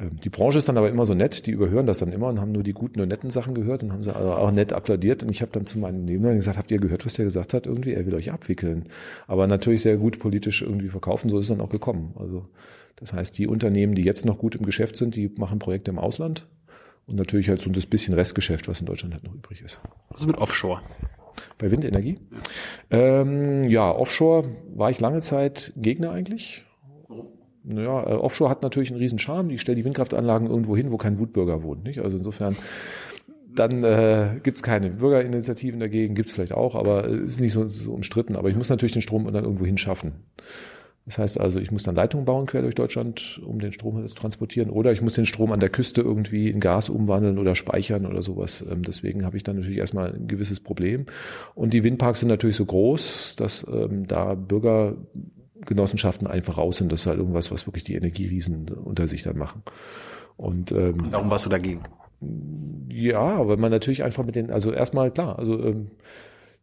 Ähm, 0.00 0.18
die 0.22 0.28
Branche 0.30 0.58
ist 0.58 0.68
dann 0.68 0.78
aber 0.78 0.88
immer 0.88 1.04
so 1.04 1.14
nett, 1.14 1.46
die 1.46 1.50
überhören 1.50 1.86
das 1.86 1.98
dann 1.98 2.12
immer 2.12 2.28
und 2.28 2.40
haben 2.40 2.52
nur 2.52 2.62
die 2.62 2.72
guten 2.72 3.00
und 3.00 3.08
netten 3.08 3.30
Sachen 3.30 3.54
gehört 3.54 3.82
und 3.82 3.92
haben 3.92 4.02
sie 4.02 4.14
also 4.14 4.32
auch 4.32 4.50
nett 4.50 4.72
applaudiert. 4.72 5.22
Und 5.22 5.30
ich 5.30 5.42
habe 5.42 5.52
dann 5.52 5.66
zu 5.66 5.78
meinen 5.78 6.04
Nebenleuten 6.04 6.38
gesagt, 6.38 6.58
habt 6.58 6.70
ihr 6.70 6.78
gehört, 6.78 7.04
was 7.04 7.14
der 7.14 7.24
gesagt 7.24 7.54
hat? 7.54 7.66
Irgendwie, 7.66 7.92
er 7.92 8.06
will 8.06 8.14
euch 8.14 8.32
abwickeln. 8.32 8.86
Aber 9.26 9.46
natürlich 9.46 9.82
sehr 9.82 9.96
gut 9.96 10.18
politisch 10.18 10.62
irgendwie 10.62 10.88
verkaufen, 10.88 11.28
so 11.28 11.38
ist 11.38 11.44
es 11.44 11.48
dann 11.56 11.60
auch 11.60 11.70
gekommen. 11.70 12.14
Also 12.18 12.46
das 12.96 13.12
heißt, 13.12 13.36
die 13.38 13.46
Unternehmen, 13.46 13.94
die 13.94 14.02
jetzt 14.02 14.24
noch 14.24 14.38
gut 14.38 14.54
im 14.54 14.64
Geschäft 14.64 14.96
sind, 14.96 15.16
die 15.16 15.30
machen 15.36 15.58
Projekte 15.58 15.90
im 15.90 15.98
Ausland 15.98 16.46
und 17.06 17.16
natürlich 17.16 17.48
halt 17.48 17.60
so 17.60 17.70
das 17.70 17.86
bisschen 17.86 18.14
Restgeschäft, 18.14 18.68
was 18.68 18.80
in 18.80 18.86
Deutschland 18.86 19.14
halt 19.14 19.24
noch 19.24 19.34
übrig 19.34 19.62
ist. 19.62 19.80
Ist 20.14 20.26
mit 20.26 20.38
Offshore? 20.38 20.80
Bei 21.58 21.70
Windenergie? 21.70 22.18
Ähm, 22.90 23.68
ja, 23.68 23.90
Offshore 23.90 24.48
war 24.74 24.90
ich 24.90 25.00
lange 25.00 25.20
Zeit 25.20 25.72
Gegner 25.76 26.10
eigentlich 26.10 26.64
naja, 27.64 28.02
äh, 28.02 28.14
Offshore 28.14 28.50
hat 28.50 28.62
natürlich 28.62 28.90
einen 28.90 29.00
riesen 29.00 29.18
Charme. 29.18 29.48
Die 29.48 29.58
stellt 29.58 29.78
die 29.78 29.84
Windkraftanlagen 29.84 30.48
irgendwo 30.48 30.76
hin, 30.76 30.90
wo 30.90 30.96
kein 30.96 31.18
Wutbürger 31.18 31.62
wohnt. 31.62 31.84
Nicht? 31.84 32.00
Also 32.00 32.16
insofern, 32.16 32.56
dann 33.54 33.84
äh, 33.84 34.40
gibt 34.42 34.58
es 34.58 34.62
keine 34.62 34.90
Bürgerinitiativen 34.90 35.80
dagegen, 35.80 36.14
gibt 36.14 36.28
es 36.28 36.32
vielleicht 36.32 36.52
auch, 36.52 36.74
aber 36.74 37.04
es 37.06 37.34
ist 37.34 37.40
nicht 37.40 37.52
so, 37.52 37.68
so 37.68 37.92
umstritten. 37.92 38.36
Aber 38.36 38.48
ich 38.48 38.56
muss 38.56 38.70
natürlich 38.70 38.92
den 38.92 39.02
Strom 39.02 39.30
dann 39.32 39.44
irgendwo 39.44 39.66
hinschaffen. 39.66 40.12
Das 41.06 41.18
heißt 41.18 41.40
also, 41.40 41.58
ich 41.58 41.72
muss 41.72 41.82
dann 41.82 41.94
Leitungen 41.94 42.24
bauen 42.24 42.46
quer 42.46 42.62
durch 42.62 42.74
Deutschland, 42.74 43.40
um 43.44 43.58
den 43.58 43.72
Strom 43.72 44.06
zu 44.06 44.14
transportieren, 44.14 44.70
oder 44.70 44.92
ich 44.92 45.02
muss 45.02 45.14
den 45.14 45.26
Strom 45.26 45.50
an 45.50 45.58
der 45.58 45.70
Küste 45.70 46.02
irgendwie 46.02 46.48
in 46.48 46.60
Gas 46.60 46.88
umwandeln 46.88 47.38
oder 47.38 47.56
speichern 47.56 48.06
oder 48.06 48.22
sowas. 48.22 48.64
Ähm, 48.70 48.82
deswegen 48.82 49.24
habe 49.24 49.36
ich 49.36 49.42
dann 49.42 49.56
natürlich 49.56 49.78
erstmal 49.78 50.14
ein 50.14 50.28
gewisses 50.28 50.60
Problem. 50.60 51.06
Und 51.54 51.72
die 51.72 51.82
Windparks 51.82 52.20
sind 52.20 52.28
natürlich 52.28 52.56
so 52.56 52.66
groß, 52.66 53.34
dass 53.36 53.66
ähm, 53.72 54.06
da 54.06 54.34
Bürger 54.34 54.96
Genossenschaften 55.64 56.26
einfach 56.26 56.58
raus 56.58 56.78
sind. 56.78 56.92
Das 56.92 57.00
ist 57.00 57.06
halt 57.06 57.18
irgendwas, 57.18 57.50
was 57.50 57.66
wirklich 57.66 57.84
die 57.84 57.94
Energieriesen 57.94 58.68
unter 58.68 59.08
sich 59.08 59.22
dann 59.22 59.38
machen. 59.38 59.62
Und 60.36 60.72
ähm, 60.72 61.10
darum 61.10 61.30
warst 61.30 61.46
du 61.46 61.50
dagegen? 61.50 61.82
Ja, 62.88 63.46
weil 63.46 63.56
man 63.56 63.70
natürlich 63.70 64.02
einfach 64.02 64.24
mit 64.24 64.34
den, 64.34 64.50
also 64.50 64.72
erstmal 64.72 65.10
klar, 65.10 65.38
also 65.38 65.58
ähm, 65.62 65.90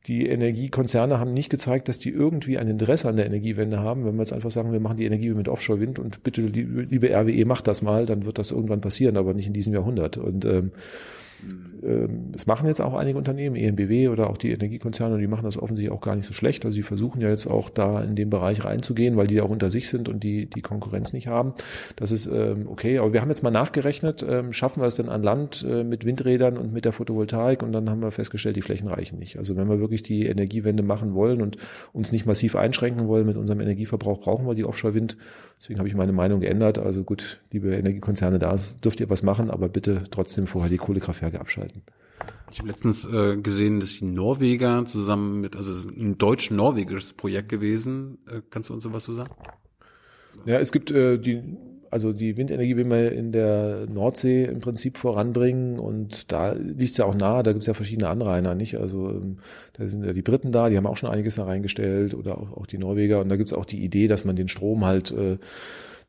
die 0.05 0.27
Energiekonzerne 0.27 1.19
haben 1.19 1.33
nicht 1.33 1.49
gezeigt, 1.49 1.89
dass 1.89 1.99
die 1.99 2.09
irgendwie 2.09 2.57
ein 2.57 2.67
Interesse 2.67 3.09
an 3.09 3.17
der 3.17 3.25
Energiewende 3.25 3.79
haben. 3.79 4.05
Wenn 4.05 4.15
wir 4.15 4.21
jetzt 4.21 4.33
einfach 4.33 4.51
sagen, 4.51 4.71
wir 4.71 4.79
machen 4.79 4.97
die 4.97 5.05
Energie 5.05 5.29
mit 5.31 5.49
Offshore-Wind 5.49 5.99
und 5.99 6.23
bitte, 6.23 6.43
liebe 6.43 7.09
RWE, 7.09 7.45
macht 7.45 7.67
das 7.67 7.81
mal, 7.81 8.05
dann 8.05 8.25
wird 8.25 8.37
das 8.37 8.51
irgendwann 8.51 8.79
passieren, 8.79 9.17
aber 9.17 9.33
nicht 9.33 9.47
in 9.47 9.53
diesem 9.53 9.73
Jahrhundert. 9.73 10.17
Und 10.17 10.45
ähm, 10.45 10.71
es 12.33 12.47
machen 12.47 12.67
jetzt 12.67 12.81
auch 12.81 12.93
einige 12.95 13.17
Unternehmen, 13.17 13.55
ENBW 13.55 14.09
oder 14.09 14.29
auch 14.29 14.37
die 14.37 14.51
Energiekonzerne, 14.51 15.17
die 15.19 15.27
machen 15.27 15.43
das 15.43 15.57
offensichtlich 15.57 15.95
auch 15.95 16.01
gar 16.01 16.15
nicht 16.15 16.25
so 16.25 16.33
schlecht. 16.33 16.65
Also 16.65 16.75
sie 16.75 16.83
versuchen 16.83 17.21
ja 17.21 17.29
jetzt 17.29 17.47
auch 17.47 17.69
da 17.69 18.01
in 18.01 18.15
den 18.15 18.29
Bereich 18.29 18.65
reinzugehen, 18.65 19.17
weil 19.17 19.27
die 19.27 19.41
auch 19.41 19.49
unter 19.49 19.69
sich 19.69 19.89
sind 19.89 20.09
und 20.09 20.23
die 20.23 20.47
die 20.47 20.61
Konkurrenz 20.61 21.13
nicht 21.13 21.27
haben. 21.27 21.53
Das 21.95 22.11
ist 22.11 22.25
ähm, 22.27 22.67
okay. 22.67 22.97
Aber 22.97 23.13
wir 23.13 23.21
haben 23.21 23.29
jetzt 23.29 23.43
mal 23.43 23.51
nachgerechnet, 23.51 24.25
ähm, 24.27 24.53
schaffen 24.53 24.81
wir 24.81 24.87
es 24.87 24.95
denn 24.95 25.09
an 25.09 25.23
Land 25.23 25.65
äh, 25.67 25.83
mit 25.83 26.05
Windrädern 26.05 26.57
und 26.57 26.73
mit 26.73 26.85
der 26.85 26.93
Photovoltaik? 26.93 27.63
Und 27.63 27.71
dann 27.71 27.89
haben 27.89 28.01
wir 28.01 28.11
festgestellt, 28.11 28.55
die 28.55 28.61
Flächen 28.61 28.87
reichen 28.87 29.19
nicht. 29.19 29.37
Also 29.37 29.55
wenn 29.55 29.69
wir 29.69 29.79
wirklich 29.79 30.03
die 30.03 30.25
Energiewende 30.25 30.83
machen 30.83 31.13
wollen 31.13 31.41
und 31.41 31.57
uns 31.93 32.11
nicht 32.11 32.25
massiv 32.25 32.55
einschränken 32.55 33.07
wollen 33.07 33.25
mit 33.25 33.37
unserem 33.37 33.61
Energieverbrauch, 33.61 34.19
brauchen 34.19 34.47
wir 34.47 34.55
die 34.55 34.65
Offshore-Wind. 34.65 35.17
Deswegen 35.59 35.79
habe 35.79 35.89
ich 35.89 35.95
meine 35.95 36.13
Meinung 36.13 36.39
geändert. 36.39 36.77
Also 36.77 37.03
gut, 37.03 37.39
liebe 37.51 37.75
Energiekonzerne, 37.75 38.39
da 38.39 38.55
dürft 38.83 38.99
ihr 38.99 39.09
was 39.09 39.23
machen, 39.23 39.49
aber 39.49 39.69
bitte 39.69 40.03
trotzdem 40.11 40.47
vorher 40.47 40.69
die 40.69 40.77
Kohlekraftwerke 40.77 41.26
abschalten. 41.35 41.83
Ich 42.51 42.59
habe 42.59 42.69
letztens 42.69 43.05
äh, 43.05 43.37
gesehen, 43.37 43.79
dass 43.79 43.97
die 43.99 44.05
Norweger 44.05 44.85
zusammen 44.85 45.41
mit, 45.41 45.55
also 45.55 45.71
ein 45.89 46.17
deutsch-norwegisches 46.17 47.13
Projekt 47.13 47.49
gewesen. 47.49 48.19
Äh, 48.29 48.41
kannst 48.49 48.69
du 48.69 48.73
uns 48.73 48.83
sowas 48.83 49.03
so 49.03 49.13
sagen? 49.13 49.31
Ja, 50.45 50.59
es 50.59 50.71
gibt 50.71 50.91
äh, 50.91 51.17
die, 51.17 51.57
also 51.91 52.13
die 52.13 52.37
Windenergie 52.37 52.77
will 52.77 52.85
man 52.85 53.07
in 53.07 53.31
der 53.31 53.85
Nordsee 53.87 54.45
im 54.45 54.59
Prinzip 54.59 54.97
voranbringen 54.97 55.79
und 55.79 56.31
da 56.31 56.53
liegt 56.53 56.91
es 56.91 56.97
ja 56.97 57.05
auch 57.05 57.15
nahe, 57.15 57.43
da 57.43 57.51
gibt 57.51 57.63
es 57.63 57.67
ja 57.67 57.73
verschiedene 57.73 58.09
Anrainer, 58.09 58.55
nicht? 58.55 58.77
Also 58.77 59.09
ähm, 59.09 59.37
da 59.73 59.87
sind 59.87 60.03
ja 60.05 60.13
die 60.13 60.21
Briten 60.21 60.51
da, 60.51 60.69
die 60.69 60.77
haben 60.77 60.87
auch 60.87 60.97
schon 60.97 61.09
einiges 61.09 61.35
da 61.35 61.45
reingestellt 61.45 62.13
oder 62.13 62.37
auch, 62.37 62.55
auch 62.55 62.67
die 62.67 62.77
Norweger 62.77 63.19
und 63.21 63.29
da 63.29 63.35
gibt 63.35 63.49
es 63.49 63.57
auch 63.57 63.65
die 63.65 63.83
Idee, 63.83 64.07
dass 64.07 64.25
man 64.25 64.35
den 64.35 64.47
Strom 64.47 64.85
halt 64.85 65.11
äh, 65.11 65.37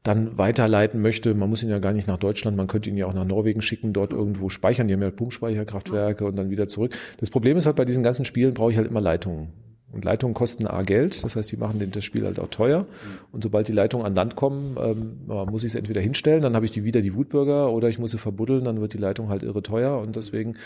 dann 0.08 0.38
weiterleiten 0.38 1.02
möchte. 1.02 1.34
Man 1.34 1.50
muss 1.50 1.62
ihn 1.62 1.68
ja 1.68 1.78
gar 1.78 1.92
nicht 1.92 2.08
nach 2.08 2.16
Deutschland, 2.16 2.56
man 2.56 2.66
könnte 2.66 2.88
ihn 2.88 2.96
ja 2.96 3.06
auch 3.06 3.14
nach 3.14 3.26
Norwegen 3.26 3.60
schicken, 3.60 3.92
dort 3.92 4.12
irgendwo 4.12 4.48
speichern. 4.48 4.88
Die 4.88 4.94
haben 4.94 5.02
ja 5.02 5.10
Pumpspeicherkraftwerke 5.10 6.24
und 6.24 6.36
dann 6.36 6.50
wieder 6.50 6.66
zurück. 6.66 6.94
Das 7.18 7.28
Problem 7.28 7.58
ist 7.58 7.66
halt, 7.66 7.76
bei 7.76 7.84
diesen 7.84 8.02
ganzen 8.02 8.24
Spielen 8.24 8.54
brauche 8.54 8.72
ich 8.72 8.78
halt 8.78 8.88
immer 8.88 9.02
Leitungen. 9.02 9.48
Und 9.90 10.04
Leitungen 10.04 10.34
kosten 10.34 10.66
A 10.66 10.82
Geld, 10.82 11.24
das 11.24 11.34
heißt, 11.34 11.50
die 11.50 11.56
machen 11.56 11.90
das 11.90 12.04
Spiel 12.04 12.26
halt 12.26 12.38
auch 12.38 12.48
teuer. 12.48 12.86
Und 13.32 13.42
sobald 13.42 13.68
die 13.68 13.72
Leitungen 13.72 14.04
an 14.04 14.14
Land 14.14 14.36
kommen, 14.36 14.76
ähm, 14.78 15.46
muss 15.50 15.64
ich 15.64 15.72
es 15.72 15.74
entweder 15.74 16.02
hinstellen, 16.02 16.42
dann 16.42 16.54
habe 16.54 16.66
ich 16.66 16.72
die 16.72 16.84
wieder 16.84 17.00
die 17.00 17.14
Wutbürger, 17.14 17.70
oder 17.72 17.88
ich 17.88 17.98
muss 17.98 18.10
sie 18.10 18.18
verbuddeln, 18.18 18.64
dann 18.64 18.82
wird 18.82 18.92
die 18.92 18.98
Leitung 18.98 19.30
halt 19.30 19.42
irre 19.42 19.62
teuer. 19.62 19.98
Und 19.98 20.16
deswegen 20.16 20.56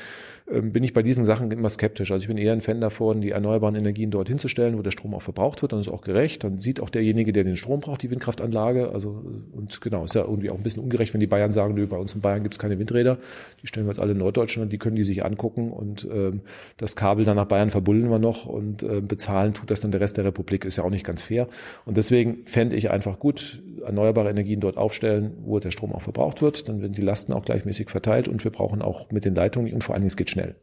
bin 0.46 0.82
ich 0.82 0.92
bei 0.92 1.02
diesen 1.02 1.24
Sachen 1.24 1.50
immer 1.50 1.70
skeptisch. 1.70 2.10
Also 2.10 2.22
ich 2.22 2.28
bin 2.28 2.36
eher 2.36 2.52
ein 2.52 2.60
Fan 2.60 2.80
davon, 2.80 3.20
die 3.20 3.30
erneuerbaren 3.30 3.76
Energien 3.76 4.10
dort 4.10 4.28
hinzustellen, 4.28 4.76
wo 4.76 4.82
der 4.82 4.90
Strom 4.90 5.14
auch 5.14 5.22
verbraucht 5.22 5.62
wird, 5.62 5.72
dann 5.72 5.80
ist 5.80 5.88
auch 5.88 6.02
gerecht. 6.02 6.44
Dann 6.44 6.58
sieht 6.58 6.80
auch 6.80 6.90
derjenige, 6.90 7.32
der 7.32 7.44
den 7.44 7.56
Strom 7.56 7.80
braucht, 7.80 8.02
die 8.02 8.10
Windkraftanlage. 8.10 8.90
Also 8.90 9.22
und 9.52 9.80
genau, 9.80 10.04
ist 10.04 10.14
ja 10.14 10.22
irgendwie 10.22 10.50
auch 10.50 10.56
ein 10.56 10.62
bisschen 10.62 10.82
ungerecht, 10.82 11.14
wenn 11.14 11.20
die 11.20 11.26
Bayern 11.26 11.52
sagen, 11.52 11.74
nö, 11.74 11.86
bei 11.86 11.96
uns 11.96 12.14
in 12.14 12.20
Bayern 12.20 12.42
gibt 12.42 12.54
es 12.54 12.58
keine 12.58 12.78
Windräder. 12.78 13.18
Die 13.62 13.66
stellen 13.66 13.86
wir 13.86 13.92
jetzt 13.92 14.00
alle 14.00 14.12
in 14.12 14.18
Norddeutschland 14.18 14.72
die 14.72 14.78
können 14.78 14.96
die 14.96 15.04
sich 15.04 15.24
angucken 15.24 15.70
und 15.70 16.08
ähm, 16.10 16.40
das 16.76 16.96
Kabel 16.96 17.24
dann 17.24 17.36
nach 17.36 17.44
Bayern 17.44 17.70
verbuddeln 17.70 18.10
wir 18.10 18.18
noch 18.18 18.46
und 18.46 18.82
äh, 18.82 19.00
bezahlen 19.00 19.54
tut 19.54 19.70
das 19.70 19.80
dann 19.80 19.90
der 19.90 20.00
Rest 20.00 20.16
der 20.16 20.24
Republik, 20.24 20.64
ist 20.64 20.76
ja 20.76 20.84
auch 20.84 20.90
nicht 20.90 21.04
ganz 21.04 21.22
fair. 21.22 21.48
Und 21.84 21.96
deswegen 21.96 22.46
fände 22.46 22.74
ich 22.76 22.90
einfach 22.90 23.18
gut, 23.18 23.62
erneuerbare 23.84 24.30
Energien 24.30 24.60
dort 24.60 24.76
aufstellen, 24.76 25.32
wo 25.44 25.58
der 25.58 25.70
Strom 25.70 25.92
auch 25.92 26.02
verbraucht 26.02 26.42
wird. 26.42 26.68
Dann 26.68 26.80
werden 26.80 26.92
die 26.92 27.02
Lasten 27.02 27.32
auch 27.32 27.44
gleichmäßig 27.44 27.90
verteilt 27.90 28.28
und 28.28 28.44
wir 28.44 28.50
brauchen 28.50 28.82
auch 28.82 29.10
mit 29.10 29.24
den 29.24 29.34
Leitungen 29.34 29.72
und 29.72 29.84
vor 29.84 29.94
allen 29.94 30.02
Dingen 30.02 30.08
es 30.08 30.16
geht 30.16 30.30
schnell. 30.30 30.54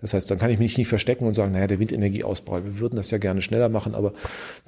Das 0.00 0.14
heißt, 0.14 0.30
dann 0.30 0.38
kann 0.38 0.50
ich 0.50 0.58
mich 0.58 0.78
nicht 0.78 0.88
verstecken 0.88 1.26
und 1.26 1.34
sagen, 1.34 1.52
naja, 1.52 1.66
der 1.66 1.78
Windenergieausbau, 1.80 2.64
wir 2.64 2.78
würden 2.78 2.96
das 2.96 3.10
ja 3.10 3.18
gerne 3.18 3.42
schneller 3.42 3.68
machen, 3.68 3.94
aber 3.94 4.12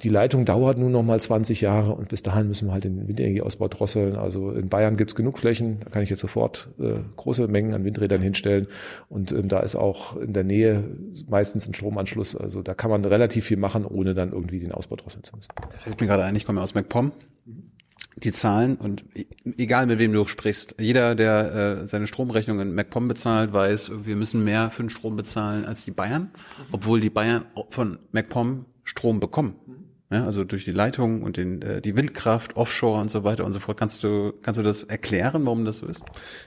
die 0.03 0.09
Leitung 0.09 0.45
dauert 0.45 0.77
nun 0.77 0.91
noch 0.91 1.03
mal 1.03 1.19
20 1.19 1.61
Jahre 1.61 1.93
und 1.93 2.09
bis 2.09 2.21
dahin 2.21 2.47
müssen 2.47 2.67
wir 2.67 2.73
halt 2.73 2.83
den 2.83 3.07
Windenergieausbau 3.07 3.69
drosseln. 3.69 4.15
Also 4.15 4.51
in 4.51 4.67
Bayern 4.67 4.97
gibt's 4.97 5.15
genug 5.15 5.39
Flächen, 5.39 5.79
da 5.83 5.89
kann 5.89 6.03
ich 6.03 6.09
jetzt 6.09 6.19
sofort 6.19 6.69
äh, 6.79 6.95
große 7.15 7.47
Mengen 7.47 7.73
an 7.73 7.85
Windrädern 7.85 8.21
hinstellen 8.21 8.67
und 9.09 9.31
ähm, 9.31 9.47
da 9.47 9.61
ist 9.61 9.75
auch 9.75 10.17
in 10.17 10.33
der 10.33 10.43
Nähe 10.43 10.83
meistens 11.29 11.67
ein 11.67 11.73
Stromanschluss. 11.73 12.35
Also 12.35 12.61
da 12.61 12.73
kann 12.73 12.91
man 12.91 13.05
relativ 13.05 13.45
viel 13.45 13.57
machen, 13.57 13.85
ohne 13.85 14.13
dann 14.13 14.33
irgendwie 14.33 14.59
den 14.59 14.73
Ausbau 14.73 14.97
drosseln 14.97 15.23
zu 15.23 15.35
müssen. 15.35 15.51
Da 15.71 15.77
fällt 15.77 16.01
mir 16.01 16.07
gerade 16.07 16.23
ein, 16.23 16.35
ich 16.35 16.45
komme 16.45 16.61
aus 16.61 16.75
MacPom 16.75 17.13
die 18.15 18.31
Zahlen 18.31 18.75
und 18.75 19.05
e-, 19.15 19.25
egal 19.57 19.85
mit 19.87 19.99
wem 19.99 20.13
du 20.13 20.27
sprichst, 20.27 20.75
jeder, 20.79 21.15
der 21.15 21.81
äh, 21.81 21.87
seine 21.87 22.07
Stromrechnung 22.07 22.59
in 22.59 22.73
MacPom 22.73 23.07
bezahlt, 23.07 23.53
weiß, 23.53 24.05
wir 24.05 24.15
müssen 24.15 24.43
mehr 24.43 24.69
für 24.69 24.83
den 24.83 24.89
Strom 24.89 25.15
bezahlen 25.15 25.65
als 25.65 25.85
die 25.85 25.91
Bayern, 25.91 26.31
obwohl 26.71 26.99
die 26.99 27.09
Bayern 27.09 27.45
von 27.69 27.99
MacPom 28.11 28.65
Strom 28.83 29.19
bekommen. 29.19 29.55
Ja, 30.11 30.25
also 30.25 30.43
durch 30.43 30.65
die 30.65 30.73
Leitung 30.73 31.21
und 31.21 31.37
den, 31.37 31.61
äh, 31.61 31.81
die 31.81 31.95
Windkraft, 31.95 32.57
Offshore 32.57 32.99
und 32.99 33.09
so 33.09 33.23
weiter 33.23 33.45
und 33.45 33.53
so 33.53 33.61
fort. 33.61 33.77
Kannst 33.77 34.03
du, 34.03 34.33
kannst 34.41 34.59
du 34.59 34.63
das 34.63 34.83
erklären, 34.83 35.45
warum 35.45 35.63
das 35.63 35.77
so 35.77 35.85
ist? 35.85 36.03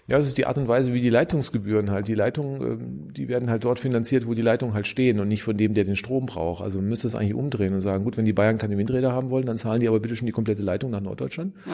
Ja, 0.07 0.19
das 0.19 0.27
ist 0.27 0.37
die 0.37 0.45
Art 0.45 0.59
und 0.59 0.69
Weise, 0.69 0.93
wie 0.93 1.01
die 1.01 1.09
Leitungsgebühren 1.09 1.91
halt. 1.91 2.07
Die 2.07 2.15
Leitungen, 2.15 2.61
ähm, 2.61 3.15
die 3.15 3.29
werden 3.29 3.49
halt 3.49 3.65
dort 3.65 3.81
finanziert, 3.81 4.27
wo 4.27 4.35
die 4.35 4.43
Leitungen 4.43 4.75
halt 4.75 4.87
stehen 4.87 5.19
und 5.19 5.29
nicht 5.29 5.43
von 5.45 5.57
dem, 5.57 5.73
der 5.73 5.85
den 5.85 5.97
Strom 5.97 6.27
braucht. 6.27 6.63
Also 6.63 6.79
man 6.79 6.91
müsste 6.91 7.07
es 7.07 7.15
eigentlich 7.15 7.33
umdrehen 7.33 7.73
und 7.73 7.81
sagen, 7.81 8.05
gut, 8.05 8.19
wenn 8.19 8.27
die 8.27 8.35
Bayern 8.35 8.59
keine 8.59 8.77
Windräder 8.77 9.13
haben 9.13 9.31
wollen, 9.31 9.47
dann 9.47 9.57
zahlen 9.57 9.81
die 9.81 9.89
aber 9.89 9.99
bitte 9.99 10.15
schon 10.15 10.27
die 10.27 10.33
komplette 10.33 10.63
Leitung 10.63 10.91
nach 10.91 11.01
Norddeutschland. 11.01 11.55
Ja. 11.65 11.73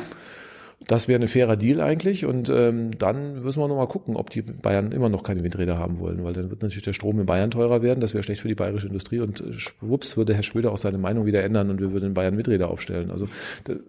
Das 0.86 1.08
wäre 1.08 1.20
ein 1.20 1.28
fairer 1.28 1.56
Deal 1.56 1.80
eigentlich 1.80 2.24
und 2.24 2.48
ähm, 2.48 2.98
dann 2.98 3.42
müssen 3.42 3.60
wir 3.60 3.68
noch 3.68 3.76
mal 3.76 3.86
gucken, 3.86 4.16
ob 4.16 4.30
die 4.30 4.40
Bayern 4.40 4.92
immer 4.92 5.10
noch 5.10 5.22
keine 5.22 5.44
Windräder 5.44 5.78
haben 5.78 6.00
wollen, 6.00 6.24
weil 6.24 6.32
dann 6.32 6.48
wird 6.50 6.62
natürlich 6.62 6.84
der 6.84 6.94
Strom 6.94 7.20
in 7.20 7.26
Bayern 7.26 7.50
teurer 7.50 7.82
werden. 7.82 8.00
Das 8.00 8.14
wäre 8.14 8.22
schlecht 8.22 8.40
für 8.40 8.48
die 8.48 8.54
bayerische 8.54 8.86
Industrie 8.86 9.20
und 9.20 9.40
äh, 9.40 9.52
schwupps 9.52 10.16
würde 10.16 10.34
Herr 10.34 10.42
Schröder 10.42 10.72
auch 10.72 10.78
seine 10.78 10.96
Meinung 10.96 11.26
wieder 11.26 11.44
ändern 11.44 11.68
und 11.70 11.80
wir 11.80 11.92
würden 11.92 12.06
in 12.06 12.14
Bayern 12.14 12.36
Windräder 12.36 12.70
aufstellen. 12.70 13.10
Also 13.10 13.28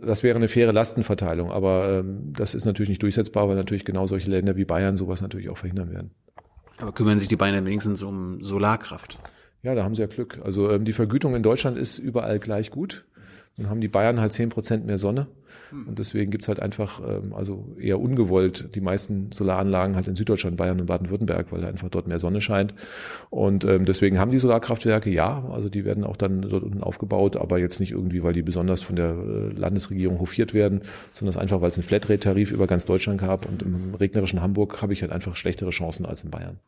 das 0.05 0.21
wäre 0.21 0.35
eine 0.35 0.49
faire 0.49 0.73
Lastenverteilung, 0.73 1.49
aber 1.49 1.99
ähm, 1.99 2.33
das 2.35 2.53
ist 2.53 2.65
natürlich 2.65 2.89
nicht 2.89 3.01
durchsetzbar, 3.01 3.47
weil 3.47 3.55
natürlich 3.55 3.85
genau 3.85 4.05
solche 4.05 4.29
Länder 4.29 4.57
wie 4.57 4.65
Bayern 4.65 4.97
sowas 4.97 5.21
natürlich 5.21 5.49
auch 5.49 5.57
verhindern 5.57 5.91
werden. 5.91 6.11
Aber 6.77 6.91
kümmern 6.91 7.19
sich 7.19 7.29
die 7.29 7.35
Bayern 7.37 7.65
wenigstens 7.65 8.03
um 8.03 8.43
Solarkraft? 8.43 9.17
Ja, 9.63 9.75
da 9.75 9.83
haben 9.83 9.95
sie 9.95 10.01
ja 10.01 10.07
Glück. 10.07 10.39
Also 10.43 10.71
ähm, 10.71 10.85
die 10.85 10.93
Vergütung 10.93 11.35
in 11.35 11.43
Deutschland 11.43 11.77
ist 11.77 11.99
überall 11.99 12.39
gleich 12.39 12.69
gut. 12.69 13.05
Dann 13.57 13.69
haben 13.69 13.81
die 13.81 13.87
Bayern 13.87 14.19
halt 14.19 14.33
zehn 14.33 14.49
Prozent 14.49 14.85
mehr 14.85 14.97
Sonne. 14.97 15.27
Hm. 15.71 15.87
Und 15.87 15.99
deswegen 15.99 16.31
gibt's 16.31 16.47
halt 16.47 16.59
einfach, 16.59 17.01
ähm, 17.05 17.33
also 17.33 17.67
eher 17.79 17.99
ungewollt, 17.99 18.75
die 18.75 18.81
meisten 18.81 19.31
Solaranlagen 19.31 19.95
halt 19.95 20.07
in 20.07 20.15
Süddeutschland, 20.15 20.57
Bayern 20.57 20.79
und 20.79 20.85
Baden-Württemberg, 20.85 21.51
weil 21.51 21.65
einfach 21.65 21.89
dort 21.89 22.07
mehr 22.07 22.19
Sonne 22.19 22.41
scheint. 22.41 22.73
Und 23.29 23.65
ähm, 23.65 23.85
deswegen 23.85 24.19
haben 24.19 24.31
die 24.31 24.39
Solarkraftwerke, 24.39 25.09
ja, 25.09 25.43
also 25.51 25.69
die 25.69 25.85
werden 25.85 26.03
auch 26.03 26.17
dann 26.17 26.41
dort 26.41 26.63
unten 26.63 26.83
aufgebaut, 26.83 27.37
aber 27.37 27.59
jetzt 27.59 27.79
nicht 27.79 27.91
irgendwie, 27.91 28.23
weil 28.23 28.33
die 28.33 28.43
besonders 28.43 28.81
von 28.81 28.95
der 28.95 29.11
äh, 29.11 29.53
Landesregierung 29.53 30.19
hofiert 30.19 30.53
werden, 30.53 30.81
sondern 31.13 31.41
einfach, 31.41 31.61
weil 31.61 31.69
es 31.69 31.77
einen 31.77 31.83
Flatrate-Tarif 31.83 32.51
über 32.51 32.67
ganz 32.67 32.85
Deutschland 32.85 33.19
gab. 33.19 33.47
Und 33.47 33.63
im 33.63 33.95
regnerischen 33.95 34.41
Hamburg 34.41 34.81
habe 34.81 34.93
ich 34.93 35.01
halt 35.01 35.11
einfach 35.11 35.35
schlechtere 35.35 35.69
Chancen 35.69 36.05
als 36.05 36.23
in 36.23 36.31
Bayern. 36.31 36.59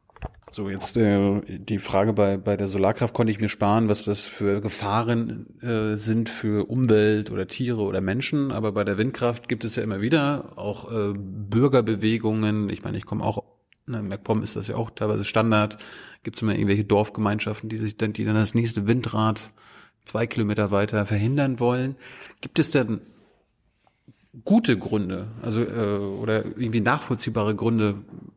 So, 0.55 0.69
jetzt 0.69 0.97
äh, 0.97 1.41
die 1.47 1.79
Frage 1.79 2.13
bei, 2.13 2.37
bei 2.37 2.55
der 2.55 2.67
Solarkraft 2.67 3.15
konnte 3.15 3.31
ich 3.31 3.39
mir 3.39 3.49
sparen, 3.49 3.89
was 3.89 4.03
das 4.03 4.27
für 4.27 4.61
Gefahren 4.61 5.59
äh, 5.61 5.95
sind 5.95 6.29
für 6.29 6.69
Umwelt 6.69 7.31
oder 7.31 7.47
Tiere 7.47 7.81
oder 7.81 8.01
Menschen. 8.01 8.51
Aber 8.51 8.71
bei 8.71 8.83
der 8.83 8.99
Windkraft 8.99 9.49
gibt 9.49 9.65
es 9.65 9.75
ja 9.75 9.81
immer 9.81 9.99
wieder 9.99 10.53
auch 10.55 10.91
äh, 10.91 11.13
Bürgerbewegungen. 11.15 12.69
Ich 12.69 12.83
meine, 12.83 12.99
ich 12.99 13.07
komme 13.07 13.23
auch, 13.23 13.43
ne, 13.87 13.97
in 13.97 14.07
MacPom 14.07 14.43
ist 14.43 14.55
das 14.55 14.67
ja 14.67 14.75
auch 14.75 14.91
teilweise 14.91 15.25
Standard. 15.25 15.79
Gibt 16.21 16.35
es 16.35 16.43
immer 16.43 16.53
irgendwelche 16.53 16.85
Dorfgemeinschaften, 16.85 17.67
die 17.67 17.77
sich 17.77 17.97
dann, 17.97 18.13
die 18.13 18.23
dann 18.23 18.35
das 18.35 18.53
nächste 18.53 18.85
Windrad 18.85 19.51
zwei 20.05 20.27
Kilometer 20.27 20.69
weiter 20.69 21.07
verhindern 21.07 21.59
wollen. 21.59 21.95
Gibt 22.41 22.59
es 22.59 22.69
denn 22.69 23.01
gute 24.45 24.77
Gründe, 24.77 25.27
also 25.41 25.61
äh, 25.61 25.97
oder 25.97 26.43
irgendwie 26.45 26.81
nachvollziehbare 26.81 27.55
Gründe, 27.55 27.95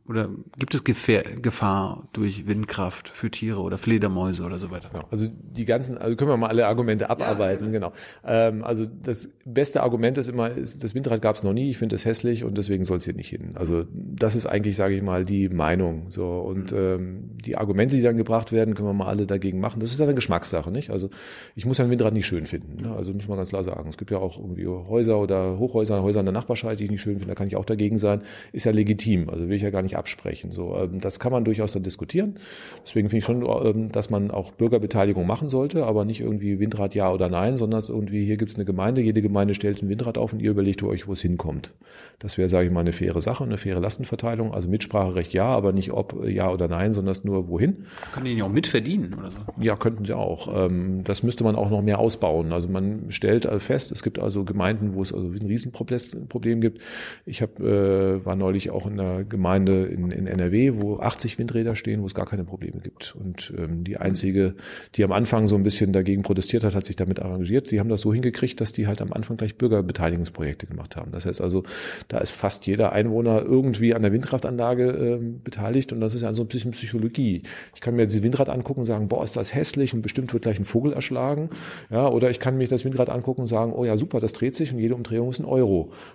oder 0.08 0.28
gibt 0.58 0.74
es 0.74 0.84
Gefähr 0.84 1.22
Gefahr 1.22 2.06
durch 2.12 2.46
Windkraft 2.46 3.08
für 3.08 3.30
Tiere 3.30 3.60
oder 3.60 3.76
Fledermäuse 3.76 4.44
oder 4.44 4.58
so 4.58 4.70
weiter? 4.70 4.90
Ja, 4.94 5.04
also 5.10 5.26
die 5.28 5.64
ganzen, 5.64 5.98
also 5.98 6.14
können 6.16 6.30
wir 6.30 6.36
mal 6.36 6.48
alle 6.48 6.66
Argumente 6.66 7.10
abarbeiten, 7.10 7.66
ja, 7.66 7.72
genau. 7.72 7.92
Ähm, 8.24 8.62
also 8.62 8.84
das 8.84 9.28
beste 9.44 9.82
Argument 9.82 10.18
ist 10.18 10.28
immer, 10.28 10.50
ist, 10.50 10.84
das 10.84 10.94
Windrad 10.94 11.22
gab 11.22 11.36
es 11.36 11.42
noch 11.42 11.52
nie, 11.52 11.70
ich 11.70 11.78
finde 11.78 11.96
es 11.96 12.04
hässlich 12.04 12.44
und 12.44 12.56
deswegen 12.56 12.84
soll 12.84 12.98
es 12.98 13.04
hier 13.04 13.14
nicht 13.14 13.28
hin. 13.28 13.52
Also 13.54 13.84
das 13.92 14.36
ist 14.36 14.46
eigentlich, 14.46 14.76
sage 14.76 14.94
ich 14.94 15.02
mal, 15.02 15.24
die 15.24 15.48
Meinung. 15.48 16.10
So 16.10 16.40
und 16.40 16.72
mhm. 16.72 16.78
ähm, 16.78 17.30
die 17.44 17.56
Argumente, 17.56 17.96
die 17.96 18.02
dann 18.02 18.16
gebracht 18.16 18.52
werden, 18.52 18.74
können 18.74 18.88
wir 18.88 18.92
mal 18.92 19.08
alle 19.08 19.26
dagegen 19.26 19.60
machen. 19.60 19.80
Das 19.80 19.90
ist 19.90 19.98
dann 19.98 20.06
eine 20.06 20.14
Geschmackssache, 20.14 20.70
nicht? 20.70 20.90
Also 20.90 21.10
ich 21.54 21.64
muss 21.64 21.80
ein 21.80 21.90
Windrad 21.90 22.12
nicht 22.12 22.26
schön 22.26 22.46
finden. 22.46 22.82
Ne? 22.82 22.94
Also 22.94 23.12
muss 23.12 23.28
man 23.28 23.38
ganz 23.38 23.48
klar 23.48 23.64
sagen. 23.64 23.88
Es 23.88 23.96
gibt 23.96 24.10
ja 24.10 24.18
auch 24.18 24.38
irgendwie 24.38 24.66
Häuser 24.66 25.18
oder 25.18 25.58
Hochhäuser, 25.58 25.85
Häuser 25.90 26.20
in 26.20 26.26
der 26.26 26.32
Nachbarschaft, 26.32 26.80
die 26.80 26.84
ich 26.84 26.90
nicht 26.90 27.00
schön 27.00 27.14
finde, 27.14 27.28
da 27.28 27.34
kann 27.34 27.46
ich 27.46 27.56
auch 27.56 27.64
dagegen 27.64 27.98
sein. 27.98 28.22
Ist 28.52 28.66
ja 28.66 28.72
legitim. 28.72 29.28
Also 29.28 29.48
will 29.48 29.56
ich 29.56 29.62
ja 29.62 29.70
gar 29.70 29.82
nicht 29.82 29.96
absprechen. 29.96 30.52
So, 30.52 30.76
ähm, 30.76 31.00
das 31.00 31.18
kann 31.18 31.32
man 31.32 31.44
durchaus 31.44 31.72
dann 31.72 31.82
diskutieren. 31.82 32.38
Deswegen 32.84 33.08
finde 33.08 33.18
ich 33.18 33.24
schon, 33.24 33.44
ähm, 33.44 33.92
dass 33.92 34.10
man 34.10 34.30
auch 34.30 34.52
Bürgerbeteiligung 34.52 35.26
machen 35.26 35.48
sollte, 35.48 35.84
aber 35.86 36.04
nicht 36.04 36.20
irgendwie 36.20 36.58
Windrad 36.58 36.94
ja 36.94 37.12
oder 37.12 37.28
nein, 37.28 37.56
sondern 37.56 37.82
irgendwie 37.86 38.24
hier 38.24 38.36
gibt 38.36 38.50
es 38.50 38.56
eine 38.56 38.64
Gemeinde, 38.64 39.02
jede 39.02 39.22
Gemeinde 39.22 39.54
stellt 39.54 39.82
ein 39.82 39.88
Windrad 39.88 40.18
auf 40.18 40.32
und 40.32 40.40
ihr 40.40 40.50
überlegt 40.50 40.82
euch, 40.82 41.06
wo 41.06 41.12
es 41.12 41.22
hinkommt. 41.22 41.74
Das 42.18 42.38
wäre, 42.38 42.48
sage 42.48 42.66
ich 42.66 42.72
mal, 42.72 42.80
eine 42.80 42.92
faire 42.92 43.20
Sache, 43.20 43.44
eine 43.44 43.58
faire 43.58 43.80
Lastenverteilung. 43.80 44.54
Also 44.54 44.68
Mitspracherecht 44.68 45.32
ja, 45.32 45.44
aber 45.44 45.72
nicht 45.72 45.92
ob 45.92 46.26
ja 46.26 46.50
oder 46.50 46.68
nein, 46.68 46.92
sondern 46.92 47.14
nur 47.24 47.48
wohin. 47.48 47.86
Können 48.12 48.26
die 48.26 48.32
ja 48.32 48.44
auch 48.44 48.50
mitverdienen 48.50 49.14
oder 49.14 49.30
so? 49.30 49.38
Ja, 49.60 49.76
könnten 49.76 50.04
sie 50.04 50.16
auch. 50.16 50.48
Ähm, 50.66 51.04
das 51.04 51.22
müsste 51.22 51.44
man 51.44 51.56
auch 51.56 51.70
noch 51.70 51.82
mehr 51.82 51.98
ausbauen. 51.98 52.52
Also 52.52 52.68
man 52.68 53.10
stellt 53.10 53.46
fest, 53.58 53.92
es 53.92 54.02
gibt 54.02 54.18
also 54.18 54.44
Gemeinden, 54.44 54.94
wo 54.94 55.02
es 55.02 55.12
also 55.12 55.26
ein 55.28 55.48
Riesenproblem 55.80 56.60
gibt. 56.60 56.80
Ich 57.24 57.42
hab, 57.42 57.60
äh, 57.60 58.24
war 58.24 58.36
neulich 58.36 58.70
auch 58.70 58.86
in 58.86 58.98
einer 58.98 59.24
Gemeinde 59.24 59.86
in, 59.86 60.10
in 60.10 60.26
NRW, 60.26 60.74
wo 60.76 60.98
80 60.98 61.38
Windräder 61.38 61.76
stehen, 61.76 62.02
wo 62.02 62.06
es 62.06 62.14
gar 62.14 62.26
keine 62.26 62.44
Probleme 62.44 62.80
gibt. 62.80 63.14
Und 63.18 63.52
ähm, 63.56 63.84
die 63.84 63.96
einzige, 63.96 64.54
die 64.94 65.04
am 65.04 65.12
Anfang 65.12 65.46
so 65.46 65.56
ein 65.56 65.62
bisschen 65.62 65.92
dagegen 65.92 66.22
protestiert 66.22 66.64
hat, 66.64 66.74
hat 66.74 66.86
sich 66.86 66.96
damit 66.96 67.20
arrangiert. 67.20 67.70
Die 67.70 67.80
haben 67.80 67.88
das 67.88 68.00
so 68.00 68.12
hingekriegt, 68.12 68.60
dass 68.60 68.72
die 68.72 68.86
halt 68.86 69.00
am 69.02 69.12
Anfang 69.12 69.36
gleich 69.36 69.56
Bürgerbeteiligungsprojekte 69.56 70.66
gemacht 70.66 70.96
haben. 70.96 71.12
Das 71.12 71.26
heißt 71.26 71.40
also, 71.40 71.64
da 72.08 72.18
ist 72.18 72.30
fast 72.30 72.66
jeder 72.66 72.92
Einwohner 72.92 73.42
irgendwie 73.42 73.94
an 73.94 74.02
der 74.02 74.12
Windkraftanlage 74.12 74.84
äh, 74.84 75.18
beteiligt 75.44 75.92
und 75.92 76.00
das 76.00 76.14
ist 76.14 76.22
ja 76.22 76.32
so 76.34 76.42
ein 76.44 76.48
bisschen 76.48 76.70
Psychologie. 76.72 77.42
Ich 77.74 77.80
kann 77.80 77.96
mir 77.96 78.06
dieses 78.06 78.22
Windrad 78.22 78.48
angucken 78.48 78.80
und 78.80 78.86
sagen, 78.86 79.08
boah, 79.08 79.24
ist 79.24 79.36
das 79.36 79.54
hässlich 79.54 79.94
und 79.94 80.02
bestimmt 80.02 80.32
wird 80.32 80.42
gleich 80.42 80.58
ein 80.58 80.64
Vogel 80.64 80.92
erschlagen. 80.92 81.50
Ja, 81.90 82.08
oder 82.08 82.30
ich 82.30 82.40
kann 82.40 82.56
mich 82.56 82.68
das 82.68 82.84
Windrad 82.84 83.10
angucken 83.10 83.42
und 83.42 83.46
sagen, 83.46 83.72
oh 83.72 83.84
ja, 83.84 83.96
super, 83.96 84.20
das 84.20 84.32
dreht 84.32 84.54
sich 84.54 84.72
und 84.72 84.78
jede 84.78 84.94
Umdrehung 84.94 85.30
ist 85.30 85.38
ein 85.38 85.44
Euro. 85.44 85.65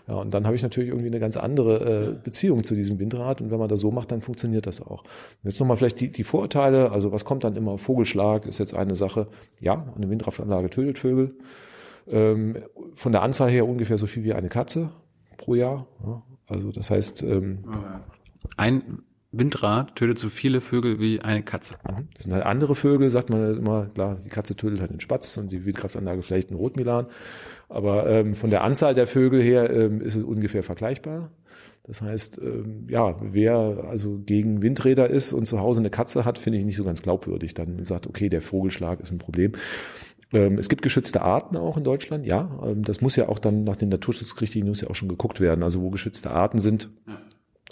Ja, 0.08 0.16
und 0.16 0.34
dann 0.34 0.45
habe 0.45 0.56
ich 0.56 0.64
natürlich 0.64 0.89
irgendwie 0.89 1.08
eine 1.08 1.20
ganz 1.20 1.38
andere 1.38 2.12
äh, 2.12 2.24
Beziehung 2.24 2.64
zu 2.64 2.76
diesem 2.76 2.99
Windrad 2.99 3.41
und 3.41 3.52
wenn 3.52 3.60
man 3.60 3.70
das 3.70 3.80
so 3.80 3.91
macht, 3.91 4.12
dann 4.12 4.22
funktioniert 4.22 4.68
das 4.68 4.82
auch. 4.82 5.04
Und 5.04 5.49
jetzt 5.49 5.60
nochmal 5.60 5.78
vielleicht 5.78 5.99
die, 5.99 6.12
die 6.12 6.24
Vorurteile, 6.24 6.91
also 6.91 7.12
was 7.12 7.26
kommt 7.26 7.43
dann 7.43 7.56
immer? 7.56 7.78
Vogelschlag 7.78 8.45
ist 8.45 8.60
jetzt 8.60 8.74
eine 8.74 8.95
Sache. 8.95 9.28
Ja, 9.60 9.86
eine 9.95 10.10
Windkraftanlage 10.10 10.70
tötet 10.70 10.99
Vögel. 10.99 11.36
Ähm, 12.08 12.58
von 12.93 13.12
der 13.12 13.22
Anzahl 13.22 13.49
her 13.49 13.68
ungefähr 13.68 13.97
so 13.97 14.08
viel 14.08 14.24
wie 14.24 14.34
eine 14.34 14.49
Katze 14.49 14.89
pro 15.38 15.56
Jahr. 15.56 15.88
Ja, 16.06 16.22
also 16.47 16.72
das 16.72 16.89
heißt. 16.89 17.24
Ähm, 17.24 17.60
ein 18.58 19.04
Windrad 19.32 19.95
tötet 19.95 20.19
so 20.19 20.29
viele 20.29 20.59
Vögel 20.59 20.99
wie 20.99 21.21
eine 21.21 21.41
Katze. 21.41 21.75
Mhm. 21.89 22.09
Das 22.15 22.25
sind 22.25 22.34
halt 22.34 22.45
andere 22.45 22.75
Vögel, 22.75 23.09
sagt 23.09 23.29
man 23.29 23.57
immer, 23.57 23.86
klar, 23.88 24.17
die 24.23 24.29
Katze 24.29 24.55
tötet 24.55 24.82
halt 24.82 24.91
den 24.91 24.99
Spatz 24.99 25.38
und 25.38 25.51
die 25.51 25.65
Windkraftanlage 25.65 26.21
vielleicht 26.21 26.49
einen 26.49 26.57
Rotmilan. 26.57 27.07
Aber 27.69 28.07
ähm, 28.07 28.34
von 28.34 28.49
der 28.49 28.63
Anzahl 28.63 28.93
der 28.93 29.07
Vögel 29.07 29.41
her 29.41 29.69
ähm, 29.69 30.01
ist 30.01 30.15
es 30.15 30.23
ungefähr 30.23 30.63
vergleichbar. 30.63 31.32
Das 31.84 32.01
heißt, 32.01 32.39
ähm, 32.39 32.88
ja, 32.89 33.15
wer 33.21 33.86
also 33.89 34.19
gegen 34.19 34.61
Windräder 34.61 35.09
ist 35.09 35.34
und 35.34 35.45
zu 35.45 35.59
Hause 35.59 35.79
eine 35.79 35.89
Katze 35.89 36.25
hat, 36.25 36.38
finde 36.38 36.59
ich 36.59 36.65
nicht 36.65 36.75
so 36.75 36.84
ganz 36.84 37.01
glaubwürdig. 37.01 37.53
Dann 37.53 37.84
sagt, 37.86 38.07
okay, 38.07 38.29
der 38.29 38.41
Vogelschlag 38.41 38.99
ist 38.99 39.11
ein 39.11 39.17
Problem. 39.17 39.53
Ähm, 40.34 40.57
es 40.57 40.69
gibt 40.69 40.82
geschützte 40.82 41.21
Arten 41.21 41.57
auch 41.57 41.77
in 41.77 41.84
Deutschland, 41.84 42.25
ja. 42.25 42.59
Ähm, 42.63 42.84
das 42.84 43.01
muss 43.01 43.15
ja 43.15 43.29
auch 43.29 43.39
dann 43.39 43.63
nach 43.63 43.77
den 43.77 43.89
Naturschutzrichtlinien 43.89 44.69
muss 44.69 44.82
ja 44.82 44.89
auch 44.89 44.95
schon 44.95 45.09
geguckt 45.09 45.39
werden. 45.39 45.63
Also 45.63 45.82
wo 45.82 45.89
geschützte 45.89 46.32
Arten 46.32 46.59
sind, 46.59 46.89
ja. 47.07 47.17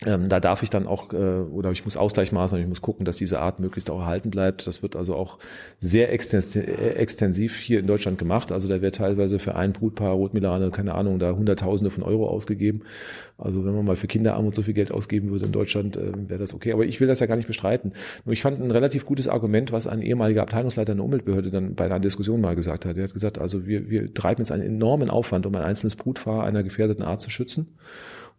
Ähm, 0.05 0.29
da 0.29 0.39
darf 0.39 0.63
ich 0.63 0.69
dann 0.69 0.87
auch, 0.87 1.11
äh, 1.11 1.17
oder 1.17 1.71
ich 1.71 1.83
muss 1.83 1.97
Ausgleichsmaßnahmen, 1.97 2.63
ich 2.63 2.69
muss 2.69 2.81
gucken, 2.81 3.05
dass 3.05 3.17
diese 3.17 3.39
Art 3.39 3.59
möglichst 3.59 3.91
auch 3.91 3.99
erhalten 3.99 4.29
bleibt. 4.29 4.65
Das 4.65 4.81
wird 4.81 4.95
also 4.95 5.15
auch 5.15 5.39
sehr 5.81 6.13
extensiv 6.13 7.57
hier 7.57 7.81
in 7.81 7.87
Deutschland 7.87 8.17
gemacht. 8.17 8.53
Also 8.53 8.69
da 8.69 8.81
wird 8.81 8.95
teilweise 8.95 9.39
für 9.39 9.55
ein 9.55 9.73
Brutpaar 9.73 10.13
Rotmilane, 10.13 10.71
keine 10.71 10.95
Ahnung, 10.95 11.19
da 11.19 11.33
Hunderttausende 11.33 11.91
von 11.91 12.03
Euro 12.03 12.29
ausgegeben. 12.29 12.83
Also 13.37 13.65
wenn 13.65 13.75
man 13.75 13.83
mal 13.83 13.97
für 13.97 14.07
Kinderarmut 14.07 14.55
so 14.55 14.61
viel 14.61 14.73
Geld 14.73 14.91
ausgeben 14.91 15.31
würde 15.31 15.45
in 15.45 15.51
Deutschland, 15.51 15.97
äh, 15.97 16.29
wäre 16.29 16.39
das 16.39 16.53
okay. 16.53 16.71
Aber 16.71 16.85
ich 16.85 17.01
will 17.01 17.09
das 17.09 17.19
ja 17.19 17.25
gar 17.25 17.35
nicht 17.35 17.47
bestreiten. 17.47 17.91
Nur 18.23 18.31
ich 18.31 18.41
fand 18.41 18.61
ein 18.61 18.71
relativ 18.71 19.05
gutes 19.05 19.27
Argument, 19.27 19.73
was 19.73 19.85
ein 19.85 20.01
ehemaliger 20.01 20.43
Abteilungsleiter 20.43 20.93
einer 20.93 21.03
Umweltbehörde 21.03 21.49
dann 21.49 21.75
bei 21.75 21.85
einer 21.85 21.99
Diskussion 21.99 22.39
mal 22.39 22.55
gesagt 22.55 22.85
hat. 22.85 22.95
Er 22.95 23.03
hat 23.03 23.13
gesagt, 23.13 23.37
also 23.37 23.67
wir, 23.67 23.89
wir 23.89 24.13
treiben 24.13 24.39
jetzt 24.39 24.53
einen 24.53 24.63
enormen 24.63 25.09
Aufwand, 25.09 25.45
um 25.45 25.53
ein 25.55 25.63
einzelnes 25.63 25.97
Brutpaar 25.97 26.45
einer 26.45 26.63
gefährdeten 26.63 27.03
Art 27.03 27.19
zu 27.19 27.29
schützen 27.29 27.67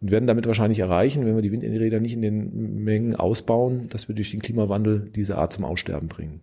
und 0.01 0.11
werden 0.11 0.27
damit 0.27 0.47
wahrscheinlich 0.47 0.79
erreichen, 0.79 1.25
wenn 1.25 1.35
wir 1.35 1.41
die 1.41 1.51
Windräder 1.51 1.99
nicht 1.99 2.13
in 2.13 2.21
den 2.21 2.83
Mengen 2.83 3.15
ausbauen, 3.15 3.87
dass 3.89 4.07
wir 4.07 4.15
durch 4.15 4.31
den 4.31 4.41
Klimawandel 4.41 5.11
diese 5.15 5.37
Art 5.37 5.53
zum 5.53 5.63
Aussterben 5.63 6.09
bringen. 6.09 6.41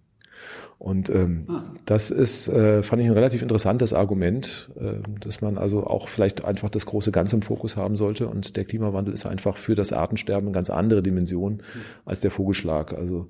Und 0.78 1.10
ähm, 1.10 1.44
ah. 1.48 1.64
das 1.86 2.12
ist, 2.12 2.48
äh, 2.48 2.84
fand 2.84 3.02
ich 3.02 3.08
ein 3.08 3.14
relativ 3.14 3.42
interessantes 3.42 3.92
Argument, 3.92 4.70
äh, 4.78 5.00
dass 5.20 5.40
man 5.40 5.58
also 5.58 5.84
auch 5.84 6.08
vielleicht 6.08 6.44
einfach 6.44 6.70
das 6.70 6.86
große 6.86 7.10
Ganze 7.10 7.36
im 7.36 7.42
Fokus 7.42 7.76
haben 7.76 7.96
sollte. 7.96 8.28
Und 8.28 8.56
der 8.56 8.64
Klimawandel 8.64 9.12
ist 9.12 9.26
einfach 9.26 9.56
für 9.56 9.74
das 9.74 9.92
Artensterben 9.92 10.48
eine 10.48 10.54
ganz 10.54 10.70
andere 10.70 11.02
Dimension 11.02 11.54
mhm. 11.54 11.60
als 12.04 12.20
der 12.20 12.30
Vogelschlag. 12.30 12.94
Also 12.94 13.26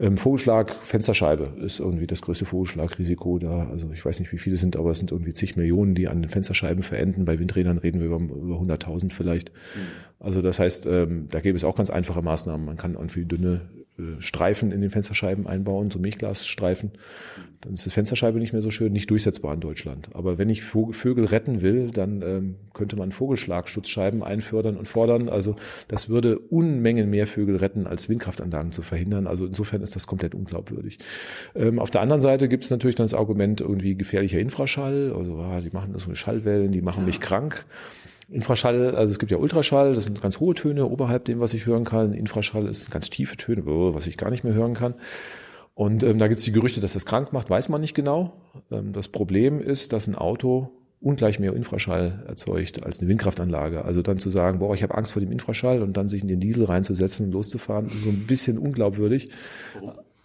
ähm, 0.00 0.16
Vogelschlag, 0.16 0.74
Fensterscheibe 0.84 1.52
ist 1.62 1.80
irgendwie 1.80 2.06
das 2.06 2.22
größte 2.22 2.46
Vogelschlagrisiko 2.46 3.38
da. 3.38 3.68
Also 3.70 3.90
ich 3.92 4.04
weiß 4.04 4.18
nicht, 4.20 4.32
wie 4.32 4.38
viele 4.38 4.56
sind, 4.56 4.76
aber 4.76 4.90
es 4.90 4.98
sind 4.98 5.12
irgendwie 5.12 5.34
zig 5.34 5.54
Millionen, 5.56 5.94
die 5.94 6.08
an 6.08 6.22
den 6.22 6.30
Fensterscheiben 6.30 6.82
verenden. 6.82 7.26
Bei 7.26 7.38
Windrädern 7.38 7.76
reden 7.76 8.00
wir 8.00 8.06
über, 8.06 8.16
über 8.16 8.56
100.000 8.56 9.12
vielleicht. 9.12 9.52
Mhm. 9.52 9.80
Also 10.18 10.40
das 10.40 10.58
heißt, 10.58 10.86
ähm, 10.86 11.28
da 11.30 11.40
gäbe 11.40 11.56
es 11.56 11.64
auch 11.64 11.76
ganz 11.76 11.90
einfache 11.90 12.22
Maßnahmen. 12.22 12.64
Man 12.64 12.78
kann 12.78 12.94
irgendwie 12.94 13.26
dünne 13.26 13.68
Streifen 14.18 14.72
in 14.72 14.80
den 14.80 14.90
Fensterscheiben 14.90 15.46
einbauen, 15.46 15.90
so 15.90 15.98
Milchglasstreifen. 15.98 16.92
Dann 17.62 17.74
ist 17.74 17.86
das 17.86 17.94
Fensterscheibe 17.94 18.38
nicht 18.38 18.52
mehr 18.52 18.62
so 18.62 18.70
schön, 18.70 18.92
nicht 18.92 19.10
durchsetzbar 19.10 19.54
in 19.54 19.60
Deutschland. 19.60 20.10
Aber 20.12 20.36
wenn 20.36 20.50
ich 20.50 20.62
Vögel 20.62 21.24
retten 21.24 21.62
will, 21.62 21.90
dann 21.90 22.22
ähm, 22.22 22.54
könnte 22.74 22.96
man 22.96 23.10
Vogelschlagschutzscheiben 23.10 24.22
einfördern 24.22 24.76
und 24.76 24.86
fordern. 24.86 25.28
Also 25.28 25.56
das 25.88 26.08
würde 26.08 26.38
Unmengen 26.38 27.08
mehr 27.08 27.26
Vögel 27.26 27.56
retten, 27.56 27.86
als 27.86 28.08
Windkraftanlagen 28.08 28.72
zu 28.72 28.82
verhindern. 28.82 29.26
Also 29.26 29.46
insofern 29.46 29.80
ist 29.80 29.96
das 29.96 30.06
komplett 30.06 30.34
unglaubwürdig. 30.34 30.98
Ähm, 31.54 31.78
auf 31.78 31.90
der 31.90 32.02
anderen 32.02 32.20
Seite 32.20 32.48
gibt 32.48 32.64
es 32.64 32.70
natürlich 32.70 32.96
dann 32.96 33.06
das 33.06 33.14
Argument 33.14 33.62
irgendwie 33.62 33.94
gefährlicher 33.94 34.38
Infraschall. 34.38 35.12
Also 35.16 35.38
ah, 35.38 35.60
die 35.60 35.70
machen 35.70 35.92
das 35.94 36.02
so 36.02 36.14
Schallwellen, 36.14 36.72
die 36.72 36.82
machen 36.82 37.06
mich 37.06 37.20
krank. 37.20 37.64
Infraschall, 38.28 38.96
also 38.96 39.12
es 39.12 39.18
gibt 39.18 39.30
ja 39.30 39.38
Ultraschall, 39.38 39.94
das 39.94 40.04
sind 40.04 40.20
ganz 40.20 40.40
hohe 40.40 40.54
Töne 40.54 40.86
oberhalb 40.86 41.24
dem, 41.26 41.38
was 41.40 41.54
ich 41.54 41.66
hören 41.66 41.84
kann. 41.84 42.12
Infraschall 42.12 42.66
ist 42.66 42.90
ganz 42.90 43.08
tiefe 43.08 43.36
Töne, 43.36 43.62
was 43.64 44.06
ich 44.06 44.16
gar 44.16 44.30
nicht 44.30 44.42
mehr 44.42 44.54
hören 44.54 44.74
kann. 44.74 44.94
Und 45.74 46.02
ähm, 46.02 46.18
da 46.18 46.26
gibt 46.26 46.38
es 46.38 46.44
die 46.44 46.52
Gerüchte, 46.52 46.80
dass 46.80 46.94
das 46.94 47.04
krank 47.04 47.32
macht, 47.32 47.50
weiß 47.50 47.68
man 47.68 47.80
nicht 47.80 47.94
genau. 47.94 48.32
Ähm, 48.70 48.92
das 48.92 49.08
Problem 49.08 49.60
ist, 49.60 49.92
dass 49.92 50.06
ein 50.06 50.14
Auto 50.14 50.70
ungleich 51.00 51.38
mehr 51.38 51.52
Infraschall 51.52 52.24
erzeugt 52.26 52.84
als 52.84 52.98
eine 52.98 53.08
Windkraftanlage. 53.08 53.84
Also 53.84 54.02
dann 54.02 54.18
zu 54.18 54.30
sagen, 54.30 54.58
boah, 54.58 54.74
ich 54.74 54.82
habe 54.82 54.96
Angst 54.96 55.12
vor 55.12 55.20
dem 55.20 55.30
Infraschall 55.30 55.82
und 55.82 55.96
dann 55.96 56.08
sich 56.08 56.22
in 56.22 56.28
den 56.28 56.40
Diesel 56.40 56.64
reinzusetzen 56.64 57.26
und 57.26 57.32
loszufahren, 57.32 57.86
ist 57.88 58.02
so 58.02 58.08
ein 58.08 58.26
bisschen 58.26 58.58
unglaubwürdig. 58.58 59.28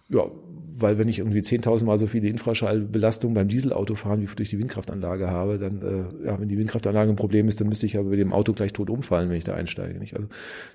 Ja, 0.08 0.30
weil 0.78 0.98
wenn 0.98 1.08
ich 1.08 1.18
irgendwie 1.18 1.40
10.000 1.40 1.84
Mal 1.84 1.98
so 1.98 2.06
viele 2.06 2.28
Infraschallbelastungen 2.28 3.34
beim 3.34 3.48
Dieselauto 3.48 3.94
fahren, 3.94 4.20
wie 4.20 4.26
durch 4.34 4.50
die 4.50 4.58
Windkraftanlage 4.58 5.30
habe, 5.30 5.58
dann, 5.58 5.82
äh, 5.82 6.26
ja, 6.26 6.40
wenn 6.40 6.48
die 6.48 6.58
Windkraftanlage 6.58 7.10
ein 7.10 7.16
Problem 7.16 7.48
ist, 7.48 7.60
dann 7.60 7.68
müsste 7.68 7.86
ich 7.86 7.94
ja 7.94 8.02
bei 8.02 8.16
dem 8.16 8.32
Auto 8.32 8.52
gleich 8.52 8.72
tot 8.72 8.90
umfallen, 8.90 9.28
wenn 9.28 9.36
ich 9.36 9.44
da 9.44 9.54
einsteige. 9.54 9.98
Nicht? 9.98 10.14
Also, 10.14 10.28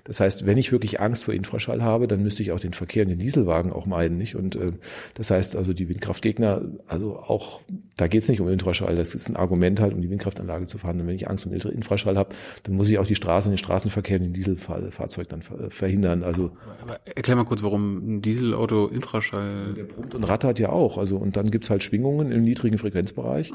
das 0.04 0.20
heißt, 0.20 0.46
wenn 0.46 0.58
ich 0.58 0.72
wirklich 0.72 1.00
Angst 1.00 1.24
vor 1.24 1.34
Infraschall 1.34 1.82
habe, 1.82 2.06
dann 2.06 2.22
müsste 2.22 2.42
ich 2.42 2.52
auch 2.52 2.60
den 2.60 2.72
Verkehr 2.72 3.02
in 3.02 3.08
den 3.08 3.18
Dieselwagen 3.18 3.72
auch 3.72 3.86
meiden. 3.86 4.18
Nicht? 4.18 4.36
Und 4.36 4.56
äh, 4.56 4.72
das 5.14 5.30
heißt 5.30 5.56
also, 5.56 5.72
die 5.72 5.88
Windkraftgegner, 5.88 6.62
also 6.86 7.16
auch, 7.16 7.62
da 7.96 8.08
geht 8.08 8.22
es 8.22 8.28
nicht 8.28 8.40
um 8.40 8.48
Infraschall, 8.48 8.96
das 8.96 9.14
ist 9.14 9.28
ein 9.28 9.36
Argument 9.36 9.80
halt, 9.80 9.94
um 9.94 10.00
die 10.00 10.10
Windkraftanlage 10.10 10.66
zu 10.66 10.78
fahren. 10.78 11.00
Und 11.00 11.06
wenn 11.06 11.16
ich 11.16 11.28
Angst 11.28 11.46
um 11.46 11.52
Infraschall 11.52 12.16
habe, 12.16 12.34
dann 12.62 12.74
muss 12.74 12.88
ich 12.88 12.98
auch 12.98 13.06
die 13.06 13.14
Straße 13.14 13.48
und 13.48 13.52
den 13.52 13.58
Straßenverkehr 13.58 14.16
in 14.18 14.22
den 14.24 14.32
Dieselfahrzeug 14.32 15.28
dann 15.28 15.42
verhindern. 15.42 16.22
Also 16.22 16.52
aber 16.82 16.98
erklär 17.04 17.36
mal 17.36 17.44
kurz, 17.44 17.62
warum 17.62 18.16
ein 18.16 18.22
Dieselauto 18.22 18.86
Infraschall 18.86 19.87
brummt 19.88 20.14
und 20.14 20.24
rattert 20.24 20.58
ja 20.58 20.70
auch. 20.70 20.98
Also 20.98 21.16
und 21.16 21.36
dann 21.36 21.50
gibt's 21.50 21.70
halt 21.70 21.82
Schwingungen 21.82 22.32
im 22.32 22.42
niedrigen 22.42 22.78
Frequenzbereich. 22.78 23.52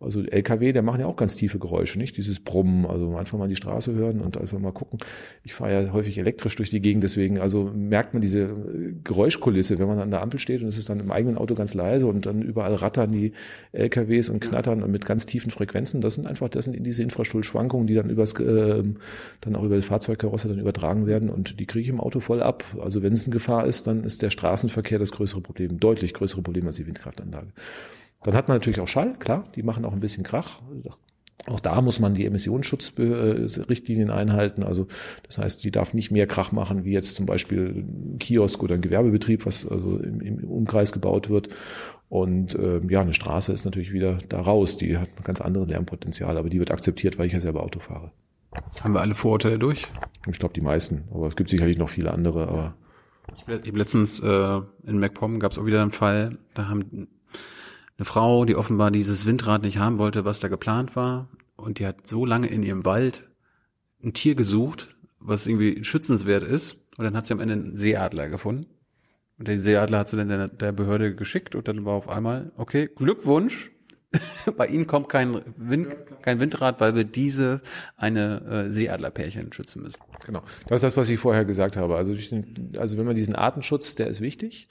Also 0.00 0.22
LKW, 0.22 0.72
der 0.72 0.82
machen 0.82 1.00
ja 1.00 1.06
auch 1.06 1.16
ganz 1.16 1.34
tiefe 1.34 1.58
Geräusche, 1.58 1.98
nicht? 1.98 2.16
Dieses 2.16 2.38
Brummen, 2.38 2.86
also 2.86 3.16
einfach 3.16 3.36
mal 3.36 3.48
die 3.48 3.56
Straße 3.56 3.92
hören 3.94 4.20
und 4.20 4.38
einfach 4.38 4.60
mal 4.60 4.70
gucken. 4.70 5.00
Ich 5.42 5.54
fahre 5.54 5.72
ja 5.72 5.92
häufig 5.92 6.16
elektrisch 6.18 6.54
durch 6.54 6.70
die 6.70 6.80
Gegend, 6.80 7.02
deswegen 7.02 7.40
also 7.40 7.72
merkt 7.74 8.14
man 8.14 8.20
diese 8.20 8.42
äh, 8.42 8.94
Geräuschkulisse, 9.02 9.80
wenn 9.80 9.88
man 9.88 9.98
an 9.98 10.12
der 10.12 10.22
Ampel 10.22 10.38
steht 10.38 10.62
und 10.62 10.68
es 10.68 10.78
ist 10.78 10.88
dann 10.88 11.00
im 11.00 11.10
eigenen 11.10 11.36
Auto 11.36 11.56
ganz 11.56 11.74
leise 11.74 12.06
und 12.06 12.26
dann 12.26 12.42
überall 12.42 12.74
rattern 12.74 13.10
die 13.10 13.32
LKWs 13.72 14.28
und 14.28 14.38
knattern 14.38 14.84
und 14.84 14.92
mit 14.92 15.04
ganz 15.04 15.26
tiefen 15.26 15.50
Frequenzen. 15.50 16.00
Das 16.00 16.14
sind 16.14 16.28
einfach, 16.28 16.48
das 16.48 16.66
sind 16.66 16.80
diese 16.86 17.02
Infrastrukturschwankungen, 17.02 17.88
die 17.88 17.94
dann 17.94 18.08
übers, 18.08 18.34
äh, 18.34 18.84
dann 19.40 19.56
auch 19.56 19.64
über 19.64 19.74
das 19.74 19.84
Fahrzeugkarosse 19.84 20.46
dann 20.46 20.60
übertragen 20.60 21.08
werden 21.08 21.28
und 21.28 21.58
die 21.58 21.66
kriege 21.66 21.82
ich 21.82 21.88
im 21.88 22.00
Auto 22.00 22.20
voll 22.20 22.40
ab. 22.40 22.62
Also 22.80 23.02
wenn 23.02 23.12
es 23.12 23.24
eine 23.24 23.32
Gefahr 23.32 23.66
ist, 23.66 23.88
dann 23.88 24.04
ist 24.04 24.22
der 24.22 24.30
Straßenverkehr 24.30 25.00
das 25.00 25.10
größere 25.10 25.40
Problem, 25.40 25.80
deutlich 25.80 26.14
größere 26.14 26.42
Problem 26.42 26.68
als 26.68 26.76
die 26.76 26.86
Windkraftanlage. 26.86 27.48
Dann 28.22 28.34
hat 28.34 28.48
man 28.48 28.56
natürlich 28.56 28.80
auch 28.80 28.88
Schall, 28.88 29.14
klar, 29.18 29.44
die 29.54 29.62
machen 29.62 29.84
auch 29.84 29.92
ein 29.92 30.00
bisschen 30.00 30.24
Krach. 30.24 30.60
Auch 31.46 31.60
da 31.60 31.80
muss 31.80 32.00
man 32.00 32.14
die 32.14 32.26
Emissionsschutzrichtlinien 32.26 34.10
einhalten. 34.10 34.64
Also 34.64 34.88
das 35.22 35.38
heißt, 35.38 35.62
die 35.64 35.70
darf 35.70 35.94
nicht 35.94 36.10
mehr 36.10 36.26
Krach 36.26 36.52
machen, 36.52 36.84
wie 36.84 36.92
jetzt 36.92 37.14
zum 37.14 37.26
Beispiel 37.26 37.84
ein 37.86 38.18
Kiosk 38.18 38.62
oder 38.62 38.74
ein 38.74 38.80
Gewerbebetrieb, 38.80 39.46
was 39.46 39.66
also 39.66 39.98
im, 39.98 40.20
im 40.20 40.44
Umkreis 40.44 40.92
gebaut 40.92 41.30
wird. 41.30 41.48
Und 42.08 42.54
ähm, 42.54 42.90
ja, 42.90 43.02
eine 43.02 43.14
Straße 43.14 43.52
ist 43.52 43.64
natürlich 43.64 43.92
wieder 43.92 44.18
da 44.28 44.40
raus. 44.40 44.78
Die 44.78 44.96
hat 44.98 45.08
ein 45.16 45.24
ganz 45.24 45.40
anderes 45.40 45.68
Lärmpotenzial, 45.68 46.36
aber 46.36 46.50
die 46.50 46.58
wird 46.58 46.70
akzeptiert, 46.70 47.18
weil 47.18 47.26
ich 47.26 47.34
ja 47.34 47.40
selber 47.40 47.62
Auto 47.62 47.80
fahre. 47.80 48.12
Haben 48.80 48.94
wir 48.94 49.00
alle 49.00 49.14
Vorurteile 49.14 49.58
durch? 49.58 49.86
Ich 50.26 50.38
glaube, 50.38 50.54
die 50.54 50.60
meisten. 50.60 51.04
Aber 51.12 51.28
es 51.28 51.36
gibt 51.36 51.50
sicherlich 51.50 51.78
noch 51.78 51.90
viele 51.90 52.12
andere. 52.12 52.48
Aber 52.48 52.74
ich 53.36 53.42
habe 53.42 53.78
letztens 53.78 54.20
äh, 54.20 54.60
in 54.86 54.98
MacPom 54.98 55.38
gab 55.38 55.52
es 55.52 55.58
auch 55.58 55.66
wieder 55.66 55.82
einen 55.82 55.92
Fall, 55.92 56.38
da 56.54 56.68
haben 56.68 57.08
eine 57.98 58.04
Frau, 58.04 58.44
die 58.44 58.54
offenbar 58.54 58.90
dieses 58.90 59.26
Windrad 59.26 59.62
nicht 59.62 59.78
haben 59.78 59.98
wollte, 59.98 60.24
was 60.24 60.38
da 60.40 60.48
geplant 60.48 60.94
war. 60.96 61.28
Und 61.56 61.80
die 61.80 61.86
hat 61.86 62.06
so 62.06 62.24
lange 62.24 62.46
in 62.46 62.62
ihrem 62.62 62.84
Wald 62.84 63.24
ein 64.02 64.12
Tier 64.12 64.36
gesucht, 64.36 64.94
was 65.18 65.46
irgendwie 65.46 65.82
schützenswert 65.82 66.44
ist. 66.44 66.76
Und 66.96 67.04
dann 67.04 67.16
hat 67.16 67.26
sie 67.26 67.32
am 67.32 67.40
Ende 67.40 67.54
einen 67.54 67.76
Seeadler 67.76 68.28
gefunden. 68.28 68.66
Und 69.38 69.48
der 69.48 69.60
Seeadler 69.60 69.98
hat 69.98 70.08
sie 70.08 70.16
dann 70.16 70.28
der, 70.28 70.48
der 70.48 70.72
Behörde 70.72 71.14
geschickt 71.14 71.54
und 71.54 71.66
dann 71.68 71.84
war 71.84 71.94
auf 71.94 72.08
einmal, 72.08 72.52
okay, 72.56 72.88
Glückwunsch, 72.94 73.70
Bei 74.56 74.66
Ihnen 74.66 74.86
kommt 74.86 75.08
kein, 75.08 75.42
Wind, 75.56 75.94
kein 76.22 76.40
Windrad, 76.40 76.80
weil 76.80 76.94
wir 76.94 77.04
diese 77.04 77.60
eine 77.96 78.66
äh, 78.68 78.72
Seeadlerpärchen 78.72 79.52
schützen 79.52 79.82
müssen. 79.82 80.00
Genau. 80.24 80.42
Das 80.66 80.76
ist 80.76 80.84
das, 80.84 80.96
was 80.96 81.10
ich 81.10 81.18
vorher 81.18 81.44
gesagt 81.44 81.76
habe. 81.76 81.96
Also, 81.96 82.14
den, 82.14 82.72
also 82.78 82.96
wenn 82.96 83.04
man 83.04 83.16
diesen 83.16 83.34
Artenschutz, 83.34 83.96
der 83.96 84.06
ist 84.06 84.20
wichtig, 84.20 84.68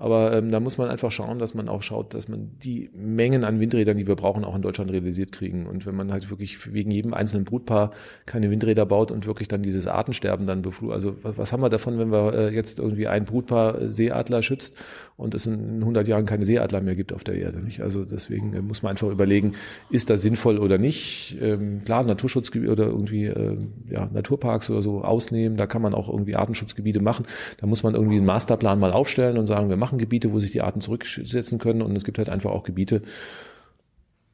aber 0.00 0.32
ähm, 0.32 0.50
da 0.50 0.60
muss 0.60 0.78
man 0.78 0.88
einfach 0.88 1.10
schauen, 1.10 1.38
dass 1.38 1.52
man 1.52 1.68
auch 1.68 1.82
schaut, 1.82 2.14
dass 2.14 2.26
man 2.26 2.52
die 2.64 2.88
Mengen 2.94 3.44
an 3.44 3.60
Windrädern, 3.60 3.98
die 3.98 4.06
wir 4.06 4.16
brauchen, 4.16 4.46
auch 4.46 4.56
in 4.56 4.62
Deutschland 4.62 4.90
realisiert 4.90 5.30
kriegen. 5.30 5.66
Und 5.66 5.84
wenn 5.84 5.94
man 5.94 6.10
halt 6.10 6.30
wirklich 6.30 6.72
wegen 6.72 6.90
jedem 6.90 7.12
einzelnen 7.12 7.44
Brutpaar 7.44 7.90
keine 8.24 8.50
Windräder 8.50 8.86
baut 8.86 9.10
und 9.10 9.26
wirklich 9.26 9.48
dann 9.48 9.60
dieses 9.60 9.86
Artensterben 9.86 10.46
dann 10.46 10.62
beflucht, 10.62 10.94
also 10.94 11.16
was, 11.22 11.52
haben 11.52 11.60
wir 11.60 11.68
davon, 11.68 11.98
wenn 11.98 12.10
wir 12.10 12.32
äh, 12.32 12.54
jetzt 12.54 12.78
irgendwie 12.78 13.08
ein 13.08 13.26
Brutpaar 13.26 13.92
Seeadler 13.92 14.40
schützt 14.40 14.74
und 15.18 15.34
es 15.34 15.44
in 15.44 15.80
100 15.80 16.08
Jahren 16.08 16.24
keine 16.24 16.46
Seeadler 16.46 16.80
mehr 16.80 16.94
gibt 16.94 17.12
auf 17.12 17.22
der 17.22 17.34
Erde, 17.34 17.58
nicht? 17.58 17.82
Also 17.82 18.06
deswegen 18.06 18.54
äh, 18.54 18.62
muss 18.62 18.82
man 18.82 18.92
einfach 18.92 19.10
überlegen, 19.10 19.52
ist 19.90 20.08
das 20.08 20.22
sinnvoll 20.22 20.56
oder 20.56 20.78
nicht? 20.78 21.36
Ähm, 21.42 21.82
klar, 21.84 22.04
Naturschutzgebiete 22.04 22.72
oder 22.72 22.86
irgendwie 22.86 23.26
äh, 23.26 23.58
ja, 23.90 24.08
Naturparks 24.10 24.70
oder 24.70 24.80
so 24.80 25.02
ausnehmen, 25.02 25.58
da 25.58 25.66
kann 25.66 25.82
man 25.82 25.92
auch 25.92 26.08
irgendwie 26.08 26.36
Artenschutzgebiete 26.36 27.02
machen. 27.02 27.26
Da 27.58 27.66
muss 27.66 27.82
man 27.82 27.94
irgendwie 27.94 28.16
einen 28.16 28.24
Masterplan 28.24 28.78
mal 28.78 28.92
aufstellen 28.92 29.36
und 29.36 29.44
sagen, 29.44 29.68
wir 29.68 29.76
machen 29.76 29.89
Gebiete, 29.98 30.32
wo 30.32 30.38
sich 30.38 30.52
die 30.52 30.62
Arten 30.62 30.80
zurücksetzen 30.80 31.58
können 31.58 31.82
und 31.82 31.94
es 31.96 32.04
gibt 32.04 32.18
halt 32.18 32.28
einfach 32.28 32.50
auch 32.50 32.62
Gebiete, 32.62 33.02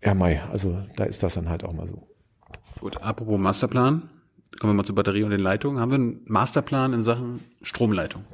ja 0.03 0.15
Mai, 0.15 0.43
also 0.43 0.83
da 0.97 1.05
ist 1.05 1.23
das 1.23 1.35
dann 1.35 1.49
halt 1.49 1.65
auch 1.65 1.73
mal 1.73 1.87
so. 1.87 2.09
Gut, 2.81 3.01
apropos 3.03 3.39
Masterplan, 3.39 4.11
Kommen 4.59 4.73
wir 4.73 4.77
mal 4.77 4.85
zur 4.85 4.95
Batterie 4.95 5.23
und 5.23 5.31
den 5.31 5.41
Leitungen. 5.41 5.81
Haben 5.81 5.91
wir 5.91 5.97
einen 5.97 6.21
Masterplan 6.27 6.93
in 6.93 7.03
Sachen 7.03 7.41
Stromleitung? 7.63 8.25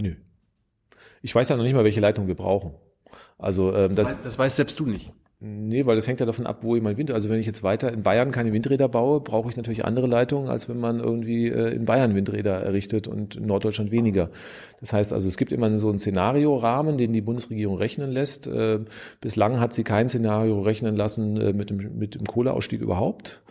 Nö. 0.00 0.16
Ich 1.22 1.34
weiß 1.34 1.48
ja 1.48 1.56
noch 1.56 1.64
nicht 1.64 1.74
mal, 1.74 1.84
welche 1.84 2.00
Leitung 2.00 2.26
wir 2.26 2.34
brauchen. 2.34 2.74
Also 3.38 3.74
ähm, 3.74 3.94
das, 3.94 4.20
Das 4.22 4.38
weiß 4.38 4.56
selbst 4.56 4.78
du 4.78 4.86
nicht. 4.86 5.12
Nee, 5.46 5.84
weil 5.84 5.94
das 5.94 6.08
hängt 6.08 6.20
ja 6.20 6.26
davon 6.26 6.46
ab, 6.46 6.60
wo 6.62 6.74
ich 6.74 6.82
mein 6.82 6.96
Wind. 6.96 7.10
Also 7.10 7.28
wenn 7.28 7.38
ich 7.38 7.44
jetzt 7.44 7.62
weiter 7.62 7.92
in 7.92 8.02
Bayern 8.02 8.30
keine 8.30 8.54
Windräder 8.54 8.88
baue, 8.88 9.20
brauche 9.20 9.50
ich 9.50 9.58
natürlich 9.58 9.84
andere 9.84 10.06
Leitungen, 10.06 10.48
als 10.48 10.70
wenn 10.70 10.80
man 10.80 11.00
irgendwie 11.00 11.48
äh, 11.48 11.74
in 11.74 11.84
Bayern 11.84 12.14
Windräder 12.14 12.62
errichtet 12.62 13.06
und 13.06 13.36
in 13.36 13.44
Norddeutschland 13.44 13.90
weniger. 13.90 14.30
Das 14.80 14.94
heißt 14.94 15.12
also, 15.12 15.28
es 15.28 15.36
gibt 15.36 15.52
immer 15.52 15.78
so 15.78 15.90
einen 15.90 15.98
Szenariorahmen, 15.98 16.96
den 16.96 17.12
die 17.12 17.20
Bundesregierung 17.20 17.76
rechnen 17.76 18.10
lässt. 18.10 18.46
Äh, 18.46 18.80
bislang 19.20 19.60
hat 19.60 19.74
sie 19.74 19.84
kein 19.84 20.08
Szenario 20.08 20.62
rechnen 20.62 20.96
lassen 20.96 21.36
äh, 21.36 21.52
mit, 21.52 21.68
dem, 21.68 21.98
mit 21.98 22.14
dem 22.14 22.24
Kohleausstieg 22.24 22.80
überhaupt. 22.80 23.42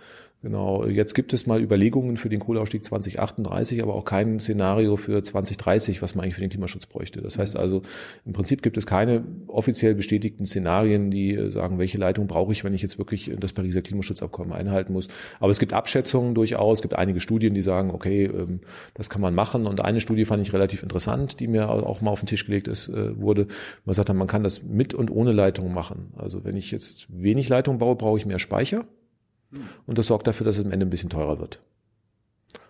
Genau, 0.44 0.86
jetzt 0.86 1.14
gibt 1.14 1.32
es 1.32 1.48
mal 1.48 1.62
Überlegungen 1.62 2.18
für 2.18 2.28
den 2.28 2.42
Kohleausstieg 2.42 2.84
2038, 2.84 3.82
aber 3.82 3.96
auch 3.96 4.04
kein 4.04 4.42
Szenario 4.42 4.98
für 4.98 5.24
2030, 5.24 6.02
was 6.02 6.16
man 6.16 6.24
eigentlich 6.24 6.36
für 6.36 6.42
den 6.42 6.50
Klimaschutz 6.50 6.86
bräuchte. 6.86 7.22
Das 7.22 7.40
heißt 7.40 7.56
also, 7.56 7.82
im 8.26 8.34
Prinzip 8.34 8.62
gibt 8.62 8.76
es 8.76 8.86
keine 8.86 9.24
offiziell 9.48 9.96
bestätigten 9.96 10.46
Szenarien, 10.46 11.12
die 11.12 11.34
äh, 11.34 11.50
sagen, 11.50 11.80
welche 11.80 11.98
Leitung 11.98 12.28
brauche 12.28 12.52
ich, 12.52 12.66
wenn 12.66 12.74
ich 12.74 12.82
jetzt 12.82 12.98
wirklich 12.98 13.32
das 13.40 13.54
Pariser 13.54 13.82
Klimaschutzabkommen 13.82 14.52
einhalten 14.52 14.92
muss. 14.92 15.08
Aber 15.40 15.50
es 15.50 15.60
gibt 15.60 15.72
Abschätzungen 15.72 16.36
durchaus, 16.36 16.80
es 16.80 16.82
gibt 16.82 16.96
einige 16.96 17.22
Studien, 17.22 17.54
die 17.54 17.62
sagen, 17.62 17.92
okay, 17.92 18.26
ähm, 18.26 18.60
das 18.96 19.10
kann 19.10 19.22
man 19.22 19.34
machen. 19.34 19.66
Und 19.66 19.82
eine 19.82 20.02
Studie 20.02 20.26
fand 20.26 20.46
ich 20.46 20.52
relativ 20.52 20.84
interessant, 20.84 21.40
die 21.40 21.48
mir 21.48 21.70
auch 21.70 22.02
mal 22.02 22.12
auf 22.12 22.20
den 22.20 22.28
Tisch 22.28 22.46
gelegt 22.46 22.68
ist, 22.68 22.90
äh, 22.90 23.18
wurde. 23.18 23.48
Man 23.86 23.94
sagt, 23.94 24.14
man 24.14 24.28
kann 24.28 24.44
das 24.44 24.62
mit 24.62 24.94
und 24.94 25.10
ohne 25.10 25.32
Leitung 25.32 25.74
machen. 25.74 26.12
Also 26.18 26.44
wenn 26.44 26.58
ich 26.58 26.70
jetzt 26.72 27.08
wenig 27.10 27.48
Leitung 27.48 27.78
baue, 27.78 27.96
brauche 27.96 28.18
ich 28.18 28.26
mehr 28.26 28.40
Speicher. 28.40 28.84
Und 29.86 29.98
das 29.98 30.08
sorgt 30.08 30.28
dafür, 30.28 30.46
dass 30.46 30.58
es 30.58 30.66
am 30.66 30.72
Ende 30.72 30.86
ein 30.86 30.90
bisschen 30.90 31.10
teurer 31.10 31.40
wird. 31.40 31.62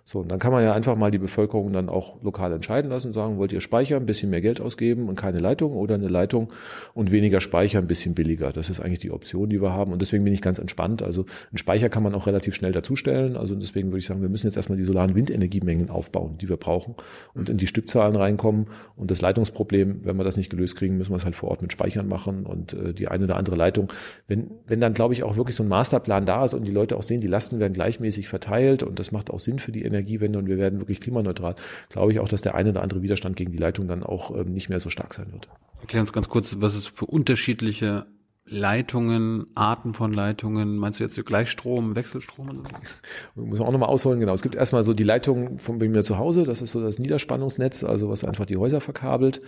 So, 0.06 0.20
und 0.20 0.30
dann 0.30 0.40
kann 0.40 0.52
man 0.52 0.64
ja 0.64 0.74
einfach 0.74 0.98
mal 0.98 1.12
die 1.12 1.18
Bevölkerung 1.18 1.72
dann 1.72 1.88
auch 1.88 2.22
lokal 2.22 2.52
entscheiden 2.52 2.92
lassen 2.92 3.14
sagen, 3.14 3.38
wollt 3.38 3.54
ihr 3.54 3.62
Speicher, 3.62 3.96
ein 3.96 4.06
bisschen 4.06 4.30
mehr 4.30 4.42
Geld 4.42 4.60
ausgeben 4.60 5.08
und 5.08 5.16
keine 5.16 5.40
Leitung 5.40 5.74
oder 5.74 5.96
eine 5.96 6.10
Leitung 6.10 6.52
und 6.94 7.12
weniger 7.12 7.40
Speicher, 7.40 7.80
ein 7.80 7.88
bisschen 7.88 8.14
billiger. 8.14 8.52
Das 8.52 8.70
ist 8.70 8.82
eigentlich 8.82 9.00
die 9.00 9.12
Option, 9.12 9.50
die 9.50 9.62
wir 9.62 9.72
haben. 9.72 9.94
Und 9.94 10.02
deswegen 10.02 10.26
bin 10.26 10.34
ich 10.34 10.42
ganz 10.42 10.60
entspannt. 10.60 11.02
Also 11.02 11.26
einen 11.52 11.58
Speicher 11.58 11.88
kann 11.88 12.04
man 12.04 12.14
auch 12.16 12.28
relativ 12.28 12.54
schnell 12.54 12.74
dazustellen. 12.74 13.38
Also 13.38 13.56
deswegen 13.56 13.90
würde 13.90 14.00
ich 14.00 14.06
sagen, 14.06 14.22
wir 14.22 14.28
müssen 14.28 14.48
jetzt 14.48 14.58
erstmal 14.58 14.78
die 14.78 14.84
solaren 14.84 15.16
Windenergiemengen 15.16 15.90
aufbauen, 15.90 16.38
die 16.38 16.50
wir 16.50 16.58
brauchen 16.58 16.96
und 17.34 17.50
in 17.50 17.58
die 17.58 17.68
Stückzahlen 17.68 18.18
reinkommen. 18.18 18.68
Und 18.98 19.10
das 19.10 19.22
Leitungsproblem, 19.22 20.02
wenn 20.04 20.18
wir 20.18 20.26
das 20.26 20.36
nicht 20.36 20.50
gelöst 20.50 20.76
kriegen, 20.76 20.98
müssen 20.98 21.12
wir 21.12 21.18
es 21.18 21.24
halt 21.26 21.36
vor 21.36 21.50
Ort 21.50 21.62
mit 21.62 21.72
Speichern 21.72 22.10
machen 22.10 22.46
und 22.46 22.74
äh, 22.74 22.94
die 22.94 23.08
eine 23.08 23.24
oder 23.24 23.38
andere 23.38 23.56
Leitung. 23.56 23.88
Wenn, 24.28 24.52
wenn 24.68 24.82
dann, 24.82 24.94
glaube 24.94 25.14
ich, 25.14 25.24
auch 25.24 25.38
wirklich 25.38 25.56
so 25.56 25.64
ein 25.64 25.70
Masterplan 25.70 26.26
da 26.26 26.44
ist 26.44 26.54
und 26.54 26.66
die 26.66 26.72
Leute 26.72 26.98
auch 26.98 27.04
sehen, 27.04 27.22
die 27.22 27.28
Lasten 27.28 27.60
werden 27.60 27.74
gleichmäßig 27.74 28.28
verteilt 28.28 28.84
und 28.84 29.00
das 29.00 29.14
macht 29.14 29.32
auch 29.32 29.40
Sinn 29.40 29.60
für 29.60 29.72
die 29.72 29.93
Energiewende 29.94 30.40
und 30.40 30.48
wir 30.48 30.58
werden 30.58 30.80
wirklich 30.80 31.00
klimaneutral, 31.00 31.56
glaube 31.90 32.12
ich 32.12 32.20
auch, 32.20 32.30
dass 32.30 32.42
der 32.42 32.56
eine 32.56 32.70
oder 32.70 32.82
andere 32.82 33.02
Widerstand 33.02 33.36
gegen 33.36 33.52
die 33.52 33.58
Leitung 33.58 33.88
dann 33.88 34.04
auch 34.04 34.36
ähm, 34.36 34.54
nicht 34.54 34.70
mehr 34.70 34.80
so 34.80 34.90
stark 34.90 35.14
sein 35.14 35.32
wird. 35.32 35.48
Erklär 35.82 36.02
uns 36.02 36.14
ganz 36.14 36.30
kurz, 36.30 36.58
was 36.60 36.76
es 36.76 36.88
für 36.88 37.06
unterschiedliche 37.06 38.06
Leitungen, 38.46 39.48
Arten 39.56 39.94
von 39.94 40.12
Leitungen, 40.12 40.76
meinst 40.76 41.00
du 41.00 41.04
jetzt 41.04 41.26
Gleichstrom, 41.26 41.96
Wechselstrom? 41.96 42.64
Muss 43.36 43.60
man 43.60 43.68
auch 43.68 43.72
nochmal 43.72 43.90
ausholen, 43.90 44.20
genau. 44.20 44.34
Es 44.34 44.42
gibt 44.42 44.56
erstmal 44.56 44.84
so 44.84 44.94
die 44.94 45.06
Leitung 45.06 45.60
von 45.60 45.80
bei 45.80 45.88
mir 45.88 46.04
zu 46.04 46.18
Hause, 46.18 46.44
das 46.44 46.62
ist 46.62 46.72
so 46.72 46.82
das 46.82 47.00
Niederspannungsnetz, 47.00 47.86
also 47.86 48.10
was 48.10 48.26
einfach 48.26 48.46
die 48.46 48.58
Häuser 48.58 48.82
verkabelt. 48.82 49.42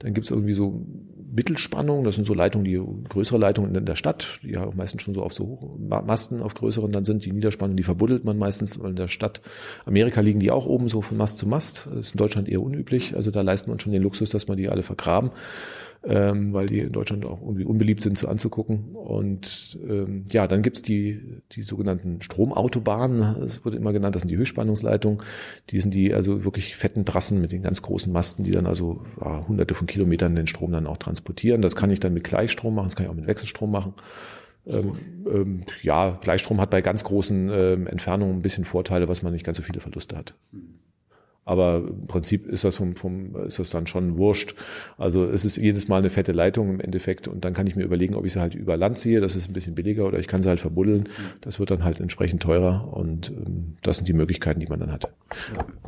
Dann 0.00 0.12
gibt's 0.12 0.30
irgendwie 0.30 0.54
so 0.54 0.84
Mittelspannung, 1.34 2.04
das 2.04 2.16
sind 2.16 2.24
so 2.24 2.34
Leitungen, 2.34 2.64
die 2.64 2.80
größere 3.08 3.38
Leitungen 3.38 3.74
in 3.74 3.86
der 3.86 3.94
Stadt, 3.96 4.38
die 4.42 4.50
ja 4.50 4.70
meistens 4.74 5.02
schon 5.02 5.14
so 5.14 5.22
auf 5.22 5.32
so 5.32 5.78
Masten 5.78 6.42
auf 6.42 6.54
größeren 6.54 6.92
dann 6.92 7.06
sind. 7.06 7.24
Die 7.24 7.32
Niederspannung, 7.32 7.76
die 7.76 7.82
verbuddelt 7.82 8.24
man 8.24 8.36
meistens, 8.36 8.76
in 8.76 8.96
der 8.96 9.08
Stadt 9.08 9.40
Amerika 9.86 10.20
liegen 10.20 10.40
die 10.40 10.50
auch 10.50 10.66
oben 10.66 10.88
so 10.88 11.00
von 11.00 11.16
Mast 11.16 11.38
zu 11.38 11.48
Mast. 11.48 11.88
Das 11.90 12.08
ist 12.08 12.14
in 12.14 12.18
Deutschland 12.18 12.48
eher 12.48 12.62
unüblich, 12.62 13.16
also 13.16 13.30
da 13.30 13.40
leisten 13.40 13.70
uns 13.70 13.82
schon 13.82 13.92
den 13.92 14.02
Luxus, 14.02 14.30
dass 14.30 14.46
man 14.46 14.58
die 14.58 14.68
alle 14.68 14.82
vergraben 14.82 15.30
ähm, 16.04 16.52
weil 16.52 16.66
die 16.66 16.80
in 16.80 16.92
Deutschland 16.92 17.24
auch 17.24 17.40
irgendwie 17.40 17.64
unbeliebt 17.64 18.02
sind 18.02 18.18
zu 18.18 18.28
anzugucken. 18.28 18.94
Und 18.94 19.78
ähm, 19.88 20.24
ja, 20.30 20.46
dann 20.46 20.62
gibt's 20.62 20.82
die, 20.82 21.20
die 21.52 21.62
sogenannten 21.62 22.20
Stromautobahnen, 22.20 23.36
das 23.40 23.64
wurde 23.64 23.76
immer 23.76 23.92
genannt, 23.92 24.14
das 24.14 24.22
sind 24.22 24.30
die 24.30 24.36
Höchstspannungsleitungen. 24.36 25.22
Die 25.70 25.80
sind 25.80 25.94
die 25.94 26.12
also 26.12 26.44
wirklich 26.44 26.76
fetten 26.76 27.04
Trassen 27.04 27.40
mit 27.40 27.52
den 27.52 27.62
ganz 27.62 27.82
großen 27.82 28.12
Masten, 28.12 28.44
die 28.44 28.50
dann 28.50 28.66
also 28.66 29.04
ja, 29.20 29.46
hunderte 29.46 29.74
von 29.74 29.86
Kilometern 29.86 30.34
den 30.34 30.46
Strom 30.46 30.72
dann 30.72 30.86
auch 30.86 30.96
transportieren. 30.96 31.62
Das 31.62 31.76
kann 31.76 31.90
ich 31.90 32.00
dann 32.00 32.14
mit 32.14 32.24
Gleichstrom 32.24 32.74
machen, 32.74 32.86
das 32.86 32.96
kann 32.96 33.06
ich 33.06 33.10
auch 33.10 33.16
mit 33.16 33.26
Wechselstrom 33.26 33.70
machen. 33.70 33.94
Ähm, 34.66 34.98
ähm, 35.26 35.62
ja, 35.82 36.18
Gleichstrom 36.20 36.60
hat 36.60 36.70
bei 36.70 36.82
ganz 36.82 37.04
großen 37.04 37.50
ähm, 37.52 37.86
Entfernungen 37.86 38.36
ein 38.36 38.42
bisschen 38.42 38.64
Vorteile, 38.64 39.08
was 39.08 39.22
man 39.22 39.32
nicht 39.32 39.44
ganz 39.44 39.56
so 39.56 39.62
viele 39.62 39.80
Verluste 39.80 40.16
hat. 40.16 40.34
Aber 41.44 41.78
im 41.78 42.06
Prinzip 42.06 42.46
ist 42.46 42.62
das 42.62 42.76
vom, 42.76 42.94
vom, 42.94 43.34
ist 43.46 43.58
das 43.58 43.70
dann 43.70 43.86
schon 43.86 44.16
wurscht. 44.16 44.54
Also 44.96 45.24
es 45.24 45.44
ist 45.44 45.56
jedes 45.56 45.88
Mal 45.88 45.98
eine 45.98 46.10
fette 46.10 46.32
Leitung 46.32 46.70
im 46.70 46.80
Endeffekt 46.80 47.26
und 47.26 47.44
dann 47.44 47.52
kann 47.52 47.66
ich 47.66 47.74
mir 47.74 47.82
überlegen, 47.82 48.14
ob 48.14 48.24
ich 48.24 48.32
sie 48.32 48.40
halt 48.40 48.54
über 48.54 48.76
Land 48.76 48.98
ziehe, 48.98 49.20
das 49.20 49.34
ist 49.34 49.48
ein 49.48 49.52
bisschen 49.52 49.74
billiger, 49.74 50.06
oder 50.06 50.18
ich 50.18 50.28
kann 50.28 50.40
sie 50.40 50.48
halt 50.48 50.60
verbuddeln. 50.60 51.08
Das 51.40 51.58
wird 51.58 51.70
dann 51.70 51.82
halt 51.82 52.00
entsprechend 52.00 52.42
teurer 52.42 52.92
und 52.92 53.30
ähm, 53.30 53.76
das 53.82 53.96
sind 53.96 54.08
die 54.08 54.12
Möglichkeiten, 54.12 54.60
die 54.60 54.66
man 54.66 54.78
dann 54.78 54.92
hat. 54.92 55.08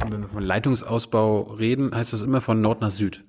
Wenn 0.00 0.22
wir 0.22 0.28
von 0.28 0.42
Leitungsausbau 0.42 1.42
reden, 1.42 1.94
heißt 1.94 2.12
das 2.12 2.22
immer 2.22 2.40
von 2.40 2.60
Nord 2.60 2.80
nach 2.80 2.90
Süd. 2.90 3.24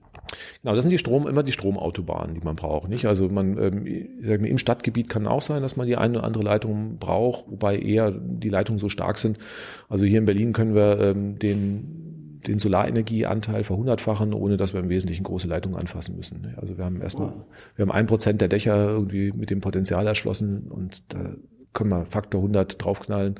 Genau, 0.63 0.73
das 0.73 0.83
sind 0.83 0.89
die 0.89 0.97
Strom, 0.97 1.27
immer 1.27 1.43
die 1.43 1.51
Stromautobahnen, 1.51 2.33
die 2.33 2.41
man 2.41 2.55
braucht, 2.55 2.89
nicht? 2.89 3.05
Also 3.05 3.29
man, 3.29 3.57
ähm, 3.59 3.85
ich 3.85 4.07
sag 4.23 4.41
mal, 4.41 4.47
im 4.47 4.57
Stadtgebiet 4.57 5.09
kann 5.09 5.27
auch 5.27 5.43
sein, 5.43 5.61
dass 5.61 5.75
man 5.75 5.85
die 5.85 5.97
eine 5.97 6.17
oder 6.17 6.25
andere 6.25 6.43
Leitung 6.43 6.97
braucht, 6.97 7.45
wobei 7.47 7.77
eher 7.77 8.11
die 8.11 8.49
Leitungen 8.49 8.79
so 8.79 8.89
stark 8.89 9.19
sind. 9.19 9.37
Also 9.89 10.05
hier 10.05 10.17
in 10.17 10.25
Berlin 10.25 10.53
können 10.53 10.73
wir 10.73 10.99
ähm, 10.99 11.37
den 11.37 12.05
den 12.47 12.59
Solarenergieanteil 12.59 13.63
verhundertfachen, 13.63 14.33
ohne 14.33 14.57
dass 14.57 14.73
wir 14.73 14.79
im 14.79 14.89
Wesentlichen 14.89 15.23
große 15.23 15.47
Leitungen 15.47 15.77
anfassen 15.77 16.15
müssen. 16.15 16.53
Also 16.57 16.77
wir 16.77 16.85
haben 16.85 17.01
erstmal, 17.01 17.33
wir 17.75 17.83
haben 17.83 17.91
ein 17.91 18.05
Prozent 18.05 18.41
der 18.41 18.47
Dächer 18.47 18.89
irgendwie 18.89 19.31
mit 19.31 19.49
dem 19.49 19.61
Potenzial 19.61 20.05
erschlossen 20.07 20.67
und 20.69 21.13
da 21.13 21.35
können 21.73 21.89
wir 21.89 22.05
Faktor 22.05 22.39
100 22.39 22.83
draufknallen, 22.83 23.35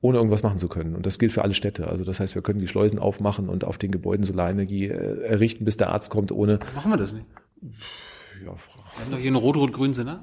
ohne 0.00 0.18
irgendwas 0.18 0.42
machen 0.42 0.58
zu 0.58 0.68
können. 0.68 0.94
Und 0.94 1.06
das 1.06 1.18
gilt 1.18 1.32
für 1.32 1.42
alle 1.42 1.54
Städte. 1.54 1.88
Also 1.88 2.04
das 2.04 2.20
heißt, 2.20 2.34
wir 2.34 2.42
können 2.42 2.60
die 2.60 2.68
Schleusen 2.68 2.98
aufmachen 2.98 3.48
und 3.48 3.64
auf 3.64 3.78
den 3.78 3.90
Gebäuden 3.90 4.24
Solarenergie 4.24 4.86
äh, 4.86 5.22
errichten, 5.22 5.64
bis 5.64 5.76
der 5.76 5.90
Arzt 5.90 6.10
kommt, 6.10 6.32
ohne. 6.32 6.58
Machen 6.74 6.90
wir 6.90 6.96
das 6.96 7.12
nicht? 7.12 7.26
Ja, 7.62 8.46
Wir 8.46 8.52
haben 8.52 9.10
doch 9.10 9.18
hier 9.18 9.26
einen 9.26 9.36
rot-rot-grünen 9.36 9.94
Senat. 9.94 10.20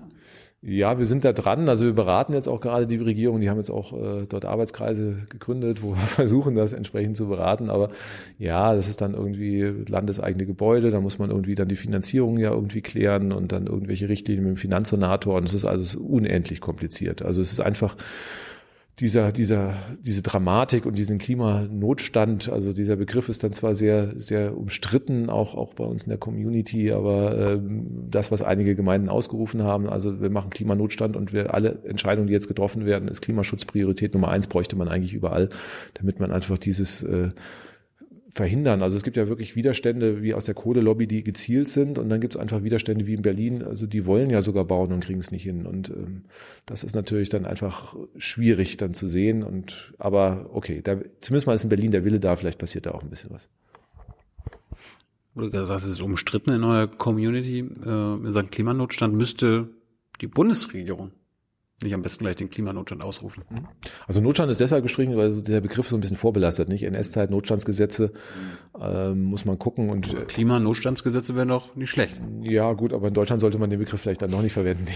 Ja, 0.63 0.97
wir 0.97 1.05
sind 1.05 1.23
da 1.23 1.33
dran. 1.33 1.69
Also 1.69 1.85
wir 1.85 1.93
beraten 1.93 2.33
jetzt 2.33 2.47
auch 2.47 2.59
gerade 2.59 2.87
die 2.87 2.97
Regierung. 2.97 3.39
Die 3.39 3.49
haben 3.49 3.57
jetzt 3.57 3.69
auch 3.69 3.93
äh, 3.93 4.25
dort 4.27 4.43
Arbeitskreise 4.43 5.27
gegründet, 5.29 5.83
wo 5.83 5.91
wir 5.95 5.97
versuchen, 5.97 6.55
das 6.55 6.73
entsprechend 6.73 7.15
zu 7.15 7.27
beraten. 7.27 7.69
Aber 7.69 7.89
ja, 8.39 8.73
das 8.73 8.87
ist 8.87 9.01
dann 9.01 9.13
irgendwie 9.13 9.61
landeseigene 9.87 10.47
Gebäude. 10.47 10.89
Da 10.89 10.99
muss 10.99 11.19
man 11.19 11.29
irgendwie 11.29 11.53
dann 11.55 11.67
die 11.67 11.75
Finanzierung 11.75 12.39
ja 12.39 12.51
irgendwie 12.51 12.81
klären 12.81 13.31
und 13.31 13.51
dann 13.51 13.67
irgendwelche 13.67 14.09
Richtlinien 14.09 14.45
mit 14.45 14.55
dem 14.55 14.57
Finanzsenator. 14.57 15.35
Und 15.35 15.47
es 15.47 15.53
ist 15.53 15.65
alles 15.65 15.95
unendlich 15.95 16.59
kompliziert. 16.59 17.21
Also 17.21 17.41
es 17.41 17.51
ist 17.51 17.59
einfach 17.59 17.95
dieser, 18.99 19.31
dieser, 19.31 19.75
diese 20.01 20.23
Dramatik 20.23 20.87
und 20.87 20.97
diesen 20.97 21.19
Klimanotstand, 21.19 22.49
also 22.49 22.73
dieser 22.73 22.95
Begriff 22.95 23.29
ist 23.29 23.43
dann 23.43 23.53
zwar 23.53 23.75
sehr, 23.75 24.19
sehr 24.19 24.57
umstritten, 24.57 25.29
auch, 25.29 25.53
auch 25.53 25.75
bei 25.75 25.83
uns 25.83 26.05
in 26.05 26.09
der 26.09 26.17
Community, 26.17 26.91
aber 26.91 27.37
ähm, 27.37 27.85
das, 28.09 28.31
was 28.31 28.41
einige 28.41 28.75
Gemeinden 28.75 29.09
ausgerufen 29.09 29.61
haben, 29.61 29.87
also 29.87 30.19
wir 30.19 30.31
machen 30.31 30.49
Klimanotstand 30.49 31.15
und 31.15 31.31
wir 31.31 31.53
alle 31.53 31.77
Entscheidungen, 31.83 32.27
die 32.27 32.33
jetzt 32.33 32.47
getroffen 32.47 32.87
werden, 32.87 33.07
ist 33.07 33.21
Klimaschutzpriorität 33.21 34.15
Nummer 34.15 34.29
eins, 34.29 34.47
bräuchte 34.47 34.75
man 34.75 34.87
eigentlich 34.87 35.13
überall, 35.13 35.49
damit 35.93 36.19
man 36.19 36.31
einfach 36.31 36.57
dieses 36.57 37.03
äh, 37.03 37.29
verhindern. 38.37 38.81
Also 38.81 38.95
es 38.95 39.03
gibt 39.03 39.17
ja 39.17 39.27
wirklich 39.27 39.55
Widerstände 39.55 40.21
wie 40.21 40.33
aus 40.33 40.45
der 40.45 40.53
Kohlelobby, 40.53 41.07
die 41.07 41.23
gezielt 41.23 41.67
sind 41.67 41.97
und 41.97 42.07
dann 42.07 42.21
gibt 42.21 42.35
es 42.35 42.39
einfach 42.39 42.63
Widerstände 42.63 43.05
wie 43.07 43.15
in 43.15 43.23
Berlin, 43.23 43.63
also 43.63 43.87
die 43.87 44.05
wollen 44.05 44.29
ja 44.29 44.41
sogar 44.41 44.63
bauen 44.63 44.93
und 44.93 45.03
kriegen 45.03 45.19
es 45.19 45.31
nicht 45.31 45.43
hin. 45.43 45.65
Und 45.65 45.89
ähm, 45.89 46.23
das 46.65 46.83
ist 46.83 46.95
natürlich 46.95 47.29
dann 47.29 47.45
einfach 47.45 47.95
schwierig 48.17 48.77
dann 48.77 48.93
zu 48.93 49.07
sehen. 49.07 49.43
Und 49.43 49.93
aber 49.97 50.49
okay, 50.53 50.81
da, 50.81 50.97
zumindest 51.19 51.47
mal 51.47 51.55
ist 51.55 51.63
in 51.63 51.69
Berlin 51.69 51.91
der 51.91 52.05
Wille 52.05 52.19
da, 52.19 52.35
vielleicht 52.35 52.59
passiert 52.59 52.85
da 52.85 52.91
auch 52.91 53.03
ein 53.03 53.09
bisschen 53.09 53.31
was. 53.31 53.49
Wurde 55.33 55.49
gesagt, 55.49 55.83
es 55.83 55.89
ist 55.89 56.01
umstritten 56.01 56.51
in 56.51 56.63
eurer 56.63 56.87
Community. 56.87 57.59
Äh, 57.59 58.27
in 58.27 58.33
Sachen 58.33 58.51
Klimanotstand 58.51 59.13
müsste 59.15 59.69
die 60.21 60.27
Bundesregierung 60.27 61.11
nicht 61.83 61.93
am 61.93 62.01
besten 62.01 62.23
gleich 62.23 62.35
den 62.35 62.49
Klimanotstand 62.49 63.03
ausrufen. 63.03 63.43
Also 64.07 64.19
Notstand 64.19 64.49
ist 64.49 64.59
deshalb 64.59 64.81
gestrichen, 64.81 65.15
weil 65.15 65.43
der 65.43 65.61
Begriff 65.61 65.87
so 65.87 65.95
ein 65.95 65.99
bisschen 65.99 66.17
vorbelastet, 66.17 66.69
nicht? 66.69 66.83
NS-Zeit, 66.83 67.29
Notstandsgesetze 67.29 68.13
ähm, 68.81 69.25
muss 69.25 69.45
man 69.45 69.59
gucken 69.59 69.91
und 69.91 70.11
äh, 70.11 70.25
Klimanotstandsgesetze 70.25 71.35
wären 71.35 71.49
doch 71.49 71.75
nicht 71.75 71.91
schlecht. 71.91 72.19
ja 72.41 72.73
gut, 72.73 72.93
aber 72.93 73.09
in 73.09 73.13
Deutschland 73.13 73.41
sollte 73.41 73.59
man 73.59 73.69
den 73.69 73.77
Begriff 73.77 74.01
vielleicht 74.01 74.23
dann 74.23 74.31
noch 74.31 74.41
nicht 74.41 74.53
verwenden. 74.53 74.87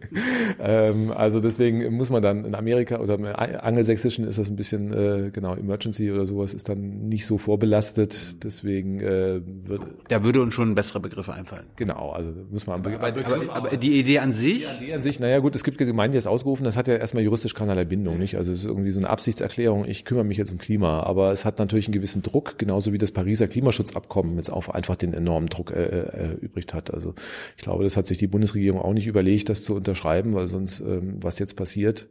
ähm, 0.58 1.10
also 1.10 1.38
deswegen 1.40 1.94
muss 1.94 2.08
man 2.08 2.22
dann 2.22 2.46
in 2.46 2.54
Amerika 2.54 2.98
oder 2.98 3.14
im 3.14 3.26
Angelsächsischen 3.26 4.26
ist 4.26 4.38
das 4.38 4.48
ein 4.48 4.56
bisschen 4.56 4.92
äh, 4.94 5.30
genau 5.30 5.54
Emergency 5.54 6.10
oder 6.10 6.26
sowas 6.26 6.54
ist 6.54 6.70
dann 6.70 7.08
nicht 7.08 7.26
so 7.26 7.36
vorbelastet. 7.36 8.42
Deswegen 8.42 9.00
äh, 9.00 9.42
wird 9.44 9.82
Da 10.08 10.24
würde 10.24 10.40
uns 10.40 10.54
schon 10.54 10.74
bessere 10.74 11.00
Begriffe 11.00 11.34
einfallen. 11.34 11.66
genau, 11.76 12.10
also 12.10 12.32
muss 12.50 12.66
man 12.66 12.80
Aber, 12.80 13.06
aber, 13.06 13.54
aber 13.54 13.76
die 13.76 13.98
Idee 13.98 14.20
an 14.20 14.32
sich, 14.32 14.66
die 14.80 14.94
an 14.94 15.02
sich, 15.02 15.20
naja 15.20 15.38
gut, 15.40 15.54
es 15.54 15.62
gibt 15.62 15.76
Gemeinden, 15.76 16.21
das 16.24 16.30
ausgerufen, 16.30 16.64
das 16.64 16.76
hat 16.76 16.88
ja 16.88 16.96
erstmal 16.96 17.22
juristisch 17.22 17.54
keinerlei 17.54 17.84
Bindung, 17.84 18.18
nicht? 18.18 18.36
Also 18.36 18.52
es 18.52 18.60
ist 18.60 18.66
irgendwie 18.66 18.90
so 18.90 19.00
eine 19.00 19.10
Absichtserklärung, 19.10 19.84
ich 19.86 20.04
kümmere 20.04 20.24
mich 20.24 20.38
jetzt 20.38 20.52
um 20.52 20.58
Klima, 20.58 21.02
aber 21.02 21.32
es 21.32 21.44
hat 21.44 21.58
natürlich 21.58 21.86
einen 21.86 21.94
gewissen 21.94 22.22
Druck, 22.22 22.58
genauso 22.58 22.92
wie 22.92 22.98
das 22.98 23.12
Pariser 23.12 23.48
Klimaschutzabkommen 23.48 24.36
jetzt 24.36 24.50
auch 24.50 24.68
einfach 24.68 24.96
den 24.96 25.14
enormen 25.14 25.48
Druck 25.48 25.70
äh, 25.70 25.82
äh, 25.82 26.32
erübrigt 26.32 26.74
hat. 26.74 26.92
Also 26.92 27.14
ich 27.56 27.62
glaube, 27.62 27.84
das 27.84 27.96
hat 27.96 28.06
sich 28.06 28.18
die 28.18 28.26
Bundesregierung 28.26 28.80
auch 28.80 28.92
nicht 28.92 29.06
überlegt, 29.06 29.48
das 29.48 29.64
zu 29.64 29.74
unterschreiben, 29.74 30.34
weil 30.34 30.46
sonst, 30.46 30.80
ähm, 30.80 31.16
was 31.20 31.38
jetzt 31.38 31.56
passiert, 31.56 32.06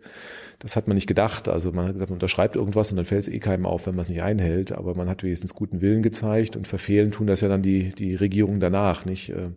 das 0.60 0.76
hat 0.76 0.88
man 0.88 0.96
nicht 0.96 1.08
gedacht. 1.08 1.50
Also 1.50 1.72
man 1.72 1.88
hat 1.88 1.94
gesagt, 1.94 2.12
man 2.12 2.18
unterschreibt 2.18 2.56
irgendwas 2.56 2.92
und 2.92 2.98
dann 2.98 3.06
fällt 3.06 3.24
es 3.24 3.28
eh 3.30 3.40
keinem 3.40 3.66
auf, 3.66 3.88
wenn 3.88 3.96
man 3.96 4.04
es 4.04 4.10
nicht 4.10 4.22
einhält, 4.22 4.72
aber 4.72 4.96
man 4.96 5.10
hat 5.10 5.24
wenigstens 5.24 5.56
guten 5.56 5.82
Willen 5.82 6.04
gezeigt 6.04 6.56
und 6.56 6.68
verfehlen 6.68 7.12
tun 7.12 7.28
das 7.28 7.42
ja 7.42 7.48
dann 7.48 7.62
die, 7.62 7.90
die 7.90 8.16
Regierungen 8.16 8.60
danach, 8.60 9.06
nicht? 9.06 9.30
Ähm, 9.30 9.56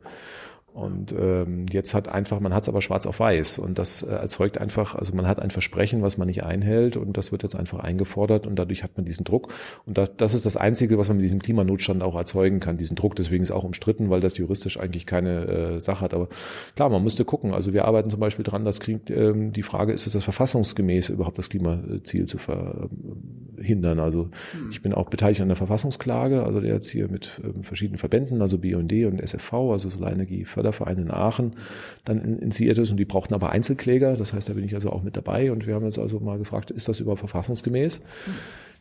und 0.74 1.14
ähm, 1.18 1.66
jetzt 1.70 1.94
hat 1.94 2.08
einfach, 2.08 2.40
man 2.40 2.52
hat 2.52 2.64
es 2.64 2.68
aber 2.68 2.82
schwarz 2.82 3.06
auf 3.06 3.20
weiß 3.20 3.58
und 3.58 3.78
das 3.78 4.02
äh, 4.02 4.10
erzeugt 4.10 4.58
einfach, 4.58 4.94
also 4.94 5.14
man 5.14 5.26
hat 5.26 5.40
ein 5.40 5.50
Versprechen, 5.50 6.02
was 6.02 6.18
man 6.18 6.26
nicht 6.26 6.42
einhält 6.42 6.96
und 6.96 7.16
das 7.16 7.32
wird 7.32 7.42
jetzt 7.42 7.56
einfach 7.56 7.78
eingefordert 7.78 8.46
und 8.46 8.56
dadurch 8.56 8.82
hat 8.82 8.96
man 8.96 9.06
diesen 9.06 9.24
Druck 9.24 9.52
und 9.86 9.96
das, 9.96 10.16
das 10.16 10.34
ist 10.34 10.46
das 10.46 10.56
Einzige, 10.56 10.98
was 10.98 11.08
man 11.08 11.18
mit 11.18 11.24
diesem 11.24 11.40
Klimanotstand 11.40 12.02
auch 12.02 12.16
erzeugen 12.16 12.60
kann, 12.60 12.76
diesen 12.76 12.96
Druck. 12.96 13.16
Deswegen 13.16 13.42
ist 13.42 13.50
auch 13.50 13.64
umstritten, 13.64 14.10
weil 14.10 14.20
das 14.20 14.36
juristisch 14.36 14.78
eigentlich 14.78 15.06
keine 15.06 15.46
äh, 15.46 15.80
Sache 15.80 16.00
hat. 16.00 16.14
Aber 16.14 16.28
klar, 16.74 16.88
man 16.88 17.02
müsste 17.02 17.24
gucken. 17.24 17.54
Also 17.54 17.72
wir 17.72 17.84
arbeiten 17.84 18.10
zum 18.10 18.20
Beispiel 18.20 18.44
dran, 18.44 18.64
dass 18.64 18.80
ähm, 19.10 19.52
die 19.52 19.62
Frage 19.62 19.92
ist, 19.92 20.06
ist 20.06 20.14
das 20.14 20.24
verfassungsgemäß 20.24 21.10
überhaupt 21.10 21.38
das 21.38 21.50
Klimaziel 21.50 22.26
zu 22.26 22.38
verhindern? 22.38 24.00
Also 24.00 24.30
hm. 24.52 24.70
ich 24.70 24.82
bin 24.82 24.92
auch 24.92 25.10
beteiligt 25.10 25.40
an 25.40 25.48
der 25.48 25.56
Verfassungsklage, 25.56 26.44
also 26.44 26.60
der 26.60 26.74
jetzt 26.74 26.90
hier 26.90 27.08
mit 27.08 27.40
ähm, 27.42 27.62
verschiedenen 27.62 27.98
Verbänden, 27.98 28.42
also 28.42 28.58
BUND 28.58 28.92
und 28.92 29.20
SFV, 29.20 29.52
also 29.52 29.88
Solarenergie 29.88 30.44
Förderverein 30.64 30.98
in 30.98 31.10
Aachen 31.10 31.52
dann 32.04 32.20
initiiert 32.40 32.78
ist 32.78 32.90
und 32.90 32.96
die 32.96 33.04
brauchten 33.04 33.34
aber 33.34 33.50
Einzelkläger. 33.50 34.16
Das 34.16 34.32
heißt, 34.32 34.48
da 34.48 34.54
bin 34.54 34.64
ich 34.64 34.74
also 34.74 34.90
auch 34.90 35.02
mit 35.02 35.16
dabei 35.16 35.52
und 35.52 35.66
wir 35.66 35.74
haben 35.74 35.84
uns 35.84 35.98
also 35.98 36.20
mal 36.20 36.38
gefragt, 36.38 36.70
ist 36.70 36.88
das 36.88 37.00
überhaupt 37.00 37.20
verfassungsgemäß? 37.20 38.00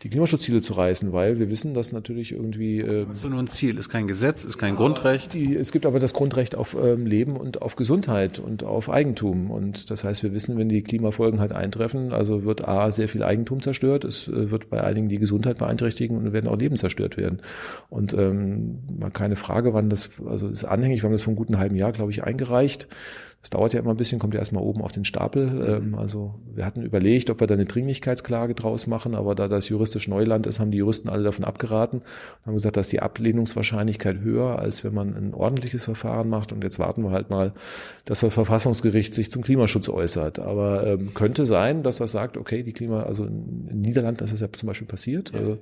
Die 0.01 0.09
Klimaschutzziele 0.09 0.61
zu 0.61 0.73
reißen, 0.73 1.13
weil 1.13 1.39
wir 1.39 1.49
wissen, 1.49 1.73
dass 1.73 1.91
natürlich 1.91 2.31
irgendwie. 2.31 2.79
Ähm, 2.79 3.07
das 3.09 3.19
ist 3.19 3.29
nur 3.29 3.39
ein 3.39 3.47
Ziel, 3.47 3.77
ist 3.77 3.89
kein 3.89 4.07
Gesetz, 4.07 4.43
ist 4.43 4.57
kein 4.57 4.75
Grundrecht. 4.75 5.33
Die, 5.33 5.55
es 5.55 5.71
gibt 5.71 5.85
aber 5.85 5.99
das 5.99 6.13
Grundrecht 6.13 6.55
auf 6.55 6.75
ähm, 6.75 7.05
Leben 7.05 7.37
und 7.37 7.61
auf 7.61 7.75
Gesundheit 7.75 8.39
und 8.39 8.63
auf 8.63 8.89
Eigentum. 8.89 9.51
Und 9.51 9.89
das 9.91 10.03
heißt, 10.03 10.23
wir 10.23 10.33
wissen, 10.33 10.57
wenn 10.57 10.69
die 10.69 10.81
Klimafolgen 10.81 11.39
halt 11.39 11.51
eintreffen, 11.51 12.11
also 12.11 12.43
wird 12.43 12.67
A 12.67 12.91
sehr 12.91 13.07
viel 13.07 13.23
Eigentum 13.23 13.61
zerstört, 13.61 14.03
es 14.03 14.27
äh, 14.27 14.51
wird 14.51 14.69
bei 14.69 14.83
einigen 14.83 15.09
die 15.09 15.19
Gesundheit 15.19 15.57
beeinträchtigen 15.57 16.17
und 16.17 16.33
werden 16.33 16.47
auch 16.47 16.57
Leben 16.57 16.75
zerstört 16.75 17.17
werden. 17.17 17.41
Und 17.89 18.13
ähm, 18.13 18.79
mal 18.99 19.11
keine 19.11 19.35
Frage, 19.35 19.73
wann 19.73 19.89
das, 19.89 20.09
also 20.25 20.47
ist 20.47 20.65
anhängig, 20.65 21.01
wir 21.01 21.05
haben 21.05 21.13
das 21.13 21.21
vor 21.21 21.31
einem 21.31 21.37
guten 21.37 21.59
halben 21.59 21.75
Jahr, 21.75 21.91
glaube 21.91 22.11
ich, 22.11 22.23
eingereicht. 22.23 22.87
Das 23.43 23.49
dauert 23.49 23.73
ja 23.73 23.81
immer 23.81 23.91
ein 23.91 23.97
bisschen, 23.97 24.19
kommt 24.19 24.33
ja 24.33 24.39
erstmal 24.39 24.63
oben 24.63 24.81
auf 24.81 24.93
den 24.93 25.03
Stapel. 25.03 25.65
Ähm, 25.67 25.95
also 25.95 26.35
wir 26.55 26.65
hatten 26.65 26.81
überlegt, 26.81 27.29
ob 27.29 27.41
wir 27.41 27.47
da 27.47 27.55
eine 27.55 27.65
Dringlichkeitsklage 27.65 28.55
draus 28.55 28.87
machen, 28.87 29.15
aber 29.15 29.35
da 29.35 29.49
das 29.49 29.67
juristisch 29.67 30.07
Neuland 30.07 30.47
ist, 30.47 30.61
haben 30.61 30.71
die 30.71 30.77
Juristen 30.77 31.09
alle 31.09 31.23
davon 31.23 31.43
abgeraten 31.43 31.99
und 31.99 32.45
haben 32.45 32.53
gesagt, 32.53 32.77
dass 32.77 32.87
die 32.87 33.01
Ablehnungswahrscheinlichkeit 33.01 34.21
höher, 34.21 34.59
als 34.59 34.85
wenn 34.85 34.93
man 34.93 35.13
ein 35.13 35.33
ordentliches 35.33 35.83
Verfahren 35.83 36.29
macht. 36.29 36.53
Und 36.53 36.63
jetzt 36.63 36.79
warten 36.79 37.03
wir 37.03 37.11
halt 37.11 37.29
mal, 37.29 37.51
dass 38.05 38.21
das 38.21 38.33
Verfassungsgericht 38.33 39.13
sich 39.13 39.29
zum 39.29 39.43
Klimaschutz 39.43 39.89
äußert. 39.89 40.39
Aber 40.39 40.87
ähm, 40.87 41.13
könnte 41.13 41.45
sein, 41.45 41.83
dass 41.83 41.97
das 41.97 42.13
sagt, 42.13 42.37
okay, 42.37 42.63
die 42.63 42.71
Klima, 42.71 43.03
also 43.03 43.25
in 43.25 43.81
Niederland 43.81 44.21
ist 44.21 44.31
das 44.31 44.39
ja 44.39 44.47
zum 44.53 44.67
Beispiel 44.67 44.87
passiert. 44.87 45.33
Also 45.35 45.59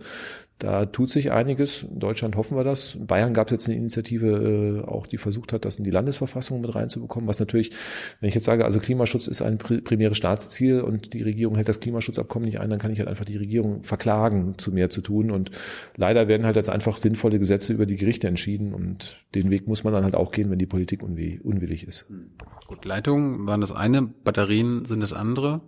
da 0.61 0.85
tut 0.85 1.09
sich 1.09 1.31
einiges. 1.31 1.81
In 1.81 1.97
Deutschland 1.97 2.35
hoffen 2.35 2.55
wir 2.55 2.63
das. 2.63 2.93
In 2.93 3.07
Bayern 3.07 3.33
gab 3.33 3.47
es 3.47 3.51
jetzt 3.51 3.67
eine 3.67 3.77
Initiative, 3.77 4.83
äh, 4.85 4.87
auch 4.87 5.07
die 5.07 5.17
versucht 5.17 5.53
hat, 5.53 5.65
das 5.65 5.77
in 5.77 5.83
die 5.83 5.89
Landesverfassung 5.89 6.61
mit 6.61 6.75
reinzubekommen, 6.75 7.27
was 7.27 7.39
natürlich, 7.39 7.71
wenn 8.19 8.29
ich 8.29 8.35
jetzt 8.35 8.43
sage, 8.43 8.63
also 8.63 8.79
Klimaschutz 8.79 9.27
ist 9.27 9.41
ein 9.41 9.57
primäres 9.57 10.17
Staatsziel 10.17 10.81
und 10.81 11.13
die 11.13 11.23
Regierung 11.23 11.55
hält 11.55 11.67
das 11.67 11.79
Klimaschutzabkommen 11.79 12.45
nicht 12.45 12.59
ein, 12.59 12.69
dann 12.69 12.77
kann 12.77 12.91
ich 12.91 12.99
halt 12.99 13.09
einfach 13.09 13.25
die 13.25 13.37
Regierung 13.37 13.83
verklagen, 13.83 14.53
zu 14.59 14.71
mehr 14.71 14.91
zu 14.91 15.01
tun. 15.01 15.31
Und 15.31 15.49
leider 15.95 16.27
werden 16.27 16.45
halt 16.45 16.57
jetzt 16.57 16.69
einfach 16.69 16.97
sinnvolle 16.97 17.39
Gesetze 17.39 17.73
über 17.73 17.87
die 17.87 17.95
Gerichte 17.95 18.27
entschieden 18.27 18.75
und 18.75 19.25
den 19.33 19.49
Weg 19.49 19.67
muss 19.67 19.83
man 19.83 19.93
dann 19.93 20.03
halt 20.03 20.15
auch 20.15 20.31
gehen, 20.31 20.51
wenn 20.51 20.59
die 20.59 20.67
Politik 20.67 21.01
unwillig 21.01 21.87
ist. 21.87 22.05
Gut, 22.67 22.85
Leitungen 22.85 23.47
waren 23.47 23.61
das 23.61 23.71
eine, 23.71 24.03
Batterien 24.03 24.85
sind 24.85 24.99
das 24.99 25.11
andere. 25.11 25.61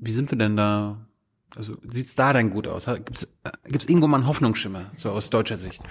Wie 0.00 0.12
sind 0.12 0.32
wir 0.32 0.38
denn 0.38 0.56
da 0.56 1.06
also 1.56 1.76
sieht's 1.86 2.14
da 2.14 2.32
denn 2.32 2.50
gut 2.50 2.66
aus? 2.66 2.86
Gibt's 2.86 3.28
gibt's 3.64 3.86
irgendwo 3.86 4.06
mal 4.06 4.18
einen 4.18 4.26
Hoffnungsschimmer, 4.26 4.90
so 4.96 5.10
aus 5.10 5.30
deutscher 5.30 5.58
Sicht? 5.58 5.82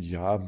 Ja, 0.00 0.44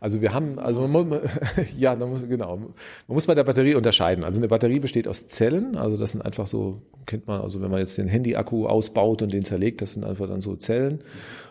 also 0.00 0.20
wir 0.20 0.32
haben, 0.32 0.58
also 0.58 0.86
man 0.86 1.08
muss, 1.08 1.20
ja, 1.76 1.94
man 1.94 2.10
muss, 2.10 2.26
genau, 2.26 2.56
man 2.56 2.72
muss 3.08 3.26
bei 3.26 3.34
der 3.34 3.44
Batterie 3.44 3.74
unterscheiden. 3.74 4.24
Also 4.24 4.38
eine 4.38 4.48
Batterie 4.48 4.80
besteht 4.80 5.08
aus 5.08 5.26
Zellen, 5.26 5.76
also 5.76 5.96
das 5.96 6.12
sind 6.12 6.22
einfach 6.22 6.46
so, 6.46 6.82
kennt 7.06 7.26
man, 7.26 7.40
also 7.40 7.60
wenn 7.60 7.70
man 7.70 7.80
jetzt 7.80 7.98
den 7.98 8.08
Handy-Akku 8.08 8.66
ausbaut 8.66 9.22
und 9.22 9.32
den 9.32 9.44
zerlegt, 9.44 9.82
das 9.82 9.92
sind 9.92 10.04
einfach 10.04 10.28
dann 10.28 10.40
so 10.40 10.56
Zellen. 10.56 11.02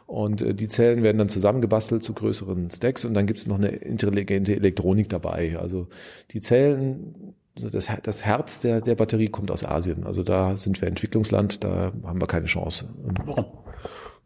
Und 0.07 0.41
äh, 0.41 0.53
die 0.53 0.67
Zellen 0.67 1.03
werden 1.03 1.17
dann 1.17 1.29
zusammengebastelt 1.29 2.03
zu 2.03 2.13
größeren 2.13 2.71
Stacks 2.71 3.05
und 3.05 3.13
dann 3.13 3.27
gibt's 3.27 3.47
noch 3.47 3.57
eine 3.57 3.69
intelligente 3.69 4.55
Elektronik 4.55 5.09
dabei. 5.09 5.57
Also 5.57 5.87
die 6.31 6.41
Zellen 6.41 7.30
das, 7.69 7.89
das 8.03 8.25
Herz 8.25 8.61
der, 8.61 8.81
der 8.81 8.95
Batterie 8.95 9.27
kommt 9.27 9.51
aus 9.51 9.63
Asien. 9.65 10.05
Also 10.05 10.23
da 10.23 10.57
sind 10.57 10.81
wir 10.81 10.87
Entwicklungsland, 10.87 11.63
da 11.63 11.91
haben 12.03 12.21
wir 12.21 12.27
keine 12.27 12.45
Chance. 12.45 12.89
Warum? 13.25 13.45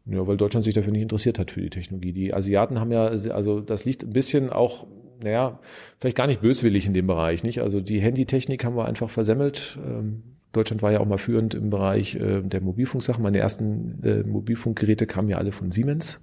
Ja, 0.06 0.28
weil 0.28 0.38
Deutschland 0.38 0.64
sich 0.64 0.76
dafür 0.76 0.92
nicht 0.92 1.02
interessiert 1.02 1.40
hat 1.40 1.52
für 1.52 1.62
die 1.62 1.70
Technologie. 1.70 2.14
Die 2.14 2.34
Asiaten 2.34 2.80
haben 2.80 2.92
ja, 2.92 3.06
also 3.06 3.60
das 3.60 3.86
liegt 3.86 4.04
ein 4.04 4.14
bisschen 4.14 4.52
auch, 4.52 4.86
naja, 5.24 5.60
vielleicht 6.00 6.18
gar 6.18 6.28
nicht 6.28 6.42
böswillig 6.42 6.86
in 6.86 6.94
dem 6.94 7.08
Bereich, 7.08 7.44
nicht? 7.44 7.62
Also 7.62 7.82
die 7.82 8.00
Handytechnik 8.00 8.64
haben 8.64 8.76
wir 8.78 8.86
einfach 8.86 9.10
versemmelt. 9.10 9.80
Ähm, 9.84 10.22
Deutschland 10.52 10.84
war 10.84 10.92
ja 10.92 11.00
auch 11.00 11.08
mal 11.08 11.18
führend 11.18 11.56
im 11.56 11.70
Bereich 11.70 12.16
äh, 12.16 12.42
der 12.42 12.62
Mobilfunksachen. 12.62 13.24
Meine 13.24 13.40
ersten 13.40 14.04
äh, 14.04 14.24
Mobilfunkgeräte 14.24 15.08
kamen 15.08 15.28
ja 15.28 15.38
alle 15.38 15.52
von 15.52 15.72
Siemens. 15.72 16.22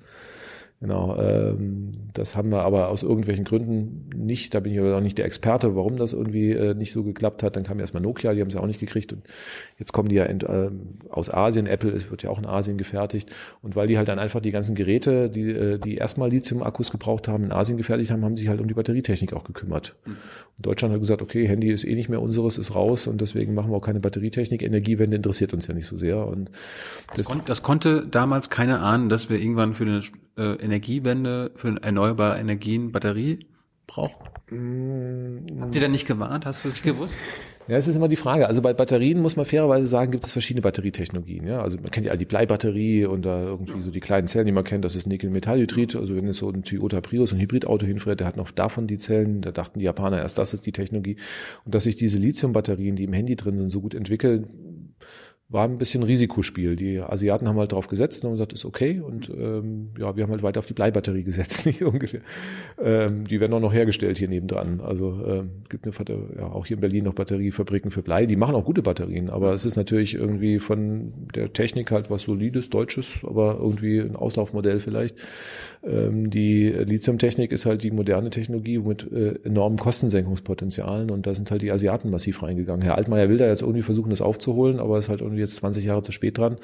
Genau, 0.83 1.17
ähm, 1.17 1.93
das 2.13 2.35
haben 2.35 2.51
wir 2.51 2.63
aber 2.63 2.89
aus 2.89 3.05
irgendwelchen 3.05 3.45
Gründen 3.45 4.11
nicht. 4.17 4.53
Da 4.53 4.59
bin 4.59 4.73
ich 4.73 4.81
aber 4.81 4.97
auch 4.97 5.01
nicht 5.01 5.17
der 5.17 5.27
Experte, 5.27 5.77
warum 5.77 5.97
das 5.97 6.13
irgendwie 6.13 6.51
äh, 6.51 6.75
nicht 6.75 6.91
so 6.91 7.05
geklappt 7.05 7.45
hat. 7.45 7.55
Dann 7.55 7.63
kam 7.63 7.79
erstmal 7.79 8.03
Nokia, 8.03 8.35
die 8.35 8.41
haben 8.41 8.49
es 8.49 8.55
ja 8.55 8.61
auch 8.61 8.67
nicht 8.67 8.81
gekriegt. 8.81 9.13
Und 9.13 9.23
jetzt 9.79 9.93
kommen 9.93 10.09
die 10.09 10.17
ja 10.17 10.25
ent, 10.25 10.43
äh, 10.43 10.71
aus 11.09 11.33
Asien. 11.33 11.69
Apple 11.69 11.93
es 11.93 12.11
wird 12.11 12.25
ja 12.25 12.31
auch 12.31 12.39
in 12.41 12.47
Asien 12.47 12.79
gefertigt. 12.79 13.31
Und 13.63 13.77
weil 13.77 13.87
die 13.87 13.97
halt 13.97 14.09
dann 14.09 14.19
einfach 14.19 14.41
die 14.41 14.51
ganzen 14.51 14.75
Geräte, 14.75 15.31
die, 15.31 15.51
äh, 15.51 15.79
die 15.79 15.99
erstmal 15.99 16.31
Lithium-Akkus 16.31 16.91
gebraucht 16.91 17.29
haben, 17.29 17.45
in 17.45 17.53
Asien 17.53 17.77
gefertigt 17.77 18.11
haben, 18.11 18.25
haben 18.25 18.37
sich 18.37 18.49
halt 18.49 18.61
um 18.61 18.67
die 18.67 18.75
Batterietechnik 18.75 19.35
auch 19.35 19.45
gekümmert. 19.45 19.95
Mhm. 20.05 20.17
Und 20.57 20.67
Deutschland 20.67 20.93
hat 20.93 21.01
gesagt, 21.01 21.23
okay, 21.23 21.47
Handy 21.47 21.71
ist 21.71 21.85
eh 21.85 21.95
nicht 21.95 22.09
mehr 22.09 22.21
unseres, 22.21 22.59
ist 22.59 22.75
raus 22.75 23.07
und 23.07 23.21
deswegen 23.21 23.55
machen 23.55 23.71
wir 23.71 23.77
auch 23.77 23.83
keine 23.83 24.01
Batterietechnik. 24.01 24.63
Energiewende 24.63 25.15
interessiert 25.15 25.55
uns 25.55 25.69
ja 25.69 25.75
nicht 25.75 25.87
so 25.87 25.97
sehr. 25.97 26.27
Und 26.27 26.51
das, 27.07 27.19
das, 27.19 27.27
kon 27.27 27.43
das 27.47 27.63
konnte 27.63 28.05
damals 28.11 28.51
keiner 28.51 28.83
ahnen, 28.83 29.09
dass 29.09 29.31
wir 29.31 29.39
irgendwann 29.39 29.75
für 29.75 29.85
eine 29.85 30.03
äh, 30.37 30.57
Energiewende 30.73 31.51
für 31.55 31.77
erneuerbare 31.83 32.41
Energien 32.41 32.93
Batterie 32.93 33.41
braucht? 33.87 34.17
Mm. 34.51 35.61
Habt 35.61 35.75
ihr 35.75 35.83
da 35.83 35.89
nicht 35.89 36.07
gewarnt? 36.07 36.47
Hast 36.47 36.65
du 36.65 36.69
es 36.69 36.83
gewusst? 36.83 37.15
Ja, 37.69 37.77
es 37.77 37.87
ist 37.87 37.95
immer 37.95 38.09
die 38.09 38.17
Frage. 38.17 38.49
Also 38.49 38.61
bei 38.61 38.73
Batterien 38.73 39.21
muss 39.21 39.37
man 39.37 39.47
fairerweise 39.47 39.87
sagen, 39.87 40.11
gibt 40.11 40.25
es 40.25 40.33
verschiedene 40.33 40.63
Batterietechnologien. 40.63 41.47
Ja, 41.47 41.63
also 41.63 41.79
man 41.79 41.91
kennt 41.91 42.07
ja 42.07 42.13
all 42.13 42.19
die 42.19 42.25
Bleibatterie 42.25 43.05
und 43.05 43.23
da 43.23 43.43
irgendwie 43.43 43.81
so 43.81 43.91
die 43.91 44.01
kleinen 44.01 44.27
Zellen, 44.27 44.47
die 44.47 44.53
man 44.53 44.65
kennt, 44.65 44.85
das 44.85 44.97
ist 44.97 45.07
Nickel-Metallhydrid. 45.07 45.95
Also 45.95 46.17
wenn 46.17 46.27
es 46.27 46.39
so 46.39 46.51
ein 46.51 46.65
Toyota 46.65 47.01
Prius, 47.01 47.33
ein 47.33 47.39
Hybridauto 47.39 47.87
hinfährt, 47.87 48.19
der 48.19 48.27
hat 48.27 48.37
noch 48.37 48.51
davon 48.51 48.89
die 48.89 48.99
Zellen. 48.99 49.43
Da 49.43 49.53
dachten 49.53 49.79
die 49.79 49.85
Japaner 49.85 50.19
erst, 50.19 50.39
das 50.39 50.55
ist 50.55 50.67
die 50.67 50.73
Technologie. 50.73 51.17
Und 51.65 51.75
dass 51.75 51.85
sich 51.85 51.97
diese 51.97 52.19
Lithium-Batterien, 52.19 52.97
die 52.97 53.05
im 53.05 53.13
Handy 53.13 53.37
drin 53.37 53.59
sind, 53.59 53.71
so 53.71 53.81
gut 53.81 53.95
entwickeln, 53.95 54.49
war 55.53 55.65
ein 55.65 55.77
bisschen 55.77 56.03
Risikospiel. 56.03 56.77
Die 56.77 56.99
Asiaten 56.99 57.47
haben 57.47 57.59
halt 57.59 57.73
drauf 57.73 57.87
gesetzt 57.87 58.23
und 58.23 58.29
haben 58.29 58.35
gesagt, 58.35 58.55
ist 58.55 58.65
okay. 58.65 59.01
Und 59.01 59.29
ähm, 59.29 59.91
ja, 59.99 60.17
wir 60.17 60.25
haben 60.25 60.31
halt 60.31 60.43
weiter 60.43 60.61
auf 60.61 60.67
die 60.67 60.73
Bleibatterie 60.73 61.25
gesetzt, 61.25 61.67
nicht 61.67 61.83
ungefähr. 61.83 62.23
Ähm, 62.83 63.27
die 63.27 63.39
werden 63.39 63.53
auch 63.53 63.61
noch 63.61 63.73
hergestellt 63.73 64.17
hier 64.19 64.29
nebendran. 64.29 64.81
Also 64.81 65.23
ähm, 65.27 65.51
gibt 65.69 65.85
eine 65.85 65.93
ja, 66.37 66.47
auch 66.47 66.67
hier 66.67 66.79
in 66.79 66.81
Berlin 66.81 67.05
noch 67.05 67.15
Batteriefabriken 67.15 67.91
für 67.91 68.03
Blei. 68.03 68.25
Die 68.25 68.37
machen 68.37 68.55
auch 68.55 68.65
gute 68.65 68.83
Batterien, 68.83 69.29
aber 69.29 69.53
es 69.53 69.67
ist 69.67 69.77
natürlich 69.77 70.15
irgendwie 70.15 70.59
von 70.59 71.13
der 71.35 71.53
Technik 71.53 71.91
halt 71.91 72.11
was 72.11 72.23
Solides, 72.23 72.71
Deutsches, 72.71 73.21
aber 73.23 73.59
irgendwie 73.61 74.01
ein 74.01 74.17
Auslaufmodell 74.17 74.81
vielleicht. 74.81 75.17
Ähm, 75.85 76.31
die 76.31 76.69
Lithiumtechnik 76.69 77.51
ist 77.53 77.67
halt 77.67 77.83
die 77.83 77.91
moderne 77.91 78.31
Technologie 78.31 78.79
mit 78.79 79.11
äh, 79.11 79.35
enormen 79.45 79.79
Kostensenkungspotenzialen 79.79 81.11
und 81.11 81.27
da 81.27 81.35
sind 81.35 81.51
halt 81.51 81.63
die 81.63 81.73
Asiaten 81.73 82.11
massiv 82.11 82.43
reingegangen. 82.43 82.83
Herr 82.83 82.97
Altmaier 82.97 83.29
will 83.29 83.39
da 83.39 83.47
jetzt 83.47 83.63
irgendwie 83.63 83.83
versuchen, 83.83 84.11
das 84.11 84.23
aufzuholen, 84.23 84.79
aber 84.79 84.99
ist 84.99 85.09
halt 85.09 85.21
irgendwie 85.21 85.41
jetzt 85.41 85.57
20 85.57 85.85
Jahre 85.85 86.03
zu 86.03 86.13
spät 86.13 86.39
dran. 86.39 86.59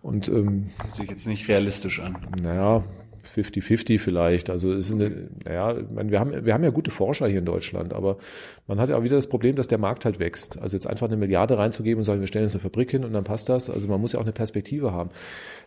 Und 0.00 0.28
ähm, 0.28 0.70
sich 0.94 1.08
jetzt 1.08 1.26
nicht 1.26 1.48
realistisch 1.48 2.00
an. 2.00 2.16
Naja, 2.42 2.82
50-50 3.24 3.98
vielleicht. 3.98 4.50
Also 4.50 4.72
es 4.72 4.88
ist 4.88 4.94
eine, 4.94 5.28
naja, 5.44 5.76
wir 5.90 6.20
haben, 6.20 6.44
wir 6.44 6.54
haben 6.54 6.64
ja 6.64 6.70
gute 6.70 6.90
Forscher 6.90 7.28
hier 7.28 7.38
in 7.38 7.44
Deutschland, 7.44 7.92
aber 7.92 8.18
man 8.66 8.80
hat 8.80 8.88
ja 8.88 8.96
auch 8.96 9.02
wieder 9.02 9.16
das 9.16 9.26
Problem, 9.26 9.56
dass 9.56 9.68
der 9.68 9.78
Markt 9.78 10.04
halt 10.04 10.18
wächst. 10.18 10.58
Also 10.60 10.76
jetzt 10.76 10.86
einfach 10.86 11.08
eine 11.08 11.16
Milliarde 11.16 11.58
reinzugeben 11.58 11.98
und 11.98 12.04
sagen, 12.04 12.20
wir 12.20 12.26
stellen 12.26 12.44
jetzt 12.44 12.54
eine 12.54 12.60
Fabrik 12.60 12.90
hin 12.90 13.04
und 13.04 13.12
dann 13.12 13.24
passt 13.24 13.48
das. 13.48 13.68
Also 13.68 13.88
man 13.88 14.00
muss 14.00 14.12
ja 14.12 14.18
auch 14.18 14.24
eine 14.24 14.32
Perspektive 14.32 14.92
haben. 14.92 15.10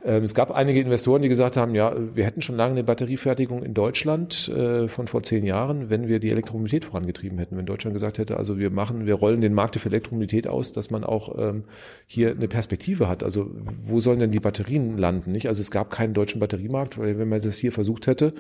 Ähm, 0.04 0.24
es 0.24 0.34
gab 0.34 0.52
einige 0.52 0.80
Investoren, 0.80 1.22
die 1.22 1.30
gesagt 1.30 1.58
haben, 1.58 1.76
ja, 1.76 1.94
wir 2.16 2.26
hätten 2.26 2.42
schon 2.42 2.56
lange 2.56 2.72
eine 2.72 2.84
Batteriefertigung 2.84 3.64
in 3.64 3.74
Deutschland 3.74 4.50
äh, 4.50 4.88
von 4.88 5.08
vor 5.08 5.24
zehn 5.24 5.46
Jahren, 5.46 5.90
wenn 5.90 6.08
wir 6.08 6.20
die 6.20 6.32
Elektromobilität 6.32 6.86
vorangetrieben 6.86 7.38
hätten. 7.38 7.58
Wenn 7.58 7.66
Deutschland 7.66 7.94
gesagt 7.94 8.18
hätte, 8.18 8.38
also 8.38 8.58
wir 8.58 8.70
machen, 8.70 9.06
wir 9.06 9.16
rollen 9.16 9.42
den 9.42 9.54
Markt 9.54 9.80
für 9.80 9.90
Elektromobilität 9.90 10.48
aus, 10.48 10.74
dass 10.74 10.92
man 10.92 11.04
auch 11.04 11.38
ähm, 11.38 11.64
hier 12.08 12.32
eine 12.32 12.48
Perspektive 12.48 13.10
hat. 13.10 13.24
Also 13.24 13.52
wo 13.84 14.00
sollen 14.00 14.20
denn 14.20 14.32
die 14.32 14.40
Batterien 14.40 14.98
landen? 14.98 15.32
Nicht? 15.32 15.48
Also 15.48 15.62
es 15.62 15.72
gab 15.72 15.92
keinen 15.92 16.14
deutschen 16.14 16.40
Batteriemarkt, 16.40 16.98
weil 16.98 17.18
wenn 17.20 17.30
man 17.30 17.42
das 17.46 17.58
hier 17.58 17.72
versucht 17.72 18.08
hätte, 18.08 18.34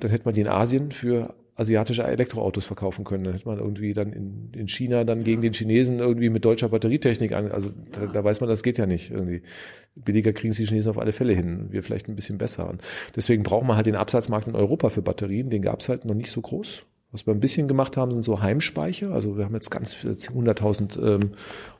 dann 0.00 0.10
hätte 0.10 0.24
man 0.24 0.34
die 0.34 0.40
in 0.40 0.48
Asien 0.48 0.90
für 0.90 1.34
asiatische 1.60 2.04
Elektroautos 2.04 2.64
verkaufen 2.64 3.04
können. 3.04 3.24
Dann 3.24 3.34
hätte 3.34 3.46
man 3.46 3.58
irgendwie 3.58 3.92
dann 3.92 4.14
in, 4.14 4.50
in 4.54 4.66
China 4.66 5.04
dann 5.04 5.24
gegen 5.24 5.42
den 5.42 5.52
Chinesen 5.52 5.98
irgendwie 5.98 6.30
mit 6.30 6.44
deutscher 6.44 6.70
Batterietechnik 6.70 7.32
an. 7.32 7.52
Also 7.52 7.70
da, 7.92 8.06
da 8.06 8.24
weiß 8.24 8.40
man, 8.40 8.48
das 8.48 8.62
geht 8.62 8.78
ja 8.78 8.86
nicht 8.86 9.10
irgendwie. 9.10 9.42
Billiger 10.02 10.32
kriegen 10.32 10.54
sie 10.54 10.62
die 10.62 10.68
Chinesen 10.68 10.90
auf 10.90 10.98
alle 10.98 11.12
Fälle 11.12 11.34
hin. 11.34 11.66
Wir 11.70 11.82
vielleicht 11.82 12.08
ein 12.08 12.16
bisschen 12.16 12.38
besser. 12.38 12.68
Und 12.68 12.80
deswegen 13.14 13.42
braucht 13.42 13.66
man 13.66 13.76
halt 13.76 13.86
den 13.86 13.94
Absatzmarkt 13.94 14.48
in 14.48 14.56
Europa 14.56 14.88
für 14.88 15.02
Batterien. 15.02 15.50
Den 15.50 15.60
gab 15.60 15.80
es 15.80 15.90
halt 15.90 16.06
noch 16.06 16.14
nicht 16.14 16.30
so 16.30 16.40
groß. 16.40 16.86
Was 17.12 17.26
wir 17.26 17.34
ein 17.34 17.40
bisschen 17.40 17.66
gemacht 17.66 17.96
haben, 17.96 18.12
sind 18.12 18.22
so 18.22 18.40
Heimspeicher. 18.40 19.10
Also 19.10 19.36
wir 19.36 19.44
haben 19.44 19.54
jetzt 19.54 19.70
ganz 19.70 19.94
100.000 19.94 21.02
ähm, 21.02 21.30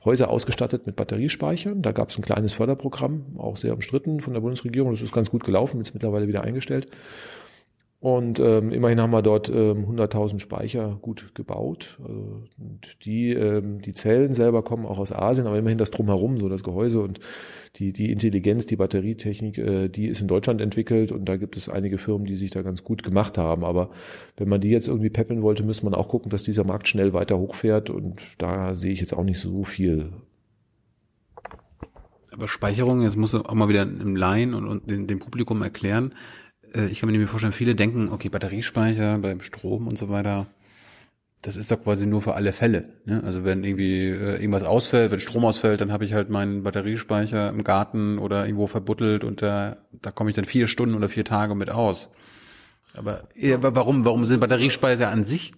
Häuser 0.05 0.29
ausgestattet 0.29 0.87
mit 0.87 0.97
Batteriespeichern. 0.97 1.83
Da 1.83 1.93
gab 1.93 2.09
es 2.09 2.19
ein 2.19 2.23
kleines 2.23 2.53
Förderprogramm, 2.53 3.37
auch 3.39 3.57
sehr 3.57 3.75
umstritten 3.75 4.21
von 4.21 4.35
der 4.35 4.41
Bundesregierung. 4.41 4.91
Das 4.91 5.03
ist 5.03 5.13
ganz 5.13 5.31
gut 5.31 5.45
gelaufen, 5.45 5.81
ist 5.81 5.95
mittlerweile 5.95 6.27
wieder 6.27 6.43
eingestellt. 6.43 6.89
Und 8.01 8.41
ähm, 8.41 8.73
immerhin 8.73 8.99
haben 8.99 9.11
wir 9.11 9.21
dort 9.21 9.51
ähm, 9.51 9.85
100.000 9.85 10.39
Speicher 10.39 10.99
gut 11.03 11.35
gebaut. 11.35 11.99
Also, 12.03 12.45
die, 13.05 13.35
ähm, 13.35 13.83
die 13.83 13.93
Zellen 13.93 14.33
selber 14.33 14.63
kommen 14.63 14.87
auch 14.87 14.99
aus 14.99 15.13
Asien, 15.13 15.47
aber 15.47 15.59
immerhin 15.59 15.77
das 15.77 15.91
drumherum, 15.91 16.41
so 16.41 16.49
das 16.49 16.63
Gehäuse 16.63 17.01
und 17.01 17.21
die, 17.77 17.93
die 17.93 18.11
Intelligenz, 18.11 18.65
die 18.65 18.77
Batterietechnik, 18.77 19.59
äh, 19.59 19.89
die 19.89 20.07
ist 20.07 20.23
in 20.23 20.29
Deutschland 20.29 20.63
entwickelt 20.63 21.13
und 21.13 21.27
da 21.27 21.37
gibt 21.37 21.59
es 21.59 21.69
einige 21.69 21.99
Firmen, 21.99 22.27
die 22.27 22.37
sich 22.37 22.51
da 22.51 22.63
ganz 22.63 22.85
gut 22.85 23.03
gemacht 23.03 23.37
haben. 23.37 23.65
Aber 23.65 23.91
wenn 24.39 24.49
man 24.49 24.63
die 24.63 24.71
jetzt 24.71 24.89
irgendwie 24.89 25.11
peppeln 25.11 25.43
wollte, 25.43 25.63
müsste 25.63 25.85
man 25.85 25.93
auch 25.93 26.09
gucken, 26.09 26.31
dass 26.31 26.43
dieser 26.43 26.65
Markt 26.65 26.89
schnell 26.89 27.13
weiter 27.13 27.39
hochfährt 27.39 27.91
und 27.91 28.23
da 28.39 28.75
sehe 28.75 28.93
ich 28.93 29.01
jetzt 29.01 29.13
auch 29.13 29.25
nicht 29.25 29.41
so 29.41 29.63
viel 29.63 30.11
aber 32.33 32.47
Speicherung, 32.47 33.03
jetzt 33.03 33.17
musst 33.17 33.35
du 33.35 33.39
auch 33.39 33.55
mal 33.55 33.69
wieder 33.69 33.83
im 33.83 34.15
Laien 34.15 34.55
und, 34.55 34.67
und 34.67 35.11
dem 35.11 35.19
Publikum 35.19 35.63
erklären, 35.63 36.15
äh, 36.75 36.87
ich 36.87 37.01
kann 37.01 37.11
mir 37.11 37.29
vorstellen, 37.29 37.53
viele 37.53 37.75
denken, 37.75 38.09
okay, 38.11 38.29
Batteriespeicher 38.29 39.19
beim 39.19 39.41
Strom 39.41 39.87
und 39.87 39.99
so 39.99 40.09
weiter, 40.09 40.47
das 41.43 41.57
ist 41.57 41.71
doch 41.71 41.83
quasi 41.83 42.07
nur 42.07 42.21
für 42.21 42.35
alle 42.35 42.53
Fälle. 42.53 42.91
Ne? 43.07 43.23
Also 43.25 43.45
wenn 43.45 43.65
irgendwie 43.65 44.09
äh, 44.09 44.37
irgendwas 44.37 44.63
ausfällt, 44.63 45.11
wenn 45.11 45.21
Strom 45.21 45.45
ausfällt, 45.45 45.81
dann 45.81 45.93
habe 45.93 46.05
ich 46.05 46.13
halt 46.13 46.29
meinen 46.29 46.63
Batteriespeicher 46.63 47.49
im 47.49 47.65
Garten 47.65 48.19
oder 48.19 48.45
irgendwo 48.45 48.67
verbuddelt 48.67 49.25
und 49.25 49.41
da, 49.41 49.79
da 49.93 50.11
komme 50.11 50.31
ich 50.31 50.37
dann 50.37 50.45
vier 50.45 50.67
Stunden 50.67 50.95
oder 50.95 51.09
vier 51.09 51.25
Tage 51.25 51.55
mit 51.55 51.71
aus. 51.71 52.11
Aber 52.95 53.29
warum, 53.61 54.05
warum 54.05 54.27
sind 54.27 54.41
Batteriespeicher 54.41 55.09
an 55.09 55.25
sich 55.25 55.53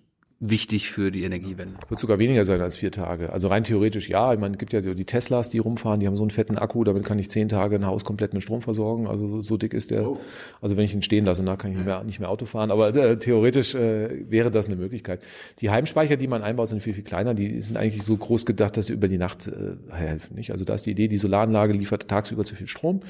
wichtig 0.45 0.91
für 0.91 1.13
die 1.13 1.23
Energiewende. 1.23 1.77
Wird 1.89 2.01
sogar 2.01 2.19
weniger 2.19 2.45
sein 2.45 2.61
als 2.61 2.77
vier 2.77 2.91
Tage. 2.91 3.33
Also 3.33 3.47
rein 3.47 3.63
theoretisch 3.63 4.09
ja. 4.09 4.35
Ich 4.35 4.41
meine, 4.41 4.55
es 4.55 4.59
gibt 4.59 4.73
ja 4.73 4.81
die 4.81 5.05
Teslas, 5.05 5.51
die 5.51 5.59
rumfahren, 5.59 6.01
die 6.01 6.09
haben 6.09 6.17
so 6.17 6.25
einen 6.25 6.31
fetten 6.31 6.59
Akku, 6.59 6.83
damit 6.83 7.05
kann 7.05 7.17
ich 7.21 7.31
zehn 7.31 7.49
Tage 7.49 7.77
ein 7.77 7.87
Haus 7.87 8.05
komplett 8.05 8.35
mit 8.35 8.43
Strom 8.43 8.61
versorgen. 8.61 9.07
Also 9.07 9.41
so, 9.41 9.57
dick 9.57 9.73
ist 9.73 9.93
der. 9.93 10.09
Oh. 10.09 10.19
Also 10.61 10.77
wenn 10.77 10.85
ich 10.85 10.95
ihn 10.95 11.03
stehen 11.03 11.25
lasse, 11.25 11.45
dann 11.45 11.57
kann 11.59 11.71
ich 11.71 11.77
nicht 11.77 11.87
mehr, 11.87 12.03
nicht 12.03 12.19
mehr 12.19 12.29
Auto 12.29 12.47
fahren. 12.47 12.73
Aber 12.73 12.93
äh, 12.93 13.19
theoretisch 13.21 13.77
äh, 13.77 14.29
wäre 14.29 14.51
das 14.51 14.67
eine 14.67 14.75
Möglichkeit. 14.75 15.23
Die 15.61 15.71
Heimspeicher, 15.71 16.17
die 16.17 16.27
man 16.27 16.43
einbaut, 16.43 16.71
sind 16.71 16.83
viel, 16.83 16.95
viel 16.95 17.05
kleiner. 17.05 17.35
Die 17.35 17.61
sind 17.61 17.77
eigentlich 17.77 18.03
so 18.03 18.17
groß 18.17 18.45
gedacht, 18.45 18.77
dass 18.77 18.87
sie 18.87 18.95
über 18.95 19.07
die 19.07 19.19
Nacht 19.19 19.47
äh, 19.47 19.77
helfen. 19.95 20.35
Nicht? 20.35 20.51
Also 20.51 20.65
da 20.65 20.75
ist 20.75 20.87
die 20.87 20.91
Idee, 20.91 21.07
die 21.07 21.19
Solaranlage 21.19 21.73
liefert 21.73 22.09
tagsüber 22.09 22.45
zu 22.45 22.57
viel 22.57 22.67
Strom. 22.67 23.03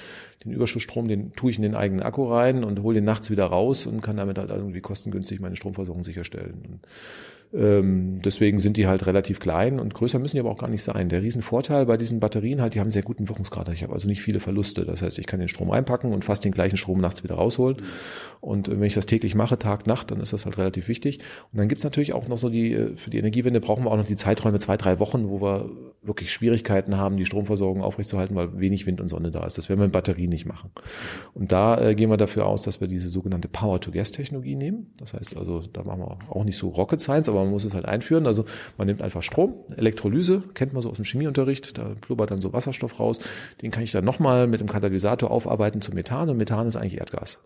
Den 0.45 0.53
Überschussstrom, 0.53 1.09
den 1.09 1.33
tue 1.33 1.51
ich 1.51 1.57
in 1.57 1.63
den 1.63 1.77
eigenen 1.77 2.03
Akku 2.03 2.31
rein 2.31 2.63
und 2.63 2.83
hole 2.83 2.97
den 2.97 3.05
nachts 3.05 3.31
wieder 3.31 3.47
raus 3.47 3.87
und 3.87 4.03
kann 4.03 4.19
damit 4.19 4.37
halt 4.37 4.51
irgendwie 4.51 4.81
kostengünstig 4.81 5.41
meine 5.41 5.57
Stromversorgung 5.57 6.03
sicherstellen. 6.03 6.63
Und 6.69 6.81
deswegen 7.55 8.61
sind 8.61 8.79
die 8.79 8.87
halt 8.87 9.07
relativ 9.07 9.39
klein 9.39 9.79
und 9.79 9.93
größer 9.93 10.19
müssen 10.19 10.37
die 10.37 10.41
aber 10.41 10.51
auch 10.51 10.59
gar 10.59 10.71
nicht 10.71 10.83
sein. 10.83 11.11
Der 11.11 11.23
Riesenvorteil 11.23 11.85
bei 11.85 11.99
diesen 11.99 12.19
Batterien 12.19 12.63
halt, 12.63 12.75
die 12.75 12.81
haben 12.81 12.89
sehr 12.89 13.03
guten 13.03 13.29
Wirkungsgrad. 13.29 13.69
Ich 13.69 13.83
habe 13.83 13.93
also 13.93 14.09
nicht 14.09 14.23
viele 14.23 14.41
Verluste. 14.41 14.87
Das 14.87 15.03
heißt, 15.03 15.19
ich 15.19 15.27
kann 15.27 15.39
den 15.39 15.49
Strom 15.49 15.69
reinpacken 15.69 16.13
und 16.13 16.25
fast 16.25 16.47
den 16.47 16.53
gleichen 16.53 16.79
Strom 16.79 17.01
nachts 17.03 17.23
wieder 17.23 17.35
rausholen. 17.35 17.83
Und 18.41 18.69
äh, 18.69 18.81
wenn 18.81 18.87
ich 18.87 18.95
das 18.95 19.05
täglich 19.05 19.35
mache, 19.35 19.59
Tag, 19.59 19.87
Nacht, 19.87 20.11
dann 20.11 20.21
ist 20.21 20.33
das 20.33 20.47
halt 20.47 20.57
relativ 20.57 20.89
wichtig. 20.89 21.19
Und 21.53 21.59
dann 21.59 21.69
gibt's 21.69 21.85
natürlich 21.85 22.15
auch 22.15 22.27
noch 22.27 22.39
so 22.39 22.49
die, 22.49 22.73
äh, 22.73 22.97
für 22.97 23.11
die 23.11 23.19
Energiewende 23.19 23.61
brauchen 23.61 23.85
wir 23.85 23.91
auch 23.91 23.99
noch 23.99 24.07
die 24.07 24.17
Zeiträume, 24.17 24.59
zwei, 24.59 24.79
drei 24.79 24.99
Wochen, 24.99 25.29
wo 25.29 25.43
wir 25.43 25.71
wirklich 26.03 26.33
Schwierigkeiten 26.33 26.97
haben, 26.97 27.17
die 27.17 27.25
Stromversorgung 27.25 27.83
aufrechtzuerhalten, 27.83 28.35
weil 28.35 28.59
wenig 28.59 28.87
Wind 28.87 29.01
und 29.01 29.09
Sonne 29.09 29.31
da 29.31 29.47
ist. 29.47 29.57
Das 29.57 29.69
werden 29.69 29.79
wir 29.81 29.85
mit 29.85 29.93
Batterien 29.93 30.31
nicht 30.31 30.47
machen. 30.47 30.71
Und 31.33 31.53
da 31.53 31.81
äh, 31.81 31.95
gehen 31.95 32.11
wir 32.11 32.17
dafür 32.17 32.47
aus, 32.47 32.63
dass 32.63 32.81
wir 32.81 32.89
diese 32.89 33.09
sogenannte 33.09 33.49
Power-to-Gas-Technologie 33.49 34.57
nehmen. 34.57 34.93
Das 34.99 35.15
heißt 35.15 35.37
also, 35.37 35.61
da 35.61 35.85
machen 35.85 36.01
wir 36.01 36.19
auch 36.29 36.45
nicht 36.45 36.57
so 36.57 36.69
Rocket 36.69 37.01
Science, 37.01 37.29
aber 37.29 37.43
man 37.43 37.51
muss 37.51 37.65
es 37.65 37.75
halt 37.75 37.85
einführen. 37.85 38.27
Also 38.27 38.45
man 38.79 38.89
nimmt 38.89 39.01
einfach 39.01 39.23
Strom, 39.23 39.55
Elektrolyse, 39.77 40.43
kennt 40.55 40.73
man 40.73 40.83
so 40.83 40.91
aus 40.91 40.97
dem 40.97 41.05
Chemieunterricht, 41.05 41.79
da 41.79 41.95
blubbert 42.01 42.33
dann 42.33 42.41
so 42.41 42.53
Wasserstoff 42.53 42.99
raus. 42.99 43.21
Den 43.63 43.71
kann 43.71 43.85
ich 43.85 43.93
dann 43.93 44.05
nochmal 44.05 44.49
mit 44.49 44.61
dem 44.61 44.69
Katalysator 44.69 45.31
aufarbeiten 45.31 45.81
zu 45.81 45.93
Methan 45.93 46.29
und 46.29 46.37
Methan 46.37 46.67
ist 46.67 46.77
eigentlich 46.77 46.99
Erdgas. 46.99 47.39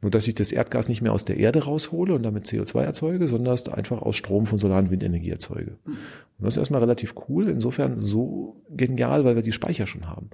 Nur, 0.00 0.10
dass 0.10 0.28
ich 0.28 0.34
das 0.34 0.52
Erdgas 0.52 0.88
nicht 0.88 1.00
mehr 1.00 1.12
aus 1.12 1.24
der 1.24 1.38
Erde 1.38 1.64
raushole 1.64 2.14
und 2.14 2.22
damit 2.22 2.46
CO2 2.46 2.82
erzeuge, 2.82 3.26
sondern 3.26 3.54
es 3.54 3.68
einfach 3.68 4.02
aus 4.02 4.16
Strom 4.16 4.46
von 4.46 4.58
Solar- 4.58 4.80
und 4.80 4.90
Windenergie 4.90 5.30
erzeuge. 5.30 5.78
Und 5.86 6.44
das 6.44 6.54
ist 6.54 6.58
erstmal 6.58 6.80
relativ 6.80 7.14
cool, 7.28 7.48
insofern 7.48 7.96
so 7.96 8.60
genial, 8.68 9.24
weil 9.24 9.34
wir 9.34 9.42
die 9.42 9.52
Speicher 9.52 9.86
schon 9.86 10.06
haben 10.06 10.30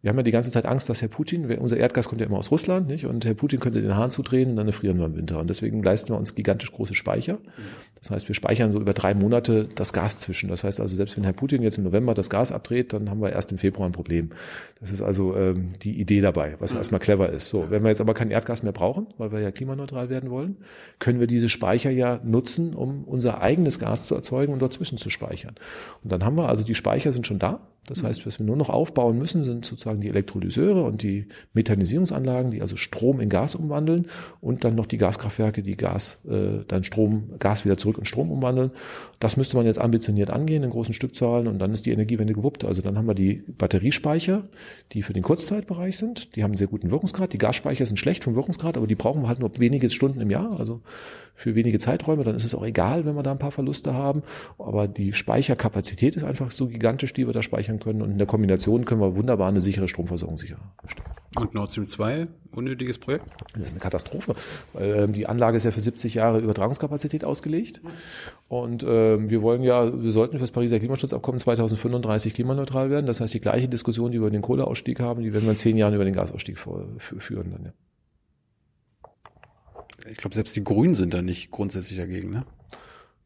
wir 0.00 0.10
haben 0.10 0.16
ja 0.16 0.22
die 0.22 0.30
ganze 0.30 0.52
Zeit 0.52 0.64
Angst, 0.64 0.88
dass 0.88 1.02
Herr 1.02 1.08
Putin, 1.08 1.50
unser 1.58 1.76
Erdgas 1.76 2.08
kommt 2.08 2.20
ja 2.20 2.26
immer 2.26 2.38
aus 2.38 2.52
Russland, 2.52 2.86
nicht? 2.86 3.06
Und 3.06 3.24
Herr 3.24 3.34
Putin 3.34 3.58
könnte 3.58 3.82
den 3.82 3.96
Hahn 3.96 4.12
zudrehen 4.12 4.50
und 4.50 4.56
dann 4.56 4.68
erfrieren 4.68 4.98
wir 4.98 5.06
im 5.06 5.16
Winter. 5.16 5.40
Und 5.40 5.50
deswegen 5.50 5.82
leisten 5.82 6.10
wir 6.10 6.18
uns 6.18 6.36
gigantisch 6.36 6.70
große 6.70 6.94
Speicher. 6.94 7.38
Das 7.98 8.12
heißt, 8.12 8.28
wir 8.28 8.34
speichern 8.36 8.70
so 8.70 8.80
über 8.80 8.92
drei 8.92 9.14
Monate 9.14 9.68
das 9.74 9.92
Gas 9.92 10.20
zwischen. 10.20 10.50
Das 10.50 10.62
heißt 10.62 10.80
also, 10.80 10.94
selbst 10.94 11.16
wenn 11.16 11.24
Herr 11.24 11.32
Putin 11.32 11.62
jetzt 11.62 11.78
im 11.78 11.84
November 11.84 12.14
das 12.14 12.30
Gas 12.30 12.52
abdreht, 12.52 12.92
dann 12.92 13.10
haben 13.10 13.20
wir 13.20 13.32
erst 13.32 13.50
im 13.50 13.58
Februar 13.58 13.88
ein 13.88 13.92
Problem. 13.92 14.30
Das 14.78 14.92
ist 14.92 15.02
also 15.02 15.36
ähm, 15.36 15.72
die 15.82 15.98
Idee 16.00 16.20
dabei, 16.20 16.54
was 16.60 16.72
mhm. 16.72 16.78
erstmal 16.78 17.00
clever 17.00 17.30
ist. 17.30 17.48
So, 17.48 17.68
wenn 17.70 17.82
wir 17.82 17.88
jetzt 17.88 18.00
aber 18.00 18.14
kein 18.14 18.30
Erdgas 18.30 18.62
mehr 18.62 18.72
brauchen, 18.72 19.08
weil 19.18 19.32
wir 19.32 19.40
ja 19.40 19.50
klimaneutral 19.50 20.10
werden 20.10 20.30
wollen, 20.30 20.58
können 21.00 21.18
wir 21.18 21.26
diese 21.26 21.48
Speicher 21.48 21.90
ja 21.90 22.20
nutzen, 22.22 22.72
um 22.72 23.02
unser 23.02 23.40
eigenes 23.40 23.80
Gas 23.80 24.06
zu 24.06 24.14
erzeugen 24.14 24.52
und 24.52 24.60
dort 24.60 24.74
zwischen 24.74 24.96
zu 24.96 25.10
speichern. 25.10 25.56
Und 26.04 26.12
dann 26.12 26.24
haben 26.24 26.36
wir 26.36 26.48
also 26.48 26.62
die 26.62 26.76
Speicher 26.76 27.10
sind 27.10 27.26
schon 27.26 27.40
da. 27.40 27.60
Das 27.88 28.02
heißt, 28.02 28.26
was 28.26 28.38
wir 28.38 28.46
nur 28.46 28.56
noch 28.56 28.68
aufbauen 28.68 29.18
müssen, 29.18 29.42
sind 29.42 29.64
sozusagen 29.64 30.00
die 30.00 30.08
Elektrolyseure 30.08 30.82
und 30.84 31.02
die 31.02 31.26
Methanisierungsanlagen, 31.54 32.50
die 32.50 32.60
also 32.60 32.76
Strom 32.76 33.20
in 33.20 33.28
Gas 33.28 33.54
umwandeln 33.54 34.06
und 34.40 34.64
dann 34.64 34.74
noch 34.74 34.86
die 34.86 34.98
Gaskraftwerke, 34.98 35.62
die 35.62 35.76
Gas, 35.76 36.20
äh, 36.28 36.64
dann 36.68 36.84
Strom, 36.84 37.30
Gas 37.38 37.64
wieder 37.64 37.78
zurück 37.78 37.98
in 37.98 38.04
Strom 38.04 38.30
umwandeln. 38.30 38.70
Das 39.20 39.36
müsste 39.36 39.56
man 39.56 39.66
jetzt 39.66 39.80
ambitioniert 39.80 40.30
angehen 40.30 40.62
in 40.62 40.70
großen 40.70 40.94
Stückzahlen 40.94 41.48
und 41.48 41.58
dann 41.58 41.72
ist 41.72 41.86
die 41.86 41.92
Energiewende 41.92 42.34
gewuppt. 42.34 42.64
Also 42.64 42.82
dann 42.82 42.98
haben 42.98 43.06
wir 43.06 43.14
die 43.14 43.42
Batteriespeicher, 43.46 44.44
die 44.92 45.02
für 45.02 45.12
den 45.12 45.22
Kurzzeitbereich 45.22 45.96
sind. 45.96 46.36
Die 46.36 46.42
haben 46.42 46.50
einen 46.50 46.58
sehr 46.58 46.66
guten 46.66 46.90
Wirkungsgrad. 46.90 47.32
Die 47.32 47.38
Gasspeicher 47.38 47.86
sind 47.86 47.98
schlecht 47.98 48.24
vom 48.24 48.34
Wirkungsgrad, 48.34 48.76
aber 48.76 48.86
die 48.86 48.94
brauchen 48.94 49.22
wir 49.22 49.28
halt 49.28 49.40
nur 49.40 49.50
wenige 49.58 49.88
Stunden 49.88 50.20
im 50.20 50.30
Jahr. 50.30 50.58
Also 50.58 50.82
für 51.38 51.54
wenige 51.54 51.78
Zeiträume, 51.78 52.24
dann 52.24 52.34
ist 52.34 52.44
es 52.44 52.52
auch 52.52 52.64
egal, 52.64 53.04
wenn 53.04 53.14
wir 53.14 53.22
da 53.22 53.30
ein 53.30 53.38
paar 53.38 53.52
Verluste 53.52 53.94
haben. 53.94 54.24
Aber 54.58 54.88
die 54.88 55.12
Speicherkapazität 55.12 56.16
ist 56.16 56.24
einfach 56.24 56.50
so 56.50 56.66
gigantisch, 56.66 57.12
die 57.12 57.28
wir 57.28 57.32
da 57.32 57.42
speichern 57.42 57.78
können. 57.78 58.02
Und 58.02 58.10
in 58.10 58.18
der 58.18 58.26
Kombination 58.26 58.84
können 58.84 59.00
wir 59.00 59.14
wunderbar 59.14 59.48
eine 59.48 59.60
sichere 59.60 59.86
Stromversorgung 59.86 60.36
sicherstellen. 60.36 60.68
Und 61.36 61.54
Nord 61.54 61.70
Stream 61.70 61.86
2, 61.86 62.26
unnötiges 62.50 62.98
Projekt? 62.98 63.26
Das 63.52 63.68
ist 63.68 63.70
eine 63.70 63.78
Katastrophe. 63.78 64.34
Weil, 64.72 64.96
ähm, 64.96 65.12
die 65.12 65.28
Anlage 65.28 65.56
ist 65.56 65.64
ja 65.64 65.70
für 65.70 65.80
70 65.80 66.14
Jahre 66.14 66.40
Übertragungskapazität 66.40 67.22
ausgelegt. 67.22 67.82
Und 68.48 68.84
ähm, 68.84 69.30
wir 69.30 69.40
wollen 69.40 69.62
ja, 69.62 70.02
wir 70.02 70.10
sollten 70.10 70.38
für 70.38 70.42
das 70.42 70.50
Pariser 70.50 70.80
Klimaschutzabkommen 70.80 71.38
2035 71.38 72.34
klimaneutral 72.34 72.90
werden. 72.90 73.06
Das 73.06 73.20
heißt, 73.20 73.32
die 73.32 73.40
gleiche 73.40 73.68
Diskussion, 73.68 74.10
die 74.10 74.16
wir 74.18 74.26
über 74.26 74.30
den 74.30 74.42
Kohleausstieg 74.42 74.98
haben, 74.98 75.22
die 75.22 75.32
werden 75.32 75.44
wir 75.44 75.52
in 75.52 75.56
zehn 75.56 75.76
Jahren 75.76 75.94
über 75.94 76.04
den 76.04 76.14
Gasausstieg 76.14 76.58
führen. 76.58 77.52
Dann, 77.52 77.64
ja 77.66 77.72
ich 80.10 80.16
glaube, 80.16 80.34
selbst 80.34 80.56
die 80.56 80.64
Grünen 80.64 80.94
sind 80.94 81.14
da 81.14 81.22
nicht 81.22 81.50
grundsätzlich 81.50 81.98
dagegen, 81.98 82.30
ne? 82.30 82.44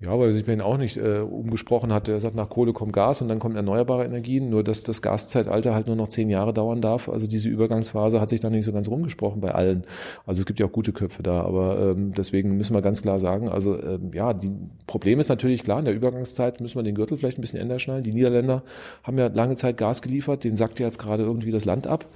Ja, 0.02 0.18
weil 0.18 0.32
sich 0.32 0.44
bei 0.44 0.52
Ihnen 0.52 0.62
auch 0.62 0.78
nicht 0.78 0.96
äh, 0.96 1.18
umgesprochen 1.20 1.92
hat. 1.92 2.08
Er 2.08 2.18
sagt, 2.18 2.34
nach 2.34 2.48
Kohle 2.48 2.72
kommt 2.72 2.92
Gas 2.92 3.22
und 3.22 3.28
dann 3.28 3.38
kommen 3.38 3.54
erneuerbare 3.54 4.04
Energien. 4.04 4.50
Nur, 4.50 4.64
dass 4.64 4.82
das 4.82 5.00
Gaszeitalter 5.00 5.76
halt 5.76 5.86
nur 5.86 5.94
noch 5.94 6.08
zehn 6.08 6.28
Jahre 6.28 6.52
dauern 6.52 6.80
darf. 6.80 7.08
Also 7.08 7.28
diese 7.28 7.48
Übergangsphase 7.48 8.20
hat 8.20 8.28
sich 8.28 8.40
da 8.40 8.50
nicht 8.50 8.64
so 8.64 8.72
ganz 8.72 8.88
rumgesprochen 8.88 9.40
bei 9.40 9.52
allen. 9.54 9.84
Also 10.26 10.40
es 10.40 10.46
gibt 10.46 10.58
ja 10.58 10.66
auch 10.66 10.72
gute 10.72 10.92
Köpfe 10.92 11.22
da. 11.22 11.42
Aber 11.42 11.78
ähm, 11.78 12.14
deswegen 12.14 12.56
müssen 12.56 12.74
wir 12.74 12.82
ganz 12.82 13.00
klar 13.00 13.20
sagen, 13.20 13.48
also 13.48 13.80
ähm, 13.80 14.10
ja, 14.12 14.34
die 14.34 14.50
Problem 14.88 15.20
ist 15.20 15.28
natürlich 15.28 15.62
klar, 15.62 15.78
in 15.78 15.84
der 15.84 15.94
Übergangszeit 15.94 16.60
müssen 16.60 16.80
wir 16.80 16.82
den 16.82 16.96
Gürtel 16.96 17.16
vielleicht 17.16 17.38
ein 17.38 17.42
bisschen 17.42 17.60
ändern 17.60 17.78
schnallen. 17.78 18.02
Die 18.02 18.12
Niederländer 18.12 18.64
haben 19.04 19.18
ja 19.18 19.28
lange 19.28 19.54
Zeit 19.54 19.76
Gas 19.76 20.02
geliefert. 20.02 20.42
Den 20.42 20.56
sackt 20.56 20.80
ja 20.80 20.86
jetzt 20.86 20.98
gerade 20.98 21.22
irgendwie 21.22 21.52
das 21.52 21.64
Land 21.64 21.86
ab. 21.86 22.06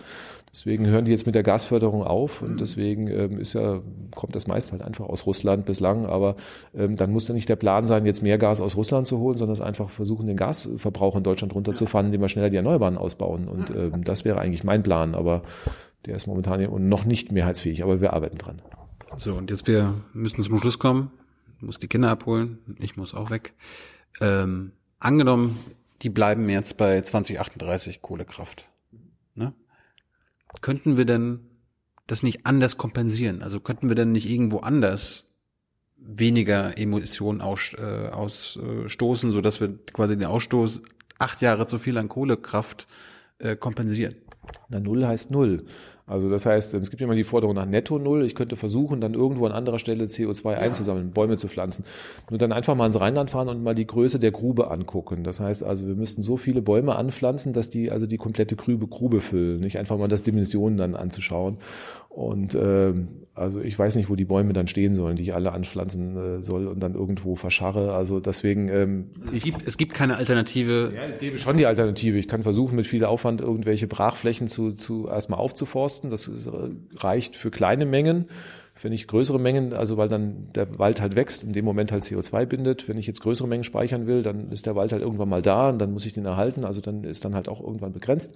Deswegen 0.52 0.86
hören 0.86 1.05
die 1.05 1.10
jetzt 1.10 1.27
mit 1.27 1.35
der 1.35 1.43
Gasförderung 1.43 2.02
auf 2.02 2.40
und 2.40 2.60
deswegen 2.60 3.09
ähm, 3.09 3.39
ist 3.39 3.52
ja, 3.52 3.82
kommt 4.14 4.35
das 4.35 4.47
meist 4.47 4.73
halt 4.73 4.81
einfach 4.81 5.05
aus 5.06 5.27
Russland 5.27 5.66
bislang. 5.66 6.06
Aber 6.06 6.36
ähm, 6.74 6.97
dann 6.97 7.12
muss 7.12 7.28
ja 7.28 7.35
nicht 7.35 7.48
der 7.48 7.56
Plan 7.56 7.85
sein, 7.85 8.06
jetzt 8.06 8.23
mehr 8.23 8.39
Gas 8.39 8.60
aus 8.60 8.77
Russland 8.77 9.06
zu 9.06 9.18
holen, 9.18 9.36
sondern 9.36 9.52
es 9.52 9.60
einfach 9.60 9.90
versuchen, 9.90 10.27
den 10.27 10.36
Gasverbrauch 10.36 11.14
in 11.16 11.24
Deutschland 11.24 11.55
runterzufahren, 11.55 12.06
indem 12.06 12.23
wir 12.23 12.28
schneller 12.28 12.51
die 12.51 12.56
Erneuerbaren 12.56 12.97
ausbauen. 12.97 13.48
Und 13.48 13.70
ähm, 13.70 14.02
das 14.05 14.24
wäre 14.24 14.40
eigentlich 14.40 14.64
mein 14.64 14.82
Plan, 14.82 15.14
aber 15.14 15.43
der 16.06 16.16
ist 16.16 16.27
momentan 16.27 16.89
noch 16.89 17.05
nicht 17.05 17.32
mehrheitsfähig, 17.32 17.82
aber 17.82 18.01
wir 18.01 18.14
arbeiten 18.14 18.39
dran. 18.39 18.62
So, 19.18 19.35
und 19.35 19.51
jetzt 19.51 19.66
wir 19.66 19.94
müssen 20.12 20.43
zum 20.43 20.59
Schluss 20.59 20.78
kommen. 20.78 21.10
Ich 21.56 21.62
muss 21.62 21.78
die 21.78 21.89
Kinder 21.89 22.10
abholen, 22.10 22.59
ich 22.78 22.97
muss 22.97 23.14
auch 23.14 23.31
weg. 23.31 23.55
Ähm, 24.20 24.73
angenommen, 24.98 25.59
die 26.02 26.10
bleiben 26.10 26.48
jetzt 26.48 26.77
bei 26.77 27.01
2038 27.01 28.02
Kohlekraft. 28.02 28.68
Ne? 29.35 29.52
Könnten 30.61 30.97
wir 30.97 31.05
denn 31.05 31.41
das 32.07 32.23
nicht 32.23 32.47
anders 32.47 32.77
kompensieren? 32.77 33.43
Also 33.43 33.61
könnten 33.61 33.89
wir 33.89 33.97
denn 33.97 34.12
nicht 34.12 34.28
irgendwo 34.28 34.59
anders 34.59 35.24
weniger 35.97 36.78
Emissionen 36.78 37.41
aus, 37.41 37.74
äh, 37.78 38.09
ausstoßen, 38.09 39.33
so 39.33 39.41
dass 39.41 39.61
wir 39.61 39.77
quasi 39.93 40.16
den 40.16 40.27
Ausstoß 40.27 40.83
acht 41.19 41.41
Jahre 41.41 41.66
zu 41.66 41.78
viel 41.78 41.99
an 41.99 42.09
Kohlekraft 42.09 42.87
äh, 43.39 43.57
kompensieren? 43.57 44.16
Na, 44.69 44.81
null 44.81 45.05
heißt 45.05 45.31
null. 45.31 45.66
Also 46.09 46.31
das 46.31 46.47
heißt, 46.47 46.74
es 46.74 46.91
gibt 46.91 47.03
immer 47.03 47.16
die 47.16 47.24
Forderung 47.24 47.57
nach 47.57 47.66
Netto 47.66 47.99
Null. 47.99 48.24
Ich 48.24 48.37
könnte 48.37 48.55
versuchen, 48.55 49.01
dann 49.01 49.15
irgendwo 49.15 49.45
an 49.45 49.51
anderer 49.51 49.81
Stelle 49.81 50.05
CO2 50.05 50.53
ja. 50.53 50.59
einzusammeln, 50.59 51.11
Bäume 51.11 51.37
zu 51.37 51.49
pflanzen. 51.49 51.85
Nur 52.31 52.39
dann 52.39 52.53
einfach 52.53 52.77
mal 52.77 52.87
ins 52.87 53.01
Rheinland 53.01 53.31
fahren 53.31 53.49
und 53.49 53.65
mal 53.65 53.74
die 53.74 53.89
Größe 53.89 54.20
der 54.20 54.31
Grube 54.31 54.70
angucken. 54.70 55.24
Das 55.24 55.41
heißt 55.41 55.65
also, 55.65 55.89
wir 55.89 55.97
müssten 55.97 56.23
so 56.23 56.37
viele 56.37 56.62
Bäume 56.62 56.95
anpflanzen, 56.95 57.53
dass 57.53 57.70
die 57.70 57.91
also 57.91 58.07
die 58.07 58.19
komplette 58.19 58.55
Grube, 58.55 58.87
Grube 58.87 59.20
füllen. 59.20 59.59
Nicht 59.59 59.78
einfach 59.78 59.99
mal 59.99 60.07
das 60.07 60.23
Dimensionen 60.23 60.78
dann 60.78 60.95
anzuschauen. 60.95 61.59
Und 62.17 62.55
äh, 62.55 62.95
also 63.35 63.61
ich 63.61 63.79
weiß 63.79 63.97
nicht, 63.97 64.09
wo 64.09 64.17
die 64.17 64.25
Bäume 64.25 64.55
dann 64.55 64.69
stehen 64.69 64.95
sollen, 64.95 65.17
die 65.17 65.23
ich 65.23 65.35
alle 65.35 65.53
anpflanzen 65.53 66.17
äh, 66.17 66.43
soll 66.43 66.67
und 66.67 66.81
dann 66.81 66.95
irgendwo 66.95 67.35
verscharre. 67.35 67.93
Also 67.93 68.21
deswegen. 68.21 68.69
Ähm, 68.69 69.11
es, 69.35 69.43
gibt, 69.43 69.67
es 69.67 69.77
gibt 69.77 69.93
keine 69.93 70.17
Alternative. 70.17 70.93
Ja, 70.97 71.03
es 71.03 71.19
gäbe 71.19 71.39
schon 71.39 71.59
die 71.59 71.67
Alternative. 71.67 72.17
Ich 72.17 72.27
kann 72.27 72.43
versuchen, 72.43 72.75
mit 72.75 72.87
viel 72.87 73.05
Aufwand 73.05 73.43
irgendwelche 73.43 73.87
Brachflächen 73.87 74.49
zu, 74.49 74.73
zu 74.73 75.09
erstmal 75.09 75.39
aufzuforsten. 75.39 76.09
Das 76.09 76.31
reicht 76.97 77.37
für 77.37 77.51
kleine 77.51 77.85
Mengen. 77.85 78.31
Wenn 78.87 78.93
ich 78.93 79.09
größere 79.09 79.41
Mengen, 79.41 79.73
also 79.73 79.97
weil 79.97 80.09
dann 80.09 80.47
der 80.55 80.79
Wald 80.79 81.01
halt 81.01 81.17
wächst 81.17 81.43
in 81.43 81.53
dem 81.53 81.65
Moment 81.65 81.91
halt 81.91 82.05
CO2 82.05 82.47
bindet, 82.47 82.89
wenn 82.89 82.97
ich 82.99 83.09
jetzt 83.09 83.21
größere 83.21 83.49
Mengen 83.49 83.65
speichern 83.65 84.07
will, 84.07 84.23
dann 84.23 84.53
ist 84.53 84.65
der 84.65 84.77
Wald 84.77 84.93
halt 84.93 85.03
irgendwann 85.03 85.29
mal 85.29 85.43
da 85.43 85.71
und 85.71 85.81
dann 85.81 85.93
muss 85.93 86.07
ich 86.07 86.13
den 86.13 86.25
erhalten. 86.25 86.65
Also 86.65 86.81
dann 86.81 87.03
ist 87.03 87.25
dann 87.25 87.35
halt 87.35 87.49
auch 87.49 87.61
irgendwann 87.61 87.93
begrenzt. 87.93 88.33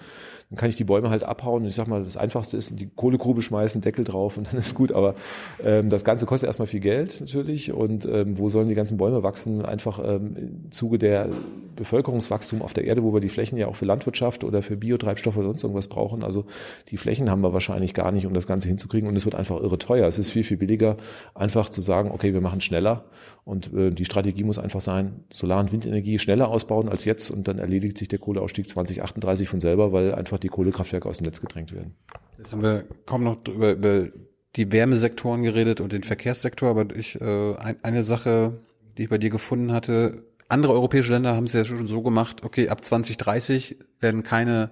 Dann 0.48 0.56
kann 0.56 0.68
ich 0.68 0.74
die 0.74 0.82
Bäume 0.82 1.08
halt 1.08 1.22
abhauen 1.22 1.62
und 1.62 1.68
ich 1.68 1.76
sag 1.76 1.86
mal, 1.86 2.02
das 2.02 2.16
Einfachste 2.16 2.56
ist 2.56 2.68
in 2.72 2.76
die 2.76 2.88
Kohlegrube 2.88 3.42
schmeißen, 3.42 3.80
Deckel 3.80 4.02
drauf 4.02 4.38
und 4.38 4.48
dann 4.48 4.58
ist 4.58 4.74
gut. 4.74 4.90
Aber 4.90 5.14
ähm, 5.62 5.88
das 5.88 6.02
Ganze 6.02 6.26
kostet 6.26 6.48
erstmal 6.48 6.66
viel 6.66 6.80
Geld 6.80 7.20
natürlich. 7.20 7.72
Und 7.72 8.04
ähm, 8.06 8.36
wo 8.36 8.48
sollen 8.48 8.68
die 8.68 8.74
ganzen 8.74 8.96
Bäume 8.96 9.22
wachsen? 9.22 9.64
Einfach 9.64 10.00
ähm, 10.04 10.34
im 10.36 10.72
Zuge 10.72 10.98
der 10.98 11.28
Bevölkerungswachstum 11.76 12.60
auf 12.60 12.72
der 12.72 12.86
Erde, 12.86 13.04
wo 13.04 13.14
wir 13.14 13.20
die 13.20 13.28
Flächen 13.28 13.56
ja 13.56 13.68
auch 13.68 13.76
für 13.76 13.84
Landwirtschaft 13.84 14.42
oder 14.42 14.62
für 14.62 14.76
Biotreibstoffe 14.76 15.36
oder 15.36 15.46
sonst 15.46 15.62
irgendwas 15.62 15.86
brauchen. 15.86 16.24
Also 16.24 16.44
die 16.88 16.96
Flächen 16.96 17.30
haben 17.30 17.42
wir 17.42 17.52
wahrscheinlich 17.52 17.94
gar 17.94 18.10
nicht, 18.10 18.26
um 18.26 18.34
das 18.34 18.48
Ganze 18.48 18.66
hinzukriegen. 18.66 19.08
Und 19.08 19.14
es 19.14 19.24
wird 19.26 19.36
einfach 19.36 19.60
irre 19.60 19.78
teuer. 19.78 20.08
Es 20.08 20.18
ist 20.18 20.30
ist 20.30 20.34
viel, 20.40 20.44
viel 20.44 20.56
billiger, 20.56 20.96
einfach 21.34 21.68
zu 21.68 21.80
sagen, 21.80 22.10
okay, 22.10 22.32
wir 22.32 22.40
machen 22.40 22.60
schneller. 22.60 23.04
Und 23.44 23.72
äh, 23.74 23.90
die 23.90 24.04
Strategie 24.04 24.44
muss 24.44 24.58
einfach 24.58 24.80
sein, 24.80 25.24
Solar- 25.32 25.60
und 25.60 25.72
Windenergie 25.72 26.18
schneller 26.18 26.48
ausbauen 26.48 26.88
als 26.88 27.04
jetzt 27.04 27.30
und 27.30 27.48
dann 27.48 27.58
erledigt 27.58 27.98
sich 27.98 28.08
der 28.08 28.18
Kohleausstieg 28.18 28.68
2038 28.68 29.48
von 29.48 29.60
selber, 29.60 29.92
weil 29.92 30.14
einfach 30.14 30.38
die 30.38 30.48
Kohlekraftwerke 30.48 31.08
aus 31.08 31.18
dem 31.18 31.24
Netz 31.24 31.40
gedrängt 31.40 31.72
werden. 31.72 31.94
Jetzt 32.38 32.52
haben 32.52 32.62
wir 32.62 32.84
kaum 33.06 33.24
noch 33.24 33.38
über, 33.46 33.72
über 33.72 34.08
die 34.56 34.72
Wärmesektoren 34.72 35.42
geredet 35.42 35.80
und 35.80 35.92
den 35.92 36.02
Verkehrssektor, 36.02 36.70
aber 36.70 36.94
ich 36.96 37.20
äh, 37.20 37.54
ein, 37.56 37.76
eine 37.82 38.02
Sache, 38.02 38.60
die 38.96 39.04
ich 39.04 39.08
bei 39.08 39.18
dir 39.18 39.30
gefunden 39.30 39.72
hatte, 39.72 40.24
andere 40.48 40.72
europäische 40.72 41.12
Länder 41.12 41.36
haben 41.36 41.46
es 41.46 41.52
ja 41.52 41.64
schon 41.64 41.86
so 41.86 42.02
gemacht, 42.02 42.42
okay, 42.42 42.68
ab 42.68 42.84
2030 42.84 43.78
werden 44.00 44.22
keine 44.22 44.70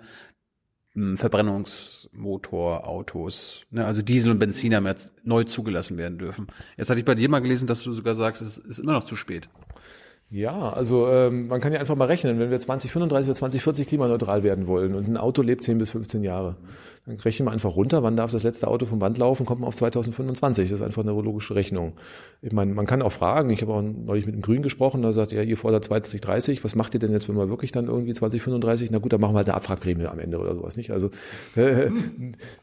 Verbrennungsmotorautos, 2.19 3.63
ne, 3.71 3.85
also 3.85 4.03
Diesel 4.03 4.33
und 4.33 4.39
Benziner 4.39 4.81
mehr 4.81 4.97
neu 5.25 5.45
zugelassen 5.45 5.99
werden 5.99 6.19
dürfen. 6.19 6.49
Jetzt 6.77 6.91
hatte 6.91 7.01
ich 7.01 7.07
bei 7.07 7.15
dir 7.15 7.29
mal 7.29 7.41
gelesen, 7.41 7.67
dass 7.67 7.83
du 7.83 7.93
sogar 7.93 8.15
sagst, 8.15 8.43
es 8.43 8.59
ist 8.59 8.79
immer 8.79 8.93
noch 8.93 9.05
zu 9.05 9.17
spät. 9.17 9.49
Ja, 10.31 10.73
also 10.73 11.09
ähm, 11.09 11.49
man 11.49 11.61
kann 11.61 11.73
ja 11.73 11.81
einfach 11.81 11.97
mal 11.97 12.05
rechnen, 12.05 12.39
wenn 12.39 12.51
wir 12.51 12.61
2035 12.61 13.31
oder 13.31 13.35
2040 13.35 13.89
klimaneutral 13.89 14.43
werden 14.43 14.67
wollen 14.67 14.95
und 14.95 15.09
ein 15.09 15.17
Auto 15.17 15.41
lebt 15.41 15.63
10 15.63 15.79
bis 15.79 15.91
15 15.91 16.23
Jahre, 16.23 16.57
dann 17.09 17.19
rechnen 17.21 17.49
wir 17.49 17.53
einfach 17.53 17.75
runter, 17.75 18.03
wann 18.03 18.17
darf 18.17 18.31
das 18.31 18.43
letzte 18.43 18.69
Auto 18.69 18.85
vom 18.85 18.99
Band 18.99 19.17
laufen, 19.17 19.47
kommt 19.47 19.61
man 19.61 19.69
auf 19.69 19.75
2025. 19.75 20.69
Das 20.69 20.81
ist 20.81 20.87
einfach 20.87 21.03
eine 21.03 21.13
logische 21.13 21.55
Rechnung. 21.55 21.95
Ich 22.43 22.53
meine, 22.53 22.75
man 22.75 22.85
kann 22.85 23.01
auch 23.01 23.13
fragen, 23.13 23.49
ich 23.51 23.63
habe 23.63 23.73
auch 23.73 23.83
neulich 23.83 24.27
mit 24.27 24.35
dem 24.35 24.43
Grün 24.43 24.63
gesprochen, 24.63 25.01
da 25.01 25.13
sagt, 25.13 25.33
ja, 25.33 25.43
ihr 25.43 25.57
fordert 25.57 25.85
2030, 25.85 26.65
was 26.65 26.75
macht 26.75 26.93
ihr 26.93 27.01
denn 27.01 27.11
jetzt, 27.11 27.29
wenn 27.29 27.37
wir 27.37 27.49
wirklich 27.49 27.73
dann 27.73 27.87
irgendwie 27.87 28.13
2035, 28.13 28.91
na 28.91 28.99
gut, 28.99 29.13
dann 29.13 29.23
machen 29.23 29.33
wir 29.33 29.39
halt 29.39 29.49
eine 29.49 29.57
Abfragprämie 29.57 30.07
am 30.07 30.19
Ende 30.19 30.39
oder 30.39 30.55
sowas, 30.55 30.77
nicht? 30.77 30.91
Also 30.91 31.11
äh, 31.57 31.91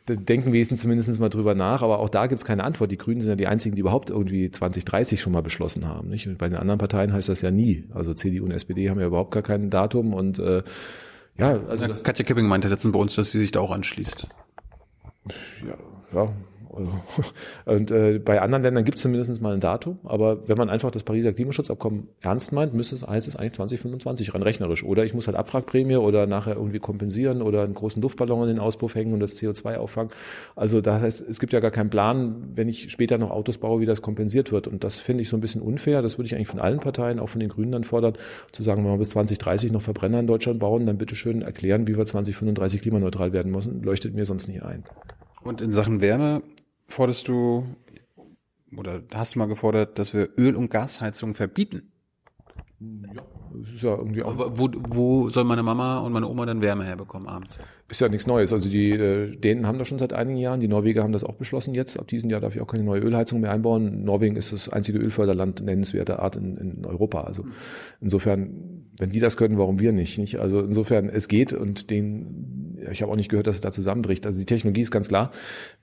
denken 0.08 0.54
wir 0.54 0.60
jetzt 0.60 0.78
zumindest 0.78 1.20
mal 1.20 1.30
drüber 1.30 1.56
nach, 1.56 1.82
aber 1.82 2.00
auch 2.00 2.10
da 2.10 2.28
gibt 2.28 2.40
es 2.40 2.46
keine 2.46 2.64
Antwort. 2.64 2.92
Die 2.92 2.98
Grünen 2.98 3.22
sind 3.22 3.30
ja 3.32 3.36
die 3.36 3.48
einzigen, 3.48 3.76
die 3.76 3.82
überhaupt 3.82 4.12
irgendwie 4.12 4.52
2030 4.52 5.22
schon 5.22 5.34
mal 5.34 5.42
beschlossen 5.42 5.88
haben. 5.88 6.10
Nicht? 6.10 6.28
Und 6.28 6.38
bei 6.38 6.48
den 6.48 6.58
anderen 6.58 6.78
Parteien 6.78 7.14
heißt 7.14 7.30
das 7.30 7.42
ja 7.42 7.50
nie. 7.50 7.86
Also 7.94 8.14
CDU 8.14 8.46
und 8.46 8.52
SPD 8.52 8.92
haben 8.92 9.00
ja 9.00 9.08
überhaupt 9.08 9.32
gar 9.32 9.44
kein 9.44 9.72
Datum 9.72 10.14
und 10.14 10.38
äh, 10.38 10.62
ja, 11.38 11.60
also 11.68 11.88
das 11.88 12.04
Katja 12.04 12.26
Kipping 12.26 12.48
meinte 12.48 12.68
letztens 12.68 12.94
bei 12.94 13.00
uns, 13.00 13.16
dass 13.16 13.32
sie 13.32 13.40
sich 13.40 13.52
da 13.52 13.60
auch 13.60 13.72
anschließt. 13.72 14.28
Ja, 15.68 15.78
ja, 16.14 16.34
und 17.66 17.92
äh, 17.92 18.20
bei 18.20 18.42
anderen 18.42 18.64
Ländern 18.64 18.84
gibt 18.84 18.98
es 18.98 19.02
zumindest 19.02 19.42
mal 19.42 19.54
ein 19.54 19.60
Datum, 19.60 20.00
aber 20.04 20.48
wenn 20.48 20.58
man 20.58 20.70
einfach 20.70 20.92
das 20.92 21.04
Pariser 21.04 21.34
Klimaschutzabkommen 21.34 22.08
ernst 22.22 22.52
meint, 22.52 22.74
müsste 22.74 22.96
es, 22.96 23.08
heißt 23.08 23.28
es 23.28 23.36
eigentlich 23.36 23.54
2025 23.54 24.34
rein 24.34 24.42
rechnerisch. 24.42 24.84
Oder 24.84 25.06
ich 25.06 25.14
muss 25.14 25.28
halt 25.28 25.38
Abfragprämie 25.38 25.98
oder 25.98 26.28
nachher 26.28 26.56
irgendwie 26.56 26.80
kompensieren 26.80 27.42
oder 27.42 27.64
einen 27.64 27.74
großen 27.74 28.02
Luftballon 28.02 28.44
in 28.44 28.56
den 28.56 28.60
Auspuff 28.60 28.96
hängen 28.96 29.14
und 29.14 29.20
das 29.20 29.40
CO2 29.42 29.78
auffangen. 29.78 30.12
Also 30.56 30.82
das 30.82 31.02
heißt, 31.02 31.30
es 31.30 31.40
gibt 31.40 31.54
ja 31.54 31.60
gar 31.60 31.72
keinen 31.72 31.90
Plan, 31.90 32.42
wenn 32.56 32.68
ich 32.68 32.92
später 32.92 33.18
noch 33.18 33.32
Autos 33.32 33.58
baue, 33.58 33.82
wie 33.82 33.86
das 33.86 34.02
kompensiert 34.02 34.52
wird. 34.52 34.68
Und 34.68 34.84
das 34.84 34.98
finde 35.00 35.22
ich 35.22 35.30
so 35.30 35.38
ein 35.38 35.42
bisschen 35.42 35.62
unfair. 35.62 36.02
Das 36.02 36.18
würde 36.18 36.28
ich 36.28 36.36
eigentlich 36.36 36.48
von 36.48 36.60
allen 36.60 36.80
Parteien, 36.80 37.20
auch 37.20 37.30
von 37.30 37.40
den 37.40 37.50
Grünen 37.50 37.72
dann 37.72 37.84
fordern, 37.84 38.14
zu 38.52 38.64
sagen, 38.64 38.84
wenn 38.84 38.92
wir 38.92 38.98
bis 38.98 39.10
2030 39.10 39.72
noch 39.72 39.82
Verbrenner 39.82 40.20
in 40.20 40.28
Deutschland 40.28 40.60
bauen, 40.60 40.86
dann 40.86 40.98
bitte 40.98 41.16
schön 41.16 41.42
erklären, 41.42 41.88
wie 41.88 41.98
wir 41.98 42.06
2035 42.06 42.82
klimaneutral 42.82 43.34
werden 43.34 43.52
müssen. 43.52 43.82
Leuchtet 43.84 44.14
mir 44.14 44.26
sonst 44.26 44.48
nicht 44.48 44.64
ein. 44.64 44.84
Und 45.46 45.62
in 45.62 45.74
Sachen 45.74 46.02
Wärme 46.02 46.42
forderst 46.88 47.28
du 47.28 47.68
oder 48.76 49.04
hast 49.14 49.36
du 49.36 49.40
mal 49.40 49.48
gefordert, 49.48 50.00
dass 50.00 50.12
wir 50.12 50.30
Öl- 50.40 50.56
und 50.56 50.72
Gasheizung 50.72 51.36
verbieten? 51.36 51.92
Ja, 52.80 53.22
ist 53.74 53.84
ja 53.84 53.96
irgendwie 53.96 54.24
auch. 54.24 54.32
Aber 54.32 54.58
wo, 54.58 54.70
wo 54.90 55.30
soll 55.30 55.44
meine 55.44 55.64
Mama 55.64 56.00
und 56.00 56.14
meine 56.14 56.28
Oma 56.28 56.46
dann 56.46 56.62
Wärme 56.62 56.84
herbekommen 56.84 57.28
abends? 57.28 57.60
Ist 57.88 58.02
ja 58.02 58.10
nichts 58.10 58.26
Neues. 58.26 58.52
Also 58.52 58.68
die 58.68 58.92
äh, 58.92 59.36
Dänen 59.36 59.68
haben 59.68 59.78
das 59.78 59.88
schon 59.88 60.00
seit 60.00 60.12
einigen 60.12 60.40
Jahren, 60.40 60.60
die 60.60 60.68
Norweger 60.68 61.04
haben 61.04 61.14
das 61.14 61.24
auch 61.24 61.36
beschlossen 61.36 61.76
jetzt. 61.76 62.00
Ab 62.00 62.08
diesem 62.08 62.32
Jahr 62.32 62.42
darf 62.42 62.56
ich 62.56 62.62
auch 62.62 62.68
keine 62.68 62.84
neue 62.84 63.02
Ölheizung 63.02 63.42
mehr 63.42 63.52
einbauen. 63.52 64.04
Norwegen 64.04 64.36
ist 64.36 64.52
das 64.52 64.70
einzige 64.70 64.98
Ölförderland 64.98 65.62
nennenswerter 65.64 66.20
Art 66.20 66.36
in, 66.36 66.58
in 66.58 66.86
Europa. 66.86 67.22
Also 67.22 67.46
insofern, 68.02 68.88
wenn 68.98 69.12
die 69.12 69.20
das 69.20 69.38
können, 69.38 69.60
warum 69.60 69.80
wir 69.80 69.92
nicht? 69.92 70.18
Nicht? 70.18 70.40
Also 70.40 70.62
insofern, 70.62 71.10
es 71.10 71.28
geht 71.28 71.54
und 71.54 71.92
den, 71.92 72.80
ich 72.92 73.04
habe 73.04 73.12
auch 73.12 73.16
nicht 73.16 73.30
gehört, 73.30 73.46
dass 73.46 73.58
es 73.58 73.62
da 73.62 73.70
zusammenbricht. 73.70 74.26
Also 74.26 74.40
die 74.40 74.46
Technologie 74.48 74.82
ist 74.82 74.92
ganz 74.92 75.10
klar. 75.10 75.30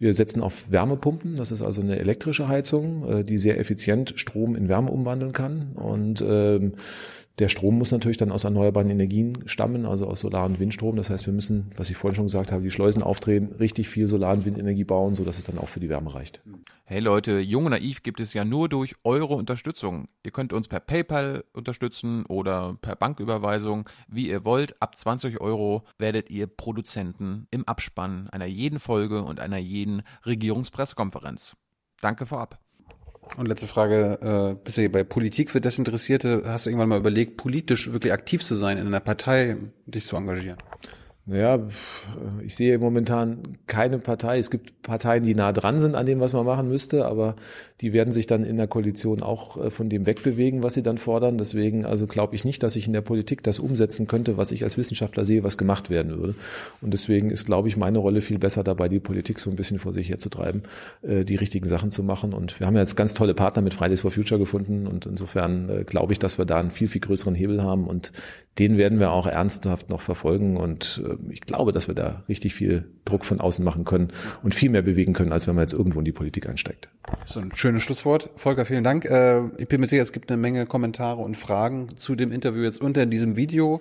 Wir 0.01 0.13
setzen 0.13 0.43
auf 0.43 0.73
Wärmepumpen. 0.73 1.37
Das 1.37 1.53
ist 1.53 1.63
also 1.63 1.83
eine 1.83 2.01
elektrische 2.01 2.49
Heizung, 2.49 3.09
äh, 3.09 3.25
die 3.25 3.39
sehr 3.39 3.61
effizient 3.61 4.15
Strom 4.17 4.57
in 4.57 4.69
Wärme 4.69 4.91
umwandeln 4.91 5.33
kann 5.33 5.73
und 5.75 6.21
ähm, 6.27 6.73
der 7.39 7.49
Strom 7.49 7.79
muss 7.79 7.91
natürlich 7.91 8.19
dann 8.19 8.31
aus 8.31 8.45
erneuerbaren 8.45 8.91
Energien 8.91 9.39
stammen, 9.47 9.87
also 9.87 10.07
aus 10.07 10.21
Solar- 10.21 10.45
und 10.45 10.61
Windstrom. 10.61 10.97
Das 10.97 11.09
heißt, 11.09 11.27
wir 11.27 11.33
müssen, 11.33 11.71
was 11.77 11.89
ich 11.89 11.97
vorhin 11.97 12.15
schon 12.15 12.27
gesagt 12.27 12.53
habe, 12.53 12.63
die 12.63 12.71
Schleusen 12.71 13.03
aufdrehen, 13.03 13.53
richtig 13.59 13.89
viel 13.89 14.07
Solar- 14.07 14.35
und 14.35 14.45
Windenergie 14.45 14.85
bauen, 14.85 15.15
sodass 15.15 15.39
es 15.39 15.45
dann 15.45 15.59
auch 15.59 15.69
für 15.69 15.81
die 15.81 15.89
Wärme 15.89 16.15
reicht. 16.15 16.43
Hey 16.85 17.01
Leute, 17.01 17.39
Jung 17.39 17.65
und 17.65 17.71
Naiv 17.71 18.03
gibt 18.03 18.21
es 18.21 18.35
ja 18.35 18.45
nur 18.45 18.69
durch 18.69 18.95
eure 19.03 19.35
Unterstützung. 19.35 20.09
Ihr 20.23 20.31
könnt 20.31 20.53
uns 20.53 20.69
per 20.69 20.81
PayPal 20.81 21.45
unterstützen 21.53 22.27
oder 22.27 22.77
per 22.83 22.97
Banküberweisung, 22.97 23.89
wie 24.09 24.29
ihr 24.29 24.45
wollt. 24.45 24.81
Ab 24.83 24.99
20 24.99 25.41
Euro 25.41 25.85
werdet 25.99 26.29
ihr 26.29 26.47
Produzenten 26.47 27.47
im 27.51 27.67
Abspann 27.67 28.29
einer 28.31 28.47
jeden 28.47 28.79
Folge 28.79 29.23
und 29.23 29.41
einer 29.41 29.59
jeden 29.59 30.03
Regierungspressekonferenz. 30.27 31.57
Danke 32.01 32.27
vorab. 32.27 32.62
Und 33.37 33.47
letzte 33.49 33.67
Frage, 33.67 34.19
äh, 34.21 34.63
bist 34.63 34.77
du 34.77 34.89
bei 34.89 35.05
Politik 35.05 35.51
für 35.51 35.61
Desinteressierte, 35.61 36.43
hast 36.47 36.67
du 36.67 36.71
irgendwann 36.71 36.91
mal 36.91 36.99
überlegt, 36.99 37.37
politisch 37.37 37.91
wirklich 37.93 38.13
aktiv 38.13 38.43
zu 38.43 38.55
sein, 38.55 38.77
in 38.77 38.87
einer 38.87 39.01
Partei 39.01 39.57
dich 39.87 40.05
zu 40.05 40.17
engagieren? 40.17 40.59
Ja, 41.27 41.61
ich 42.45 42.57
sehe 42.57 42.77
momentan 42.81 43.57
keine 43.69 44.01
Partei. 44.01 44.39
Es 44.39 44.51
gibt 44.51 44.83
Parteien, 44.83 45.23
die 45.23 45.37
nah 45.37 45.53
dran 45.53 45.79
sind 45.79 45.95
an 45.95 46.05
dem, 46.05 46.19
was 46.19 46.33
man 46.33 46.45
machen 46.45 46.67
müsste, 46.67 47.07
aber 47.07 47.37
die 47.81 47.93
werden 47.93 48.13
sich 48.13 48.27
dann 48.27 48.45
in 48.45 48.57
der 48.57 48.67
Koalition 48.67 49.23
auch 49.23 49.57
äh, 49.57 49.71
von 49.71 49.89
dem 49.89 50.05
wegbewegen, 50.05 50.65
was 50.65 50.75
sie 50.75 50.83
dann 50.83 50.99
fordern. 50.99 51.39
Deswegen 51.39 51.87
also 51.87 52.09
glaube 52.09 52.35
ich 52.35 52.45
nicht, 52.45 52.65
dass 52.65 52.75
ich 52.75 52.89
in 52.89 52.93
der 52.93 53.03
Politik 53.03 53.45
das 53.45 53.61
umsetzen 53.61 54.09
könnte, 54.09 54.37
was 54.37 54.51
ich 54.51 54.65
als 54.65 54.77
Wissenschaftler 54.79 55.25
sehe, 55.25 55.45
was 55.45 55.59
gemacht 55.59 55.91
werden 55.91 56.19
würde. 56.19 56.35
Und 56.81 56.93
deswegen 56.93 57.31
ist, 57.31 57.47
glaube 57.47 57.69
ich, 57.69 57.77
meine 57.77 57.99
Rolle 57.99 58.21
viel 58.21 58.41
besser 58.41 58.65
dabei, 58.65 58.89
die 58.89 58.99
Politik 58.99 59.39
so 59.39 59.49
ein 59.49 59.55
bisschen 59.55 59.79
vor 59.79 59.93
sich 59.93 60.11
herzutreiben, 60.11 60.63
äh, 61.03 61.25
die 61.25 61.37
richtigen 61.37 61.69
Sachen 61.69 61.93
zu 61.93 62.03
machen. 62.03 62.35
Und 62.35 62.59
wir 62.59 62.67
haben 62.67 62.77
jetzt 62.77 62.97
ganz 62.97 63.15
tolle 63.15 63.35
Partner 63.35 63.63
mit 63.63 63.75
Fridays 63.75 64.01
for 64.01 64.11
Future 64.11 64.41
gefunden 64.41 64.89
und 64.89 65.07
insofern 65.07 65.69
äh, 65.69 65.85
glaube 65.85 66.13
ich, 66.13 66.19
dass 66.19 66.39
wir 66.39 66.47
da 66.47 66.59
einen 66.59 66.73
viel, 66.73 66.89
viel 66.89 67.01
größeren 67.01 67.37
Hebel 67.37 67.63
haben 67.63 67.87
und 67.87 68.11
den 68.59 68.77
werden 68.77 69.01
wir 69.01 69.13
auch 69.13 69.27
ernsthaft 69.27 69.89
noch 69.89 70.03
verfolgen 70.03 70.59
und 70.59 71.03
ich 71.31 71.41
glaube, 71.43 71.73
dass 71.73 71.89
wir 71.89 71.95
da 71.95 72.25
richtig 72.29 72.55
viel 72.55 72.91
Druck 73.05 73.25
von 73.25 73.41
außen 73.41 73.65
machen 73.65 73.85
können 73.85 74.09
und 74.43 74.55
viel 74.55 74.71
mehr 74.71 74.83
bewegen 74.83 75.13
können, 75.13 75.33
als 75.33 75.47
wenn 75.47 75.55
man 75.55 75.63
jetzt 75.63 75.73
irgendwo 75.73 75.99
in 75.99 76.05
die 76.05 76.13
Politik 76.13 76.49
einsteigt. 76.49 76.89
So 77.25 77.41
ein 77.41 77.53
schönes 77.55 77.83
Schlusswort. 77.83 78.31
Volker, 78.37 78.65
vielen 78.65 78.85
Dank. 78.85 79.05
Äh, 79.05 79.47
ich 79.59 79.69
bin 79.69 79.81
mir 79.81 79.89
sicher, 79.89 80.03
es 80.03 80.13
gibt 80.13 80.31
eine 80.31 80.41
Menge 80.41 80.67
Kommentare 80.67 81.21
und 81.21 81.37
Fragen 81.37 81.97
zu 81.97 82.15
dem 82.15 82.33
Interview 82.33 82.63
jetzt 82.63 82.81
unter 82.81 83.07
diesem 83.07 83.37
Video. 83.37 83.81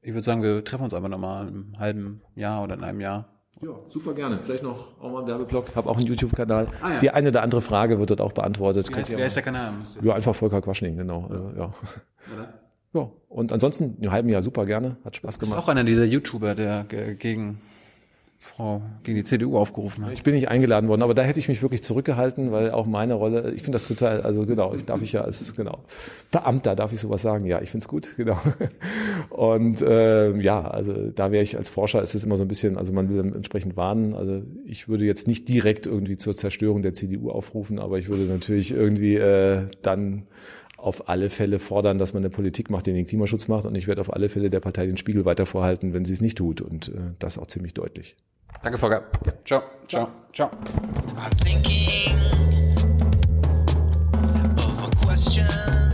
Ich 0.00 0.14
würde 0.14 0.24
sagen, 0.24 0.42
wir 0.42 0.64
treffen 0.64 0.84
uns 0.84 0.94
einfach 0.94 1.08
nochmal 1.08 1.48
im 1.48 1.78
halben 1.78 2.22
Jahr 2.34 2.62
oder 2.62 2.74
in 2.74 2.84
einem 2.84 3.00
Jahr. 3.00 3.28
Ja, 3.60 3.70
super 3.88 4.14
gerne. 4.14 4.38
Vielleicht 4.44 4.62
noch 4.62 5.00
auch 5.00 5.10
mal 5.10 5.18
einen 5.18 5.28
Werbeblock. 5.28 5.66
Ich 5.70 5.76
habe 5.76 5.90
auch 5.90 5.96
einen 5.96 6.06
YouTube-Kanal. 6.06 6.68
Ah, 6.80 6.92
ja. 6.92 6.98
Die 7.00 7.10
eine 7.10 7.30
oder 7.30 7.42
andere 7.42 7.60
Frage 7.60 7.98
wird 7.98 8.10
dort 8.10 8.20
auch 8.20 8.32
beantwortet. 8.32 8.88
Wie 8.88 8.94
heißt, 8.94 9.10
wer 9.10 9.26
ist 9.26 9.34
der 9.34 9.42
Kanal? 9.42 9.72
Ja, 10.00 10.14
einfach 10.14 10.34
Volker 10.34 10.62
Quaschning, 10.62 10.96
genau. 10.96 11.28
Ja. 11.56 11.58
ja. 11.58 11.74
Ja, 12.94 13.10
und 13.38 13.52
ansonsten 13.52 13.96
im 14.00 14.10
halben 14.10 14.28
Jahr 14.28 14.42
super 14.42 14.66
gerne, 14.66 14.96
hat 15.04 15.14
Spaß 15.14 15.38
gemacht. 15.38 15.56
Ist 15.56 15.64
auch 15.64 15.68
einer 15.68 15.84
dieser 15.84 16.04
YouTuber, 16.04 16.56
der 16.56 16.84
gegen 16.84 17.60
Frau 18.40 18.82
gegen 19.04 19.16
die 19.16 19.24
CDU 19.24 19.56
aufgerufen 19.56 20.04
hat. 20.04 20.12
Ich 20.12 20.24
bin 20.24 20.34
nicht 20.34 20.48
eingeladen 20.48 20.88
worden, 20.88 21.02
aber 21.02 21.14
da 21.14 21.22
hätte 21.22 21.38
ich 21.38 21.48
mich 21.48 21.62
wirklich 21.62 21.84
zurückgehalten, 21.84 22.50
weil 22.50 22.72
auch 22.72 22.86
meine 22.86 23.14
Rolle, 23.14 23.52
ich 23.52 23.62
finde 23.62 23.76
das 23.76 23.86
total, 23.86 24.22
also 24.22 24.44
genau, 24.44 24.74
ich 24.74 24.84
darf 24.84 25.02
ich 25.02 25.12
ja 25.12 25.20
als 25.22 25.54
genau 25.54 25.84
Beamter 26.32 26.74
darf 26.74 26.92
ich 26.92 27.00
sowas 27.00 27.22
sagen, 27.22 27.44
ja, 27.46 27.62
ich 27.62 27.70
finde 27.70 27.84
es 27.84 27.88
gut, 27.88 28.14
genau. 28.16 28.40
Und 29.30 29.82
äh, 29.82 30.36
ja, 30.40 30.60
also 30.68 31.10
da 31.10 31.30
wäre 31.30 31.44
ich 31.44 31.56
als 31.56 31.68
Forscher, 31.68 32.02
ist 32.02 32.16
es 32.16 32.24
immer 32.24 32.36
so 32.36 32.44
ein 32.44 32.48
bisschen, 32.48 32.76
also 32.76 32.92
man 32.92 33.08
will 33.08 33.20
entsprechend 33.20 33.76
warnen. 33.76 34.14
Also 34.14 34.42
ich 34.64 34.88
würde 34.88 35.04
jetzt 35.04 35.28
nicht 35.28 35.48
direkt 35.48 35.86
irgendwie 35.86 36.16
zur 36.16 36.34
Zerstörung 36.34 36.82
der 36.82 36.92
CDU 36.92 37.30
aufrufen, 37.30 37.78
aber 37.78 37.98
ich 37.98 38.08
würde 38.08 38.22
natürlich 38.22 38.72
irgendwie 38.72 39.14
äh, 39.14 39.66
dann 39.82 40.26
auf 40.78 41.08
alle 41.08 41.28
Fälle 41.28 41.58
fordern, 41.58 41.98
dass 41.98 42.14
man 42.14 42.22
eine 42.22 42.30
Politik 42.30 42.70
macht, 42.70 42.86
die 42.86 42.92
den 42.92 43.06
Klimaschutz 43.06 43.48
macht. 43.48 43.66
Und 43.66 43.74
ich 43.74 43.86
werde 43.86 44.00
auf 44.00 44.12
alle 44.12 44.28
Fälle 44.28 44.48
der 44.48 44.60
Partei 44.60 44.86
den 44.86 44.96
Spiegel 44.96 45.24
weiter 45.24 45.44
vorhalten, 45.44 45.92
wenn 45.92 46.04
sie 46.04 46.12
es 46.12 46.20
nicht 46.20 46.38
tut. 46.38 46.60
Und 46.60 46.88
äh, 46.88 47.00
das 47.18 47.38
auch 47.38 47.46
ziemlich 47.46 47.74
deutlich. 47.74 48.16
Danke, 48.62 48.78
Volker. 48.78 49.02
Ja. 49.26 49.32
Ciao, 49.44 49.62
ciao, 49.88 50.08
ciao. 50.32 50.50
I'm 51.16 51.30
thinking 51.44 52.14
of 54.56 54.84
a 54.84 55.06
question. 55.06 55.87